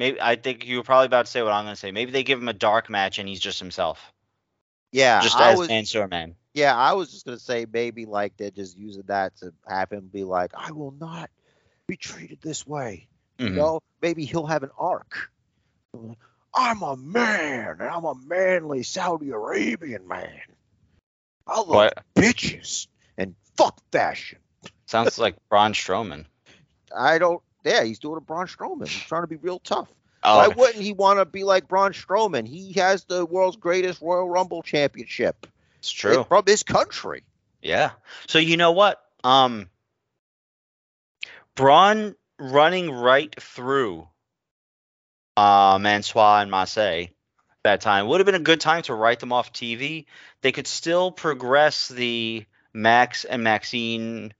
Maybe 0.00 0.18
I 0.18 0.36
think 0.36 0.66
you 0.66 0.78
were 0.78 0.82
probably 0.82 1.04
about 1.04 1.26
to 1.26 1.30
say 1.30 1.42
what 1.42 1.52
I'm 1.52 1.66
gonna 1.66 1.76
say. 1.76 1.90
Maybe 1.90 2.10
they 2.10 2.22
give 2.22 2.38
him 2.40 2.48
a 2.48 2.54
dark 2.54 2.88
match 2.88 3.18
and 3.18 3.28
he's 3.28 3.38
just 3.38 3.58
himself. 3.58 4.14
Yeah, 4.92 5.20
just 5.20 5.38
I 5.38 5.50
as 5.50 5.58
was, 5.58 5.68
Mansoor 5.68 6.08
Man. 6.08 6.36
Yeah, 6.54 6.74
I 6.74 6.94
was 6.94 7.10
just 7.12 7.26
gonna 7.26 7.38
say 7.38 7.66
maybe 7.70 8.06
like 8.06 8.34
they're 8.38 8.50
just 8.50 8.78
using 8.78 9.02
that 9.08 9.36
to 9.36 9.52
have 9.68 9.92
him 9.92 10.08
be 10.10 10.24
like, 10.24 10.52
I 10.56 10.72
will 10.72 10.94
not 10.98 11.28
be 11.86 11.98
treated 11.98 12.40
this 12.40 12.66
way. 12.66 13.08
You 13.38 13.50
Mhm. 13.50 13.56
know, 13.56 13.80
maybe 14.00 14.24
he'll 14.24 14.46
have 14.46 14.62
an 14.62 14.70
arc. 14.78 15.30
I'm 16.54 16.80
a 16.82 16.96
man, 16.96 17.76
and 17.78 17.82
I'm 17.82 18.04
a 18.06 18.14
manly 18.14 18.82
Saudi 18.82 19.28
Arabian 19.28 20.08
man. 20.08 20.40
I 21.46 21.58
love 21.58 21.68
What 21.68 22.04
bitches 22.14 22.86
and 23.18 23.34
fuck 23.58 23.78
fashion. 23.92 24.38
sounds 24.86 25.18
like 25.18 25.36
Braun 25.50 25.74
Strowman. 25.74 26.24
I 26.96 27.18
don't. 27.18 27.42
Yeah, 27.64 27.84
he's 27.84 27.98
doing 27.98 28.16
a 28.16 28.20
Braun 28.20 28.46
Strowman. 28.46 28.88
He's 28.88 29.02
trying 29.02 29.22
to 29.22 29.26
be 29.26 29.36
real 29.36 29.58
tough. 29.58 29.88
Oh, 30.22 30.38
Why 30.38 30.48
wouldn't 30.48 30.82
he 30.82 30.92
want 30.92 31.18
to 31.18 31.24
be 31.24 31.44
like 31.44 31.68
Braun 31.68 31.92
Strowman? 31.92 32.46
He 32.46 32.72
has 32.74 33.04
the 33.04 33.24
world's 33.24 33.56
greatest 33.56 34.02
Royal 34.02 34.28
Rumble 34.28 34.62
championship 34.62 35.46
it's 35.78 35.90
true. 35.90 36.24
from 36.28 36.44
his 36.46 36.62
country. 36.62 37.22
Yeah. 37.62 37.92
So 38.28 38.38
you 38.38 38.56
know 38.56 38.72
what? 38.72 39.02
Um 39.24 39.68
Braun 41.54 42.14
running 42.38 42.90
right 42.90 43.34
through 43.40 44.08
uh 45.36 45.78
Mansois 45.80 46.40
and 46.40 46.50
Marseille 46.50 47.06
that 47.62 47.80
time 47.80 48.06
would 48.06 48.20
have 48.20 48.26
been 48.26 48.34
a 48.34 48.40
good 48.40 48.60
time 48.60 48.82
to 48.82 48.94
write 48.94 49.20
them 49.20 49.32
off 49.32 49.52
TV. 49.52 50.06
They 50.40 50.52
could 50.52 50.66
still 50.66 51.10
progress 51.10 51.88
the 51.88 52.44
Max 52.72 53.24
and 53.24 53.42
Maxine 53.42 54.32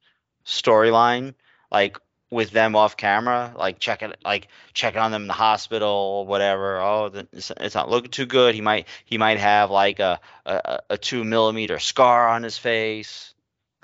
storyline 0.46 1.34
like 1.70 1.98
with 2.30 2.50
them 2.52 2.76
off 2.76 2.96
camera, 2.96 3.52
like 3.56 3.78
checking 3.78 4.12
like 4.24 4.48
checking 4.72 5.00
on 5.00 5.10
them 5.10 5.22
in 5.22 5.28
the 5.28 5.34
hospital, 5.34 5.88
or 5.88 6.26
whatever. 6.26 6.80
Oh, 6.80 7.10
it's, 7.32 7.74
not 7.74 7.90
looking 7.90 8.10
too 8.10 8.26
good. 8.26 8.54
He 8.54 8.60
might 8.60 8.86
he 9.04 9.18
might 9.18 9.38
have 9.38 9.70
like 9.70 9.98
a 9.98 10.20
a, 10.46 10.80
a 10.90 10.98
two 10.98 11.24
millimeter 11.24 11.78
scar 11.78 12.28
on 12.28 12.42
his 12.42 12.56
face, 12.56 13.34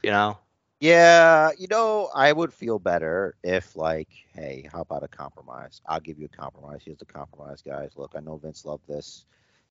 you 0.03 0.11
know. 0.11 0.38
Yeah, 0.78 1.53
you 1.59 1.68
know, 1.68 2.11
I 2.14 2.30
would 2.30 2.53
feel 2.53 2.78
better 2.78 3.34
if, 3.42 3.76
like, 3.76 4.09
hey, 4.34 4.68
how 4.70 4.82
about 4.82 5.03
a 5.05 5.09
compromise? 5.09 5.80
I'll 5.86 6.01
give 6.01 6.18
you 6.18 6.26
a 6.26 6.36
compromise. 6.36 6.82
Here's 6.84 6.99
the 6.99 7.07
compromise, 7.07 7.62
guys. 7.62 7.92
Look, 7.97 8.12
I 8.14 8.20
know 8.20 8.36
Vince 8.36 8.66
loved 8.66 8.86
this, 8.86 9.24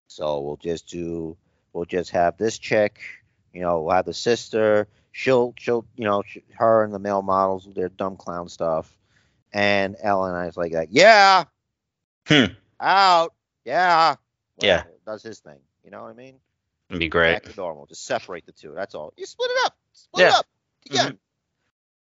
so 0.08 0.40
we'll 0.40 0.58
just 0.58 0.88
do, 0.88 1.38
we'll 1.74 1.86
just 1.86 2.10
have 2.10 2.38
this 2.38 2.58
chick, 2.58 3.02
you 3.56 3.62
know, 3.62 3.82
we'll 3.82 3.96
have 3.96 4.06
the 4.06 4.14
sister. 4.14 4.88
She'll, 5.12 5.54
she'll, 5.58 5.86
you 5.96 6.04
know, 6.04 6.24
sh- 6.28 6.38
her 6.58 6.84
and 6.84 6.94
the 6.94 7.00
male 7.00 7.22
models, 7.22 7.68
their 7.74 7.90
dumb 7.90 8.18
clown 8.18 8.50
stuff, 8.50 8.96
and 9.54 9.96
Ellen, 10.04 10.36
I 10.36 10.46
was 10.46 10.58
like, 10.58 10.74
that. 10.74 10.92
yeah, 10.92 11.46
Hmm. 12.28 12.46
out, 12.80 13.34
yeah, 13.64 14.16
Yeah. 14.62 14.84
Does 15.06 15.24
his 15.24 15.40
thing. 15.40 15.60
You 15.84 15.92
know 15.92 16.02
what 16.04 16.10
I 16.10 16.14
mean? 16.14 16.36
It'd 16.90 17.00
be 17.00 17.08
great. 17.10 17.34
Back 17.44 17.44
to 17.54 17.56
normal. 17.56 17.86
Just 17.86 18.06
separate 18.06 18.46
the 18.46 18.52
two. 18.52 18.74
That's 18.76 18.94
all. 18.96 19.14
You 19.18 19.26
split 19.26 19.52
it 19.52 19.66
up. 19.66 19.76
Split 19.94 20.26
it 20.28 20.34
up. 20.34 20.46
Yeah. 20.90 21.10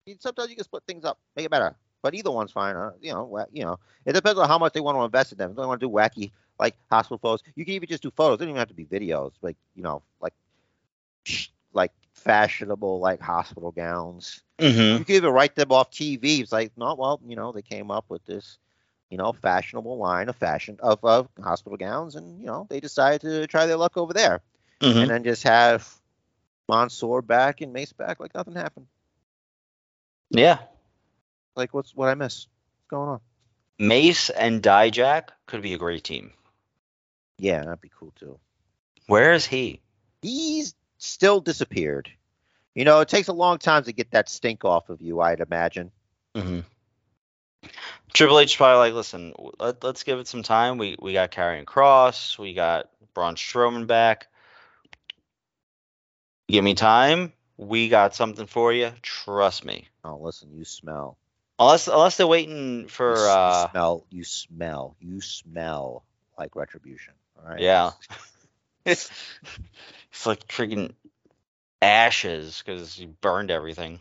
You- 0.06 0.16
Sometimes 0.20 0.50
you 0.50 0.56
can 0.56 0.64
split 0.64 0.82
things 0.86 1.04
up, 1.04 1.18
make 1.34 1.46
it 1.46 1.50
better. 1.50 1.74
But 2.02 2.14
either 2.14 2.30
one's 2.30 2.52
fine. 2.52 2.76
Uh, 2.76 2.92
you 3.00 3.12
know, 3.12 3.46
you 3.52 3.64
know, 3.64 3.78
it 4.04 4.12
depends 4.12 4.38
on 4.38 4.46
how 4.48 4.58
much 4.58 4.74
they 4.74 4.80
want 4.80 4.98
to 4.98 5.02
invest 5.02 5.32
in 5.32 5.38
them. 5.38 5.50
If 5.52 5.56
they 5.56 5.64
want 5.64 5.80
to 5.80 5.86
do 5.86 5.90
wacky 5.90 6.30
like 6.60 6.76
hospital 6.90 7.16
photos, 7.18 7.42
you 7.56 7.64
can 7.64 7.74
even 7.74 7.88
just 7.88 8.02
do 8.02 8.10
photos. 8.10 8.38
They 8.38 8.44
don't 8.44 8.50
even 8.50 8.58
have 8.58 8.68
to 8.68 8.74
be 8.74 8.84
videos. 8.84 9.32
Like 9.40 9.56
you 9.74 9.82
know, 9.82 10.02
like 10.20 10.34
like 11.72 11.92
fashionable 12.12 13.00
like 13.00 13.20
hospital 13.20 13.70
gowns. 13.70 14.42
Mm-hmm. 14.58 14.98
You 14.98 15.04
can 15.04 15.16
even 15.16 15.30
write 15.32 15.54
them 15.54 15.72
off 15.72 15.90
TV. 15.90 16.40
It's 16.40 16.52
like, 16.52 16.72
no, 16.76 16.94
well, 16.94 17.20
you 17.26 17.36
know, 17.36 17.52
they 17.52 17.62
came 17.62 17.90
up 17.90 18.04
with 18.08 18.24
this, 18.24 18.58
you 19.10 19.18
know, 19.18 19.32
fashionable 19.32 19.98
line 19.98 20.28
of 20.28 20.36
fashion 20.36 20.78
of, 20.80 21.04
of 21.04 21.28
hospital 21.42 21.76
gowns, 21.76 22.14
and 22.14 22.40
you 22.40 22.46
know, 22.46 22.66
they 22.70 22.80
decided 22.80 23.20
to 23.22 23.46
try 23.46 23.66
their 23.66 23.76
luck 23.76 23.96
over 23.96 24.12
there 24.12 24.40
Mm-hmm. 24.80 24.98
and 24.98 25.10
then 25.10 25.24
just 25.24 25.44
have 25.44 25.88
Mansoor 26.68 27.22
back 27.22 27.60
and 27.60 27.72
Mace 27.72 27.92
back 27.92 28.20
like 28.20 28.34
nothing 28.34 28.54
happened. 28.54 28.86
Yeah. 30.30 30.58
Like 31.56 31.72
what's 31.72 31.94
what 31.94 32.08
I 32.08 32.14
miss? 32.14 32.46
What's 32.76 32.90
going 32.90 33.08
on? 33.08 33.20
Mace 33.78 34.30
and 34.30 34.62
Dijak 34.62 35.28
could 35.46 35.62
be 35.62 35.74
a 35.74 35.78
great 35.78 36.04
team. 36.04 36.32
Yeah, 37.38 37.62
that'd 37.64 37.80
be 37.80 37.90
cool 37.98 38.12
too. 38.16 38.38
Where 39.06 39.32
is 39.32 39.46
he? 39.46 39.80
He's 40.22 40.74
still 41.04 41.40
disappeared. 41.40 42.10
You 42.74 42.84
know, 42.84 43.00
it 43.00 43.08
takes 43.08 43.28
a 43.28 43.32
long 43.32 43.58
time 43.58 43.84
to 43.84 43.92
get 43.92 44.10
that 44.10 44.28
stink 44.28 44.64
off 44.64 44.88
of 44.88 45.00
you, 45.00 45.20
I'd 45.20 45.40
imagine. 45.40 45.92
Mm-hmm. 46.34 46.60
Triple 48.12 48.40
H 48.40 48.56
probably 48.56 48.78
like, 48.78 48.94
listen, 48.94 49.32
let, 49.58 49.82
let's 49.82 50.02
give 50.02 50.18
it 50.18 50.28
some 50.28 50.42
time. 50.42 50.78
We 50.78 50.96
we 51.00 51.12
got 51.12 51.30
Karrion 51.30 51.64
Cross, 51.64 52.38
we 52.38 52.54
got 52.54 52.90
Braun 53.14 53.36
Strowman 53.36 53.86
back. 53.86 54.26
Give 56.48 56.62
me 56.62 56.74
time. 56.74 57.32
We 57.56 57.88
got 57.88 58.14
something 58.14 58.46
for 58.46 58.72
you. 58.72 58.92
Trust 59.00 59.64
me. 59.64 59.88
Oh, 60.04 60.18
listen, 60.20 60.50
you 60.52 60.64
smell. 60.64 61.16
Unless 61.58 61.88
unless 61.88 62.16
they're 62.16 62.26
waiting 62.26 62.88
for 62.88 63.16
you 63.16 63.22
uh 63.22 63.70
smell. 63.70 64.06
You 64.10 64.24
smell. 64.24 64.96
You 65.00 65.20
smell 65.20 66.04
like 66.38 66.56
retribution. 66.56 67.14
All 67.38 67.50
right. 67.50 67.60
yeah. 67.60 67.92
it's 68.84 69.10
like 70.26 70.46
freaking 70.48 70.92
ashes 71.80 72.62
because 72.64 72.98
you 72.98 73.08
burned 73.20 73.50
everything. 73.50 74.00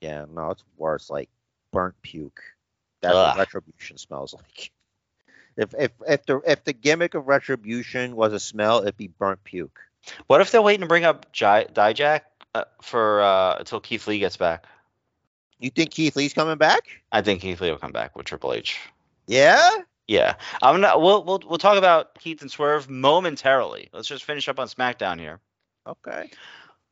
Yeah. 0.00 0.26
No, 0.32 0.50
it's 0.50 0.64
worse. 0.76 1.10
Like 1.10 1.30
burnt 1.72 1.94
puke. 2.02 2.42
That's 3.00 3.14
Ugh. 3.14 3.36
what 3.36 3.38
retribution 3.38 3.98
smells 3.98 4.34
like. 4.34 4.70
If 5.56 5.74
if 5.78 5.92
if 6.06 6.26
the 6.26 6.40
if 6.46 6.64
the 6.64 6.72
gimmick 6.72 7.14
of 7.14 7.28
retribution 7.28 8.16
was 8.16 8.32
a 8.32 8.40
smell, 8.40 8.80
it'd 8.80 8.96
be 8.96 9.08
burnt 9.08 9.44
puke. 9.44 9.78
What 10.26 10.40
if 10.40 10.50
they're 10.50 10.62
waiting 10.62 10.82
to 10.82 10.86
bring 10.86 11.04
up 11.04 11.32
Dijak 11.32 12.20
uh, 12.54 12.64
for 12.82 13.22
uh, 13.22 13.56
until 13.58 13.80
Keith 13.80 14.06
Lee 14.06 14.18
gets 14.18 14.36
back? 14.36 14.66
You 15.58 15.70
think 15.70 15.90
Keith 15.90 16.16
Lee's 16.16 16.34
coming 16.34 16.58
back? 16.58 16.82
I 17.12 17.22
think 17.22 17.40
Keith 17.40 17.60
Lee 17.60 17.70
will 17.70 17.78
come 17.78 17.92
back 17.92 18.16
with 18.16 18.26
Triple 18.26 18.52
H. 18.52 18.78
Yeah. 19.26 19.70
Yeah, 20.06 20.34
I'm 20.62 20.80
not. 20.80 21.00
We'll 21.00 21.24
we'll 21.24 21.40
we'll 21.46 21.58
talk 21.58 21.78
about 21.78 22.18
Keith 22.18 22.42
and 22.42 22.50
Swerve 22.50 22.90
momentarily. 22.90 23.88
Let's 23.92 24.08
just 24.08 24.24
finish 24.24 24.48
up 24.48 24.58
on 24.58 24.68
SmackDown 24.68 25.18
here. 25.18 25.40
Okay. 25.86 26.30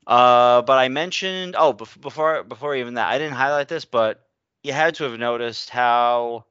Uh, 0.07 0.63
but 0.63 0.79
I 0.79 0.89
mentioned 0.89 1.55
oh 1.59 1.75
bef- 1.75 2.01
before 2.01 2.43
before 2.43 2.75
even 2.75 2.95
that 2.95 3.09
I 3.09 3.19
didn't 3.19 3.35
highlight 3.35 3.69
this, 3.69 3.85
but 3.85 4.27
you 4.63 4.73
had 4.73 4.95
to 4.97 5.05
have 5.05 5.19
noticed 5.19 5.69
how 5.71 6.45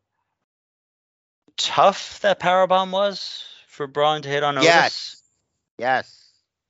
tough 1.58 2.20
that 2.22 2.40
power 2.40 2.68
bomb 2.68 2.92
was 2.92 3.44
for 3.68 3.88
Braun 3.88 4.22
to 4.22 4.30
hit 4.30 4.44
on 4.44 4.58
Otis. 4.58 4.66
Yes. 4.68 5.22
Yes. 5.78 6.28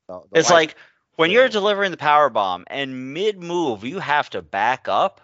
The- 0.08 0.22
the 0.32 0.40
It's 0.40 0.50
white- 0.50 0.56
like 0.56 0.76
when 1.16 1.32
you're 1.32 1.50
delivering 1.50 1.92
the 1.92 1.98
power 1.98 2.30
bomb 2.30 2.64
and 2.68 3.14
mid 3.14 3.42
move 3.42 3.84
you 3.84 4.00
have 4.00 4.30
to 4.32 4.42
back 4.42 4.88
up. 4.88 5.22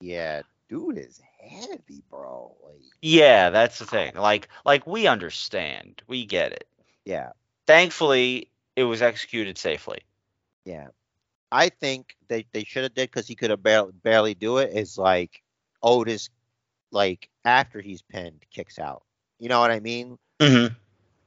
yeah, 0.00 0.42
dude 0.68 0.98
is 0.98 1.20
heavy, 1.52 2.02
bro. 2.10 2.54
Like, 2.64 2.80
Yeah, 3.00 3.50
that's 3.50 3.78
the 3.78 3.86
thing. 3.86 4.14
Like 4.14 4.48
like 4.64 4.86
we 4.86 5.06
understand, 5.06 6.02
we 6.06 6.24
get 6.26 6.52
it. 6.52 6.66
yeah, 7.04 7.30
Thankfully, 7.66 8.48
it 8.76 8.84
was 8.84 9.02
executed 9.02 9.58
safely. 9.58 10.00
yeah. 10.64 10.88
I 11.54 11.68
think 11.68 12.16
they, 12.28 12.46
they 12.52 12.64
should 12.64 12.82
have 12.84 12.94
did 12.94 13.10
because 13.10 13.28
he 13.28 13.34
could 13.34 13.50
have 13.50 13.62
barely, 13.62 13.92
barely 14.02 14.32
do 14.34 14.56
it. 14.56 14.70
Is 14.74 14.96
like 14.96 15.42
Otis, 15.82 16.30
like 16.90 17.28
after 17.44 17.80
he's 17.82 18.00
pinned, 18.00 18.44
kicks 18.50 18.78
out. 18.78 19.02
You 19.38 19.50
know 19.50 19.60
what 19.60 19.70
I 19.70 19.80
mean? 19.80 20.18
Mm-hmm. 20.40 20.72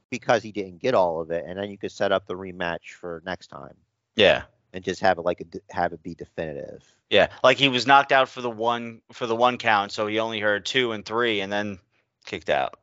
Because 0.10 0.42
he 0.42 0.52
didn't 0.52 0.82
get 0.82 0.96
all 0.96 1.22
of 1.22 1.30
it, 1.30 1.46
and 1.48 1.60
then 1.60 1.70
you 1.70 1.78
could 1.78 1.92
set 1.92 2.12
up 2.12 2.26
the 2.26 2.34
rematch 2.34 2.94
for 3.00 3.22
next 3.26 3.48
time 3.48 3.76
Yeah. 4.16 4.44
And 4.76 4.84
just 4.84 5.00
have 5.00 5.18
it 5.18 5.22
like 5.22 5.42
a, 5.42 5.74
have 5.74 5.94
it 5.94 6.04
be 6.04 6.14
definitive. 6.14 6.84
Yeah, 7.10 7.30
like 7.44 7.58
he 7.58 7.70
was 7.70 7.88
knocked 7.88 8.12
out 8.12 8.28
for 8.28 8.42
the 8.42 8.50
one 8.50 9.02
for 9.14 9.26
the 9.26 9.36
one 9.36 9.58
count, 9.58 9.94
so 9.94 10.06
he 10.06 10.20
only 10.20 10.42
heard 10.42 10.66
two 10.66 10.92
and 10.92 11.06
three, 11.06 11.40
and 11.40 11.52
then 11.52 11.80
kicked 12.26 12.50
out. 12.50 12.78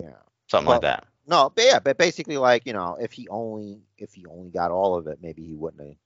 Yeah. 0.00 0.10
Something 0.46 0.68
Well, 0.68 0.76
like 0.76 0.82
that. 0.82 1.04
No, 1.26 1.50
but 1.54 1.64
yeah, 1.64 1.80
but 1.80 1.98
basically, 1.98 2.38
like 2.38 2.64
you 2.64 2.72
know, 2.72 2.96
if 2.98 3.12
he 3.12 3.28
only 3.28 3.80
if 3.98 4.14
he 4.14 4.24
only 4.26 4.50
got 4.50 4.70
all 4.70 4.94
of 4.96 5.08
it, 5.08 5.18
maybe 5.20 5.44
he 5.44 5.54
wouldn't 5.54 5.82
have, 5.82 5.96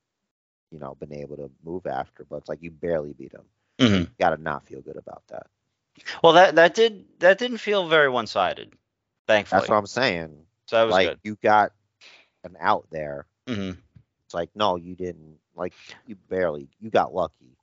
you 0.71 0.79
know, 0.79 0.97
been 0.99 1.13
able 1.13 1.37
to 1.37 1.51
move 1.63 1.87
after. 1.87 2.25
But 2.25 2.37
it's 2.37 2.49
like 2.49 2.63
you 2.63 2.71
barely 2.71 3.13
beat 3.13 3.33
him. 3.33 3.45
hmm 3.79 4.05
Got 4.19 4.31
to 4.31 4.43
not 4.43 4.67
feel 4.67 4.81
good 4.81 4.97
about 4.97 5.23
that. 5.29 5.47
Well, 6.25 6.33
that 6.33 6.55
that 6.55 6.75
did 6.75 7.05
that 7.21 7.39
didn't 7.39 7.59
feel 7.59 7.89
very 7.89 8.09
one 8.09 8.27
sided. 8.27 8.73
Thankfully, 9.29 9.61
That's 9.61 9.69
what 9.69 9.77
I'm 9.77 9.87
saying. 9.87 10.47
so 10.67 10.77
that 10.77 10.85
was 10.85 10.93
like 10.93 11.09
good. 11.09 11.19
you 11.25 11.37
got 11.43 11.73
an 12.43 12.57
out 12.59 12.87
there. 12.91 13.27
hmm 13.47 13.73
It's 14.33 14.35
like 14.35 14.49
no, 14.55 14.77
you 14.77 14.95
didn't. 14.95 15.37
Like 15.55 15.75
you 16.07 16.17
barely. 16.31 16.67
You 16.81 16.89
got 16.89 17.13
lucky. 17.13 17.55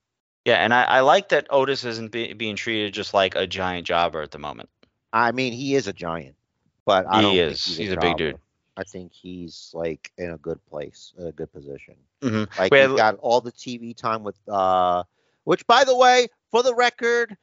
Yeah, 0.45 0.63
and 0.63 0.71
I, 0.71 0.83
I 0.83 0.99
like 0.99 1.29
that 1.29 1.47
Otis 1.49 1.83
isn't 1.83 2.11
be, 2.11 2.33
being 2.33 2.55
treated 2.55 2.93
just 2.93 3.11
like 3.11 3.33
a 3.33 3.47
giant 3.47 3.87
jobber 3.87 4.21
at 4.21 4.29
the 4.29 4.37
moment. 4.37 4.69
I 5.11 5.31
mean, 5.31 5.51
he 5.51 5.73
is 5.73 5.87
a 5.87 5.93
giant, 5.93 6.35
but 6.85 7.07
I 7.09 7.21
don't 7.21 7.31
he 7.31 7.37
think 7.39 7.51
is. 7.51 7.65
He's, 7.65 7.77
He's 7.77 7.91
a 7.91 7.97
big 7.97 8.17
dude. 8.17 8.37
I 8.77 8.83
think 8.83 9.11
he's 9.13 9.71
like 9.73 10.11
in 10.19 10.29
a 10.29 10.37
good 10.37 10.63
place, 10.67 11.11
in 11.17 11.25
a 11.25 11.31
good 11.31 11.51
position. 11.51 11.95
hmm 12.21 12.43
Like 12.59 12.71
Wait, 12.71 12.87
he's 12.87 12.97
got 12.97 13.15
all 13.15 13.41
the 13.41 13.51
TV 13.51 13.95
time 13.95 14.21
with 14.21 14.37
uh 14.47 15.03
which 15.45 15.65
by 15.65 15.85
the 15.85 15.95
way, 15.95 16.27
for 16.51 16.61
the 16.61 16.75
record, 16.75 17.35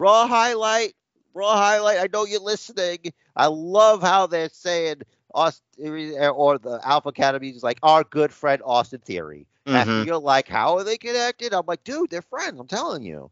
Raw 0.00 0.26
highlight, 0.26 0.94
Raw 1.34 1.54
highlight, 1.54 1.98
I 1.98 2.08
know 2.12 2.26
you're 2.26 2.40
listening. 2.40 3.12
I 3.36 3.46
love 3.46 4.02
how 4.02 4.26
they're 4.26 4.48
saying 4.48 5.02
Austin 5.34 6.30
or 6.34 6.58
the 6.58 6.80
Alpha 6.84 7.08
Academy 7.08 7.50
is 7.50 7.62
like 7.62 7.78
our 7.82 8.04
good 8.04 8.32
friend 8.32 8.62
Austin 8.64 9.00
Theory. 9.00 9.46
After 9.72 10.00
hmm 10.00 10.02
you're 10.02 10.18
like, 10.18 10.48
how 10.48 10.76
are 10.78 10.84
they 10.84 10.98
connected? 10.98 11.52
I'm 11.54 11.66
like, 11.66 11.84
dude, 11.84 12.10
they're 12.10 12.22
friends. 12.22 12.58
I'm 12.60 12.66
telling 12.66 13.02
you. 13.02 13.30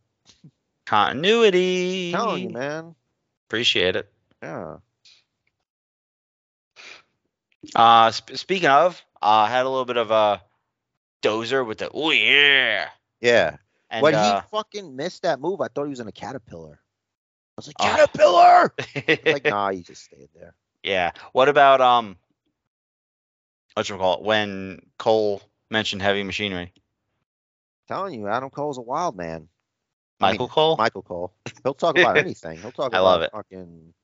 Continuity. 0.87 2.13
I'm 2.15 2.21
telling 2.21 2.43
you, 2.43 2.51
man. 2.51 2.95
Appreciate 3.49 3.97
it. 3.97 4.13
Yeah. 4.43 4.79
Uh, 7.75 8.11
sp- 8.13 8.37
speaking 8.37 8.69
of, 8.69 9.03
uh, 9.21 9.47
had 9.47 9.67
a 9.67 9.69
little 9.69 9.85
bit 9.85 9.97
of 9.97 10.11
a 10.11 10.43
dozer 11.23 11.67
with 11.67 11.79
the 11.79 11.91
oh 11.93 12.11
yeah. 12.11 12.89
Yeah. 13.21 13.57
And 13.91 14.03
when 14.03 14.15
uh, 14.15 14.43
he 14.43 14.43
fucking 14.51 14.97
missed 14.97 15.23
that 15.23 15.41
move, 15.41 15.61
I 15.61 15.69
thought 15.69 15.85
he 15.85 15.91
was 15.91 16.01
in 16.01 16.09
a 16.09 16.13
caterpillar. 16.13 16.81
I 16.81 17.55
was 17.57 17.67
like, 17.67 17.79
Oh. 17.79 17.85
caterpillar! 17.85 18.75
like, 19.29 19.45
nah, 19.47 19.71
he 19.71 19.83
just 19.83 20.05
stayed 20.05 20.29
there. 20.35 20.55
Yeah. 20.83 21.13
What 21.33 21.49
about 21.49 21.81
um, 21.81 22.17
what 23.75 23.89
you 23.89 23.97
call 23.97 24.19
it 24.19 24.23
when 24.23 24.81
Cole 24.99 25.43
mentioned 25.71 26.03
heavy 26.03 26.23
machinery? 26.23 26.73
telling 27.89 28.13
you, 28.15 28.29
Adam 28.29 28.51
Cole's 28.51 28.79
a 28.79 28.83
wild 28.83 29.17
man. 29.17 29.49
I 30.21 30.33
Michael 30.33 30.47
mean, 30.47 30.53
Cole. 30.53 30.77
Michael 30.77 31.03
Cole. 31.03 31.33
He'll 31.65 31.75
talk 31.75 31.97
about 31.97 32.17
anything. 32.19 32.59
He'll 32.59 32.71
talk 32.73 32.93
I 32.95 32.99
about 32.99 33.05
love 33.05 33.23
it. 33.23 33.31
fucking 33.33 33.95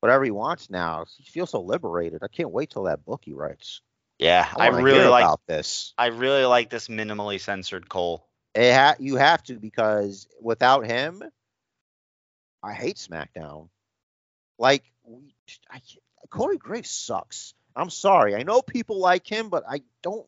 whatever 0.00 0.24
he 0.24 0.30
wants 0.30 0.70
now. 0.70 1.04
He 1.16 1.24
feels 1.24 1.50
so 1.50 1.60
liberated. 1.60 2.22
I 2.22 2.28
can't 2.28 2.50
wait 2.50 2.70
till 2.70 2.84
that 2.84 3.04
book 3.04 3.22
he 3.24 3.32
writes. 3.32 3.80
yeah, 4.18 4.46
I, 4.56 4.70
wanna 4.70 4.82
really 4.84 5.06
like. 5.06 5.24
about 5.24 5.40
this. 5.46 5.94
I 5.98 6.06
really 6.06 6.44
like 6.44 6.70
this 6.70 6.88
minimally 6.88 7.40
censored 7.40 7.88
Cole. 7.88 8.24
It 8.54 8.72
ha- 8.72 8.96
you 8.98 9.16
have 9.16 9.42
to 9.44 9.54
because 9.58 10.28
without 10.40 10.86
him, 10.86 11.22
I 12.62 12.72
hate 12.72 12.96
SmackDown. 12.96 13.68
Like, 14.58 14.82
we, 15.08 15.34
I, 15.70 15.80
Corey 16.30 16.58
Graves 16.58 16.90
sucks. 16.90 17.54
I'm 17.74 17.90
sorry. 17.90 18.34
I 18.34 18.42
know 18.42 18.62
people 18.62 18.98
like 18.98 19.26
him, 19.26 19.48
but 19.50 19.64
I 19.68 19.82
don't. 20.02 20.26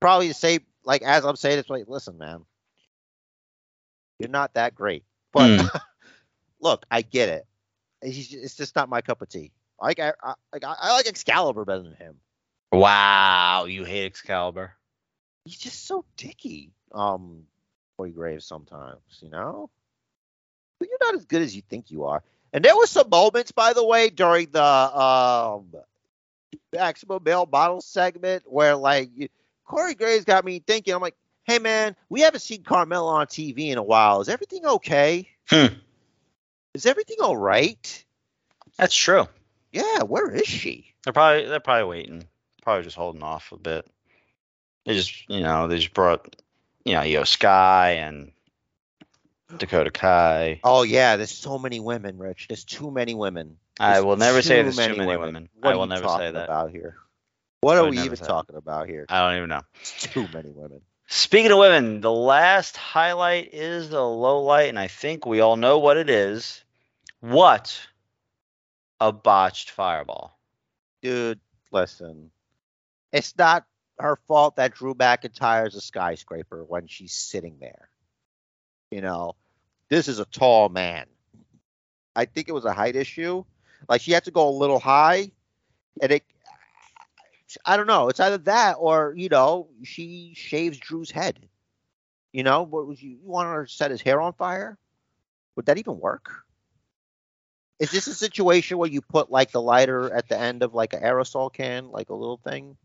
probably 0.00 0.32
say. 0.32 0.60
Like 0.84 1.02
as 1.02 1.24
I'm 1.24 1.36
saying, 1.36 1.60
it's 1.60 1.70
like, 1.70 1.84
listen, 1.86 2.18
man, 2.18 2.44
you're 4.18 4.28
not 4.28 4.54
that 4.54 4.74
great. 4.74 5.04
But 5.32 5.60
Hmm. 5.60 5.66
look, 6.60 6.84
I 6.90 7.02
get 7.02 7.28
it. 7.28 7.46
He's 8.02 8.32
it's 8.34 8.56
just 8.56 8.74
not 8.74 8.88
my 8.88 9.00
cup 9.00 9.22
of 9.22 9.28
tea. 9.28 9.52
Like 9.80 10.00
I, 10.00 10.12
I 10.22 10.34
like 10.52 10.64
I, 10.64 10.74
I 10.80 10.92
like 10.94 11.06
Excalibur 11.06 11.64
better 11.64 11.82
than 11.84 11.94
him. 11.94 12.16
Wow, 12.72 13.66
you 13.66 13.84
hate 13.84 14.06
Excalibur. 14.06 14.72
He's 15.44 15.58
just 15.58 15.86
so 15.86 16.04
dicky. 16.16 16.72
Um, 16.92 17.44
Corey 17.96 18.10
Graves 18.10 18.44
sometimes, 18.44 19.00
you 19.20 19.28
know. 19.28 19.70
But 20.80 20.88
you're 20.88 20.98
not 21.00 21.14
as 21.14 21.26
good 21.26 21.42
as 21.42 21.54
you 21.54 21.62
think 21.62 21.90
you 21.92 22.04
are. 22.06 22.24
And 22.52 22.64
there 22.64 22.76
were 22.76 22.86
some 22.86 23.08
moments, 23.08 23.52
by 23.52 23.72
the 23.72 23.84
way, 23.84 24.10
during 24.10 24.50
the 24.50 24.62
um 24.62 25.72
maximum 26.72 27.22
male 27.24 27.48
model 27.50 27.80
segment 27.80 28.44
where 28.46 28.76
like 28.76 29.10
Corey 29.64 29.94
Graves 29.94 30.24
got 30.24 30.44
me 30.44 30.58
thinking. 30.58 30.94
I'm 30.94 31.00
like, 31.00 31.16
hey 31.44 31.58
man, 31.58 31.96
we 32.08 32.20
haven't 32.20 32.40
seen 32.40 32.62
Carmella 32.62 33.12
on 33.12 33.26
TV 33.26 33.68
in 33.70 33.78
a 33.78 33.82
while. 33.82 34.20
Is 34.20 34.28
everything 34.28 34.66
okay? 34.66 35.28
Hmm. 35.48 35.74
Is 36.74 36.86
everything 36.86 37.18
all 37.20 37.36
right? 37.36 38.04
That's 38.78 38.94
true. 38.94 39.26
Yeah, 39.72 40.02
where 40.02 40.30
is 40.30 40.46
she? 40.46 40.94
They're 41.04 41.12
probably 41.12 41.46
they're 41.46 41.60
probably 41.60 41.84
waiting. 41.84 42.24
Probably 42.62 42.84
just 42.84 42.96
holding 42.96 43.22
off 43.22 43.52
a 43.52 43.56
bit. 43.56 43.86
They 44.84 44.94
just 44.94 45.28
you 45.28 45.40
know 45.40 45.68
they 45.68 45.78
just 45.78 45.94
brought 45.94 46.36
you 46.84 46.94
know 46.94 47.00
Iyo 47.00 47.26
Sky 47.26 47.92
and 47.92 48.32
Dakota 49.58 49.90
Kai. 49.90 50.60
Oh 50.64 50.82
yeah, 50.82 51.16
there's 51.16 51.30
so 51.30 51.58
many 51.58 51.80
women, 51.80 52.18
Rich. 52.18 52.46
There's 52.48 52.64
too 52.64 52.90
many 52.90 53.14
women. 53.14 53.56
I 53.78 54.00
will 54.00 54.16
never 54.16 54.42
say 54.42 54.62
there's 54.62 54.76
too 54.76 54.82
many 54.82 54.98
women. 54.98 55.20
women. 55.20 55.48
What 55.60 55.70
I 55.70 55.72
are 55.74 55.78
will 55.78 55.86
never 55.86 56.02
say 56.02 56.08
talking 56.08 56.32
that. 56.34 56.44
about 56.44 56.70
here? 56.70 56.96
What 57.60 57.78
are 57.78 57.88
we 57.88 57.98
even 58.00 58.16
talking 58.16 58.56
about 58.56 58.88
here? 58.88 59.06
I 59.08 59.20
don't 59.20 59.36
even 59.36 59.48
know. 59.48 59.62
It's 59.80 60.02
too 60.02 60.26
many 60.32 60.50
women. 60.50 60.80
Speaking 61.06 61.52
of 61.52 61.58
women, 61.58 62.00
the 62.00 62.10
last 62.10 62.76
highlight 62.76 63.52
is 63.52 63.90
the 63.90 64.02
low 64.02 64.42
light, 64.42 64.68
and 64.68 64.78
I 64.78 64.88
think 64.88 65.26
we 65.26 65.40
all 65.40 65.56
know 65.56 65.78
what 65.78 65.96
it 65.96 66.10
is. 66.10 66.64
What 67.20 67.78
a 68.98 69.12
botched 69.12 69.70
fireball. 69.70 70.38
Dude, 71.02 71.40
listen. 71.70 72.30
It's 73.12 73.36
not 73.36 73.64
her 73.98 74.16
fault 74.26 74.56
that 74.56 74.74
Drew 74.74 74.94
McIntyre 74.94 75.68
is 75.68 75.74
a 75.74 75.80
skyscraper 75.80 76.64
when 76.64 76.86
she's 76.86 77.12
sitting 77.12 77.58
there. 77.60 77.88
You 78.90 79.02
know, 79.02 79.36
this 79.92 80.08
is 80.08 80.18
a 80.18 80.24
tall 80.24 80.70
man. 80.70 81.04
I 82.16 82.24
think 82.24 82.48
it 82.48 82.52
was 82.52 82.64
a 82.64 82.72
height 82.72 82.96
issue. 82.96 83.44
Like 83.90 84.00
she 84.00 84.12
had 84.12 84.24
to 84.24 84.30
go 84.30 84.48
a 84.48 84.50
little 84.50 84.78
high, 84.78 85.30
and 86.00 86.10
it. 86.10 86.24
I 87.66 87.76
don't 87.76 87.86
know. 87.86 88.08
It's 88.08 88.18
either 88.18 88.38
that 88.38 88.76
or 88.78 89.12
you 89.14 89.28
know 89.28 89.68
she 89.84 90.32
shaves 90.34 90.78
Drew's 90.78 91.10
head. 91.10 91.46
You 92.32 92.42
know, 92.42 92.62
what 92.62 92.86
was 92.86 93.02
you, 93.02 93.10
you 93.10 93.18
want 93.22 93.50
her 93.50 93.66
to 93.66 93.70
set 93.70 93.90
his 93.90 94.00
hair 94.00 94.18
on 94.18 94.32
fire? 94.32 94.78
Would 95.56 95.66
that 95.66 95.76
even 95.76 96.00
work? 96.00 96.30
Is 97.78 97.90
this 97.90 98.06
a 98.06 98.14
situation 98.14 98.78
where 98.78 98.88
you 98.88 99.02
put 99.02 99.30
like 99.30 99.50
the 99.50 99.60
lighter 99.60 100.10
at 100.10 100.26
the 100.26 100.38
end 100.38 100.62
of 100.62 100.72
like 100.72 100.94
an 100.94 101.02
aerosol 101.02 101.52
can, 101.52 101.90
like 101.90 102.08
a 102.08 102.14
little 102.14 102.38
thing? 102.38 102.78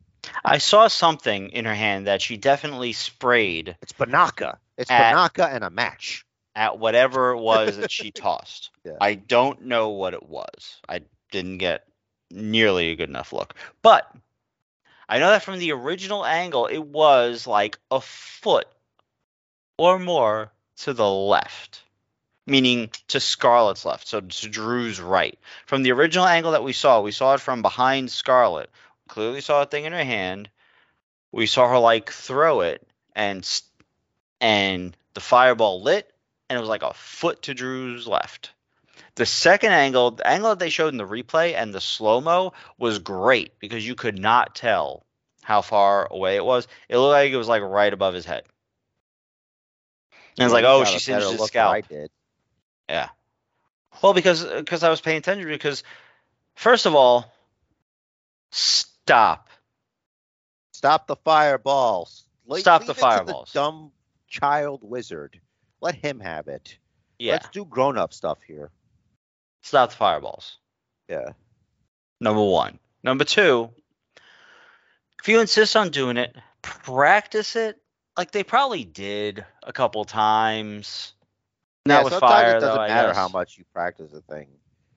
I 0.44 0.58
saw 0.58 0.90
something 0.90 1.52
in 1.52 1.64
her 1.64 1.74
hand 1.74 2.08
that 2.08 2.22
she 2.22 2.36
definitely 2.36 2.92
sprayed 2.92 3.78
It's 3.82 3.94
Banaka. 3.94 4.58
It's 4.78 4.92
At- 4.92 5.16
Banaka 5.16 5.48
and 5.56 5.64
a 5.64 5.70
match. 5.70 6.26
At 6.58 6.80
whatever 6.80 7.32
it 7.32 7.40
was 7.42 7.78
that 7.78 7.92
she 7.92 8.12
tossed. 8.12 8.72
Yeah. 8.84 8.98
I 9.00 9.14
don't 9.14 9.62
know 9.62 9.90
what 9.90 10.14
it 10.14 10.28
was. 10.28 10.82
I 10.90 11.02
didn't 11.32 11.60
get 11.60 11.86
nearly 12.32 12.90
a 12.90 12.96
good 12.96 13.10
enough 13.10 13.32
look. 13.32 13.54
But 13.82 14.12
I 15.08 15.20
know 15.20 15.30
that 15.30 15.44
from 15.44 15.60
the 15.60 15.72
original 15.72 16.26
angle, 16.26 16.66
it 16.66 16.80
was 16.80 17.48
like 17.48 17.78
a 17.90 18.02
foot 18.02 18.68
or 19.78 20.00
more 20.00 20.52
to 20.78 20.94
the 20.94 21.10
left, 21.10 21.84
meaning 22.46 22.90
to 23.08 23.20
Scarlett's 23.20 23.86
left, 23.86 24.08
so 24.08 24.20
to 24.20 24.50
Drew's 24.50 25.00
right. 25.00 25.38
From 25.66 25.84
the 25.84 25.92
original 25.92 26.26
angle 26.26 26.52
that 26.52 26.64
we 26.64 26.74
saw, 26.74 27.02
we 27.02 27.12
saw 27.12 27.36
it 27.36 27.42
from 27.42 27.62
behind 27.62 28.12
Scarlett. 28.12 28.70
Clearly 29.08 29.42
saw 29.42 29.62
a 29.62 29.66
thing 29.66 29.86
in 29.86 29.94
her 29.94 30.04
hand. 30.04 30.50
We 31.32 31.46
saw 31.46 31.70
her 31.70 31.80
like 31.80 32.12
throw 32.12 32.62
it, 32.62 32.86
and 33.16 33.48
and 34.42 34.98
the 35.14 35.22
fireball 35.22 35.82
lit, 35.82 36.12
and 36.50 36.58
it 36.58 36.60
was 36.60 36.70
like 36.70 36.84
a 36.84 36.94
foot 36.94 37.44
to 37.44 37.54
Drew's 37.54 38.08
left. 38.08 38.52
The 39.16 39.26
second 39.26 39.72
angle, 39.72 40.12
the 40.12 40.28
angle 40.28 40.50
that 40.52 40.60
they 40.60 40.70
showed 40.70 40.90
in 40.90 40.98
the 40.98 41.08
replay 41.08 41.56
and 41.56 41.74
the 41.74 41.82
slow 41.82 42.22
mo 42.22 42.54
was 42.78 43.00
great 43.00 43.60
because 43.60 43.86
you 43.86 43.96
could 43.96 44.20
not 44.20 44.56
tell 44.56 45.06
how 45.42 45.62
far 45.62 46.08
away 46.12 46.36
it 46.36 46.46
was. 46.46 46.68
It 46.88 46.98
looked 46.98 47.12
like 47.12 47.32
it 47.32 47.38
was 47.38 47.48
like 47.48 47.64
right 47.64 47.92
above 47.92 48.14
his 48.14 48.26
head. 48.26 48.44
And 50.38 50.46
it's 50.46 50.54
like, 50.54 50.66
oh, 50.66 50.84
she 50.84 50.98
a 50.98 51.00
singed 51.00 51.22
his 51.24 51.32
than 51.32 51.42
I 51.42 51.46
scalp. 51.48 51.88
did. 51.88 52.12
Yeah. 52.88 53.10
Well, 54.04 54.14
because 54.14 54.44
because 54.44 54.84
I 54.84 54.90
was 54.90 55.02
paying 55.02 55.18
attention 55.18 55.48
because 55.48 55.84
first 56.56 56.86
of 56.86 56.94
all, 56.94 57.34
stop. 58.52 59.50
Stop 60.74 61.08
the 61.08 61.16
fireballs. 61.16 62.24
Stop 62.58 62.86
the 62.86 62.94
fireballs. 62.94 63.52
dumb 63.52 63.92
child 64.28 64.82
wizard. 64.84 65.40
Let 65.82 65.96
him 65.96 66.20
have 66.20 66.48
it. 66.48 66.78
Yeah. 67.20 67.34
Let's 67.34 67.50
do 67.50 67.66
grown 67.66 67.98
up 67.98 68.14
stuff 68.14 68.40
here. 68.46 68.72
Stop 69.64 69.90
the 69.90 69.96
fireballs. 69.96 70.58
Yeah. 71.10 71.32
Number 72.20 72.44
one. 72.44 72.80
Number 73.04 73.24
two, 73.24 73.70
if 75.20 75.28
you 75.28 75.40
insist 75.40 75.76
on 75.76 75.90
doing 75.90 76.18
it, 76.18 76.36
practice 76.62 77.56
it. 77.56 77.80
Like 78.18 78.32
they 78.32 78.44
probably 78.44 78.84
did 78.84 79.46
a 79.64 79.72
couple 79.72 80.04
times. 80.06 81.14
Not 81.86 82.00
yeah, 82.00 82.04
with 82.04 82.14
sometimes 82.14 82.32
fire, 82.32 82.58
it 82.58 82.60
doesn't 82.60 82.76
though, 82.76 82.88
matter 82.88 83.14
how 83.14 83.30
much 83.30 83.58
you 83.58 83.64
practice 83.74 84.12
a 84.14 84.22
thing. 84.22 84.48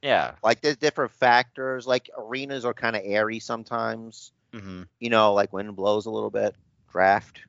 Yeah. 0.03 0.33
Like 0.43 0.61
there's 0.61 0.77
different 0.77 1.13
factors. 1.13 1.87
Like 1.87 2.11
arenas 2.17 2.65
are 2.65 2.75
kind 2.75 2.97
of 2.97 3.03
airy 3.05 3.39
sometimes. 3.39 4.33
Mm-hmm. 4.53 4.83
You 4.99 5.11
know, 5.11 5.35
like 5.35 5.53
wind 5.53 5.77
blows 5.77 6.07
a 6.07 6.11
little 6.11 6.31
bit. 6.31 6.57
Draft. 6.91 7.43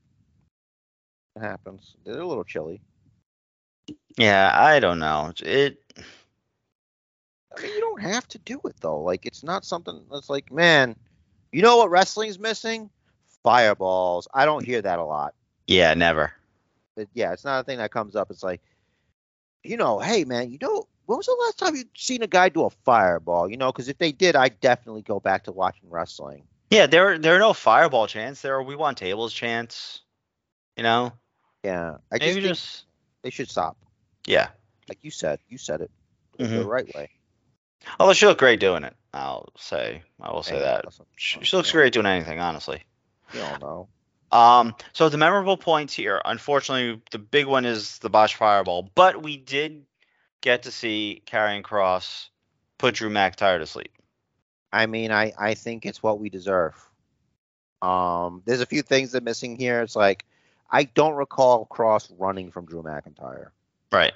It 1.36 1.42
happens. 1.42 1.96
They're 2.06 2.20
a 2.20 2.28
little 2.28 2.44
chilly. 2.44 2.82
Yeah, 4.18 4.52
I 4.54 4.80
don't 4.80 5.00
know. 5.00 5.34
It. 5.40 5.78
I 7.58 7.62
mean, 7.62 7.74
you 7.74 7.80
don't 7.80 8.02
have 8.02 8.28
to 8.30 8.38
do 8.40 8.60
it 8.66 8.76
though. 8.80 9.02
Like 9.02 9.26
it's 9.26 9.44
not 9.44 9.66
something 9.66 10.02
that's 10.12 10.30
like, 10.30 10.52
man, 10.52 10.96
you 11.52 11.62
know 11.62 11.78
what 11.78 11.90
wrestling's 11.90 12.40
missing? 12.40 12.90
Fireballs. 13.44 14.28
I 14.34 14.46
don't 14.46 14.66
hear 14.66 14.82
that 14.82 15.00
a 15.00 15.06
lot. 15.06 15.34
Yeah, 15.68 15.94
never. 15.94 16.34
But 16.96 17.08
yeah, 17.14 17.34
it's 17.34 17.46
not 17.46 17.62
a 17.62 17.64
thing 17.64 17.80
that 17.80 17.92
comes 17.92 18.16
up. 18.16 18.30
It's 18.30 18.44
like, 18.44 18.62
you 19.64 19.78
know, 19.78 20.00
hey 20.00 20.24
man, 20.24 20.52
you 20.52 20.58
know, 20.62 20.88
when 21.06 21.18
was 21.18 21.26
the 21.26 21.38
last 21.46 21.60
time 21.60 21.76
you 21.76 21.84
seen 21.96 22.22
a 22.22 22.28
guy 22.28 22.50
do 22.50 22.66
a 22.66 22.70
fireball? 22.70 23.50
You 23.50 23.58
know, 23.58 23.72
because 23.72 23.90
if 23.90 23.98
they 23.98 24.12
did, 24.12 24.36
I'd 24.36 24.60
definitely 24.60 25.02
go 25.02 25.20
back 25.20 25.44
to 25.46 25.52
watching 25.52 25.90
wrestling. 25.90 26.44
Yeah, 26.70 26.88
there 26.88 27.18
there 27.18 27.36
are 27.36 27.40
no 27.40 27.54
fireball 27.54 28.08
chants. 28.08 28.42
There 28.42 28.56
are 28.56 28.64
we 28.64 28.76
want 28.76 28.98
tables 28.98 29.34
chants. 29.34 30.02
You 30.78 30.84
know, 30.84 31.12
Yeah, 31.64 31.98
I 32.12 32.18
just 32.18 32.28
maybe 32.30 32.42
think 32.42 32.56
just 32.56 32.86
they 33.24 33.30
should 33.30 33.50
stop. 33.50 33.78
yeah. 34.26 34.50
Like 34.90 35.00
you 35.04 35.12
said, 35.12 35.40
you 35.48 35.58
said 35.58 35.82
it 35.82 35.92
the 36.38 36.44
Mhm. 36.46 36.66
right 36.66 36.96
way. 36.96 37.10
Although 38.00 38.14
she 38.14 38.26
looked 38.26 38.40
great 38.40 38.60
doing 38.60 38.84
it. 38.84 38.96
I'll 39.14 39.50
say. 39.58 40.04
I 40.20 40.32
will 40.32 40.44
say 40.44 40.60
that. 40.60 40.86
She, 41.16 41.42
she 41.44 41.56
looks 41.56 41.72
great 41.72 41.94
doing 41.94 42.06
anything, 42.06 42.40
honestly. 42.40 42.84
You 43.34 43.40
don't 43.40 43.62
know. 43.62 43.88
Um, 44.32 44.76
so 44.94 45.10
the 45.10 45.18
memorable 45.18 45.58
points 45.58 45.94
here, 45.94 46.22
unfortunately, 46.24 47.02
the 47.12 47.20
big 47.20 47.46
one 47.46 47.66
is 47.66 48.00
the 48.00 48.10
botch 48.10 48.36
fireball, 48.36 48.90
but 48.96 49.22
we 49.22 49.38
did 49.38 49.86
get 50.42 50.64
to 50.64 50.72
see 50.72 51.22
Karrion 51.26 51.64
Cross 51.64 52.30
put 52.78 52.96
Drew 52.96 53.10
McIntyre 53.10 53.60
to 53.60 53.66
sleep. 53.68 53.92
I 54.74 54.86
mean, 54.86 55.12
I 55.12 55.34
I 55.38 55.54
think 55.54 55.86
it's 55.86 56.02
what 56.02 56.20
we 56.20 56.30
deserve. 56.30 56.76
Um, 57.82 58.42
there's 58.46 58.62
a 58.62 58.66
few 58.66 58.82
things 58.82 59.12
that 59.12 59.22
are 59.22 59.26
missing 59.26 59.58
here. 59.58 59.82
It's 59.82 59.96
like 59.96 60.26
I 60.72 60.84
don't 60.84 61.16
recall 61.16 61.66
Cross 61.66 62.12
running 62.18 62.52
from 62.52 62.66
Drew 62.66 62.82
McIntyre. 62.82 63.50
Right. 63.92 64.14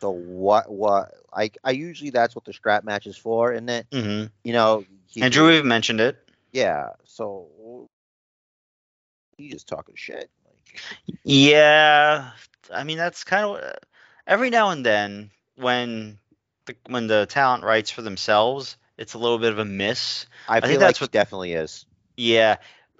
So 0.00 0.10
what 0.10 0.70
what 0.70 1.12
I 1.32 1.50
I 1.62 1.72
usually 1.72 2.10
that's 2.10 2.34
what 2.34 2.44
the 2.44 2.52
strap 2.54 2.84
match 2.84 3.06
is 3.06 3.16
for, 3.16 3.52
isn't 3.52 3.68
it? 3.68 3.86
hmm 3.92 4.24
You 4.42 4.52
know, 4.54 4.84
he, 5.06 5.20
And 5.22 5.32
Drew 5.32 5.50
even 5.50 5.68
mentioned 5.68 6.00
it. 6.00 6.16
Yeah. 6.52 6.90
So 7.04 7.88
he 9.36 9.50
just 9.50 9.68
talking 9.68 9.94
shit. 9.96 10.30
Like, 10.46 10.80
Yeah, 11.22 12.30
I 12.72 12.84
mean 12.84 12.96
that's 12.96 13.24
kind 13.24 13.44
of 13.44 13.74
every 14.26 14.48
now 14.50 14.70
and 14.70 14.84
then 14.86 15.30
when 15.56 16.18
the 16.64 16.76
when 16.86 17.06
the 17.06 17.26
talent 17.26 17.62
writes 17.64 17.90
for 17.90 18.00
themselves, 18.02 18.78
it's 18.96 19.14
a 19.14 19.18
little 19.18 19.38
bit 19.38 19.52
of 19.52 19.58
a 19.58 19.64
miss. 19.66 20.26
I, 20.48 20.60
think 20.60 20.72
feel 20.72 20.80
that's 20.80 21.00
like 21.00 21.06
what- 21.06 21.12
definitely 21.12 21.52
is. 21.52 21.84
Yeah, 22.16 22.56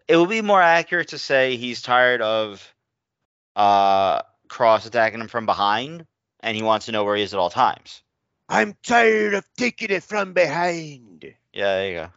it 0.09 0.17
would 0.17 0.29
be 0.31 0.43
more 0.43 0.63
accurate 0.63 1.09
to 1.09 1.19
say 1.19 1.57
he's 1.57 1.83
tired 1.83 2.21
of 2.23 2.75
uh 3.57 4.23
Cross 4.49 4.87
attacking 4.87 5.21
him 5.21 5.29
from 5.29 5.47
behind, 5.47 6.07
and 6.41 6.57
he 6.57 6.63
wants 6.63 6.87
to 6.87 6.93
know 6.93 7.05
where 7.05 7.17
he 7.17 7.23
is 7.23 7.33
at 7.33 7.39
all 7.39 7.51
times. 7.51 8.03
I'm 8.49 8.75
tired 8.83 9.35
of 9.35 9.45
taking 9.57 9.91
it 9.91 10.03
from 10.03 10.33
behind. 10.33 11.25
Yeah, 11.53 11.77
there 11.77 11.89
you 11.89 11.95
go. 11.95 12.09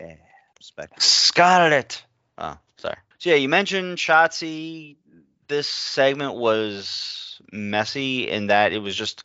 Yeah, 0.00 0.14
respect. 0.58 1.00
Scarlett. 1.00 2.04
Oh, 2.38 2.58
sorry. 2.76 2.96
So 3.18 3.30
yeah, 3.30 3.36
you 3.36 3.48
mentioned 3.48 3.98
Shotzi. 3.98 4.96
This 5.46 5.68
segment 5.68 6.34
was 6.34 7.40
messy 7.52 8.28
in 8.28 8.48
that 8.48 8.72
it 8.72 8.78
was 8.78 8.96
just 8.96 9.22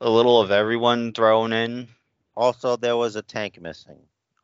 a 0.00 0.08
little 0.08 0.40
of 0.40 0.52
everyone 0.52 1.12
thrown 1.12 1.52
in. 1.52 1.88
Also, 2.36 2.76
there 2.76 2.96
was 2.96 3.16
a 3.16 3.22
tank 3.22 3.60
missing. 3.60 3.98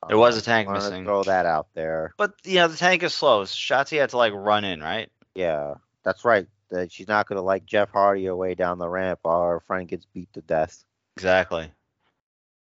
There 0.09 0.18
was 0.18 0.36
a 0.36 0.43
tank 0.43 0.68
missing. 0.68 1.05
Throw 1.05 1.22
that 1.22 1.47
out 1.47 1.68
there. 1.74 2.12
But 2.16 2.34
you 2.44 2.56
know, 2.56 2.66
the 2.66 2.76
tank 2.76 3.05
is 3.05 3.14
slow. 3.14 3.44
Shotzi 3.44 4.01
had 4.01 4.10
to 4.10 4.16
like 4.16 4.32
run 4.34 4.64
in, 4.64 4.80
right? 4.80 5.10
Yeah, 5.34 5.74
that's 6.04 6.24
right. 6.24 6.46
That 6.70 6.90
she's 6.90 7.08
not 7.08 7.28
gonna 7.28 7.42
like 7.42 7.66
Jeff 7.66 7.90
Hardy 7.90 8.26
away 8.26 8.54
down 8.54 8.78
the 8.78 8.88
ramp 8.88 9.20
while 9.22 9.42
her 9.42 9.60
friend 9.60 9.86
gets 9.86 10.06
beat 10.06 10.32
to 10.34 10.40
death. 10.40 10.84
Exactly. 11.16 11.70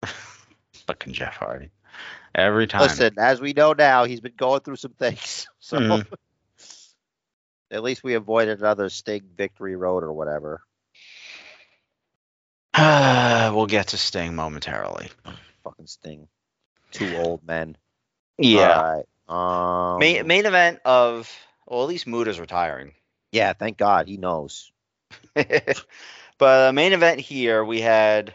Fucking 0.87 1.13
Jeff 1.13 1.37
Hardy. 1.37 1.71
Every 2.35 2.67
time. 2.67 2.83
Listen, 2.83 3.15
as 3.19 3.41
we 3.41 3.53
know 3.53 3.73
now, 3.73 4.05
he's 4.05 4.21
been 4.21 4.35
going 4.37 4.61
through 4.61 4.77
some 4.77 4.93
things. 4.93 5.47
So 5.59 5.79
Mhm. 5.79 6.07
at 7.73 7.83
least 7.83 8.05
we 8.05 8.15
avoided 8.15 8.61
another 8.61 8.89
Sting 8.89 9.29
victory 9.37 9.75
road 9.75 10.05
or 10.05 10.13
whatever. 10.13 10.63
we'll 12.79 13.67
get 13.67 13.89
to 13.89 13.97
Sting 13.97 14.37
momentarily. 14.37 15.11
Fucking 15.65 15.87
Sting. 15.89 16.29
Two 16.93 17.17
old 17.17 17.45
men. 17.45 17.77
Yeah. 18.39 18.81
All 18.81 18.95
right. 18.95 19.95
Um, 19.95 19.99
main 19.99 20.27
main 20.27 20.47
event 20.47 20.81
of 20.85 21.29
well, 21.67 21.83
at 21.83 21.89
least 21.89 22.07
Muta's 22.07 22.39
retiring. 22.39 22.93
Yeah, 23.33 23.53
thank 23.53 23.77
God 23.77 24.09
he 24.09 24.17
knows. 24.17 24.71
but 25.35 25.79
uh, 26.41 26.73
main 26.73 26.93
event 26.93 27.21
here 27.21 27.65
we 27.65 27.81
had 27.81 28.35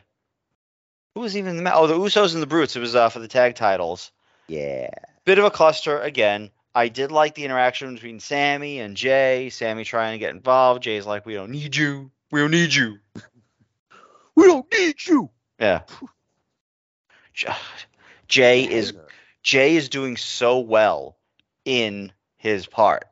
who 1.16 1.22
was 1.22 1.36
even 1.36 1.64
the 1.64 1.76
oh 1.76 1.88
the 1.88 1.96
Usos 1.96 2.34
and 2.34 2.42
the 2.42 2.48
Brutes. 2.48 2.76
It 2.76 2.80
was 2.80 2.96
uh, 2.96 3.10
for 3.10 3.20
the 3.20 3.28
tag 3.28 3.56
titles. 3.56 4.12
Yeah. 4.48 4.90
Bit 5.26 5.40
of 5.40 5.46
a 5.46 5.52
cluster 5.52 6.00
again. 6.00 6.50
I 6.74 6.88
did 6.88 7.12
like 7.12 7.36
the 7.36 7.44
interaction 7.44 7.94
between 7.94 8.20
Sami 8.20 8.80
and 8.80 8.96
Jey. 8.96 9.50
Sami 9.50 9.84
trying 9.84 10.14
to 10.14 10.20
get 10.20 10.34
involved. 10.34 10.84
Jey's 10.84 11.06
like, 11.06 11.26
"We 11.26 11.34
don't 11.34 11.52
need 11.52 11.76
you. 11.76 12.12
We 12.32 12.40
don't 12.40 12.52
need 12.52 12.74
you." 12.74 13.00
We 14.34 14.48
don't 14.48 14.66
need 14.72 14.96
you. 15.06 15.30
Yeah. 15.60 15.82
Jey 18.28 18.64
is 18.64 18.94
Jey 19.44 19.76
is 19.76 19.90
doing 19.90 20.16
so 20.16 20.60
well 20.60 21.18
in 21.66 22.14
his 22.38 22.66
part 22.66 23.06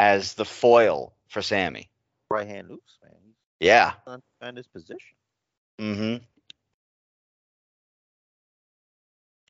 as 0.00 0.32
the 0.32 0.46
foil 0.46 1.12
for 1.28 1.42
Sami. 1.42 1.90
right 2.30 2.48
hand 2.48 2.70
loose, 2.70 2.98
man. 3.04 3.12
Yeah. 3.60 3.92
To 4.06 4.22
defend 4.40 4.56
his 4.56 4.66
position. 4.66 5.14
Mm-hmm. 5.78 6.24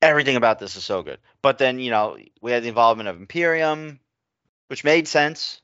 Everything 0.01 0.35
about 0.35 0.59
this 0.59 0.75
is 0.75 0.83
so 0.83 1.03
good. 1.03 1.19
But 1.41 1.57
then, 1.57 1.79
you 1.79 1.89
know, 1.89 2.17
we 2.41 2.51
had 2.51 2.63
the 2.63 2.67
involvement 2.67 3.07
of 3.07 3.15
Imperium, 3.15 3.99
which 4.67 4.83
made 4.83 5.07
sense. 5.07 5.61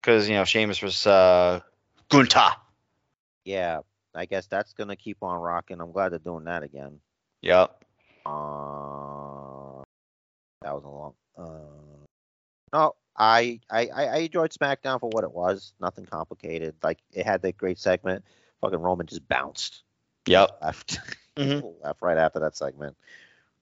Because, 0.00 0.28
you 0.28 0.36
know, 0.36 0.44
Sheamus 0.44 0.80
was 0.80 1.06
uh 1.06 1.60
Gunther. 2.08 2.52
Yeah, 3.44 3.80
I 4.14 4.26
guess 4.26 4.46
that's 4.46 4.74
gonna 4.74 4.96
keep 4.96 5.18
on 5.22 5.40
rocking. 5.40 5.80
I'm 5.80 5.92
glad 5.92 6.10
they're 6.10 6.18
doing 6.20 6.44
that 6.44 6.62
again. 6.62 7.00
Yep. 7.42 7.84
Uh, 8.24 9.82
that 10.62 10.74
was 10.74 10.84
a 10.84 10.88
long. 10.88 11.14
Uh, 11.36 12.06
no, 12.72 12.94
I, 13.20 13.60
I 13.70 13.86
I 13.94 14.04
I 14.06 14.16
enjoyed 14.18 14.50
SmackDown 14.50 14.98
for 14.98 15.10
what 15.10 15.24
it 15.24 15.32
was. 15.32 15.74
Nothing 15.80 16.06
complicated. 16.06 16.74
Like 16.82 16.98
it 17.12 17.26
had 17.26 17.42
that 17.42 17.58
great 17.58 17.78
segment. 17.78 18.24
Fucking 18.62 18.80
Roman 18.80 19.06
just 19.06 19.28
bounced. 19.28 19.82
Yep. 20.26 20.58
Left. 20.62 20.98
Mhm. 21.36 21.74
left 21.82 22.02
right 22.02 22.18
after 22.18 22.40
that 22.40 22.56
segment. 22.56 22.96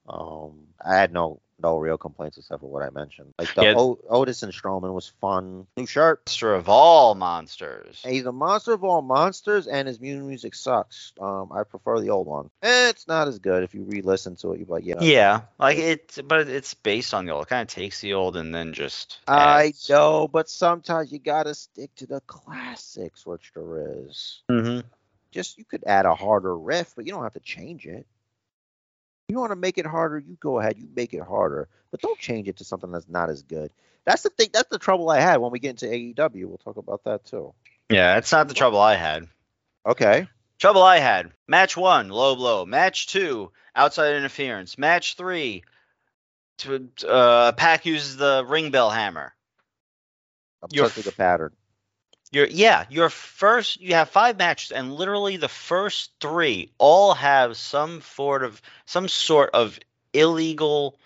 Um, 0.09 0.67
I 0.83 0.95
had 0.95 1.13
no 1.13 1.39
no 1.61 1.77
real 1.77 1.97
complaints 1.97 2.37
except 2.37 2.61
for 2.61 2.67
what 2.69 2.83
I 2.83 2.89
mentioned. 2.89 3.33
Like 3.37 3.53
the 3.53 3.63
Yeah. 3.63 3.73
o- 3.77 3.99
Otis 4.09 4.43
and 4.43 4.53
Strowman 4.53 4.93
was 4.93 5.07
fun. 5.21 5.67
New 5.77 5.85
shirt. 5.85 6.21
Monster 6.27 6.53
of 6.55 6.69
all 6.69 7.15
monsters. 7.15 8.01
He's 8.05 8.25
a 8.25 8.31
monster 8.31 8.73
of 8.73 8.83
all 8.83 9.01
monsters, 9.01 9.67
and 9.67 9.87
his 9.87 9.99
mu- 9.99 10.23
music 10.23 10.55
sucks. 10.55 11.13
Um, 11.19 11.51
I 11.51 11.63
prefer 11.63 11.99
the 11.99 12.09
old 12.09 12.27
one. 12.27 12.49
Eh, 12.61 12.89
it's 12.89 13.07
not 13.07 13.27
as 13.27 13.39
good 13.39 13.63
if 13.63 13.73
you 13.73 13.83
re-listen 13.83 14.35
to 14.37 14.53
it. 14.53 14.59
You're 14.59 14.67
like, 14.67 14.85
yeah, 14.85 15.01
Yeah, 15.01 15.41
like 15.57 15.77
it, 15.77 16.17
but 16.25 16.47
it's 16.47 16.73
based 16.73 17.13
on 17.13 17.25
the 17.25 17.31
old. 17.33 17.43
It 17.43 17.49
kind 17.49 17.61
of 17.67 17.73
takes 17.73 18.01
the 18.01 18.13
old 18.13 18.37
and 18.37 18.53
then 18.53 18.73
just. 18.73 19.19
I 19.27 19.73
know, 19.89 20.27
but 20.27 20.49
sometimes 20.49 21.11
you 21.11 21.19
gotta 21.19 21.53
stick 21.55 21.93
to 21.95 22.07
the 22.07 22.21
classics, 22.21 23.25
which 23.25 23.51
there 23.55 24.03
is. 24.05 24.41
Mm-hmm. 24.49 24.87
Just 25.31 25.57
you 25.57 25.65
could 25.65 25.83
add 25.85 26.05
a 26.05 26.15
harder 26.15 26.57
riff, 26.57 26.93
but 26.95 27.05
you 27.05 27.11
don't 27.11 27.23
have 27.23 27.33
to 27.33 27.39
change 27.39 27.85
it. 27.85 28.07
You 29.29 29.39
want 29.39 29.51
to 29.51 29.55
make 29.55 29.77
it 29.77 29.85
harder, 29.85 30.17
you 30.17 30.35
go 30.39 30.59
ahead, 30.59 30.77
you 30.79 30.87
make 30.95 31.13
it 31.13 31.21
harder, 31.21 31.69
but 31.91 32.01
don't 32.01 32.19
change 32.19 32.47
it 32.47 32.57
to 32.57 32.65
something 32.65 32.91
that's 32.91 33.07
not 33.07 33.29
as 33.29 33.43
good. 33.43 33.71
That's 34.03 34.23
the 34.23 34.29
thing. 34.29 34.49
That's 34.51 34.69
the 34.69 34.79
trouble 34.79 35.09
I 35.09 35.19
had 35.19 35.37
when 35.37 35.51
we 35.51 35.59
get 35.59 35.81
into 35.81 35.85
AEW. 35.85 36.45
We'll 36.45 36.57
talk 36.57 36.77
about 36.77 37.03
that 37.03 37.25
too. 37.25 37.53
Yeah, 37.89 38.17
it's 38.17 38.31
not 38.31 38.47
the 38.47 38.55
trouble 38.55 38.79
I 38.79 38.95
had. 38.95 39.27
Okay. 39.85 40.27
Trouble 40.57 40.81
I 40.81 40.97
had. 40.97 41.31
Match 41.47 41.77
one, 41.77 42.09
low 42.09 42.35
blow. 42.35 42.65
Match 42.65 43.07
two, 43.07 43.51
outside 43.75 44.15
interference. 44.15 44.77
Match 44.79 45.15
three, 45.15 45.63
to, 46.59 46.89
uh, 47.07 47.51
PAC 47.51 47.85
uses 47.85 48.17
the 48.17 48.43
ring 48.47 48.71
bell 48.71 48.89
hammer. 48.89 49.33
I'm 50.63 50.69
Your 50.71 50.87
touching 50.87 51.03
the 51.03 51.11
pattern. 51.11 51.51
Your 52.31 52.45
yeah, 52.47 52.85
your 52.89 53.09
first 53.09 53.81
you 53.81 53.95
have 53.95 54.09
five 54.09 54.37
matches, 54.37 54.71
and 54.71 54.93
literally 54.93 55.37
the 55.37 55.47
first 55.47 56.11
three 56.21 56.71
all 56.77 57.15
have 57.15 57.57
some 57.57 58.01
sort 58.01 58.43
of 58.43 58.61
some 58.85 59.07
sort 59.07 59.49
of 59.53 59.79
illegal 60.13 60.99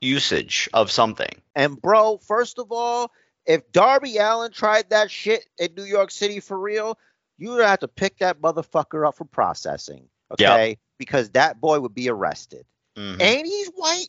usage 0.00 0.68
of 0.72 0.90
something. 0.90 1.40
And 1.56 1.80
bro, 1.80 2.18
first 2.18 2.58
of 2.58 2.70
all, 2.70 3.10
if 3.46 3.72
Darby 3.72 4.18
Allin 4.18 4.52
tried 4.52 4.90
that 4.90 5.10
shit 5.10 5.44
in 5.58 5.74
New 5.76 5.84
York 5.84 6.10
City 6.10 6.40
for 6.40 6.58
real, 6.58 6.98
you 7.36 7.50
would 7.50 7.64
have 7.64 7.80
to 7.80 7.88
pick 7.88 8.18
that 8.18 8.40
motherfucker 8.40 9.06
up 9.06 9.16
for 9.16 9.24
processing. 9.24 10.08
Okay? 10.30 10.78
Because 10.98 11.30
that 11.30 11.60
boy 11.60 11.80
would 11.80 11.94
be 11.94 12.08
arrested. 12.08 12.64
Mhm. 12.96 13.20
And 13.20 13.46
he's 13.46 13.70
white. 13.74 14.08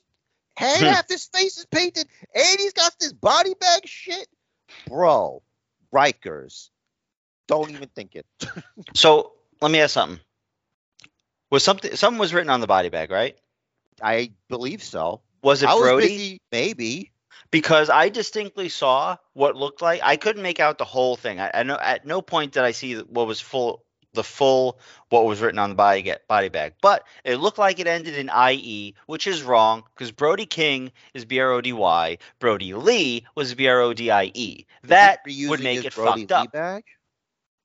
And 0.57 0.85
half 0.85 1.09
his 1.09 1.25
face 1.25 1.57
is 1.57 1.65
painted. 1.65 2.07
And 2.33 2.59
he's 2.59 2.73
got 2.73 2.97
this 2.99 3.11
body 3.13 3.53
bag 3.59 3.81
shit. 3.85 4.27
Bro, 4.87 5.41
Rikers. 5.95 6.69
Don't 7.47 7.71
even 7.71 7.89
think 7.89 8.15
it. 8.15 8.25
So 8.95 9.33
let 9.61 9.71
me 9.71 9.79
ask 9.79 9.93
something. 9.93 10.19
Was 11.51 11.63
something 11.63 11.95
something 11.95 12.19
was 12.19 12.33
written 12.33 12.49
on 12.49 12.61
the 12.61 12.67
body 12.67 12.89
bag, 12.89 13.11
right? 13.11 13.37
I 14.01 14.33
believe 14.49 14.83
so. 14.83 15.21
Was 15.43 15.63
it 15.63 15.69
I 15.69 15.77
Brody? 15.77 16.07
busy, 16.07 16.41
maybe. 16.51 17.11
because 17.51 17.89
I 17.89 18.09
distinctly 18.09 18.69
saw 18.69 19.17
what 19.33 19.55
looked 19.55 19.81
like. 19.81 20.01
I 20.03 20.17
couldn't 20.17 20.43
make 20.43 20.59
out 20.59 20.77
the 20.79 20.85
whole 20.85 21.15
thing. 21.15 21.39
I, 21.39 21.51
I 21.53 21.63
know 21.63 21.77
at 21.79 22.05
no 22.05 22.21
point 22.21 22.53
did 22.53 22.63
I 22.63 22.71
see 22.71 22.95
what 22.97 23.27
was 23.27 23.39
full, 23.39 23.84
the 24.15 24.23
full 24.23 24.79
what 25.09 25.25
was 25.25 25.41
written 25.41 25.59
on 25.59 25.69
the 25.69 25.75
body 25.75 26.01
get, 26.01 26.27
body 26.27 26.49
bag. 26.49 26.73
But 26.81 27.05
it 27.23 27.37
looked 27.37 27.57
like 27.57 27.79
it 27.79 27.87
ended 27.87 28.15
in 28.15 28.29
IE, 28.51 28.95
which 29.05 29.27
is 29.27 29.43
wrong 29.43 29.83
because 29.93 30.11
Brody 30.11 30.45
King 30.45 30.91
is 31.13 31.25
B 31.25 31.39
R 31.39 31.51
O 31.51 31.61
D 31.61 31.73
Y. 31.73 32.17
Brodie 32.39 32.73
Lee 32.73 33.25
was 33.35 33.53
B 33.53 33.67
R 33.67 33.79
O 33.81 33.93
D 33.93 34.09
I 34.11 34.31
E. 34.33 34.65
That 34.83 35.19
would 35.25 35.61
make 35.61 35.85
it 35.85 35.93
Brody 35.93 36.21
fucked 36.21 36.31
Lee 36.31 36.35
up. 36.35 36.51
Bag? 36.51 36.83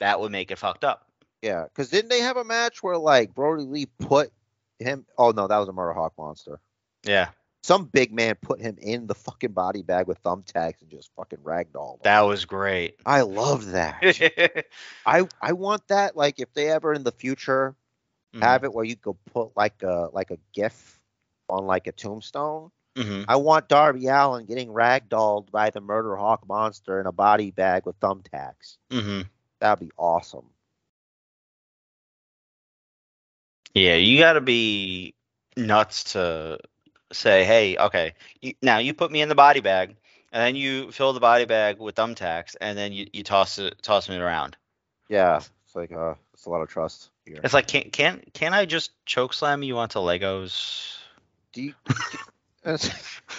That 0.00 0.20
would 0.20 0.32
make 0.32 0.50
it 0.50 0.58
fucked 0.58 0.84
up. 0.84 1.06
Yeah, 1.42 1.64
because 1.64 1.88
didn't 1.88 2.10
they 2.10 2.20
have 2.20 2.36
a 2.36 2.44
match 2.44 2.82
where 2.82 2.98
like 2.98 3.34
Brodie 3.34 3.64
Lee 3.64 3.86
put 3.98 4.30
him? 4.78 5.06
Oh 5.16 5.30
no, 5.30 5.46
that 5.46 5.56
was 5.56 5.68
a 5.68 5.72
Murder 5.72 5.94
Hawk 5.94 6.12
monster. 6.18 6.60
Yeah, 7.04 7.28
Some 7.62 7.84
big 7.86 8.12
man 8.12 8.36
put 8.40 8.60
him 8.60 8.76
in 8.80 9.06
the 9.06 9.14
fucking 9.14 9.52
body 9.52 9.82
bag 9.82 10.06
with 10.06 10.22
thumbtacks 10.22 10.80
and 10.80 10.90
just 10.90 11.10
fucking 11.14 11.40
ragdolled. 11.40 11.96
him. 11.96 12.00
that 12.04 12.20
was 12.22 12.44
great. 12.46 12.96
I 13.04 13.20
love 13.22 13.66
that. 13.72 14.64
I 15.06 15.28
I 15.42 15.52
want 15.52 15.86
that. 15.88 16.16
Like 16.16 16.40
if 16.40 16.52
they 16.54 16.70
ever 16.70 16.92
in 16.92 17.04
the 17.04 17.12
future 17.12 17.74
have 18.40 18.64
it 18.64 18.72
where 18.72 18.84
you 18.84 18.96
could 18.96 19.16
put 19.26 19.56
like 19.56 19.82
a 19.82 20.08
like 20.12 20.30
a 20.30 20.38
GIF 20.52 21.00
on 21.48 21.66
like 21.66 21.86
a 21.86 21.92
tombstone. 21.92 22.70
Mhm. 22.96 23.24
I 23.28 23.36
want 23.36 23.68
Darby 23.68 24.06
Allin 24.06 24.46
getting 24.46 24.68
ragdolled 24.70 25.50
by 25.50 25.70
the 25.70 25.80
Murder 25.80 26.16
Hawk 26.16 26.46
monster 26.46 27.00
in 27.00 27.06
a 27.06 27.12
body 27.12 27.50
bag 27.50 27.86
with 27.86 27.98
thumbtacks. 28.00 28.78
Mhm. 28.90 29.28
That'd 29.60 29.86
be 29.88 29.92
awesome. 29.98 30.46
Yeah, 33.74 33.96
you 33.96 34.18
got 34.18 34.32
to 34.34 34.40
be 34.40 35.14
nuts 35.56 36.12
to 36.12 36.58
say, 37.12 37.44
hey, 37.44 37.76
okay, 37.76 38.14
you, 38.40 38.54
now 38.62 38.78
you 38.78 38.94
put 38.94 39.10
me 39.10 39.22
in 39.22 39.28
the 39.28 39.34
body 39.34 39.60
bag, 39.60 39.96
and 40.32 40.42
then 40.42 40.56
you 40.56 40.92
fill 40.92 41.12
the 41.12 41.20
body 41.20 41.44
bag 41.44 41.78
with 41.78 41.94
thumbtacks, 41.94 42.56
and 42.60 42.76
then 42.76 42.92
you, 42.92 43.06
you 43.12 43.22
toss 43.22 43.58
it 43.58 43.82
toss 43.82 44.08
me 44.08 44.16
around. 44.16 44.56
Yeah, 45.08 45.40
it's 45.64 45.74
like 45.74 45.92
uh, 45.92 46.14
it's 46.34 46.46
a 46.46 46.50
lot 46.50 46.62
of 46.62 46.68
trust 46.68 47.10
here. 47.24 47.40
It's 47.42 47.54
like, 47.54 47.66
can 47.66 47.90
can 47.90 48.22
can 48.32 48.54
I 48.54 48.64
just 48.64 48.92
choke 49.04 49.34
slam 49.34 49.62
you 49.62 49.78
onto 49.78 49.98
Legos? 49.98 50.96
Do 51.52 51.62
you, 51.62 51.74
can 52.64 52.78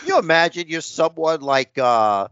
you 0.05 0.19
imagine 0.19 0.67
you're 0.67 0.81
someone 0.81 1.41
like 1.41 1.77
uh 1.77 2.27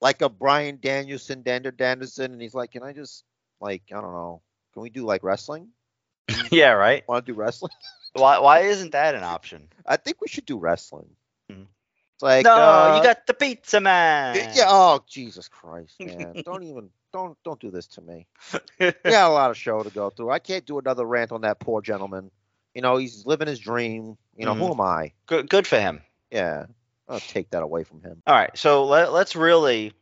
like 0.00 0.22
a 0.22 0.28
Bryan 0.28 0.78
Danielson, 0.80 1.42
Dander 1.42 1.72
Danielson, 1.72 2.32
and 2.32 2.40
he's 2.40 2.54
like, 2.54 2.72
Can 2.72 2.82
I 2.82 2.92
just 2.92 3.24
like 3.60 3.82
I 3.90 4.00
don't 4.00 4.12
know, 4.12 4.42
can 4.72 4.82
we 4.82 4.90
do 4.90 5.04
like 5.04 5.22
wrestling? 5.24 5.68
yeah, 6.50 6.70
right. 6.70 7.06
Want 7.08 7.26
to 7.26 7.32
do 7.32 7.36
wrestling? 7.36 7.72
Why 8.12 8.38
why 8.38 8.60
isn't 8.60 8.92
that 8.92 9.14
an 9.14 9.22
option? 9.24 9.68
I 9.86 9.96
think 9.96 10.20
we 10.20 10.28
should 10.28 10.46
do 10.46 10.58
wrestling. 10.58 11.08
Mhm. 11.50 11.66
It's 12.14 12.22
like 12.22 12.44
no, 12.44 12.52
uh, 12.54 12.96
you 12.96 13.02
got 13.02 13.26
the 13.26 13.34
pizza 13.34 13.80
man. 13.80 14.36
yeah. 14.54 14.64
Oh 14.66 15.04
Jesus 15.06 15.48
Christ, 15.48 16.00
man! 16.00 16.42
don't 16.44 16.64
even 16.64 16.90
don't 17.12 17.38
don't 17.44 17.60
do 17.60 17.70
this 17.70 17.86
to 17.88 18.00
me. 18.00 18.26
We 18.80 18.92
got 19.04 19.30
a 19.30 19.34
lot 19.34 19.50
of 19.50 19.56
show 19.56 19.82
to 19.82 19.90
go 19.90 20.10
through. 20.10 20.30
I 20.30 20.38
can't 20.38 20.64
do 20.66 20.78
another 20.78 21.04
rant 21.04 21.32
on 21.32 21.42
that 21.42 21.60
poor 21.60 21.80
gentleman. 21.80 22.30
You 22.74 22.82
know, 22.82 22.96
he's 22.96 23.26
living 23.26 23.48
his 23.48 23.58
dream. 23.58 24.16
You 24.36 24.46
know, 24.46 24.54
who 24.54 24.70
am 24.70 24.80
I? 24.80 25.12
good, 25.26 25.48
good 25.48 25.66
for 25.66 25.80
him. 25.80 26.02
Yeah, 26.30 26.66
I'll 27.08 27.18
take 27.20 27.50
that 27.50 27.62
away 27.62 27.84
from 27.84 28.02
him. 28.02 28.22
All 28.26 28.34
right, 28.34 28.56
so 28.56 28.84
let, 28.84 29.12
let's 29.12 29.34
really 29.34 29.92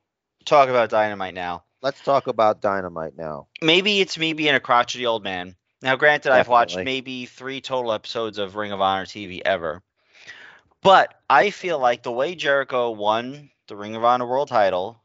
talk 0.44 0.68
about 0.68 0.90
Dynamite 0.90 1.34
now. 1.34 1.64
Let's 1.82 2.00
talk 2.02 2.26
about 2.26 2.60
Dynamite 2.60 3.16
now. 3.16 3.46
Maybe 3.62 4.00
it's 4.00 4.18
me 4.18 4.32
being 4.32 4.54
a 4.54 4.60
crotchety 4.60 5.06
old 5.06 5.22
man. 5.22 5.54
Now, 5.82 5.96
granted, 5.96 6.32
I've 6.32 6.48
watched 6.48 6.76
maybe 6.76 7.26
three 7.26 7.60
total 7.60 7.92
episodes 7.92 8.38
of 8.38 8.56
Ring 8.56 8.72
of 8.72 8.80
Honor 8.80 9.04
TV 9.04 9.42
ever, 9.44 9.82
but 10.82 11.14
I 11.28 11.50
feel 11.50 11.78
like 11.78 12.02
the 12.02 12.12
way 12.12 12.34
Jericho 12.34 12.90
won 12.90 13.50
the 13.68 13.76
Ring 13.76 13.94
of 13.94 14.04
Honor 14.04 14.26
World 14.26 14.48
Title 14.48 15.00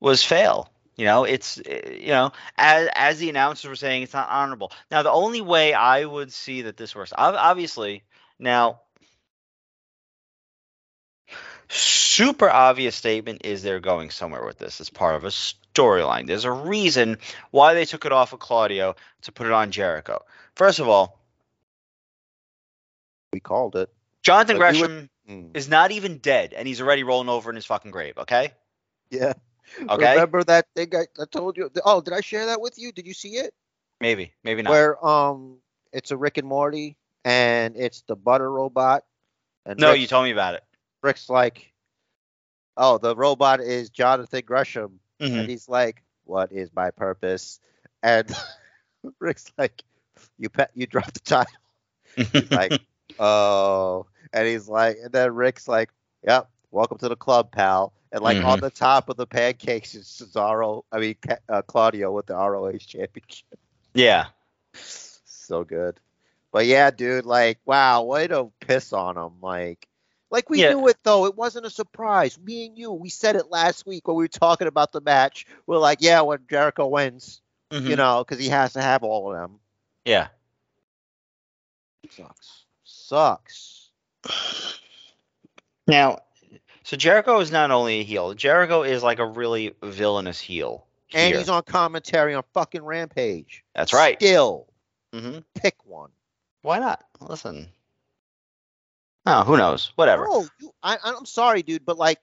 was 0.00 0.24
fail. 0.24 0.70
You 0.96 1.06
know, 1.06 1.24
it's 1.24 1.58
uh, 1.58 1.90
you 1.90 2.08
know, 2.08 2.32
as 2.56 2.88
as 2.94 3.18
the 3.18 3.30
announcers 3.30 3.68
were 3.68 3.76
saying, 3.76 4.02
it's 4.04 4.12
not 4.12 4.28
honorable. 4.28 4.72
Now, 4.90 5.02
the 5.02 5.10
only 5.10 5.40
way 5.40 5.74
I 5.74 6.04
would 6.04 6.32
see 6.32 6.62
that 6.62 6.76
this 6.76 6.94
works, 6.94 7.12
obviously, 7.16 8.04
now, 8.38 8.80
super 11.68 12.48
obvious 12.48 12.94
statement 12.94 13.42
is 13.44 13.62
they're 13.62 13.80
going 13.80 14.10
somewhere 14.10 14.44
with 14.44 14.58
this 14.58 14.80
as 14.80 14.90
part 14.90 15.16
of 15.16 15.24
a 15.24 15.30
storyline. 15.74 16.26
There's 16.26 16.44
a 16.44 16.52
reason 16.52 17.18
why 17.50 17.74
they 17.74 17.84
took 17.84 18.04
it 18.06 18.12
off 18.12 18.32
of 18.32 18.38
Claudio 18.38 18.94
to 19.22 19.32
put 19.32 19.46
it 19.46 19.52
on 19.52 19.70
Jericho. 19.70 20.24
First 20.54 20.78
of 20.78 20.88
all, 20.88 21.20
We 23.32 23.40
called 23.40 23.74
it. 23.74 23.92
Jonathan 24.22 24.56
But 24.58 24.60
Gresham 24.60 25.10
Mm. 25.28 25.56
is 25.56 25.68
not 25.68 25.90
even 25.90 26.18
dead, 26.18 26.52
and 26.52 26.68
he's 26.68 26.80
already 26.82 27.02
rolling 27.02 27.28
over 27.30 27.50
in 27.50 27.56
his 27.56 27.64
fucking 27.66 27.90
grave. 27.90 28.18
Okay, 28.18 28.52
Yeah. 29.10 29.32
okay, 29.88 30.12
Remember 30.12 30.44
that 30.44 30.66
thing 30.76 30.94
I, 30.94 31.06
I 31.20 31.24
told 31.30 31.56
you? 31.56 31.70
Oh, 31.84 32.00
did 32.02 32.12
I 32.12 32.20
share 32.20 32.46
that 32.46 32.60
with 32.60 32.78
you? 32.78 32.92
Did 32.92 33.06
you 33.06 33.14
see 33.14 33.36
it? 33.36 33.54
maybe, 34.00 34.34
maybe 34.44 34.60
not. 34.62 34.70
Where 34.70 35.04
um, 35.04 35.58
it's 35.92 36.10
a 36.10 36.16
Rick 36.16 36.36
and 36.36 36.46
Morty, 36.46 36.98
and 37.24 37.74
it's 37.76 38.02
the 38.02 38.14
butter 38.16 38.50
robot. 38.50 39.04
And 39.64 39.80
no, 39.80 39.90
Rick's, 39.90 40.02
you 40.02 40.06
told 40.08 40.24
me 40.24 40.30
about 40.30 40.54
it. 40.56 40.64
Rick's 41.02 41.30
like, 41.30 41.72
oh, 42.76 42.98
the 42.98 43.16
robot 43.16 43.60
is 43.60 43.88
Jonathan 43.88 44.42
Gresham, 44.44 45.00
Mhm. 45.20 45.40
and 45.40 45.48
he's 45.50 45.68
like, 45.68 46.02
what 46.24 46.52
is 46.52 46.70
my 46.74 46.90
purpose? 46.90 47.60
And 48.02 48.30
Rick's 49.20 49.52
like, 49.58 49.82
you 50.38 50.48
pet, 50.48 50.70
you 50.74 50.86
dropped 50.86 51.14
the 51.14 51.20
title. 51.20 51.52
like, 52.50 52.80
oh, 53.18 54.06
and 54.32 54.46
he's 54.46 54.68
like, 54.68 54.96
and 55.02 55.12
then 55.12 55.34
Rick's 55.34 55.68
like, 55.68 55.90
yep, 56.26 56.48
welcome 56.70 56.98
to 56.98 57.08
the 57.08 57.16
club, 57.16 57.50
pal. 57.52 57.92
And 58.12 58.22
like 58.22 58.36
on 58.44 58.60
the 58.60 58.70
top 58.70 59.08
of 59.08 59.16
the 59.16 59.26
pancakes 59.26 59.94
is 59.94 60.06
Cesaro, 60.06 60.82
I 60.92 60.98
mean 61.00 61.16
uh, 61.48 61.62
Claudio 61.62 62.12
with 62.12 62.26
the 62.26 62.34
ROH 62.34 62.78
championship. 62.78 63.58
yeah, 63.94 64.26
so 64.74 65.64
good. 65.64 65.98
But 66.52 66.66
yeah, 66.66 66.90
dude, 66.92 67.26
like, 67.26 67.58
wow, 67.64 68.02
way 68.04 68.28
to 68.28 68.52
piss 68.60 68.92
on 68.92 69.16
him. 69.16 69.40
Like, 69.40 69.88
like 70.34 70.50
we 70.50 70.60
Yeah. 70.60 70.70
knew 70.70 70.88
it 70.88 70.98
though. 71.04 71.26
It 71.26 71.36
wasn't 71.36 71.64
a 71.64 71.70
surprise. 71.70 72.36
Me 72.38 72.66
and 72.66 72.76
you, 72.76 72.90
we 72.92 73.08
said 73.08 73.36
it 73.36 73.50
last 73.50 73.86
week 73.86 74.06
when 74.08 74.16
we 74.16 74.24
were 74.24 74.28
talking 74.28 74.66
about 74.66 74.90
the 74.92 75.00
match. 75.00 75.46
We're 75.66 75.78
like, 75.78 75.98
yeah, 76.00 76.20
when 76.22 76.40
Jericho 76.50 76.86
wins, 76.88 77.40
you 77.70 77.80
Mhm. 77.80 77.96
know, 77.96 78.24
because 78.24 78.42
he 78.42 78.48
has 78.50 78.72
to 78.74 78.82
have 78.82 79.02
all 79.04 79.32
of 79.32 79.38
them. 79.38 79.60
yeah. 80.04 80.28
Sucks. 82.10 82.64
Sucks. 82.84 83.90
Now, 85.86 86.18
so 86.82 86.96
Jericho 86.96 87.40
is 87.40 87.50
not 87.50 87.70
only 87.70 88.00
a 88.00 88.04
heel. 88.04 88.34
Jericho 88.34 88.82
is 88.82 89.02
like 89.02 89.18
a 89.18 89.26
really 89.26 89.74
villainous 89.82 90.40
heel. 90.40 90.86
And 91.12 91.28
here. 91.28 91.38
he's 91.38 91.48
on 91.48 91.62
commentary 91.62 92.34
on 92.34 92.42
fucking 92.54 92.82
Rampage. 92.82 93.64
That's 93.74 93.92
right. 93.92 94.16
Still, 94.20 94.66
hmm 95.12 95.38
pick 95.54 95.76
one. 95.84 96.10
Why 96.62 96.78
not? 96.80 97.04
Listen. 97.20 97.68
Oh, 99.26 99.42
who 99.44 99.56
knows? 99.56 99.92
Whatever. 99.96 100.24
No, 100.26 100.46
you, 100.60 100.70
I, 100.82 100.98
I'm 101.02 101.24
sorry, 101.26 101.62
dude, 101.62 101.84
but 101.86 101.96
like, 101.98 102.20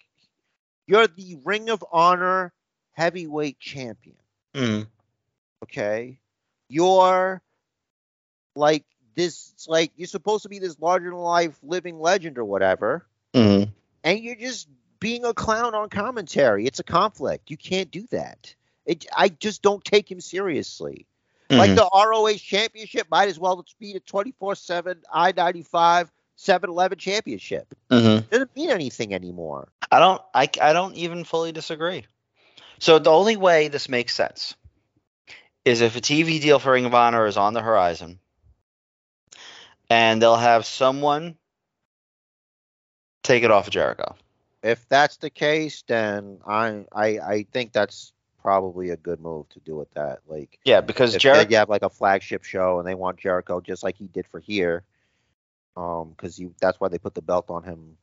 you're 0.88 1.08
the 1.08 1.38
Ring 1.44 1.70
of 1.70 1.84
Honor 1.92 2.54
heavyweight 2.94 3.58
champion. 3.60 4.18
Mhm. 4.54 4.86
okay 5.64 6.20
you're 6.68 7.42
like 8.56 8.84
this 9.16 9.54
like 9.68 9.92
you're 9.96 10.08
supposed 10.08 10.44
to 10.44 10.50
be 10.50 10.60
this 10.60 10.78
larger 10.80 11.10
than 11.10 11.20
life 11.20 11.58
living 11.64 12.00
legend 12.00 12.38
or 12.38 12.44
whatever 12.46 13.06
Mhm. 13.34 13.72
and 14.04 14.20
you're 14.20 14.36
just 14.36 14.68
being 15.00 15.24
a 15.24 15.34
clown 15.34 15.74
on 15.74 15.90
commentary 15.90 16.66
it's 16.66 16.80
a 16.80 16.84
conflict 16.84 17.50
you 17.50 17.56
can't 17.58 17.92
do 17.92 18.06
that 18.12 18.54
it, 18.86 19.06
i 19.16 19.30
just 19.30 19.62
don't 19.62 19.86
take 19.86 20.12
him 20.12 20.20
seriously 20.20 21.08
like 21.50 21.72
Mhm. 21.72 21.76
the 21.76 21.90
roh 21.94 22.34
championship 22.36 23.08
might 23.10 23.30
as 23.30 23.40
well 23.40 23.66
be 23.80 23.94
the 23.94 24.02
24-7 24.02 25.02
i-95 25.14 26.10
7-eleven 26.42 26.98
championship 26.98 27.74
Mhm. 27.90 28.30
doesn't 28.30 28.56
mean 28.56 28.70
anything 28.70 29.14
anymore 29.14 29.68
I 29.92 30.00
don't. 30.00 30.22
I, 30.34 30.50
I 30.62 30.74
don't 30.74 30.96
even 30.96 31.24
fully 31.26 31.52
disagree. 31.52 32.06
So 32.80 32.98
the 33.00 33.12
only 33.12 33.36
way 33.36 33.68
this 33.68 33.90
makes 33.90 34.14
sense 34.16 34.56
is 35.66 35.82
if 35.82 35.96
a 35.98 36.02
TV 36.02 36.40
deal 36.42 36.58
for 36.60 36.72
Ring 36.72 36.86
of 36.86 36.94
Honor 36.94 37.26
is 37.26 37.38
on 37.38 37.54
the 37.54 37.62
horizon, 37.62 38.20
and 39.90 40.22
they'll 40.22 40.38
have 40.38 40.66
someone 40.66 41.36
take 43.24 43.44
it 43.44 43.52
off 43.52 43.68
of 43.68 43.74
Jericho. 43.74 44.16
if 44.64 44.88
that's 44.90 45.18
the 45.18 45.30
case 45.30 45.84
then 45.88 46.38
i 46.48 46.84
i, 46.92 47.06
I 47.20 47.46
think 47.52 47.72
that's 47.72 48.14
probably 48.42 48.90
a 48.90 48.98
good 48.98 49.20
move 49.20 49.48
to 49.50 49.60
do 49.60 49.76
with 49.76 49.92
that 49.94 50.20
like 50.28 50.58
Yeah, 50.66 50.82
because 50.82 51.16
Jericho. 51.16 51.50
they 51.50 51.56
have 51.56 51.70
like 51.70 51.84
a 51.84 51.90
flagship 51.90 52.44
show 52.44 52.80
and 52.80 52.88
they 52.88 52.96
want 52.96 53.18
Jericho 53.20 53.60
just 53.62 53.84
like 53.84 53.96
he 53.98 54.08
did 54.08 54.26
for 54.28 54.40
here, 54.40 54.84
because 55.76 56.40
you 56.40 56.54
that's 56.60 56.80
why 56.80 56.88
they 56.88 56.98
put 56.98 57.14
the 57.14 57.22
belt 57.22 57.50
on 57.50 57.64
him 57.64 57.98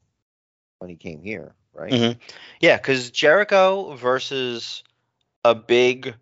when 0.79 0.91
he 0.91 0.97
came 0.97 1.23
here, 1.23 1.55
right? 1.73 1.93
Mhm. 1.93 2.19
Yeah, 2.61 2.77
because 2.77 3.11
Jericho 3.11 3.95
versus 3.97 4.83
a 5.45 5.55
big 5.55 6.15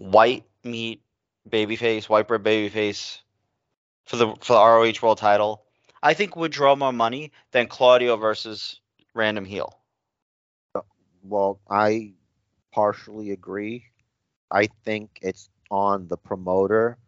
white 0.00 0.44
meat 0.64 1.02
babyface, 1.48 2.08
white 2.08 2.28
bread 2.28 2.42
babyface 2.42 3.20
for 4.04 4.16
the 4.16 4.34
for 4.40 4.54
the 4.54 4.60
ROH 4.60 5.02
World 5.02 5.18
Title, 5.18 5.64
I 6.02 6.14
think 6.14 6.36
would 6.36 6.52
draw 6.52 6.74
more 6.76 6.92
money 6.92 7.32
than 7.52 7.68
Claudio 7.68 8.16
versus 8.16 8.80
random 9.14 9.44
heel. 9.44 9.80
Well, 11.22 11.58
I 11.68 12.12
partially 12.72 13.32
agree. 13.32 13.84
I 14.50 14.66
think 14.84 15.18
it's 15.22 15.48
on 15.70 16.06
the 16.06 16.16
promoter 16.16 16.98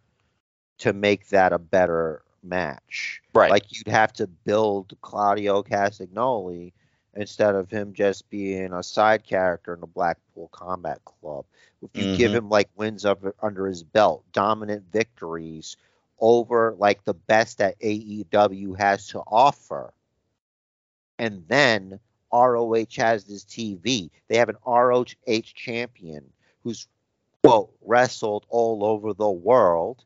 to 0.78 0.92
make 0.92 1.28
that 1.28 1.52
a 1.52 1.58
better 1.58 2.22
match. 2.42 3.22
Right. 3.34 3.50
Like 3.50 3.72
you'd 3.72 3.88
have 3.88 4.12
to 4.14 4.26
build 4.26 4.96
Claudio 5.02 5.62
Castagnoli 5.62 6.72
instead 7.14 7.54
of 7.54 7.70
him 7.70 7.92
just 7.94 8.28
being 8.30 8.72
a 8.72 8.82
side 8.82 9.24
character 9.24 9.74
in 9.74 9.80
the 9.80 9.86
Blackpool 9.86 10.48
Combat 10.52 11.04
Club. 11.04 11.44
If 11.82 11.90
you 11.96 12.16
give 12.16 12.32
Mhm. 12.32 12.36
him 12.36 12.48
like 12.48 12.68
wins 12.76 13.04
of, 13.04 13.32
under 13.40 13.66
his 13.66 13.82
belt, 13.82 14.24
dominant 14.32 14.84
victories 14.92 15.76
over 16.20 16.74
like 16.78 17.04
the 17.04 17.14
best 17.14 17.58
that 17.58 17.78
AEW 17.80 18.74
has 18.74 19.08
to 19.08 19.20
offer, 19.20 19.92
and 21.18 21.46
then 21.48 21.98
ROH 22.32 22.96
has 22.96 23.24
this 23.24 23.44
TV. 23.44 24.10
They 24.28 24.36
have 24.36 24.48
an 24.48 24.58
ROH 24.66 25.14
champion 25.54 26.32
who's 26.62 26.86
quote 27.42 27.72
wrestled 27.82 28.44
all 28.48 28.84
over 28.84 29.14
the 29.14 29.30
world 29.30 30.04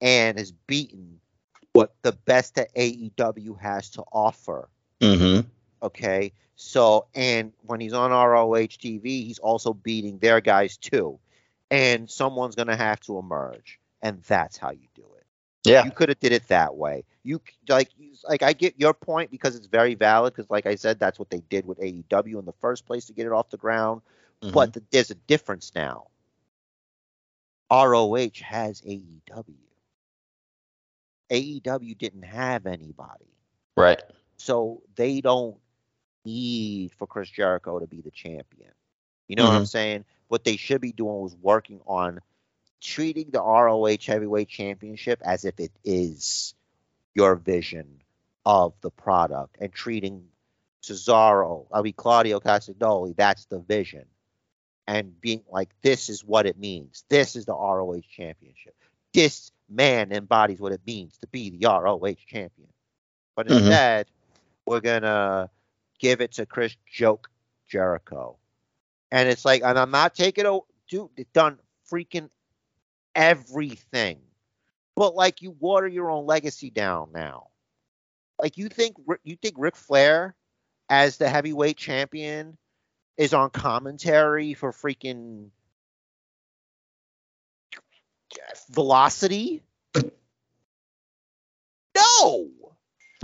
and 0.00 0.38
has 0.38 0.52
beaten 0.52 1.20
what 1.76 1.94
the 2.02 2.12
best 2.12 2.56
that 2.56 2.74
AEW 2.74 3.60
has 3.60 3.90
to 3.90 4.02
offer. 4.12 4.68
Mm-hmm. 5.00 5.46
Okay. 5.82 6.32
So, 6.56 7.06
and 7.14 7.52
when 7.62 7.80
he's 7.80 7.92
on 7.92 8.10
ROH 8.10 8.78
TV, 8.78 9.04
he's 9.04 9.38
also 9.38 9.74
beating 9.74 10.18
their 10.18 10.40
guys 10.40 10.76
too. 10.76 11.18
And 11.70 12.10
someone's 12.10 12.54
going 12.54 12.68
to 12.68 12.76
have 12.76 13.00
to 13.00 13.18
emerge. 13.18 13.78
And 14.02 14.22
that's 14.22 14.56
how 14.56 14.70
you 14.70 14.86
do 14.94 15.02
it. 15.02 15.26
Yeah. 15.64 15.84
You 15.84 15.90
could 15.90 16.08
have 16.08 16.20
did 16.20 16.32
it 16.32 16.48
that 16.48 16.76
way. 16.76 17.04
You 17.24 17.40
like, 17.68 17.90
like 18.28 18.42
I 18.42 18.52
get 18.52 18.78
your 18.78 18.94
point 18.94 19.30
because 19.30 19.56
it's 19.56 19.66
very 19.66 19.94
valid. 19.94 20.32
Because, 20.32 20.48
like 20.48 20.64
I 20.66 20.76
said, 20.76 20.98
that's 20.98 21.18
what 21.18 21.28
they 21.28 21.40
did 21.40 21.66
with 21.66 21.78
AEW 21.80 22.38
in 22.38 22.44
the 22.44 22.54
first 22.60 22.86
place 22.86 23.06
to 23.06 23.12
get 23.12 23.26
it 23.26 23.32
off 23.32 23.50
the 23.50 23.56
ground. 23.56 24.00
Mm-hmm. 24.42 24.54
But 24.54 24.74
th- 24.74 24.86
there's 24.90 25.10
a 25.10 25.16
difference 25.16 25.72
now. 25.74 26.06
ROH 27.70 28.30
has 28.42 28.80
AEW. 28.82 29.65
AEW 31.30 31.98
didn't 31.98 32.24
have 32.24 32.66
anybody. 32.66 33.32
right. 33.76 34.02
So 34.38 34.82
they 34.96 35.22
don't 35.22 35.56
need 36.24 36.92
for 36.98 37.06
Chris 37.06 37.30
Jericho 37.30 37.78
to 37.78 37.86
be 37.86 38.02
the 38.02 38.10
champion. 38.10 38.70
You 39.28 39.36
know 39.36 39.44
what 39.44 39.50
mm-hmm. 39.50 39.58
I'm 39.58 39.66
saying? 39.66 40.04
What 40.28 40.44
they 40.44 40.56
should 40.56 40.80
be 40.80 40.92
doing 40.92 41.20
was 41.20 41.34
working 41.40 41.80
on 41.86 42.20
treating 42.80 43.30
the 43.30 43.40
ROH 43.40 43.96
Heavyweight 44.06 44.48
Championship 44.48 45.22
as 45.24 45.44
if 45.44 45.58
it 45.58 45.72
is 45.84 46.54
your 47.14 47.34
vision 47.36 48.02
of 48.44 48.74
the 48.82 48.90
product 48.90 49.56
and 49.60 49.72
treating 49.72 50.26
Cesaro, 50.82 51.66
I 51.72 51.82
mean 51.82 51.94
Claudio 51.94 52.40
Castagnoli, 52.40 53.16
that's 53.16 53.46
the 53.46 53.58
vision. 53.58 54.04
And 54.86 55.20
being 55.20 55.42
like, 55.50 55.70
this 55.82 56.08
is 56.08 56.22
what 56.22 56.46
it 56.46 56.58
means. 56.58 57.04
This 57.08 57.34
is 57.34 57.44
the 57.44 57.54
ROH 57.54 58.02
championship. 58.08 58.76
This 59.12 59.50
man 59.68 60.12
embodies 60.12 60.60
what 60.60 60.72
it 60.72 60.80
means 60.86 61.18
to 61.18 61.26
be 61.28 61.50
the 61.50 61.66
ROH 61.66 62.24
champion. 62.26 62.68
But 63.36 63.48
Mhm. 63.48 63.78
instead, 63.78 64.06
we're 64.66 64.80
gonna 64.80 65.50
give 65.98 66.20
it 66.20 66.32
to 66.32 66.46
Chris 66.46 66.76
Joke 66.86 67.30
Jericho. 67.68 68.38
And 69.10 69.28
it's 69.28 69.44
like, 69.44 69.62
and 69.62 69.78
I'm 69.78 69.90
not 69.90 70.14
taking 70.14 70.46
a 70.46 70.58
dude, 70.88 71.10
done 71.32 71.58
freaking 71.90 72.30
everything. 73.14 74.20
But 74.96 75.14
like 75.14 75.42
you 75.42 75.52
water 75.52 75.86
your 75.88 76.10
own 76.10 76.26
legacy 76.26 76.70
down 76.70 77.10
now. 77.12 77.48
Like 78.40 78.56
you 78.58 78.68
think 78.68 78.96
you 79.24 79.36
think 79.36 79.54
Ric 79.58 79.76
Flair 79.76 80.34
as 80.88 81.16
the 81.18 81.28
heavyweight 81.28 81.76
champion 81.76 82.56
is 83.16 83.32
on 83.34 83.50
commentary 83.50 84.54
for 84.54 84.72
freaking 84.72 85.50
velocity? 88.70 89.62
No. 91.94 92.50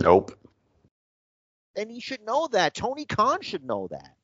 Nope. 0.01 0.39
And 1.77 1.91
he 1.91 2.01
should 2.01 2.25
know 2.25 2.49
that. 2.53 2.75
Tony 2.75 3.05
Khan 3.05 3.43
should 3.43 3.65
know 3.65 3.89
that. 3.91 4.17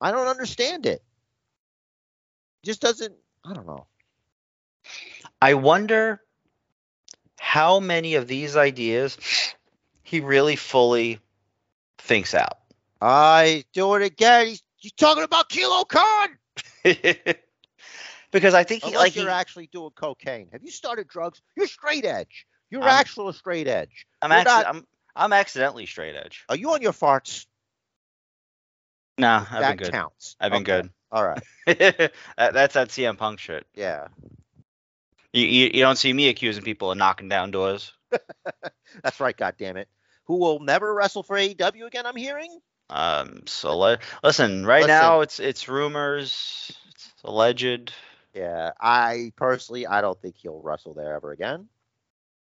I 0.00 0.10
don't 0.12 0.28
understand 0.28 0.86
it. 0.86 1.02
Just 2.64 2.80
doesn't 2.80 3.14
I 3.44 3.52
don't 3.52 3.66
know. 3.66 3.86
I 5.40 5.54
wonder 5.54 6.20
how 7.38 7.80
many 7.80 8.14
of 8.14 8.26
these 8.26 8.56
ideas 8.56 9.16
he 10.02 10.20
really 10.20 10.56
fully 10.56 11.20
thinks 11.98 12.34
out. 12.34 12.58
I 13.00 13.64
do 13.72 13.94
it 13.94 14.02
again. 14.02 14.48
He's, 14.48 14.62
he's 14.76 14.92
talking 14.92 15.22
about 15.22 15.48
Kilo 15.48 15.84
Khan. 15.84 16.28
because 18.36 18.54
I 18.54 18.64
think 18.64 18.82
he 18.82 18.90
Unless 18.90 19.02
like 19.02 19.16
you're 19.16 19.30
actually 19.30 19.68
doing 19.72 19.90
cocaine. 19.94 20.48
Have 20.52 20.62
you 20.62 20.70
started 20.70 21.08
drugs? 21.08 21.40
You're 21.56 21.66
straight 21.66 22.04
edge. 22.04 22.46
You're 22.70 22.82
I'm- 22.82 23.00
actual 23.00 23.32
straight 23.32 23.66
edge. 23.68 24.06
I'm, 24.20 24.30
you're 24.30 24.40
acci- 24.40 24.44
not- 24.44 24.66
I'm 24.66 24.86
I'm 25.14 25.32
accidentally 25.32 25.86
straight 25.86 26.14
edge. 26.14 26.44
Are 26.48 26.56
you 26.56 26.70
on 26.72 26.82
your 26.82 26.92
farts? 26.92 27.46
Nah, 29.18 29.46
I've 29.50 29.60
that 29.60 29.76
been 29.78 29.84
good. 29.86 29.92
counts. 29.92 30.36
I've 30.38 30.52
been 30.52 30.62
Okay. 30.62 30.88
All 31.10 31.24
right. 31.26 31.42
that, 31.66 32.12
that's 32.36 32.74
that 32.74 32.88
CM 32.88 33.16
Punk 33.16 33.38
shit. 33.38 33.64
Yeah. 33.74 34.08
You, 35.32 35.46
you 35.46 35.70
you 35.74 35.80
don't 35.80 35.96
see 35.96 36.12
me 36.12 36.28
accusing 36.28 36.64
people 36.64 36.90
of 36.90 36.98
knocking 36.98 37.28
down 37.28 37.50
doors. 37.50 37.92
That's 39.02 39.20
right. 39.20 39.36
God 39.36 39.54
damn 39.58 39.76
it. 39.76 39.88
Who 40.24 40.36
will 40.38 40.60
never 40.60 40.94
wrestle 40.94 41.22
for 41.22 41.36
AEW 41.36 41.86
again? 41.86 42.06
I'm 42.06 42.16
hearing. 42.16 42.58
Um, 42.88 43.42
so 43.46 43.76
le- 43.76 43.98
listen, 44.22 44.64
right 44.64 44.82
Listen. 44.82 44.88
now 44.88 45.20
it's 45.20 45.40
it's 45.40 45.68
rumors, 45.68 46.70
it's 46.90 47.12
alleged. 47.24 47.92
Yeah. 48.36 48.72
I 48.80 49.32
personally, 49.36 49.86
I 49.86 50.00
don't 50.02 50.20
think 50.20 50.36
he'll 50.36 50.60
wrestle 50.60 50.94
there 50.94 51.14
ever 51.14 51.32
again. 51.32 51.68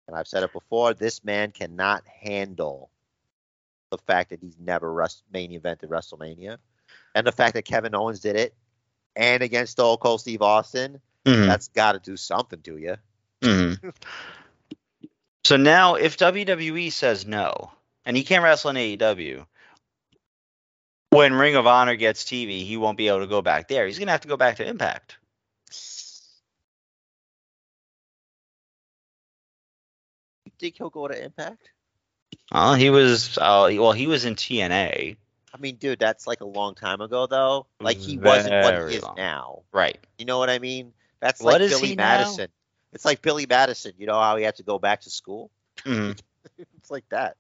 And 0.07 0.17
I've 0.17 0.27
said 0.27 0.43
it 0.43 0.53
before. 0.53 0.95
This 0.95 1.23
man 1.23 1.53
cannot 1.53 2.05
handle 2.07 2.91
the 3.91 3.99
fact 3.99 4.31
that 4.31 4.41
he's 4.41 4.57
never 4.59 4.93
rest- 4.93 5.23
main 5.33 5.51
evented 5.53 5.89
WrestleMania, 5.89 6.59
and 7.15 7.27
the 7.27 7.33
fact 7.33 7.55
that 7.55 7.65
Kevin 7.65 7.95
Owens 7.95 8.21
did 8.21 8.37
it, 8.37 8.55
and 9.17 9.43
against 9.43 9.73
Stone 9.73 9.99
Cold 9.99 10.21
Steve 10.21 10.43
Austin. 10.43 11.01
Mhm. 11.25 11.47
That's 11.47 11.69
got 11.69 11.93
to 11.93 11.99
do 11.99 12.17
something 12.17 12.61
to 12.63 12.77
you. 12.77 12.97
Mhm. 13.43 13.95
so 15.45 15.57
now, 15.57 15.95
if 15.95 16.17
WWE 16.17 16.91
says 16.91 17.25
no, 17.27 17.71
and 18.05 18.17
he 18.17 18.25
can't 18.25 18.43
wrestle 18.43 18.71
in 18.71 18.77
AEW, 18.77 19.47
when 21.11 21.35
Ring 21.35 21.55
of 21.55 21.67
Honor 21.67 21.97
gets 21.97 22.25
TV, 22.25 22.65
he 22.65 22.77
won't 22.77 22.99
be 22.99 23.09
able 23.09 23.21
to 23.21 23.27
go 23.27 23.43
back 23.43 23.69
there. 23.69 23.87
He's 23.87 23.99
gonna 23.99 24.11
have 24.11 24.23
to 24.23 24.29
go 24.29 24.37
back 24.37 24.57
to 24.57 24.67
Impact. 24.67 25.18
Think 30.59 30.77
he'll 30.77 30.91
go 30.91 31.09
to 31.09 31.25
Impact? 31.25 31.71
Uh, 32.53 32.75
he 32.75 32.91
was, 32.91 33.37
uh, 33.39 33.69
well, 33.73 33.93
he 33.93 34.07
was 34.07 34.25
in 34.25 34.35
TNA, 34.35 35.17
I 35.53 35.57
mean, 35.59 35.77
dude, 35.77 35.99
that's 35.99 36.27
like 36.27 36.41
a 36.41 36.47
long 36.47 36.75
time 36.75 37.01
ago, 37.01 37.27
though. 37.27 37.67
Like 37.81 37.99
he 37.99 38.19
wasn't 38.19 38.63
what 38.65 38.91
he 38.91 38.97
is 38.97 39.03
long. 39.03 39.17
now. 39.17 39.63
right? 39.73 39.99
You 40.19 40.27
know 40.27 40.39
what 40.39 40.51
I 40.51 40.59
mean? 40.59 40.93
That's 41.21 41.43
What 41.43 41.55
like 41.55 41.63
is 41.63 41.71
Billy 41.73 41.89
he 41.91 41.95
now? 41.97 42.05
Madison. 42.05 42.49
It's 42.93 43.05
like 43.05 43.23
Billy 43.23 43.47
Madison. 43.47 43.93
You 43.99 44.07
know 44.07 44.19
how 44.21 44.37
he 44.37 44.45
had 44.45 44.57
to 44.57 44.63
go 44.63 44.79
back 44.79 45.01
to 45.03 45.11
school? 45.11 45.51
Mhm. 45.79 46.19
it's 46.59 46.91
like 46.91 47.09
that. 47.11 47.37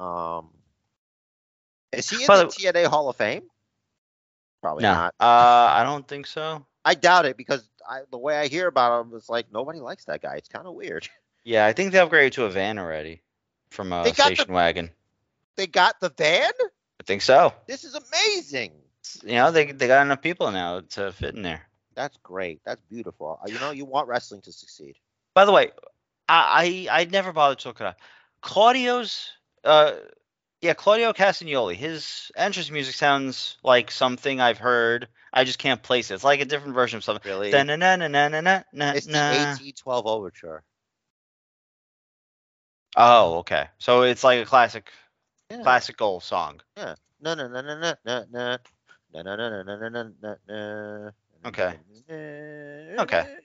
Um, 0.00 0.48
is 1.92 2.08
he 2.08 2.22
in 2.22 2.26
the 2.26 2.46
TNA 2.46 2.86
Hall 2.86 3.08
of 3.08 3.16
Fame? 3.16 3.42
Probably 4.62 4.82
No, 4.82 4.92
not. 4.92 5.14
uh, 5.20 5.24
I 5.72 5.82
don't 5.84 6.06
think 6.06 6.26
so. 6.26 6.64
I 6.84 6.94
doubt 6.94 7.26
it 7.26 7.36
because 7.36 7.68
I, 7.88 8.00
the 8.10 8.18
way 8.18 8.36
I 8.36 8.48
hear 8.48 8.66
about 8.66 9.04
him 9.06 9.14
is 9.14 9.28
like 9.28 9.52
nobody 9.52 9.80
likes 9.80 10.04
that 10.06 10.22
guy. 10.22 10.36
It's 10.36 10.48
kind 10.48 10.66
of 10.66 10.74
weird. 10.74 11.08
Yeah, 11.48 11.64
I 11.64 11.72
think 11.72 11.92
they 11.92 11.98
upgraded 11.98 12.32
to 12.32 12.44
a 12.44 12.50
van 12.50 12.78
already 12.78 13.22
from 13.70 13.90
a 13.90 14.04
They 14.04 14.12
got 14.12 14.28
the- 14.28 14.34
station 14.36 14.52
wagon. 14.52 14.90
They 15.56 15.66
got 15.66 15.98
the 15.98 16.10
van. 16.10 16.50
I 17.00 17.04
think 17.06 17.22
so. 17.22 17.54
This 17.66 17.84
is 17.84 17.94
amazing. 17.94 18.72
You 19.24 19.36
know, 19.36 19.50
they 19.50 19.72
they 19.72 19.86
got 19.86 20.02
enough 20.02 20.20
people 20.20 20.50
now 20.50 20.80
to 20.90 21.10
fit 21.10 21.34
in 21.34 21.40
there. 21.40 21.66
That's 21.94 22.18
great. 22.22 22.60
That's 22.66 22.82
beautiful. 22.90 23.40
Uh, 23.42 23.48
You 23.48 23.58
know, 23.60 23.70
you 23.70 23.86
want 23.86 24.08
wrestling 24.08 24.42
to 24.42 24.52
succeed. 24.52 24.96
By 25.32 25.46
the 25.46 25.52
way, 25.52 25.70
I 26.28 26.86
I, 26.90 27.00
I 27.00 27.04
never 27.06 27.32
bothered 27.32 27.60
to 27.60 27.68
look 27.68 27.80
it 27.80 27.86
up. 27.86 27.98
Claudio's 28.42 29.30
uh 29.64 29.92
yeah, 30.60 30.74
Claudio 30.74 31.14
Castagnoli, 31.14 31.76
his 31.76 32.30
entrance 32.36 32.70
music 32.70 32.94
sounds 32.94 33.56
like 33.62 33.90
something 33.90 34.38
I've 34.38 34.58
heard. 34.58 35.08
I 35.32 35.44
just 35.44 35.58
can't 35.58 35.82
place 35.82 36.10
it. 36.10 36.14
It's 36.14 36.24
like 36.24 36.40
a 36.42 36.44
different 36.44 36.74
version 36.74 36.98
of 36.98 37.04
something. 37.04 37.26
Really, 37.30 37.50
Da-na-na-na-na-na-na-na. 37.52 38.92
it's 38.92 39.06
the 39.06 39.12
1812 39.12 40.06
Overture. 40.06 40.62
Oh, 42.96 43.38
okay. 43.38 43.68
So 43.78 44.02
it's 44.02 44.24
like 44.24 44.42
a 44.42 44.46
classic 44.46 44.90
Yeah. 45.50 45.62
classical 45.62 46.20
song. 46.20 46.60
No, 46.76 46.94
no, 47.20 47.34
no, 47.34 47.48
no, 47.48 47.62
no, 47.62 47.94
no, 48.04 48.24
no. 48.30 48.58
No, 49.14 49.22
no, 49.22 49.36
no, 49.36 49.62
no, 49.62 49.76
no, 49.76 49.88
no, 49.88 50.12
no, 50.22 50.36
no. 50.48 51.10
Okay. 51.46 51.78
Okay. 52.10 52.96
Okay. 52.98 53.36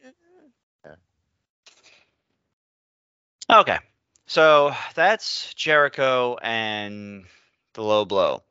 Okay. 3.52 3.78
So 4.26 4.74
that's 4.96 5.54
Jericho 5.54 6.38
and 6.42 7.26
the 7.74 7.84
low 7.84 8.06
blow. 8.06 8.44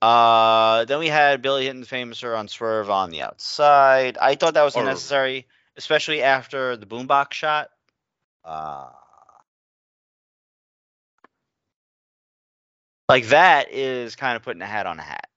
Uh, 0.00 0.84
then 0.86 0.98
we 0.98 1.08
had 1.08 1.42
Billy 1.42 1.64
hitting 1.66 1.80
the 1.80 1.86
famouser 1.86 2.36
on 2.36 2.48
Swerve 2.48 2.90
on 2.90 3.10
the 3.10 3.22
outside. 3.22 4.18
I 4.18 4.34
thought 4.34 4.54
that 4.54 4.62
was 4.64 4.76
Or- 4.76 4.80
unnecessary, 4.80 5.46
especially 5.76 6.22
after 6.22 6.76
the 6.76 6.86
boombox 6.86 7.32
shot. 7.34 7.70
Uh, 8.44 8.90
Like 13.08 13.26
that 13.28 13.70
is 13.72 14.16
kind 14.16 14.36
of 14.36 14.42
putting 14.42 14.62
a 14.62 14.66
hat 14.66 14.86
on 14.86 14.98
a 14.98 15.02
hat. 15.02 15.28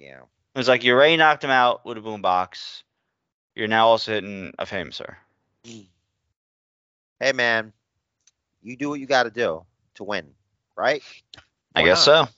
yeah. 0.00 0.20
It 0.54 0.58
was 0.58 0.68
like 0.68 0.82
you 0.82 0.92
already 0.94 1.16
knocked 1.16 1.44
him 1.44 1.50
out 1.50 1.84
with 1.86 1.98
a 1.98 2.00
boombox. 2.00 2.82
You're 3.54 3.68
now 3.68 3.88
also 3.88 4.12
hitting 4.12 4.52
a 4.58 4.66
famouser. 4.66 5.16
Hey, 7.20 7.32
man, 7.32 7.72
you 8.62 8.76
do 8.76 8.88
what 8.88 9.00
you 9.00 9.06
got 9.06 9.24
to 9.24 9.30
do 9.30 9.64
to 9.94 10.04
win, 10.04 10.34
right? 10.76 11.02
I 11.74 11.82
guess 11.82 12.06
not? 12.06 12.30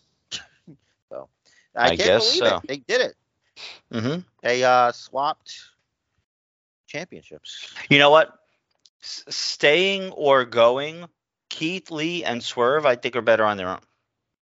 so. 1.10 1.28
I, 1.74 1.84
I 1.84 1.88
can't 1.88 1.98
guess 1.98 2.38
believe 2.38 2.50
so. 2.50 2.60
it. 2.64 2.68
They 2.68 2.76
did 2.78 3.00
it. 3.00 3.16
hmm 3.92 4.20
They 4.42 4.64
uh 4.64 4.92
swapped 4.92 5.54
championships. 6.86 7.72
You 7.88 7.98
know 7.98 8.10
what? 8.10 8.32
S- 9.02 9.24
staying 9.28 10.10
or 10.10 10.44
going, 10.44 11.06
Keith 11.48 11.90
Lee 11.90 12.24
and 12.24 12.42
Swerve, 12.42 12.86
I 12.86 12.96
think, 12.96 13.16
are 13.16 13.22
better 13.22 13.44
on 13.44 13.56
their 13.56 13.68
own. 13.68 13.80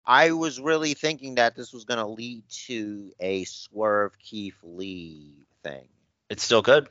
I 0.07 0.33
was 0.33 0.61
really 0.61 0.95
thinking 0.95 1.37
that 1.37 1.55
this 1.57 1.73
was 1.73 1.85
going 1.85 1.99
to 1.99 2.07
lead 2.07 2.49
to 2.67 3.13
a 3.21 3.45
Swerve 3.45 4.19
Keith 4.19 4.57
Lee 4.63 5.47
thing. 5.63 5.89
It's 6.29 6.43
still 6.43 6.63
good. 6.63 6.89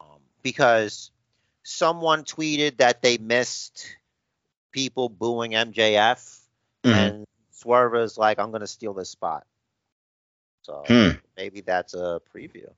um, 0.00 0.20
because 0.42 1.10
someone 1.62 2.24
tweeted 2.24 2.78
that 2.78 3.02
they 3.02 3.18
missed 3.18 3.96
people 4.72 5.08
booing 5.08 5.54
MJF, 5.54 6.48
Mhm. 6.84 6.94
and 6.94 7.26
Swerve 7.50 7.94
is 7.96 8.16
like, 8.18 8.38
"I'm 8.38 8.50
gonna 8.50 8.66
steal 8.66 8.94
this 8.94 9.10
spot." 9.10 9.46
So 10.62 10.84
Hmm. 10.86 11.10
maybe 11.36 11.60
that's 11.60 11.94
a 11.94 12.20
preview. 12.34 12.68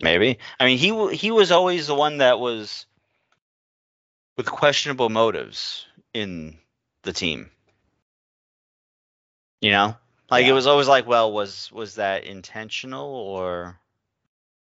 Maybe. 0.00 0.38
I 0.58 0.64
mean, 0.64 0.78
he 0.78 1.16
he 1.16 1.30
was 1.30 1.50
always 1.50 1.86
the 1.86 1.94
one 1.94 2.18
that 2.18 2.38
was 2.38 2.86
with 4.36 4.46
questionable 4.50 5.08
motives 5.08 5.86
in 6.14 6.58
the 7.02 7.12
team. 7.12 7.50
You 9.60 9.70
know, 9.70 9.96
like 10.30 10.46
it 10.46 10.52
was 10.52 10.66
always 10.66 10.88
like, 10.88 11.06
well, 11.06 11.32
was 11.32 11.70
was 11.72 11.96
that 11.96 12.24
intentional 12.24 13.06
or 13.14 13.80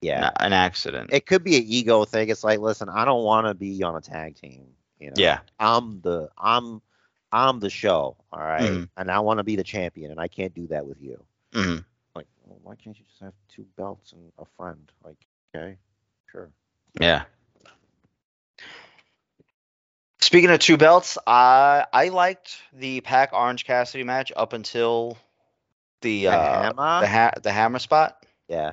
Yeah, 0.01 0.31
an- 0.39 0.53
accident? 0.53 1.11
it 1.11 1.27
could 1.27 1.45
be 1.45 1.57
an 1.57 1.65
ego 1.67 2.05
thing. 2.05 2.29
It's 2.29 2.45
like, 2.45 2.61
listen, 2.61 2.89
I 2.89 3.05
don't 3.05 3.25
want 3.25 3.47
to 3.47 3.55
be 3.55 3.83
on 3.83 3.97
a 3.97 4.01
tag 4.01 4.37
team, 4.37 4.67
You 4.99 5.11
know? 5.11 5.17
Yeah. 5.17 5.41
I'm 5.59 6.01
the 6.01 6.29
I'm 6.39 6.81
I'm 7.33 7.61
the 7.61 7.71
show. 7.71 8.17
All 8.33 8.41
right? 8.41 8.81
Mhm. 8.81 8.89
and 8.97 9.11
I 9.11 9.21
want 9.21 9.39
to 9.39 9.45
be 9.45 9.57
the 9.57 9.65
champion, 9.65 10.11
and 10.11 10.21
I 10.21 10.29
can't 10.29 10.55
do 10.55 10.67
that 10.69 10.87
with 10.87 11.01
you. 11.01 11.25
hmm 11.53 11.79
Like, 12.15 12.27
well, 12.45 12.59
why 12.63 12.75
can't 12.77 12.99
you 12.99 13.05
just 13.05 13.21
have 13.21 13.35
two 13.49 13.65
belts 13.77 14.13
and 14.13 14.33
a 14.39 14.45
friend? 14.45 14.91
Like, 15.05 15.27
okay, 15.55 15.79
sure. 16.31 16.51
Yeah. 17.01 17.25
Speaking 20.23 20.51
of 20.51 20.59
two 20.61 20.77
belts, 20.77 21.17
I 21.27 21.87
I 21.93 22.09
liked 22.09 22.57
the 22.73 23.01
PAC 23.01 23.33
Orange 23.33 23.65
Cassidy 23.65 24.05
match 24.05 24.33
up 24.37 24.53
until 24.53 25.17
the 26.03 26.25
The 26.25 26.29
uh, 26.29 26.63
hammer? 26.63 27.01
the 27.01 27.09
ha- 27.09 27.33
the 27.43 27.53
hammer 27.53 27.79
spot. 27.79 28.25
Yeah. 28.49 28.73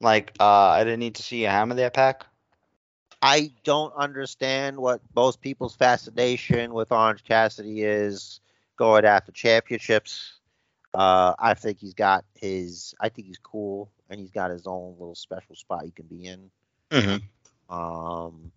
Like 0.00 0.32
uh, 0.38 0.44
I 0.68 0.84
didn't 0.84 1.00
need 1.00 1.16
to 1.16 1.22
see 1.22 1.44
a 1.44 1.50
hammer 1.50 1.74
there, 1.74 1.90
PAC. 1.90 2.24
I 3.20 3.52
don't 3.64 3.92
understand 3.96 4.78
what 4.78 5.00
most 5.16 5.40
people's 5.40 5.74
fascination 5.74 6.72
with 6.72 6.92
Orange 6.92 7.24
Cassidy 7.24 7.82
is 7.82 8.40
going 8.76 9.04
after 9.04 9.32
championships. 9.32 10.34
Uh, 10.94 11.34
I 11.38 11.54
think 11.54 11.80
he's 11.80 11.94
got 11.94 12.24
his. 12.34 12.94
I 13.00 13.08
think 13.08 13.26
he's 13.26 13.38
cool, 13.38 13.90
and 14.08 14.20
he's 14.20 14.30
got 14.30 14.52
his 14.52 14.68
own 14.68 14.92
little 14.98 15.16
special 15.16 15.56
spot 15.56 15.82
he 15.84 15.90
can 15.90 16.06
be 16.06 16.26
in. 16.26 16.50
Mm-hmm. 16.92 17.74
Um, 17.74 18.52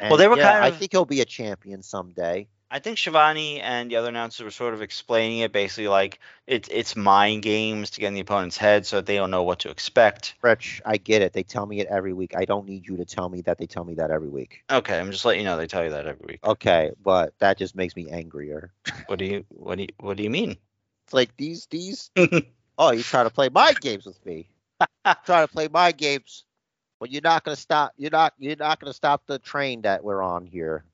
Well, 0.00 0.16
they 0.16 0.28
were 0.28 0.36
yeah, 0.36 0.52
kind 0.52 0.64
of. 0.66 0.74
I 0.74 0.76
think 0.76 0.92
he'll 0.92 1.04
be 1.04 1.20
a 1.20 1.24
champion 1.24 1.82
someday. 1.82 2.48
I 2.70 2.80
think 2.80 2.98
Schiavone 2.98 3.60
and 3.60 3.90
the 3.90 3.96
other 3.96 4.08
announcers 4.08 4.44
were 4.44 4.50
sort 4.50 4.74
of 4.74 4.82
explaining 4.82 5.38
it, 5.38 5.52
basically 5.52 5.88
like 5.88 6.18
it's 6.46 6.68
it's 6.70 6.94
mind 6.94 7.42
games 7.42 7.90
to 7.90 8.00
get 8.00 8.08
in 8.08 8.14
the 8.14 8.20
opponent's 8.20 8.58
head, 8.58 8.84
so 8.84 8.96
that 8.96 9.06
they 9.06 9.16
don't 9.16 9.30
know 9.30 9.42
what 9.42 9.60
to 9.60 9.70
expect. 9.70 10.34
Rich, 10.42 10.82
I 10.84 10.98
get 10.98 11.22
it. 11.22 11.32
They 11.32 11.42
tell 11.42 11.64
me 11.64 11.80
it 11.80 11.86
every 11.86 12.12
week. 12.12 12.34
I 12.36 12.44
don't 12.44 12.66
need 12.66 12.86
you 12.86 12.98
to 12.98 13.06
tell 13.06 13.28
me 13.28 13.40
that 13.42 13.56
they 13.56 13.66
tell 13.66 13.84
me 13.84 13.94
that 13.94 14.10
every 14.10 14.28
week. 14.28 14.64
Okay, 14.70 14.98
I'm 14.98 15.10
just 15.10 15.24
letting 15.24 15.40
you 15.40 15.46
know 15.46 15.56
they 15.56 15.66
tell 15.66 15.84
you 15.84 15.90
that 15.90 16.06
every 16.06 16.26
week. 16.26 16.40
Okay, 16.44 16.90
but 17.02 17.32
that 17.38 17.56
just 17.56 17.74
makes 17.74 17.96
me 17.96 18.10
angrier. 18.10 18.70
What 19.06 19.18
do 19.18 19.24
you 19.24 19.44
what 19.48 19.76
do 19.76 19.82
you 19.84 19.88
what 19.98 20.16
do 20.18 20.22
you 20.22 20.30
mean? 20.30 20.58
It's 21.06 21.14
like 21.14 21.34
these 21.38 21.66
these. 21.66 22.10
oh, 22.78 22.92
you 22.92 23.02
try 23.02 23.22
to 23.22 23.30
play 23.30 23.48
mind 23.48 23.80
games 23.80 24.04
with 24.04 24.24
me. 24.26 24.50
try 25.24 25.40
to 25.40 25.48
play 25.48 25.68
mind 25.68 25.96
games, 25.96 26.44
but 27.00 27.10
you're 27.10 27.22
not 27.22 27.44
gonna 27.44 27.56
stop. 27.56 27.92
You're 27.96 28.10
not. 28.10 28.34
You're 28.38 28.56
not 28.56 28.80
gonna 28.80 28.92
stop 28.92 29.26
the 29.26 29.38
train 29.38 29.82
that 29.82 30.02
we're 30.02 30.22
on 30.22 30.46
here. 30.46 30.84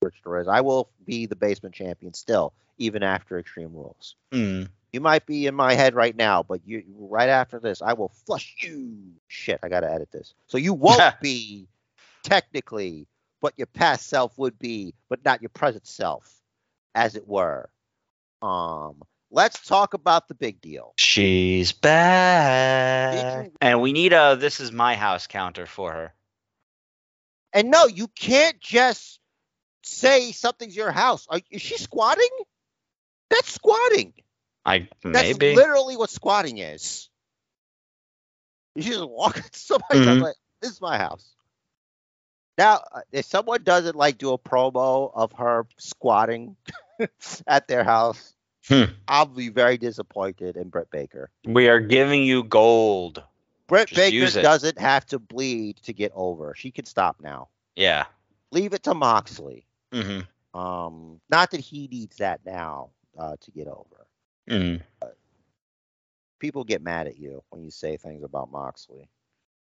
Rich 0.00 0.22
Torres. 0.22 0.48
I 0.48 0.60
will 0.60 0.90
be 1.04 1.26
the 1.26 1.36
basement 1.36 1.74
champion 1.74 2.14
still, 2.14 2.52
even 2.78 3.02
after 3.02 3.38
Extreme 3.38 3.72
Rules. 3.72 4.14
Mm. 4.32 4.68
You 4.92 5.00
might 5.00 5.26
be 5.26 5.46
in 5.46 5.54
my 5.54 5.74
head 5.74 5.94
right 5.94 6.16
now, 6.16 6.42
but 6.42 6.60
you 6.64 6.82
right 6.96 7.28
after 7.28 7.58
this, 7.58 7.82
I 7.82 7.92
will 7.92 8.08
flush 8.08 8.56
you. 8.60 8.96
Shit, 9.26 9.60
I 9.62 9.68
gotta 9.68 9.90
edit 9.90 10.10
this. 10.10 10.34
So 10.46 10.58
you 10.58 10.72
won't 10.72 11.02
be 11.20 11.68
technically 12.22 13.06
what 13.40 13.54
your 13.56 13.66
past 13.66 14.08
self 14.08 14.36
would 14.38 14.58
be, 14.58 14.94
but 15.08 15.24
not 15.24 15.42
your 15.42 15.50
present 15.50 15.86
self, 15.86 16.40
as 16.94 17.14
it 17.14 17.26
were. 17.28 17.68
Um, 18.40 19.02
let's 19.30 19.66
talk 19.66 19.94
about 19.94 20.28
the 20.28 20.34
big 20.34 20.60
deal. 20.60 20.94
She's 20.96 21.72
back, 21.72 23.50
and 23.60 23.80
we 23.80 23.92
need 23.92 24.12
a 24.12 24.36
"This 24.36 24.60
is 24.60 24.72
my 24.72 24.94
house" 24.96 25.26
counter 25.26 25.66
for 25.66 25.92
her. 25.92 26.14
And 27.52 27.70
no, 27.70 27.86
you 27.86 28.08
can't 28.08 28.60
just 28.60 29.20
say 29.82 30.32
something's 30.32 30.76
your 30.76 30.92
house. 30.92 31.26
Are, 31.28 31.40
is 31.50 31.62
she 31.62 31.78
squatting? 31.78 32.28
That's 33.30 33.52
squatting. 33.52 34.12
I 34.64 34.88
That's 35.02 35.32
maybe. 35.32 35.54
literally 35.54 35.96
what 35.96 36.10
squatting 36.10 36.58
is. 36.58 37.08
You 38.74 38.82
just 38.82 39.08
walk 39.08 39.42
somebody's 39.52 40.06
Mhm. 40.06 40.20
like, 40.20 40.36
this 40.60 40.72
is 40.72 40.80
my 40.80 40.98
house. 40.98 41.34
Now, 42.58 42.82
uh, 42.92 43.00
if 43.12 43.24
someone 43.24 43.62
doesn't 43.62 43.96
like 43.96 44.18
do 44.18 44.32
a 44.32 44.38
promo 44.38 45.10
of 45.14 45.32
her 45.32 45.66
squatting 45.78 46.56
at 47.46 47.68
their 47.68 47.84
house, 47.84 48.34
Hmm. 48.68 48.84
I'll 49.08 49.26
be 49.26 49.48
very 49.48 49.78
disappointed 49.78 50.56
in 50.56 50.68
Britt 50.68 50.90
Baker. 50.90 51.30
we 51.46 51.68
are 51.68 51.80
giving 51.80 52.22
you 52.22 52.44
gold. 52.44 53.22
Britt 53.66 53.88
Just 53.88 53.96
Baker 54.34 54.42
doesn't 54.42 54.78
have 54.78 55.06
to 55.06 55.18
bleed 55.18 55.76
to 55.84 55.92
get 55.92 56.12
over. 56.14 56.54
She 56.56 56.70
can 56.70 56.84
stop 56.86 57.16
now. 57.22 57.48
Yeah. 57.76 58.04
Leave 58.50 58.72
it 58.74 58.82
to 58.84 58.94
Moxley. 58.94 59.66
hmm 59.92 60.20
Um, 60.54 61.20
not 61.30 61.50
that 61.50 61.60
he 61.60 61.88
needs 61.88 62.16
that 62.16 62.40
now 62.46 62.90
uh, 63.18 63.36
to 63.40 63.50
get 63.50 63.66
over. 63.68 64.06
mm 64.48 64.80
People 66.38 66.62
get 66.62 66.82
mad 66.82 67.06
at 67.08 67.18
you 67.18 67.42
when 67.50 67.64
you 67.64 67.70
say 67.70 67.96
things 67.96 68.22
about 68.22 68.50
Moxley. 68.52 69.08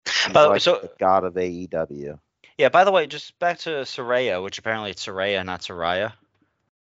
He's 0.05 0.33
But 0.33 0.51
like 0.51 0.61
so 0.61 0.79
the 0.83 0.91
god 0.99 1.25
of 1.25 1.35
AEW. 1.35 2.19
yeah. 2.59 2.69
By 2.69 2.85
the 2.85 2.93
way, 2.93 3.07
just 3.07 3.39
back 3.39 3.59
to 3.61 3.71
Soraya, 3.85 4.43
which 4.43 4.59
apparently 4.59 4.91
it's 4.91 5.05
Soraya, 5.07 5.45
not 5.45 5.63
Soraya. 5.63 6.13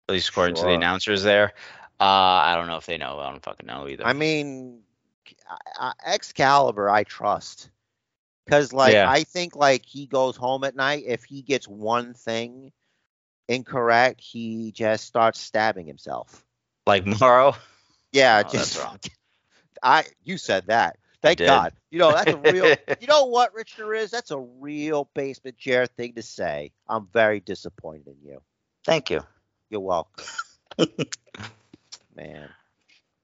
At 0.07 0.13
least 0.13 0.29
according 0.29 0.55
to 0.55 0.61
the 0.63 0.69
announcers 0.73 1.23
there. 1.23 1.53
Uh, 1.99 2.03
I 2.03 2.55
don't 2.55 2.67
know 2.67 2.77
if 2.77 2.85
they 2.85 2.97
know. 2.97 3.19
I 3.19 3.29
don't 3.29 3.43
fucking 3.43 3.65
know 3.67 3.87
either. 3.87 4.05
I 4.05 4.13
mean, 4.13 4.81
Excalibur, 6.05 6.89
I 6.89 7.03
trust. 7.03 7.69
Because, 8.45 8.73
like, 8.73 8.93
Yeah. 8.93 9.09
I 9.09 9.23
think, 9.23 9.55
like, 9.55 9.85
he 9.85 10.07
goes 10.07 10.35
home 10.35 10.63
at 10.63 10.75
night. 10.75 11.03
If 11.05 11.23
he 11.25 11.41
gets 11.41 11.67
one 11.67 12.13
thing 12.13 12.71
incorrect, 13.47 14.21
he 14.21 14.71
just 14.71 15.05
starts 15.05 15.39
stabbing 15.39 15.85
himself. 15.87 16.45
like 16.87 17.05
Morrow. 17.05 17.55
Yeah, 18.11 18.43
Oh, 18.45 18.49
just. 18.49 18.79
wrong. 18.79 18.99
I 19.83 20.05
you 20.23 20.37
said 20.37 20.67
that. 20.67 20.97
Thank. 21.21 21.39
God. 21.39 21.73
You 21.91 21.99
know 21.99 22.11
that's 22.11 22.31
a 22.33 22.37
real. 22.37 22.75
you 22.99 23.07
know 23.07 23.25
what, 23.25 23.53
Richard 23.53 23.93
is? 23.93 24.11
That's 24.11 24.31
a 24.31 24.39
real 24.39 25.09
basement 25.13 25.57
chair 25.57 25.85
thing 25.85 26.13
to 26.13 26.21
say. 26.21 26.71
I'm 26.87 27.07
very 27.13 27.39
disappointed 27.39 28.07
in 28.07 28.15
you. 28.23 28.41
Thank 28.85 29.09
you. 29.09 29.21
You're 29.69 29.81
welcome, 29.81 30.25
man. 32.19 32.49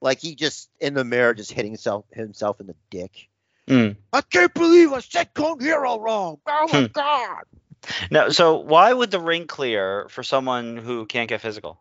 Like 0.02 0.20
he 0.20 0.36
just 0.36 0.70
in 0.80 0.94
the 0.94 1.04
mirror, 1.04 1.34
just 1.34 1.52
hitting 1.52 1.72
himself 1.72 2.06
himself 2.12 2.60
in 2.60 2.68
the 2.68 2.76
dick. 2.90 3.28
Mm. 3.68 3.96
I 4.14 4.22
can't 4.22 4.54
believe 4.54 4.94
I 4.94 5.00
said 5.00 5.34
Cone 5.34 5.60
Hero 5.60 6.00
wrong. 6.00 6.38
Oh 6.48 6.68
my 6.72 6.82
Hmm. 6.82 6.86
God. 6.92 7.44
No, 8.12 8.30
so 8.30 8.58
why 8.58 8.92
would 8.92 9.12
the 9.12 9.20
ring 9.20 9.48
clear 9.48 10.08
for 10.10 10.24
someone 10.24 10.78
who 10.78 11.06
can't 11.06 11.30
get 11.30 11.42
physical? 11.42 11.80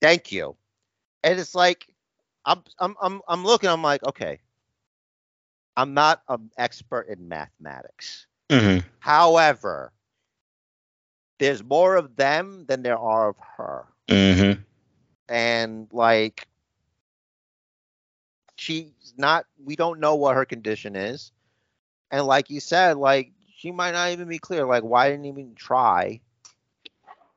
Thank 0.00 0.32
you. 0.32 0.56
And 1.22 1.38
it's 1.38 1.54
like 1.54 1.86
I'm 2.44 2.62
I'm 2.78 2.96
I'm 3.00 3.20
I'm 3.28 3.44
looking. 3.44 3.68
I'm 3.70 3.82
like, 3.82 4.04
okay. 4.04 4.40
I'm 5.76 5.94
not 5.94 6.22
an 6.28 6.50
expert 6.58 7.08
in 7.08 7.28
mathematics. 7.28 8.26
Mm-hmm. 8.50 8.86
However, 8.98 9.92
there's 11.38 11.62
more 11.62 11.96
of 11.96 12.16
them 12.16 12.64
than 12.66 12.82
there 12.82 12.98
are 12.98 13.30
of 13.30 13.36
her. 13.56 13.86
Mm-hmm. 14.08 14.60
And 15.30 15.88
like 15.92 16.46
she's 18.56 19.14
not 19.16 19.46
we 19.64 19.74
don't 19.74 20.00
know 20.00 20.16
what 20.16 20.36
her 20.36 20.44
condition 20.44 20.94
is. 20.96 21.32
And 22.10 22.26
like 22.26 22.50
you 22.50 22.60
said, 22.60 22.98
like 22.98 23.32
she 23.56 23.70
might 23.70 23.92
not 23.92 24.10
even 24.10 24.28
be 24.28 24.38
clear. 24.38 24.64
Like, 24.64 24.82
why 24.82 25.10
didn't 25.10 25.24
you 25.24 25.32
even 25.32 25.54
try? 25.54 26.20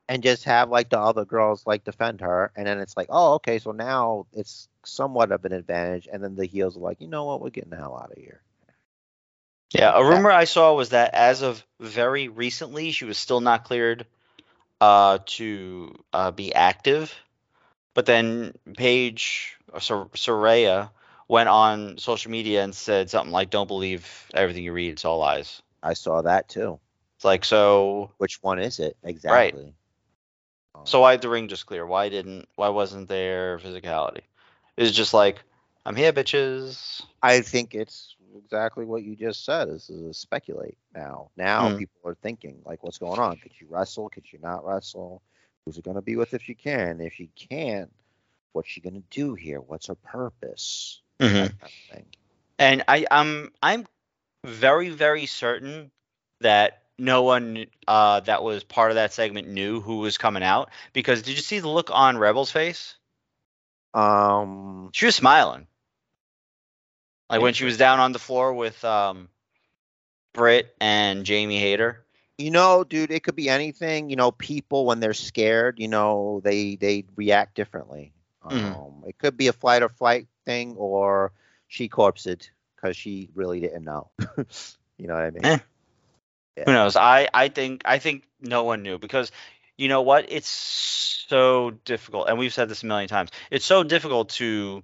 And 0.08 0.22
just 0.22 0.44
have 0.44 0.68
like 0.68 0.90
the 0.90 0.98
other 0.98 1.24
girls 1.24 1.66
like 1.66 1.84
defend 1.84 2.20
her, 2.20 2.50
and 2.56 2.66
then 2.66 2.78
it's 2.78 2.96
like, 2.96 3.06
oh, 3.10 3.34
okay, 3.34 3.58
so 3.58 3.72
now 3.72 4.26
it's 4.32 4.68
somewhat 4.84 5.32
of 5.32 5.44
an 5.46 5.52
advantage. 5.52 6.08
And 6.12 6.22
then 6.22 6.34
the 6.34 6.44
heels 6.44 6.76
are 6.76 6.80
like, 6.80 7.00
you 7.00 7.08
know 7.08 7.24
what, 7.24 7.40
we're 7.40 7.50
getting 7.50 7.70
the 7.70 7.76
hell 7.76 7.96
out 7.96 8.10
of 8.10 8.18
here. 8.18 8.42
Yeah, 9.72 9.92
a 9.94 10.04
rumor 10.04 10.30
I 10.30 10.44
saw 10.44 10.74
was 10.74 10.90
that 10.90 11.14
as 11.14 11.42
of 11.42 11.64
very 11.80 12.28
recently, 12.28 12.90
she 12.90 13.06
was 13.06 13.16
still 13.16 13.40
not 13.40 13.64
cleared 13.64 14.06
uh, 14.80 15.18
to 15.26 15.94
uh, 16.12 16.30
be 16.30 16.54
active. 16.54 17.14
But 17.94 18.06
then 18.06 18.54
Paige 18.76 19.56
or 19.72 19.80
Sor- 19.80 20.08
Soraya 20.14 20.90
went 21.28 21.48
on 21.48 21.98
social 21.98 22.30
media 22.30 22.62
and 22.62 22.74
said 22.74 23.08
something 23.10 23.32
like, 23.32 23.50
"Don't 23.50 23.68
believe 23.68 24.26
everything 24.34 24.64
you 24.64 24.72
read; 24.72 24.92
it's 24.92 25.04
all 25.04 25.18
lies." 25.18 25.62
I 25.82 25.94
saw 25.94 26.22
that 26.22 26.48
too. 26.48 26.78
It's 27.16 27.24
like 27.24 27.44
so. 27.44 28.10
Which 28.18 28.42
one 28.42 28.58
is 28.58 28.80
it 28.80 28.96
exactly? 29.04 29.74
Um, 30.74 30.86
So 30.86 31.00
why 31.00 31.12
did 31.12 31.22
the 31.22 31.28
ring 31.28 31.48
just 31.48 31.66
clear? 31.66 31.86
Why 31.86 32.08
didn't? 32.08 32.48
Why 32.56 32.68
wasn't 32.68 33.08
there 33.08 33.58
physicality? 33.58 34.22
It's 34.76 34.90
just 34.96 35.14
like, 35.14 35.42
I'm 35.86 35.94
here, 35.96 36.12
bitches. 36.12 37.02
I 37.22 37.40
think 37.42 37.74
it's 37.74 38.16
exactly 38.36 38.84
what 38.84 39.04
you 39.04 39.14
just 39.14 39.44
said. 39.44 39.68
This 39.68 39.88
is 39.88 40.02
a 40.02 40.12
speculate 40.12 40.76
now. 40.94 41.30
Now 41.36 41.70
Hmm. 41.70 41.78
people 41.78 42.00
are 42.04 42.16
thinking 42.16 42.60
like, 42.64 42.82
what's 42.82 42.98
going 42.98 43.20
on? 43.20 43.36
Could 43.36 43.52
she 43.54 43.64
wrestle? 43.66 44.08
Could 44.08 44.26
she 44.26 44.38
not 44.38 44.64
wrestle? 44.64 45.22
Who's 45.64 45.78
it 45.78 45.84
going 45.84 45.96
to 45.96 46.02
be 46.02 46.16
with 46.16 46.34
if 46.34 46.42
she 46.42 46.54
can? 46.54 47.00
If 47.00 47.14
she 47.14 47.28
can't, 47.28 47.90
what's 48.52 48.68
she 48.68 48.80
going 48.80 48.94
to 48.94 49.02
do 49.10 49.34
here? 49.34 49.60
What's 49.60 49.86
her 49.86 49.94
purpose? 49.94 51.00
That 51.60 51.70
kind 51.90 52.02
of. 52.02 52.06
And 52.58 52.84
I, 52.86 53.06
I'm 53.10 53.50
I'm 53.62 53.86
very 54.44 54.90
very 54.90 55.26
certain 55.26 55.90
that 56.40 56.82
no 56.98 57.22
one 57.22 57.66
uh, 57.88 58.20
that 58.20 58.42
was 58.42 58.62
part 58.62 58.90
of 58.90 58.96
that 58.96 59.12
segment 59.12 59.48
knew 59.48 59.80
who 59.80 59.98
was 59.98 60.18
coming 60.18 60.42
out 60.42 60.70
because 60.92 61.22
did 61.22 61.34
you 61.36 61.42
see 61.42 61.58
the 61.58 61.68
look 61.68 61.90
on 61.92 62.18
Rebel's 62.18 62.50
face? 62.50 62.94
Um, 63.94 64.90
She 64.92 65.06
was 65.06 65.14
smiling, 65.16 65.66
like 67.30 67.40
when 67.40 67.54
she 67.54 67.64
was 67.64 67.78
down 67.78 68.00
on 68.00 68.12
the 68.12 68.18
floor 68.18 68.52
with 68.52 68.84
um, 68.84 69.28
Britt 70.32 70.74
and 70.80 71.24
Jamie 71.24 71.58
Hayter. 71.58 72.03
You 72.38 72.50
know, 72.50 72.82
dude, 72.82 73.10
it 73.10 73.22
could 73.22 73.36
be 73.36 73.48
anything. 73.48 74.10
You 74.10 74.16
know, 74.16 74.32
people 74.32 74.86
when 74.86 75.00
they're 75.00 75.14
scared, 75.14 75.78
you 75.78 75.88
know, 75.88 76.40
they 76.42 76.76
they 76.76 77.04
react 77.16 77.54
differently. 77.54 78.12
Mhm. 78.44 78.74
Um, 78.74 79.04
it 79.06 79.18
could 79.18 79.36
be 79.36 79.48
a 79.48 79.52
flight 79.52 79.82
or 79.82 79.88
flight 79.88 80.26
thing, 80.44 80.74
or 80.76 81.32
she 81.68 81.88
corpsed 81.88 82.50
because 82.74 82.96
she 82.96 83.30
really 83.34 83.60
didn't 83.60 83.84
know. 83.84 84.10
you 84.98 85.06
know 85.06 85.14
what 85.14 85.24
I 85.24 85.30
mean? 85.30 85.44
Eh. 85.44 85.58
Yeah. 86.56 86.64
Who 86.66 86.72
knows? 86.72 86.96
I 86.96 87.28
I 87.32 87.48
think 87.48 87.82
I 87.84 87.98
think 87.98 88.24
no 88.40 88.64
one 88.64 88.82
knew 88.82 88.98
because 88.98 89.32
you 89.76 89.88
know 89.88 90.02
what? 90.02 90.26
It's 90.28 90.48
so 91.28 91.70
difficult, 91.84 92.28
and 92.28 92.38
we've 92.38 92.52
said 92.52 92.68
this 92.68 92.82
a 92.82 92.86
million 92.86 93.08
times. 93.08 93.30
It's 93.50 93.64
so 93.64 93.82
difficult 93.82 94.30
to 94.30 94.82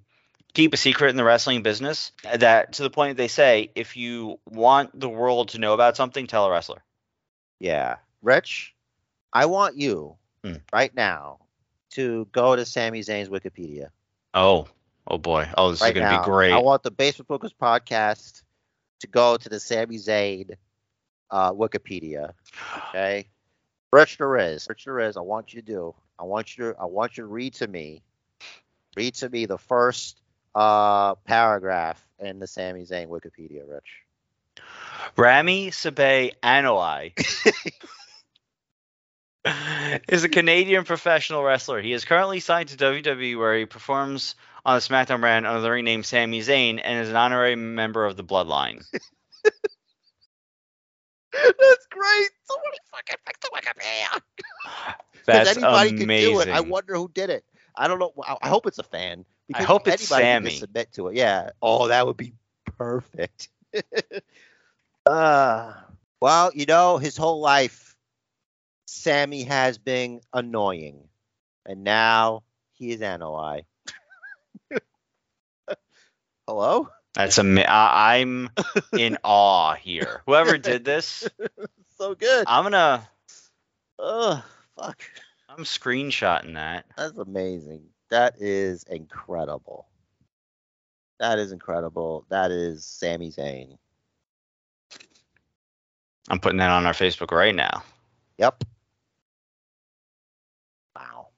keep 0.53 0.75
a 0.75 0.77
secret 0.77 1.11
in 1.11 1.17
the 1.17 1.25
wrestling 1.25 1.63
business 1.63 2.13
that 2.35 2.73
to 2.75 2.83
the 2.83 2.91
point 2.91 3.17
they 3.17 3.29
say 3.29 3.71
if 3.75 3.97
you 3.97 4.41
want 4.47 4.99
the 4.99 5.09
world 5.09 5.51
to 5.51 5.59
know 5.59 5.75
about 5.75 5.97
something, 5.97 6.27
tell 6.27 6.47
a 6.47 6.51
wrestler. 6.51 6.83
Yeah. 7.61 7.97
Rich, 8.23 8.75
I 9.33 9.47
want 9.47 9.77
you 9.77 10.17
Hmm. 10.45 10.55
right 10.73 10.95
now 10.95 11.41
to 11.91 12.27
go 12.33 12.57
to 12.57 12.65
Sami 12.65 13.01
Zayn's 13.01 13.29
Wikipedia. 13.29 13.89
Oh, 14.35 14.67
oh 15.07 15.19
boy. 15.19 15.49
Oh, 15.57 15.71
this 15.71 15.81
right 15.83 15.89
is 15.89 15.95
going 16.01 16.11
to 16.11 16.19
be 16.19 16.25
great. 16.25 16.53
I 16.53 16.59
want 16.59 16.83
the 16.83 16.91
Basement 16.91 17.29
Bookers 17.29 17.55
podcast 17.61 18.43
to 19.01 19.07
go 19.07 19.37
to 19.37 19.49
the 19.49 19.61
Sami 19.61 19.97
Zayn 19.97 20.55
uh, 21.31 21.53
Wikipedia. 21.53 22.33
Okay. 22.89 23.29
Rich 23.93 24.19
the 24.19 24.27
Riz. 24.27 24.67
Rich 24.69 24.85
the 24.85 24.93
Riz, 24.93 25.17
I 25.17 25.21
want 25.21 25.53
you 25.53 25.61
to 25.61 25.67
do. 25.67 25.95
I 26.19 26.25
want 26.25 26.57
you 26.57 26.73
to 26.73 26.79
I 26.81 26.85
want 26.87 27.17
you 27.17 27.25
to 27.25 27.29
read 27.29 27.55
to 27.55 27.67
me. 27.67 28.03
Read 28.97 29.15
to 29.17 29.29
me 29.29 29.47
the 29.47 29.59
first 29.59 30.21
uh 30.55 31.15
paragraph 31.17 32.05
in 32.19 32.39
the 32.39 32.47
Sami 32.47 32.83
Zayn 32.85 33.09
Wikipedia, 33.09 33.63
Rich. 33.69 34.03
Rami 35.17 35.71
Sebei 35.71 36.33
Anoa'i 36.43 37.13
is 40.09 40.25
a 40.25 40.29
Canadian 40.29 40.85
professional 40.85 41.43
wrestler. 41.43 41.81
He 41.81 41.93
is 41.93 42.05
currently 42.05 42.41
signed 42.41 42.69
to 42.71 42.77
WWE 42.77 43.39
where 43.39 43.59
he 43.59 43.67
performs 43.67 44.35
on 44.65 44.77
the 44.77 44.81
SmackDown 44.81 45.21
brand 45.21 45.47
under 45.47 45.61
the 45.61 45.71
ring 45.71 45.85
name 45.85 46.03
Sami 46.03 46.41
Zayn 46.41 46.81
and 46.83 47.01
is 47.01 47.11
an 47.11 47.17
honorary 47.17 47.57
member 47.57 48.05
of 48.05 48.17
the 48.17 48.25
Bloodline. 48.25 48.85
That's 51.33 51.87
great. 51.91 52.31
Somebody 52.45 52.77
fucking 52.91 53.17
fix 53.25 53.39
the 53.41 53.51
Wikipedia. 53.55 54.21
That's 55.27 55.57
anybody 55.57 55.91
amazing. 55.91 56.09
can 56.09 56.35
do 56.35 56.41
it. 56.41 56.49
I 56.49 56.61
wonder 56.61 56.97
who 56.97 57.09
did 57.13 57.31
it. 57.31 57.45
I 57.77 57.89
don't 57.89 57.99
know. 57.99 58.13
I, 58.23 58.37
I 58.43 58.49
hope 58.49 58.67
it's 58.67 58.79
a 58.79 58.83
fan. 58.83 59.25
Because 59.49 59.65
hope 59.67 59.89
it's 59.89 60.07
Sami. 60.07 60.51
submit 60.51 60.93
to 60.93 61.09
it. 61.09 61.17
Yeah. 61.17 61.51
Oh, 61.63 61.89
that 61.89 62.07
would 62.07 62.17
be 62.17 62.35
perfect. 62.77 63.49
uh, 65.07 65.73
well, 66.21 66.51
you 66.55 66.67
know, 66.67 66.99
his 66.99 67.17
whole 67.17 67.41
life, 67.41 67.97
Sami 68.87 69.45
has 69.45 69.79
been 69.79 70.21
annoying, 70.33 71.09
and 71.67 71.85
now 71.85 72.43
he 72.73 72.93
is 72.93 73.01
Anoa'i. 73.01 73.65
Hello. 76.47 76.89
That's 77.15 77.39
a. 77.39 77.71
I, 77.71 78.19
I'm 78.19 78.51
in 78.93 79.19
awe 79.25 79.75
here. 79.75 80.23
Whoever 80.27 80.59
did 80.59 80.85
this, 80.85 81.29
So 81.99 82.15
good. 82.15 82.45
I'm 82.47 82.65
gonna. 82.65 83.07
Oh, 83.99 84.43
fuck. 84.77 85.03
I'm 85.49 85.65
screenshotting 85.65 86.55
that. 86.55 86.87
That's 86.97 87.19
amazing. 87.19 87.83
That 88.11 88.37
is 88.41 88.85
incredible. 88.85 89.87
That 91.19 91.39
is 91.39 91.53
incredible. 91.53 92.25
That 92.31 92.51
is 92.51 92.87
Sami 92.87 93.31
Zayn. 93.31 93.77
I'm 96.31 96.39
putting 96.39 96.59
that 96.59 96.71
on 96.71 96.87
our 96.87 96.93
Facebook 96.93 97.33
right 97.33 97.55
now. 97.55 97.83
Yep. 98.39 98.65
Wow. 100.95 101.29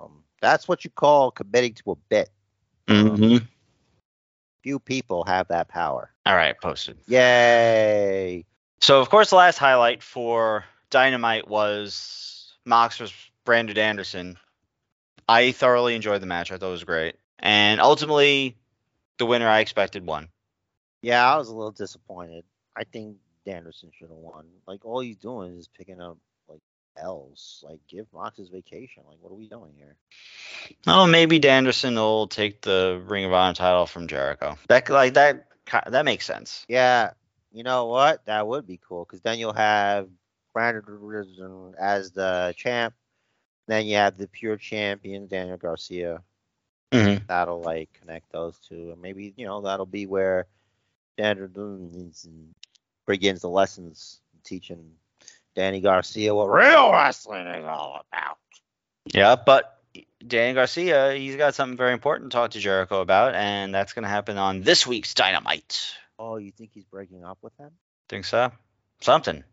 Um, 0.00 0.24
that's 0.42 0.66
what 0.66 0.84
you 0.84 0.90
call 0.90 1.30
committing 1.30 1.74
to 1.74 1.92
a 1.92 1.96
bit. 2.08 2.30
Mm-hmm. 2.88 3.44
Few 4.64 4.78
people 4.80 5.24
have 5.24 5.48
that 5.48 5.68
power. 5.68 6.12
All 6.26 6.34
right, 6.34 6.60
posted. 6.60 6.98
Yay! 7.06 8.44
So, 8.80 9.00
of 9.00 9.08
course, 9.08 9.30
the 9.30 9.36
last 9.36 9.56
highlight 9.56 10.02
for 10.02 10.64
Dynamite 10.90 11.48
was 11.48 12.54
Mox 12.66 12.98
versus 12.98 13.16
Bryan 13.44 13.66
Danielson. 13.66 14.36
I 15.28 15.52
thoroughly 15.52 15.94
enjoyed 15.94 16.20
the 16.20 16.26
match. 16.26 16.50
I 16.50 16.56
thought 16.56 16.68
it 16.68 16.72
was 16.72 16.84
great. 16.84 17.14
And 17.38 17.80
ultimately, 17.80 18.56
the 19.18 19.26
winner 19.26 19.48
I 19.48 19.60
expected 19.60 20.04
won. 20.04 20.28
Yeah, 21.02 21.32
I 21.32 21.38
was 21.38 21.48
a 21.48 21.54
little 21.54 21.70
disappointed. 21.70 22.44
I 22.76 22.84
think 22.84 23.16
Danielson 23.44 23.90
should 23.96 24.08
have 24.08 24.16
won. 24.16 24.46
Like 24.66 24.84
all 24.84 25.00
he's 25.00 25.16
doing 25.16 25.56
is 25.58 25.68
picking 25.68 26.00
up 26.00 26.18
like 26.48 26.60
L's. 26.96 27.64
Like 27.66 27.80
give 27.88 28.06
Mox 28.12 28.38
his 28.38 28.48
vacation. 28.48 29.02
Like 29.08 29.18
what 29.20 29.32
are 29.32 29.36
we 29.36 29.48
doing 29.48 29.72
here? 29.76 29.96
Oh, 30.86 31.06
maybe 31.06 31.38
Danielson 31.38 31.94
will 31.94 32.28
take 32.28 32.60
the 32.60 33.02
Ring 33.06 33.24
of 33.24 33.32
Honor 33.32 33.54
title 33.54 33.86
from 33.86 34.06
Jericho. 34.06 34.56
That 34.68 34.88
like 34.88 35.14
that 35.14 35.46
that 35.88 36.04
makes 36.04 36.26
sense. 36.26 36.64
Yeah, 36.68 37.10
you 37.52 37.62
know 37.62 37.86
what? 37.86 38.24
That 38.26 38.46
would 38.46 38.66
be 38.66 38.80
cool 38.86 39.04
because 39.04 39.20
then 39.20 39.38
you'll 39.38 39.52
have 39.52 40.08
Bryan 40.52 40.82
as 41.78 42.12
the 42.12 42.54
champ. 42.56 42.94
Then 43.66 43.86
you 43.86 43.96
have 43.96 44.16
the 44.16 44.26
pure 44.26 44.56
champion 44.56 45.28
Daniel 45.28 45.56
Garcia. 45.56 46.22
Mm-hmm. 46.92 47.24
That'll 47.28 47.62
like 47.62 47.90
connect 48.00 48.32
those 48.32 48.58
two, 48.58 48.90
and 48.90 49.00
maybe 49.00 49.32
you 49.36 49.46
know 49.46 49.60
that'll 49.60 49.86
be 49.86 50.06
where 50.06 50.46
Danielson 51.16 52.54
begins 53.10 53.40
the 53.40 53.48
lessons 53.48 54.20
teaching 54.44 54.92
Danny 55.54 55.80
Garcia 55.80 56.34
what 56.34 56.46
real 56.46 56.92
wrestling 56.92 57.46
is 57.46 57.64
all 57.64 58.04
about. 58.10 58.38
Yeah, 59.12 59.36
but 59.36 59.78
Danny 60.26 60.54
Garcia, 60.54 61.14
he's 61.14 61.36
got 61.36 61.54
something 61.54 61.76
very 61.76 61.92
important 61.92 62.30
to 62.30 62.36
talk 62.36 62.52
to 62.52 62.60
Jericho 62.60 63.00
about, 63.00 63.34
and 63.34 63.74
that's 63.74 63.92
going 63.92 64.04
to 64.04 64.08
happen 64.08 64.38
on 64.38 64.62
this 64.62 64.86
week's 64.86 65.14
Dynamite. 65.14 65.94
Oh, 66.18 66.36
you 66.36 66.50
think 66.52 66.70
he's 66.72 66.84
breaking 66.84 67.24
up 67.24 67.38
with 67.42 67.56
them? 67.56 67.70
Think 68.08 68.24
so? 68.24 68.52
Something. 69.00 69.44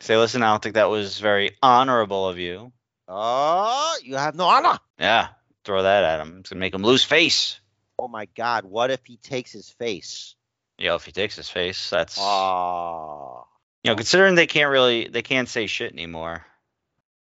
Say, 0.00 0.16
listen, 0.16 0.42
I 0.42 0.50
don't 0.52 0.62
think 0.62 0.76
that 0.76 0.90
was 0.90 1.18
very 1.18 1.56
honorable 1.62 2.28
of 2.28 2.38
you. 2.38 2.72
Oh, 3.08 3.96
you 4.02 4.16
have 4.16 4.34
no 4.34 4.44
honor. 4.44 4.78
Yeah, 4.98 5.28
throw 5.64 5.82
that 5.82 6.04
at 6.04 6.20
him. 6.20 6.38
It's 6.40 6.50
gonna 6.50 6.60
make 6.60 6.74
him 6.74 6.82
lose 6.82 7.02
face. 7.02 7.58
Oh 7.98 8.06
my 8.06 8.26
God, 8.36 8.64
what 8.64 8.90
if 8.90 9.04
he 9.06 9.16
takes 9.16 9.50
his 9.50 9.70
face? 9.70 10.36
Yeah, 10.78 10.94
if 10.94 11.04
he 11.04 11.12
takes 11.12 11.34
his 11.36 11.50
face, 11.50 11.90
that's 11.90 12.18
Oh. 12.20 13.46
you 13.82 13.90
know, 13.90 13.96
considering 13.96 14.34
they 14.36 14.46
can't 14.46 14.70
really 14.70 15.08
they 15.08 15.22
can't 15.22 15.48
say 15.48 15.66
shit 15.66 15.92
anymore. 15.92 16.44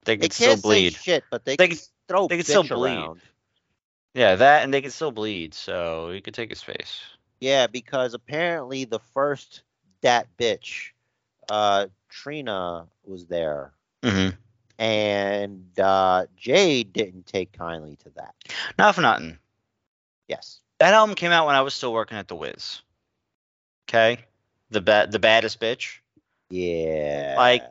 They 0.05 0.17
They 0.17 0.27
can 0.29 0.31
still 0.33 0.49
can't 0.51 0.63
bleed. 0.63 0.95
say 0.95 0.99
shit, 1.03 1.25
but 1.31 1.45
they, 1.45 1.57
They 1.57 1.69
can 1.69 1.77
can- 1.77 1.87
throw 2.09 2.29
they 2.29 2.37
can 2.37 2.45
still 2.45 2.65
bleed. 2.65 2.97
around. 2.97 3.21
Yeah, 4.15 4.37
that 4.37 4.63
and 4.65 4.73
they 4.75 4.83
can 4.83 4.91
still 4.91 5.11
bleed, 5.13 5.55
so 5.55 6.11
he 6.11 6.21
could 6.21 6.35
take 6.35 6.51
his 6.51 6.63
face. 6.63 7.01
Yeah, 7.41 7.67
because 7.67 8.15
apparently 8.15 8.85
the 8.85 9.01
first 9.01 9.63
that 10.03 10.29
bitch, 10.37 10.91
uh, 11.49 11.87
Trina 12.09 12.87
was 13.05 13.27
there, 13.27 13.73
Mm-hmm. 14.03 14.37
and 14.79 15.79
uh, 15.81 16.27
Jade 16.37 16.93
didn't 16.93 17.27
take 17.27 17.53
kindly 17.53 17.97
to 18.05 18.11
that. 18.17 18.35
Not 18.79 18.95
for 18.95 19.01
nothing. 19.01 19.39
Yes. 20.29 20.61
That 20.79 20.95
album 20.95 21.15
came 21.17 21.33
out 21.33 21.47
when 21.47 21.55
I 21.55 21.63
was 21.63 21.75
still 21.75 21.93
working 21.93 22.19
at 22.19 22.29
the 22.29 22.37
Wiz. 22.37 22.83
Okay, 23.89 24.19
the 24.71 24.81
bad, 24.81 25.13
the 25.13 25.19
baddest 25.19 25.61
bitch. 25.61 25.99
Yeah. 26.51 27.35
Like- 27.37 27.65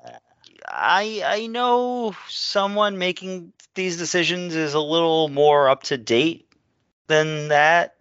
I 0.66 1.22
I 1.26 1.48
know 1.48 2.16
someone 2.30 2.98
making 2.98 3.52
these 3.76 3.98
decisions 3.98 4.56
is 4.56 4.74
a 4.74 4.80
little 4.80 5.28
more 5.28 5.70
up 5.70 5.84
to 5.84 5.98
date 5.98 6.48
than 7.08 7.50
that. 7.50 7.96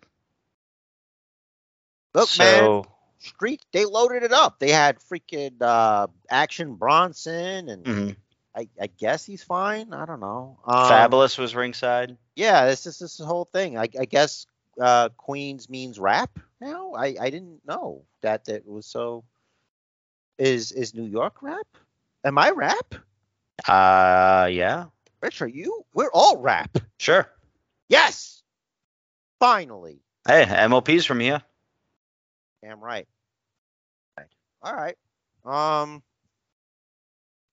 look, 2.15 2.29
man, 2.39 2.85
Street 3.19 3.63
they 3.73 3.85
loaded 3.85 4.23
it 4.23 4.33
up. 4.33 4.59
They 4.59 4.71
had 4.71 4.99
freaking 4.99 5.61
uh, 5.61 6.09
Action 6.31 6.75
Bronson, 6.75 7.69
and 7.69 7.85
mhm. 7.85 8.17
I, 8.55 8.69
I 8.81 8.87
guess 8.87 9.25
he's 9.25 9.43
fine. 9.43 9.93
I 9.93 10.05
don't 10.07 10.21
know. 10.21 10.59
Um, 10.65 10.91
Fabolous 10.91 11.39
was 11.39 11.55
ringside. 11.55 12.17
Yeah, 12.37 12.67
this 12.67 12.87
is 12.87 12.99
this 12.99 13.19
whole 13.19 13.49
thing. 13.53 13.79
I, 13.79 13.89
I 13.99 14.05
guess 14.05 14.47
uh, 14.81 15.09
Queens 15.17 15.69
means 15.69 15.99
rap 15.99 16.39
now. 16.61 16.93
I, 16.95 17.17
I 17.21 17.31
didn't 17.31 17.61
know 17.67 18.03
that 18.23 18.45
that 18.47 18.67
was 18.67 18.87
so. 18.87 19.25
Is 20.39 20.73
is 20.73 20.95
New 20.95 21.05
York 21.05 21.43
rap? 21.43 21.67
Am 22.25 22.39
I 22.39 22.51
rap? 22.51 22.95
Uh, 23.69 24.49
yeah, 24.51 24.87
Rich, 25.21 25.43
are 25.43 25.49
you? 25.49 25.85
We're 25.95 26.11
all 26.13 26.39
rap. 26.39 26.79
sure. 26.99 27.29
Yes. 27.89 28.43
Finally. 29.39 30.01
Hey, 30.27 30.67
MOP's 30.69 31.05
from 31.05 31.21
here. 31.21 31.43
Damn 32.63 32.81
right. 32.81 33.07
Right. 34.17 34.27
All 34.63 34.75
right. 34.75 34.97
Um. 35.45 36.03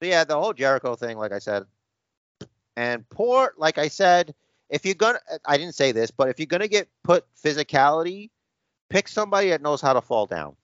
So 0.01 0.07
yeah, 0.07 0.23
the 0.23 0.39
whole 0.39 0.53
Jericho 0.53 0.95
thing, 0.95 1.17
like 1.17 1.31
I 1.33 1.39
said, 1.39 1.65
and 2.77 3.07
poor, 3.09 3.53
like 3.57 3.77
I 3.77 3.89
said, 3.89 4.33
if 4.69 4.85
you're 4.85 4.95
gonna, 4.95 5.19
I 5.45 5.57
didn't 5.57 5.75
say 5.75 5.91
this, 5.91 6.11
but 6.11 6.29
if 6.29 6.39
you're 6.39 6.47
gonna 6.47 6.67
get 6.67 6.87
put 7.03 7.25
physicality, 7.43 8.29
pick 8.89 9.07
somebody 9.07 9.49
that 9.49 9.61
knows 9.61 9.81
how 9.81 9.93
to 9.93 10.01
fall 10.01 10.25
down. 10.25 10.55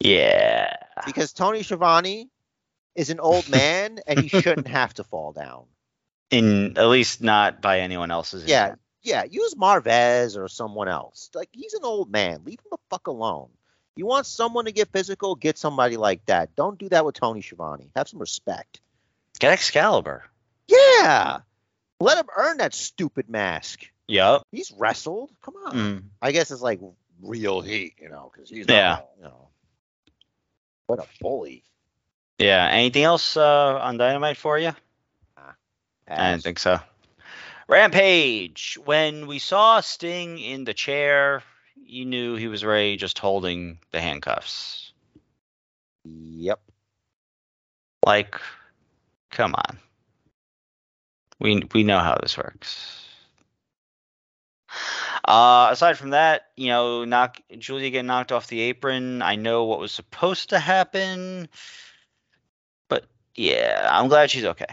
Yeah. 0.00 0.76
Because 1.06 1.32
Tony 1.32 1.62
Schiavone 1.62 2.30
is 2.94 3.10
an 3.10 3.20
old 3.20 3.48
man 3.48 4.00
and 4.06 4.20
he 4.20 4.28
shouldn't 4.42 4.68
have 4.68 4.94
to 4.94 5.04
fall 5.04 5.32
down. 5.32 5.64
In 6.30 6.76
at 6.76 6.88
least 6.88 7.22
not 7.22 7.62
by 7.62 7.80
anyone 7.80 8.10
else's. 8.10 8.44
Yeah, 8.46 8.64
intent. 8.64 8.80
yeah. 9.02 9.24
Use 9.24 9.54
Marvez 9.54 10.36
or 10.36 10.48
someone 10.48 10.88
else. 10.88 11.30
Like 11.34 11.48
he's 11.52 11.74
an 11.74 11.84
old 11.84 12.10
man. 12.10 12.42
Leave 12.44 12.60
him 12.60 12.68
the 12.70 12.78
fuck 12.90 13.06
alone. 13.06 13.48
You 13.96 14.06
want 14.06 14.26
someone 14.26 14.66
to 14.66 14.72
get 14.72 14.92
physical? 14.92 15.34
Get 15.34 15.58
somebody 15.58 15.96
like 15.96 16.24
that. 16.26 16.54
Don't 16.54 16.78
do 16.78 16.88
that 16.90 17.04
with 17.04 17.16
Tony 17.16 17.40
Schiavone. 17.40 17.90
Have 17.96 18.08
some 18.08 18.20
respect. 18.20 18.80
Get 19.40 19.52
Excalibur. 19.52 20.24
Yeah. 20.68 21.40
Let 22.00 22.18
him 22.18 22.26
earn 22.36 22.58
that 22.58 22.74
stupid 22.74 23.28
mask. 23.28 23.84
Yep. 24.06 24.42
He's 24.52 24.72
wrestled. 24.76 25.30
Come 25.42 25.54
on. 25.66 25.72
Mm. 25.74 26.02
I 26.22 26.32
guess 26.32 26.50
it's 26.50 26.62
like 26.62 26.80
real 27.22 27.60
heat, 27.60 27.94
you 28.00 28.08
know, 28.08 28.30
because 28.32 28.48
he's 28.48 28.66
Yeah. 28.68 28.88
not, 28.90 29.08
you 29.16 29.24
know. 29.24 29.48
What 30.86 31.00
a 31.00 31.06
bully. 31.20 31.64
Yeah. 32.38 32.66
Anything 32.70 33.02
else 33.04 33.36
uh, 33.36 33.78
on 33.78 33.96
Dynamite 33.98 34.36
for 34.36 34.58
you? 34.58 34.72
I 35.36 35.52
Ass. 36.06 36.32
didn't 36.32 36.44
think 36.44 36.58
so. 36.58 36.80
Rampage. 37.68 38.78
When 38.84 39.26
we 39.26 39.38
saw 39.38 39.80
Sting 39.80 40.38
in 40.38 40.64
the 40.64 40.72
chair, 40.72 41.42
you 41.84 42.06
knew 42.06 42.36
he 42.36 42.48
was 42.48 42.64
ready, 42.64 42.96
just 42.96 43.18
holding 43.18 43.78
the 43.90 44.00
handcuffs. 44.00 44.92
Yep. 46.04 46.60
Like, 48.06 48.40
come 49.30 49.54
on. 49.54 49.78
We 51.40 51.62
we 51.72 51.84
know 51.84 51.98
how 51.98 52.16
this 52.20 52.36
works. 52.36 53.04
Uh, 55.24 55.68
aside 55.70 55.98
from 55.98 56.10
that, 56.10 56.48
you 56.56 56.68
know, 56.68 57.04
knock 57.04 57.40
Julia 57.58 57.90
getting 57.90 58.06
knocked 58.06 58.32
off 58.32 58.46
the 58.48 58.60
apron. 58.60 59.22
I 59.22 59.36
know 59.36 59.64
what 59.64 59.78
was 59.78 59.92
supposed 59.92 60.50
to 60.50 60.58
happen, 60.58 61.48
but 62.88 63.04
yeah, 63.34 63.88
I'm 63.90 64.08
glad 64.08 64.30
she's 64.30 64.44
okay. 64.44 64.66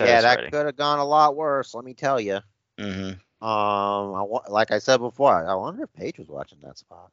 yeah, 0.00 0.20
that 0.22 0.50
could 0.50 0.66
have 0.66 0.76
gone 0.76 0.98
a 0.98 1.04
lot 1.04 1.36
worse. 1.36 1.74
Let 1.74 1.84
me 1.84 1.94
tell 1.94 2.20
you. 2.20 2.40
Mm-hmm. 2.78 3.46
Um, 3.46 4.14
I 4.14 4.22
wa- 4.22 4.44
like 4.48 4.70
I 4.70 4.78
said 4.78 4.98
before, 4.98 5.46
I 5.46 5.54
wonder 5.54 5.84
if 5.84 5.92
Paige 5.92 6.18
was 6.18 6.28
watching 6.28 6.58
that 6.62 6.78
spot. 6.78 7.10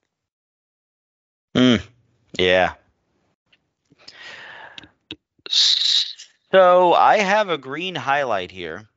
Mm, 1.55 1.85
yeah. 2.39 2.73
So 6.53 6.93
I 6.93 7.17
have 7.17 7.49
a 7.49 7.57
green 7.57 7.95
highlight 7.95 8.51
here. 8.51 8.87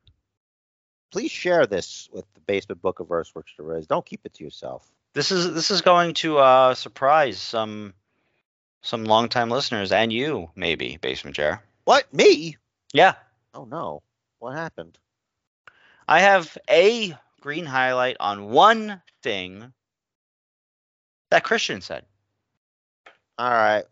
Please 1.11 1.31
share 1.31 1.67
this 1.67 2.07
with 2.13 2.27
the 2.35 2.41
Basement 2.41 2.83
Book 2.83 3.01
of 3.01 3.09
Verse 3.09 3.35
which 3.35 3.55
there 3.57 3.79
is. 3.79 3.87
Don't 3.87 4.05
keep 4.05 4.21
it 4.27 4.35
to 4.35 4.45
yourself. 4.45 4.87
This 5.15 5.33
is 5.33 5.55
this 5.55 5.71
is 5.71 5.81
going 5.81 6.13
to 6.15 6.37
uh, 6.37 6.75
surprise 6.75 7.39
some 7.39 7.95
some 8.83 9.05
longtime 9.05 9.49
listeners 9.49 9.91
and 9.91 10.13
you, 10.13 10.51
maybe, 10.55 10.99
Basement 10.99 11.35
Chair. 11.35 11.63
What? 11.85 12.13
Me? 12.13 12.59
Yeah. 12.93 13.15
Oh 13.55 13.65
no. 13.65 14.03
What 14.39 14.53
happened? 14.53 14.99
I 16.07 16.21
have 16.21 16.59
a 16.69 17.17
green 17.41 17.65
highlight 17.65 18.19
on 18.21 18.51
one 18.51 19.01
thing 19.23 19.73
that 21.31 21.43
Christian 21.43 21.81
said. 21.81 22.05
All 23.39 23.51
right. 23.51 23.85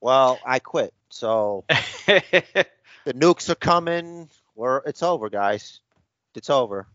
Well, 0.00 0.38
I 0.42 0.58
quit. 0.58 0.94
So 1.10 1.64
the 3.08 3.14
nukes 3.14 3.48
are 3.48 3.54
coming. 3.54 4.28
We're 4.54 4.78
it's 4.84 5.02
over, 5.02 5.30
guys. 5.30 5.80
It's 6.34 6.50
over. 6.50 6.86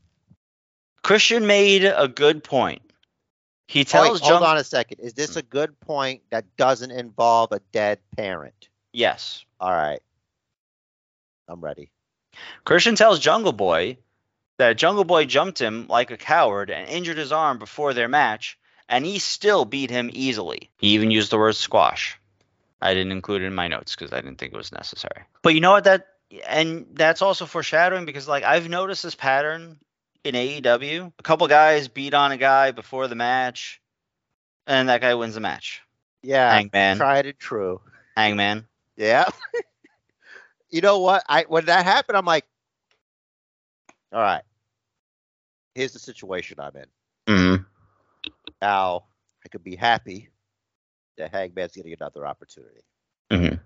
Christian 1.01 1.47
made 1.47 1.83
a 1.85 2.07
good 2.07 2.43
point. 2.43 2.83
He 3.67 3.79
Oh, 3.79 3.81
wait, 3.81 3.87
tells 3.87 4.19
hold 4.19 4.31
Jung- 4.41 4.43
on 4.43 4.57
a 4.57 4.63
second. 4.63 4.99
Is 4.99 5.15
this 5.15 5.37
a 5.37 5.41
good 5.41 5.79
point 5.79 6.21
that 6.29 6.55
doesn't 6.55 6.91
involve 6.91 7.51
a 7.51 7.61
dead 7.71 7.97
parent? 8.15 8.69
Yes. 8.91 9.43
All 9.59 9.71
right. 9.71 10.01
I'm 11.47 11.61
ready. 11.61 11.89
Christian 12.63 12.93
tells 12.95 13.17
Jungle 13.19 13.51
Boy 13.53 13.97
that 14.59 14.77
Jungle 14.77 15.05
Boy 15.05 15.25
jumped 15.25 15.59
him 15.59 15.87
like 15.89 16.11
a 16.11 16.17
coward 16.17 16.69
and 16.69 16.87
injured 16.87 17.17
his 17.17 17.31
arm 17.31 17.57
before 17.57 17.93
their 17.95 18.07
match, 18.07 18.59
and 18.87 19.03
he 19.03 19.17
still 19.17 19.65
beat 19.65 19.89
him 19.89 20.11
easily. 20.13 20.69
He 20.77 20.89
even 20.89 21.09
used 21.09 21.31
the 21.31 21.39
word 21.39 21.55
squash. 21.55 22.19
I 22.83 22.93
didn't 22.93 23.13
include 23.13 23.41
it 23.41 23.45
in 23.45 23.55
my 23.55 23.69
notes 23.69 23.95
because 23.95 24.11
I 24.11 24.19
didn't 24.19 24.37
think 24.37 24.53
it 24.53 24.57
was 24.57 24.73
necessary. 24.73 25.23
But 25.41 25.55
you 25.55 25.61
know 25.61 25.71
what? 25.71 25.85
That 25.85 26.07
and 26.47 26.85
that's 26.93 27.21
also 27.21 27.45
foreshadowing 27.45 28.05
because 28.05 28.27
like 28.27 28.43
I've 28.43 28.67
noticed 28.67 29.03
this 29.03 29.15
pattern 29.15 29.77
in 30.25 30.35
AEW. 30.35 31.13
A 31.17 31.23
couple 31.23 31.47
guys 31.47 31.87
beat 31.87 32.13
on 32.13 32.33
a 32.33 32.37
guy 32.37 32.71
before 32.71 33.07
the 33.07 33.15
match, 33.15 33.81
and 34.67 34.89
that 34.89 34.99
guy 34.99 35.15
wins 35.15 35.35
the 35.35 35.39
match. 35.39 35.81
Yeah. 36.21 36.53
Hangman. 36.53 36.97
Tried 36.97 37.25
and 37.25 37.39
true. 37.39 37.79
Hangman. 38.17 38.67
Yeah. 38.97 39.29
you 40.69 40.81
know 40.81 40.99
what? 40.99 41.23
I 41.29 41.45
when 41.47 41.65
that 41.65 41.85
happened, 41.85 42.17
I'm 42.17 42.25
like, 42.25 42.45
all 44.11 44.21
right. 44.21 44.43
Here's 45.73 45.93
the 45.93 45.99
situation 45.99 46.59
I'm 46.59 46.75
in. 46.75 47.33
Mm-hmm. 47.33 47.63
Now 48.61 49.05
I 49.45 49.49
could 49.49 49.63
be 49.63 49.77
happy 49.77 50.29
that 51.17 51.31
Hangman's 51.31 51.73
getting 51.73 51.93
another 51.93 52.25
opportunity. 52.25 52.81
Mhm. 53.31 53.59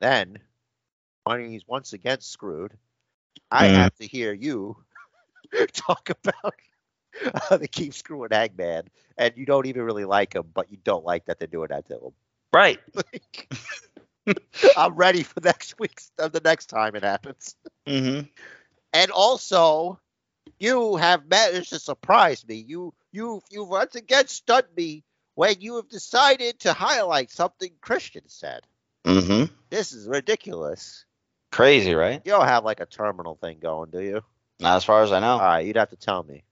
Then, 0.00 0.38
when 1.24 1.48
he's 1.50 1.66
once 1.66 1.92
again 1.92 2.20
screwed, 2.20 2.76
I 3.50 3.68
Mhm. 3.68 3.68
have 3.68 3.94
to 3.96 4.06
hear 4.06 4.32
you 4.32 4.84
talk 5.72 6.10
about 6.10 6.54
how 7.48 7.56
they 7.56 7.66
keep 7.68 7.94
screwing 7.94 8.30
Hangman, 8.32 8.88
and 9.16 9.36
you 9.36 9.46
don't 9.46 9.66
even 9.66 9.82
really 9.82 10.04
like 10.04 10.34
him, 10.34 10.50
but 10.54 10.70
you 10.70 10.78
don't 10.82 11.04
like 11.04 11.26
that 11.26 11.38
they're 11.38 11.48
doing 11.48 11.68
that 11.70 11.86
to 11.86 11.94
him. 11.94 12.12
Right. 12.52 12.80
I'm 14.74 14.94
ready 14.94 15.22
for 15.22 15.40
next 15.40 15.78
week's 15.78 16.10
uh, 16.18 16.28
the 16.28 16.40
next 16.40 16.66
time 16.66 16.94
it 16.96 17.02
happens. 17.02 17.56
Mm-hmm. 17.86 18.28
And 18.92 19.10
also, 19.10 20.00
you 20.58 20.96
have 20.96 21.26
managed 21.26 21.70
to 21.70 21.78
surprise 21.78 22.46
me. 22.46 22.56
You 22.56 22.94
you 23.12 23.42
you 23.50 23.64
once 23.64 23.94
again 23.96 24.26
stunned 24.28 24.74
me 24.76 25.04
when 25.34 25.60
you 25.60 25.76
have 25.76 25.88
decided 25.88 26.60
to 26.60 26.72
highlight 26.72 27.30
something 27.30 27.70
Christian 27.80 28.22
said. 28.26 28.60
Mm-hmm. 29.04 29.52
This 29.70 29.92
is 29.92 30.06
ridiculous. 30.06 31.04
Crazy, 31.52 31.94
right? 31.94 32.20
You 32.24 32.32
don't 32.32 32.46
have 32.46 32.64
like 32.64 32.80
a 32.80 32.86
terminal 32.86 33.34
thing 33.36 33.58
going, 33.60 33.90
do 33.90 34.00
you? 34.00 34.20
Not 34.60 34.76
as 34.76 34.84
far 34.84 35.02
as 35.02 35.10
I 35.12 35.20
know. 35.20 35.32
All 35.32 35.38
right, 35.40 35.64
you'd 35.66 35.76
have 35.76 35.90
to 35.90 35.96
tell 35.96 36.22
me. 36.22 36.44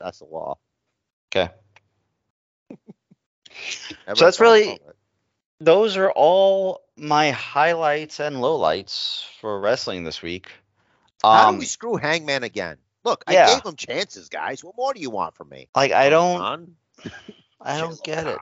That's 0.00 0.18
the 0.18 0.24
law. 0.26 0.58
Okay. 1.34 1.50
So 4.08 4.24
that's 4.24 4.40
really- 4.40 4.80
Those 5.60 5.96
are 5.96 6.10
all 6.10 6.82
my 6.96 7.30
highlights 7.30 8.18
and 8.18 8.36
lowlights 8.36 9.22
for 9.40 9.60
wrestling 9.60 10.02
this 10.02 10.20
week. 10.20 10.50
How 11.22 11.48
Um, 11.48 11.54
do 11.54 11.58
we 11.60 11.66
screw 11.66 11.94
Hangman 11.96 12.42
again? 12.42 12.78
Look, 13.04 13.22
yeah. 13.30 13.46
I 13.46 13.54
gave 13.54 13.64
him 13.64 13.76
chances, 13.76 14.28
guys. 14.28 14.64
What 14.64 14.76
more 14.76 14.92
do 14.92 15.00
you 15.00 15.10
want 15.10 15.36
from 15.36 15.50
me? 15.50 15.68
like 15.76 15.92
I 15.92 16.08
don't, 16.10 16.40
on. 16.40 16.76
I 17.64 17.78
don't 17.78 18.02
get 18.04 18.26
it. 18.26 18.38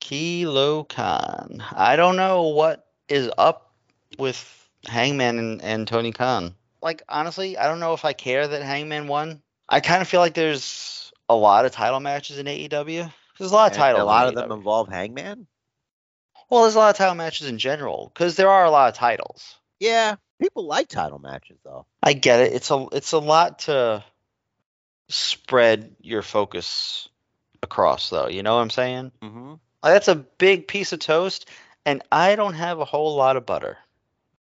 Kilo 0.00 0.82
Khan. 0.84 1.62
I 1.72 1.94
don't 1.94 2.16
know 2.16 2.48
what 2.48 2.84
is 3.08 3.30
up 3.38 3.72
with 4.18 4.68
Hangman 4.84 5.38
and, 5.38 5.62
and 5.62 5.86
Tony 5.86 6.10
Khan. 6.10 6.56
Like 6.82 7.02
honestly, 7.08 7.56
I 7.56 7.68
don't 7.68 7.78
know 7.78 7.94
if 7.94 8.04
I 8.04 8.12
care 8.12 8.48
that 8.48 8.62
Hangman 8.62 9.06
won. 9.06 9.42
I 9.68 9.78
kind 9.78 10.02
of 10.02 10.08
feel 10.08 10.20
like 10.20 10.34
there's 10.34 11.12
a 11.28 11.36
lot 11.36 11.64
of 11.64 11.72
title 11.72 12.00
matches 12.00 12.38
in 12.38 12.46
AEW. 12.46 13.12
There's 13.38 13.52
a 13.52 13.54
lot 13.54 13.70
of 13.70 13.72
And 13.72 13.80
titles. 13.80 14.02
A 14.02 14.04
lot 14.04 14.26
in 14.26 14.36
of 14.36 14.42
them 14.42 14.50
involve 14.50 14.88
Hangman. 14.88 15.46
Well, 16.50 16.62
there's 16.62 16.74
a 16.74 16.78
lot 16.78 16.90
of 16.90 16.96
title 16.96 17.14
matches 17.14 17.46
in 17.46 17.58
general 17.58 18.10
because 18.12 18.34
there 18.34 18.50
are 18.50 18.64
a 18.64 18.70
lot 18.70 18.88
of 18.88 18.96
titles. 18.96 19.54
Yeah, 19.78 20.16
people 20.40 20.66
like 20.66 20.88
title 20.88 21.20
matches 21.20 21.58
though. 21.64 21.86
I 22.02 22.14
get 22.14 22.40
it. 22.40 22.54
It's 22.54 22.70
a 22.72 22.86
it's 22.90 23.12
a 23.12 23.18
lot 23.18 23.60
to 23.60 24.02
spread 25.08 25.94
your 26.00 26.22
focus 26.22 27.08
across, 27.62 28.10
though. 28.10 28.28
You 28.28 28.42
know 28.42 28.56
what 28.56 28.62
I'm 28.62 28.70
saying? 28.70 29.12
Mm-hmm. 29.22 29.54
That's 29.82 30.08
a 30.08 30.14
big 30.14 30.68
piece 30.68 30.92
of 30.92 30.98
toast, 30.98 31.48
and 31.86 32.02
I 32.12 32.36
don't 32.36 32.54
have 32.54 32.80
a 32.80 32.84
whole 32.84 33.16
lot 33.16 33.36
of 33.36 33.46
butter. 33.46 33.78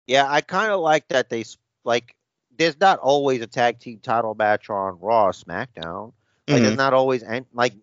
Yeah, 0.06 0.26
I 0.28 0.40
kind 0.40 0.70
of 0.72 0.80
like 0.80 1.08
that 1.08 1.30
they 1.30 1.44
like. 1.84 2.14
There's 2.58 2.78
not 2.80 2.98
always 3.00 3.42
a 3.42 3.46
tag 3.46 3.80
team 3.80 3.98
title 3.98 4.34
match 4.34 4.70
on 4.70 4.98
Raw, 5.00 5.26
or 5.26 5.32
SmackDown. 5.32 6.12
Like, 6.48 6.60
Mhm. 6.60 6.64
there's 6.64 6.76
not 6.76 6.94
always 6.94 7.22
and 7.22 7.44
like. 7.52 7.74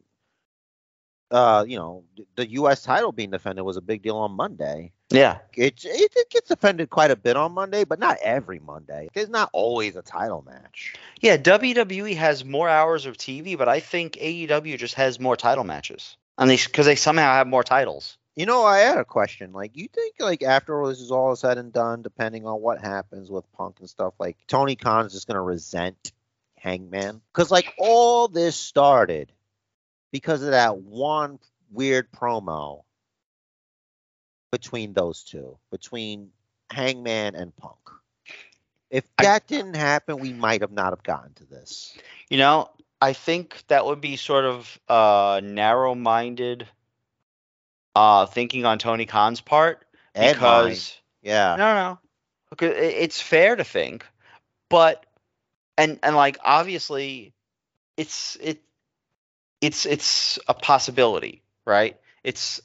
Uh, 1.31 1.65
you 1.67 1.77
know, 1.77 2.03
the 2.35 2.47
U.S. 2.51 2.83
title 2.83 3.11
being 3.11 3.31
defended 3.31 3.65
was 3.65 3.75
a 3.75 3.81
big 3.81 4.03
deal 4.03 4.17
on 4.17 4.31
Monday. 4.33 4.91
Yeah, 5.13 5.37
It, 5.55 5.85
it 5.85 6.11
it 6.15 6.29
gets 6.31 6.49
defended 6.49 6.89
quite 6.89 7.11
a 7.11 7.15
bit 7.15 7.37
on 7.37 7.51
Monday, 7.51 7.83
but 7.83 7.99
not 7.99 8.17
every 8.23 8.59
Monday. 8.59 9.09
There's 9.13 9.29
not 9.29 9.49
always 9.53 9.95
a 9.95 10.01
title 10.01 10.43
match. 10.43 10.95
yeah. 11.21 11.37
WWE 11.37 12.15
has 12.15 12.43
more 12.43 12.67
hours 12.67 13.05
of 13.05 13.15
TV, 13.15 13.55
but 13.55 13.69
I 13.69 13.79
think 13.79 14.13
AEW 14.13 14.77
just 14.79 14.95
has 14.95 15.19
more 15.19 15.37
title 15.37 15.63
matches, 15.63 16.17
and 16.37 16.49
they 16.49 16.57
because 16.57 16.87
they 16.87 16.95
somehow 16.95 17.33
have 17.35 17.45
more 17.47 17.63
titles. 17.63 18.17
You 18.35 18.47
know, 18.47 18.63
I 18.63 18.79
had 18.79 18.97
a 18.97 19.05
question. 19.05 19.53
Like, 19.53 19.77
you 19.77 19.87
think 19.87 20.15
like 20.19 20.41
after 20.41 20.81
all 20.81 20.89
this 20.89 20.99
is 20.99 21.11
all 21.11 21.35
said 21.35 21.59
and 21.59 21.71
done, 21.71 22.01
depending 22.01 22.47
on 22.47 22.59
what 22.61 22.81
happens 22.81 23.29
with 23.29 23.45
Punk 23.53 23.75
and 23.81 23.89
stuff, 23.89 24.15
like 24.19 24.37
Tony 24.47 24.75
Khan's 24.75 25.13
just 25.13 25.27
gonna 25.27 25.43
resent 25.43 26.11
Hangman? 26.57 27.21
Because 27.31 27.51
like 27.51 27.71
all 27.77 28.27
this 28.27 28.55
started 28.55 29.31
because 30.11 30.41
of 30.41 30.51
that 30.51 30.79
one 30.79 31.37
weird 31.71 32.11
promo 32.11 32.81
between 34.53 34.93
those 34.93 35.23
two, 35.23 35.57
between 35.71 36.29
Hangman 36.69 37.33
and 37.33 37.55
Punk. 37.57 37.79
If 38.91 39.03
I- 39.17 39.23
that 39.23 39.47
didn't 39.47 39.73
happen, 39.73 40.19
we 40.19 40.31
might 40.31 40.61
have 40.61 40.71
not 40.71 40.91
have 40.91 41.01
gotten 41.01 41.33
to 41.35 41.45
this. 41.45 41.97
You 42.29 42.37
know, 42.37 42.69
I 43.01 43.13
think 43.13 43.63
that 43.69 43.83
would 43.83 43.99
be 43.99 44.15
sort 44.15 44.45
of 44.45 44.79
uh, 44.87 45.41
narrow-minded 45.43 46.67
uh, 47.95 48.27
thinking 48.27 48.63
on 48.63 48.77
Tony 48.77 49.07
Khan's 49.07 49.41
part 49.41 49.83
because 50.13 51.01
yeah, 51.23 51.55
no, 51.57 51.73
no, 51.73 51.99
because 52.51 52.75
it's 52.77 53.19
fair 53.19 53.55
to 53.55 53.63
think, 53.63 54.05
but 54.69 55.03
and 55.79 55.97
and 56.03 56.15
like 56.15 56.37
obviously, 56.43 57.33
it's 57.97 58.37
it 58.39 58.61
it's 59.61 59.87
it's 59.87 60.37
a 60.47 60.53
possibility, 60.53 61.41
right? 61.65 61.99
It's 62.23 62.61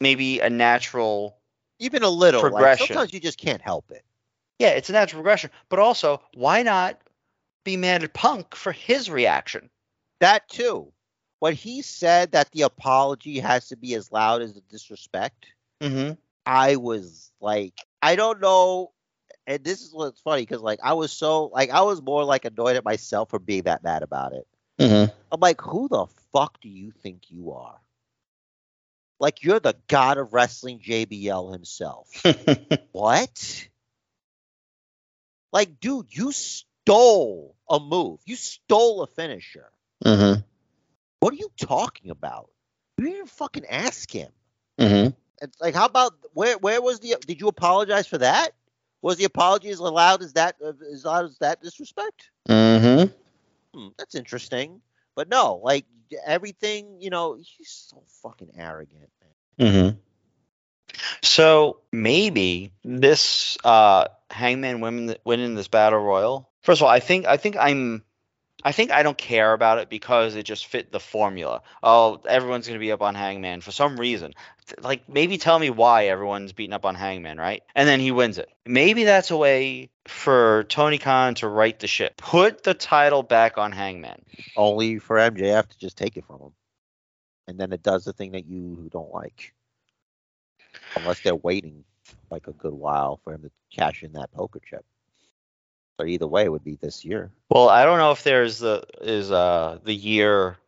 maybe 0.00 0.40
a 0.40 0.50
natural 0.50 1.36
even 1.78 2.02
a 2.02 2.08
little. 2.08 2.42
Like, 2.42 2.52
Progression. 2.52 2.86
sometimes 2.88 3.12
you 3.12 3.20
just 3.20 3.38
can't 3.38 3.60
help 3.60 3.90
it. 3.90 4.04
Yeah, 4.58 4.70
it's 4.70 4.88
a 4.88 4.92
natural 4.92 5.20
progression. 5.20 5.50
But 5.68 5.78
also, 5.78 6.22
why 6.34 6.62
not 6.62 6.98
be 7.64 7.76
mad 7.76 8.02
at 8.02 8.14
Punk 8.14 8.54
for 8.54 8.72
his 8.72 9.10
reaction? 9.10 9.68
That 10.20 10.48
too. 10.48 10.92
When 11.40 11.52
he 11.52 11.82
said 11.82 12.32
that 12.32 12.50
the 12.52 12.62
apology 12.62 13.38
has 13.40 13.68
to 13.68 13.76
be 13.76 13.94
as 13.94 14.10
loud 14.10 14.40
as 14.40 14.54
the 14.54 14.62
disrespect, 14.62 15.46
Mm-hmm. 15.80 16.14
I 16.44 16.76
was 16.76 17.32
like, 17.40 17.74
I 18.02 18.16
don't 18.16 18.40
know. 18.40 18.92
And 19.46 19.62
this 19.62 19.82
is 19.82 19.92
what's 19.94 20.20
funny 20.20 20.42
because 20.42 20.60
like 20.60 20.80
I 20.82 20.94
was 20.94 21.12
so 21.12 21.46
like 21.46 21.70
I 21.70 21.82
was 21.82 22.02
more 22.02 22.24
like 22.24 22.44
annoyed 22.44 22.76
at 22.76 22.84
myself 22.84 23.30
for 23.30 23.38
being 23.38 23.62
that 23.62 23.84
mad 23.84 24.02
about 24.02 24.32
it. 24.32 24.46
Mm-hmm. 24.80 25.12
I'm 25.30 25.40
like, 25.40 25.60
who 25.60 25.88
the 25.88 26.06
fuck 26.32 26.60
do 26.60 26.68
you 26.68 26.90
think 26.90 27.30
you 27.30 27.52
are? 27.52 27.78
Like 29.18 29.42
you're 29.42 29.60
the 29.60 29.76
god 29.88 30.18
of 30.18 30.32
wrestling, 30.32 30.80
JBL 30.80 31.52
himself. 31.52 32.08
what? 32.92 33.68
Like, 35.52 35.80
dude, 35.80 36.06
you 36.10 36.32
stole 36.32 37.56
a 37.70 37.80
move. 37.80 38.20
You 38.26 38.36
stole 38.36 39.02
a 39.02 39.06
finisher. 39.06 39.70
mm-hmm. 40.04 40.40
What 41.20 41.32
are 41.32 41.36
you 41.36 41.50
talking 41.56 42.10
about? 42.10 42.50
You 42.98 43.04
didn't 43.04 43.16
even 43.16 43.26
fucking 43.26 43.64
ask 43.66 44.10
him. 44.10 44.30
Mm-hmm. 44.78 45.10
It's 45.42 45.60
like, 45.60 45.74
how 45.74 45.86
about 45.86 46.12
where? 46.32 46.58
Where 46.58 46.80
was 46.80 47.00
the? 47.00 47.16
Did 47.26 47.40
you 47.40 47.48
apologize 47.48 48.06
for 48.06 48.18
that? 48.18 48.50
Was 49.02 49.16
the 49.16 49.24
apology 49.24 49.70
as 49.70 49.80
loud 49.80 50.22
as 50.22 50.34
that? 50.34 50.56
As 50.92 51.04
loud 51.04 51.26
as 51.26 51.38
that 51.38 51.62
disrespect? 51.62 52.30
Mm-hmm. 52.48 53.12
Hmm, 53.74 53.88
that's 53.98 54.14
interesting. 54.14 54.80
But 55.16 55.28
no, 55.28 55.60
like 55.64 55.86
everything, 56.24 56.98
you 57.00 57.10
know, 57.10 57.34
he's 57.34 57.88
so 57.88 58.04
fucking 58.22 58.50
arrogant. 58.56 59.10
Man. 59.58 59.68
Mm-hmm. 59.68 59.98
So 61.22 61.80
maybe 61.90 62.72
this 62.84 63.58
uh, 63.64 64.06
Hangman 64.30 64.80
women 64.80 65.16
winning 65.24 65.54
this 65.54 65.68
battle 65.68 65.98
royal. 65.98 66.50
First 66.62 66.80
of 66.80 66.84
all, 66.84 66.90
I 66.90 67.00
think 67.00 67.26
I 67.26 67.36
think 67.36 67.56
I'm 67.58 68.02
I 68.66 68.72
think 68.72 68.90
I 68.90 69.04
don't 69.04 69.16
care 69.16 69.52
about 69.52 69.78
it 69.78 69.88
because 69.88 70.34
it 70.34 70.42
just 70.42 70.66
fit 70.66 70.90
the 70.90 70.98
formula. 70.98 71.62
Oh, 71.84 72.20
everyone's 72.28 72.66
gonna 72.66 72.80
be 72.80 72.90
up 72.90 73.00
on 73.00 73.14
Hangman 73.14 73.60
for 73.60 73.70
some 73.70 73.96
reason. 73.96 74.34
Like 74.80 75.08
maybe 75.08 75.38
tell 75.38 75.56
me 75.56 75.70
why 75.70 76.08
everyone's 76.08 76.52
beating 76.52 76.72
up 76.72 76.84
on 76.84 76.96
Hangman, 76.96 77.38
right? 77.38 77.62
And 77.76 77.88
then 77.88 78.00
he 78.00 78.10
wins 78.10 78.38
it. 78.38 78.48
Maybe 78.66 79.04
that's 79.04 79.30
a 79.30 79.36
way 79.36 79.90
for 80.08 80.64
Tony 80.64 80.98
Khan 80.98 81.36
to 81.36 81.46
right 81.46 81.78
the 81.78 81.86
ship. 81.86 82.16
Put 82.16 82.64
the 82.64 82.74
title 82.74 83.22
back 83.22 83.56
on 83.56 83.70
Hangman. 83.70 84.20
Only 84.56 84.98
for 84.98 85.16
MJF 85.16 85.68
to 85.68 85.78
just 85.78 85.96
take 85.96 86.16
it 86.16 86.24
from 86.24 86.40
him, 86.40 86.52
and 87.46 87.58
then 87.60 87.72
it 87.72 87.84
does 87.84 88.04
the 88.04 88.12
thing 88.12 88.32
that 88.32 88.46
you 88.46 88.88
don't 88.92 89.14
like, 89.14 89.54
unless 90.96 91.20
they're 91.20 91.36
waiting 91.36 91.84
like 92.32 92.48
a 92.48 92.52
good 92.52 92.74
while 92.74 93.20
for 93.22 93.32
him 93.32 93.42
to 93.42 93.50
cash 93.72 94.02
in 94.02 94.14
that 94.14 94.32
poker 94.32 94.58
chip. 94.58 94.84
So 95.98 96.06
either 96.06 96.26
way, 96.26 96.44
it 96.44 96.52
would 96.52 96.64
be 96.64 96.76
this 96.76 97.04
year. 97.04 97.30
Well, 97.48 97.68
I 97.68 97.84
don't 97.84 97.98
know 97.98 98.10
if 98.10 98.22
there's 98.22 98.58
the 98.58 98.84
is 99.00 99.30
uh 99.30 99.78
the 99.84 99.94
year 99.94 100.58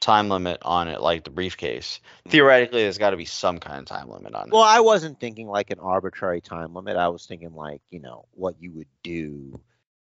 time 0.00 0.28
limit 0.28 0.58
on 0.62 0.88
it 0.88 1.00
like 1.00 1.24
the 1.24 1.30
briefcase. 1.30 2.00
Theoretically, 2.28 2.82
there's 2.82 2.98
got 2.98 3.10
to 3.10 3.16
be 3.16 3.24
some 3.24 3.58
kind 3.58 3.78
of 3.78 3.86
time 3.86 4.10
limit 4.10 4.34
on 4.34 4.48
it. 4.48 4.52
Well, 4.52 4.62
I 4.62 4.80
wasn't 4.80 5.18
thinking 5.18 5.48
like 5.48 5.70
an 5.70 5.78
arbitrary 5.78 6.42
time 6.42 6.74
limit. 6.74 6.96
I 6.96 7.08
was 7.08 7.24
thinking 7.26 7.54
like, 7.54 7.80
you 7.90 8.00
know, 8.00 8.26
what 8.32 8.56
you 8.60 8.72
would 8.72 8.88
do 9.02 9.60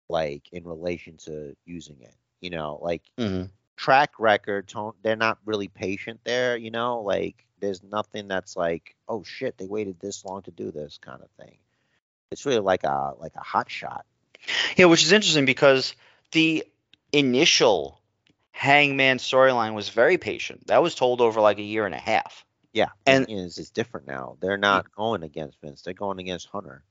like 0.09 0.51
in 0.53 0.65
relation 0.65 1.19
to 1.19 1.55
using 1.67 2.01
it. 2.01 2.15
You 2.41 2.51
know, 2.51 2.79
like 2.81 3.03
Mhm. 3.19 3.51
track 3.77 4.19
record, 4.19 4.69
tone, 4.69 4.95
they're 5.03 5.17
not 5.17 5.39
really 5.45 5.69
patient 5.69 6.21
there, 6.25 6.57
you 6.57 6.71
know, 6.71 7.01
like 7.03 7.45
there's 7.61 7.83
nothing 7.83 8.29
that's 8.29 8.57
like, 8.57 8.97
oh 9.09 9.23
shit, 9.23 9.59
they 9.59 9.67
waited 9.67 9.99
this 10.01 10.25
long 10.25 10.43
to 10.43 10.51
do 10.51 10.71
this 10.71 10.97
kind 10.99 11.23
of 11.23 11.31
thing. 11.33 11.59
It's 12.31 12.47
really 12.47 12.61
like 12.61 12.85
a 12.85 13.13
like 13.19 13.35
a 13.37 13.41
hot 13.43 13.71
shot. 13.71 14.07
Yeah, 14.77 14.87
which 14.87 15.03
is 15.03 15.13
interesting 15.13 15.45
because 15.47 15.95
the 16.33 16.65
initial 17.13 18.01
Hangman 18.51 19.19
storyline 19.19 19.75
was 19.75 19.89
very 19.89 20.19
patient. 20.19 20.67
That 20.67 20.83
was 20.83 20.95
told 20.95 21.21
over 21.21 21.41
like 21.41 21.59
a 21.59 21.63
year 21.63 21.87
and 21.87 21.95
a 21.95 21.99
half. 21.99 22.45
Yeah. 22.73 22.89
And- 23.07 23.27
is 23.29 23.59
it's 23.59 23.71
different 23.71 24.07
now. 24.07 24.37
They're 24.41 24.57
not 24.57 24.93
going 24.95 25.23
against 25.23 25.61
Vince. 25.61 25.83
They're 25.83 25.95
going 25.95 26.19
against 26.19 26.49
Hunter. 26.49 26.85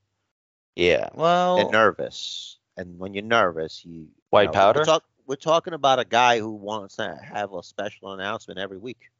Yeah. 0.75 1.09
Well, 1.13 1.57
they're 1.57 1.71
nervous. 1.71 2.57
And 2.75 2.97
when 2.97 3.13
you're 3.13 3.23
nervous, 3.23 3.85
you 3.85 4.07
white 4.29 4.43
you 4.43 4.47
know, 4.47 4.53
powder. 4.53 4.79
We're, 4.79 4.85
talk, 4.85 5.03
we're 5.27 5.35
talking 5.35 5.73
about 5.73 5.99
a 5.99 6.05
guy 6.05 6.39
who 6.39 6.51
wants 6.51 6.95
to 6.95 7.19
have 7.21 7.53
a 7.53 7.61
special 7.61 8.13
announcement 8.13 8.59
every 8.59 8.79
week. 8.79 9.11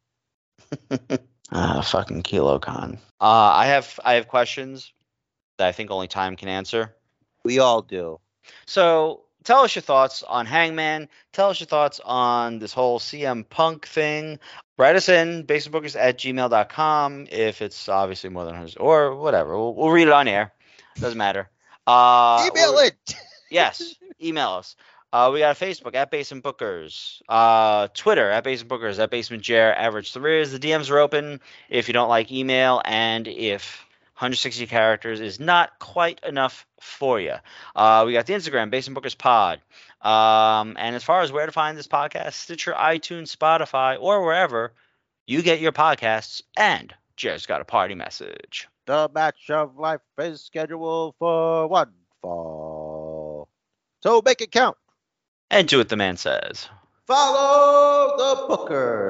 ah, 1.51 1.81
fucking 1.81 2.23
Kilo 2.23 2.59
Khan. 2.59 2.97
Uh, 3.21 3.51
I 3.53 3.67
have 3.67 3.99
I 4.03 4.15
have 4.15 4.27
questions 4.27 4.91
that 5.57 5.67
I 5.67 5.71
think 5.71 5.91
only 5.91 6.07
time 6.07 6.35
can 6.35 6.47
answer. 6.47 6.95
We 7.43 7.59
all 7.59 7.81
do. 7.81 8.19
So 8.65 9.21
tell 9.43 9.59
us 9.59 9.75
your 9.75 9.81
thoughts 9.81 10.23
on 10.23 10.45
Hangman. 10.45 11.09
Tell 11.31 11.49
us 11.49 11.59
your 11.59 11.67
thoughts 11.67 11.99
on 12.03 12.59
this 12.59 12.73
whole 12.73 12.99
CM 12.99 13.47
Punk 13.47 13.87
thing. 13.87 14.39
Write 14.77 14.95
us 14.95 15.09
in, 15.09 15.43
basebookers 15.45 15.95
at 15.99 16.17
gmail.com 16.17 17.27
if 17.31 17.61
it's 17.61 17.87
obviously 17.87 18.29
more 18.29 18.45
than 18.45 18.53
100 18.53 18.77
or 18.79 19.15
whatever. 19.15 19.57
We'll, 19.57 19.75
we'll 19.75 19.91
read 19.91 20.07
it 20.07 20.13
on 20.13 20.27
air. 20.27 20.51
Doesn't 20.99 21.17
matter. 21.17 21.49
Uh, 21.85 22.49
Email 22.51 22.77
it. 22.79 23.15
Yes, 23.49 23.93
email 24.19 24.49
us. 24.49 24.75
Uh, 25.11 25.29
we 25.31 25.37
got 25.37 25.55
a 25.55 25.65
Facebook 25.65 25.93
at 25.93 26.09
Basement 26.09 26.43
Bookers, 26.43 27.21
uh, 27.29 27.87
Twitter 27.93 28.31
at 28.31 28.43
Basement 28.43 28.71
Bookers, 28.71 28.97
at 28.97 29.11
Basement 29.11 29.43
Jer, 29.43 29.71
Average 29.73 30.11
Three. 30.11 30.43
The 30.43 30.57
DMs 30.57 30.89
are 30.89 30.97
open 30.97 31.39
if 31.69 31.87
you 31.87 31.93
don't 31.93 32.09
like 32.09 32.31
email 32.31 32.81
and 32.83 33.27
if 33.27 33.85
160 34.15 34.67
characters 34.67 35.19
is 35.19 35.39
not 35.39 35.79
quite 35.79 36.19
enough 36.23 36.67
for 36.79 37.19
you. 37.19 37.33
Uh, 37.75 38.03
we 38.05 38.13
got 38.13 38.27
the 38.27 38.33
Instagram, 38.33 38.69
Basement 38.69 38.97
Bookers 38.97 39.17
Pod. 39.17 39.59
Um, 40.01 40.75
and 40.77 40.95
as 40.95 41.03
far 41.03 41.21
as 41.21 41.31
where 41.31 41.45
to 41.45 41.51
find 41.51 41.77
this 41.77 41.87
podcast, 41.87 42.33
Stitcher, 42.33 42.73
iTunes, 42.73 43.35
Spotify, 43.35 43.97
or 43.99 44.23
wherever 44.23 44.73
you 45.25 45.41
get 45.41 45.61
your 45.61 45.71
podcasts. 45.71 46.43
And 46.55 46.93
Jer's 47.15 47.45
got 47.45 47.61
a 47.61 47.65
party 47.65 47.95
message. 47.95 48.67
The 48.85 49.09
match 49.13 49.49
of 49.49 49.77
life 49.77 50.01
is 50.17 50.41
scheduled 50.41 51.15
for 51.17 51.67
one 51.67 51.93
fall. 52.21 53.49
So 54.01 54.21
make 54.23 54.41
it 54.41 54.51
count. 54.51 54.77
And 55.49 55.67
do 55.67 55.77
what 55.77 55.89
the 55.89 55.95
man 55.95 56.17
says. 56.17 56.67
Follow 57.07 58.17
the 58.17 58.55
bookers. 58.55 59.03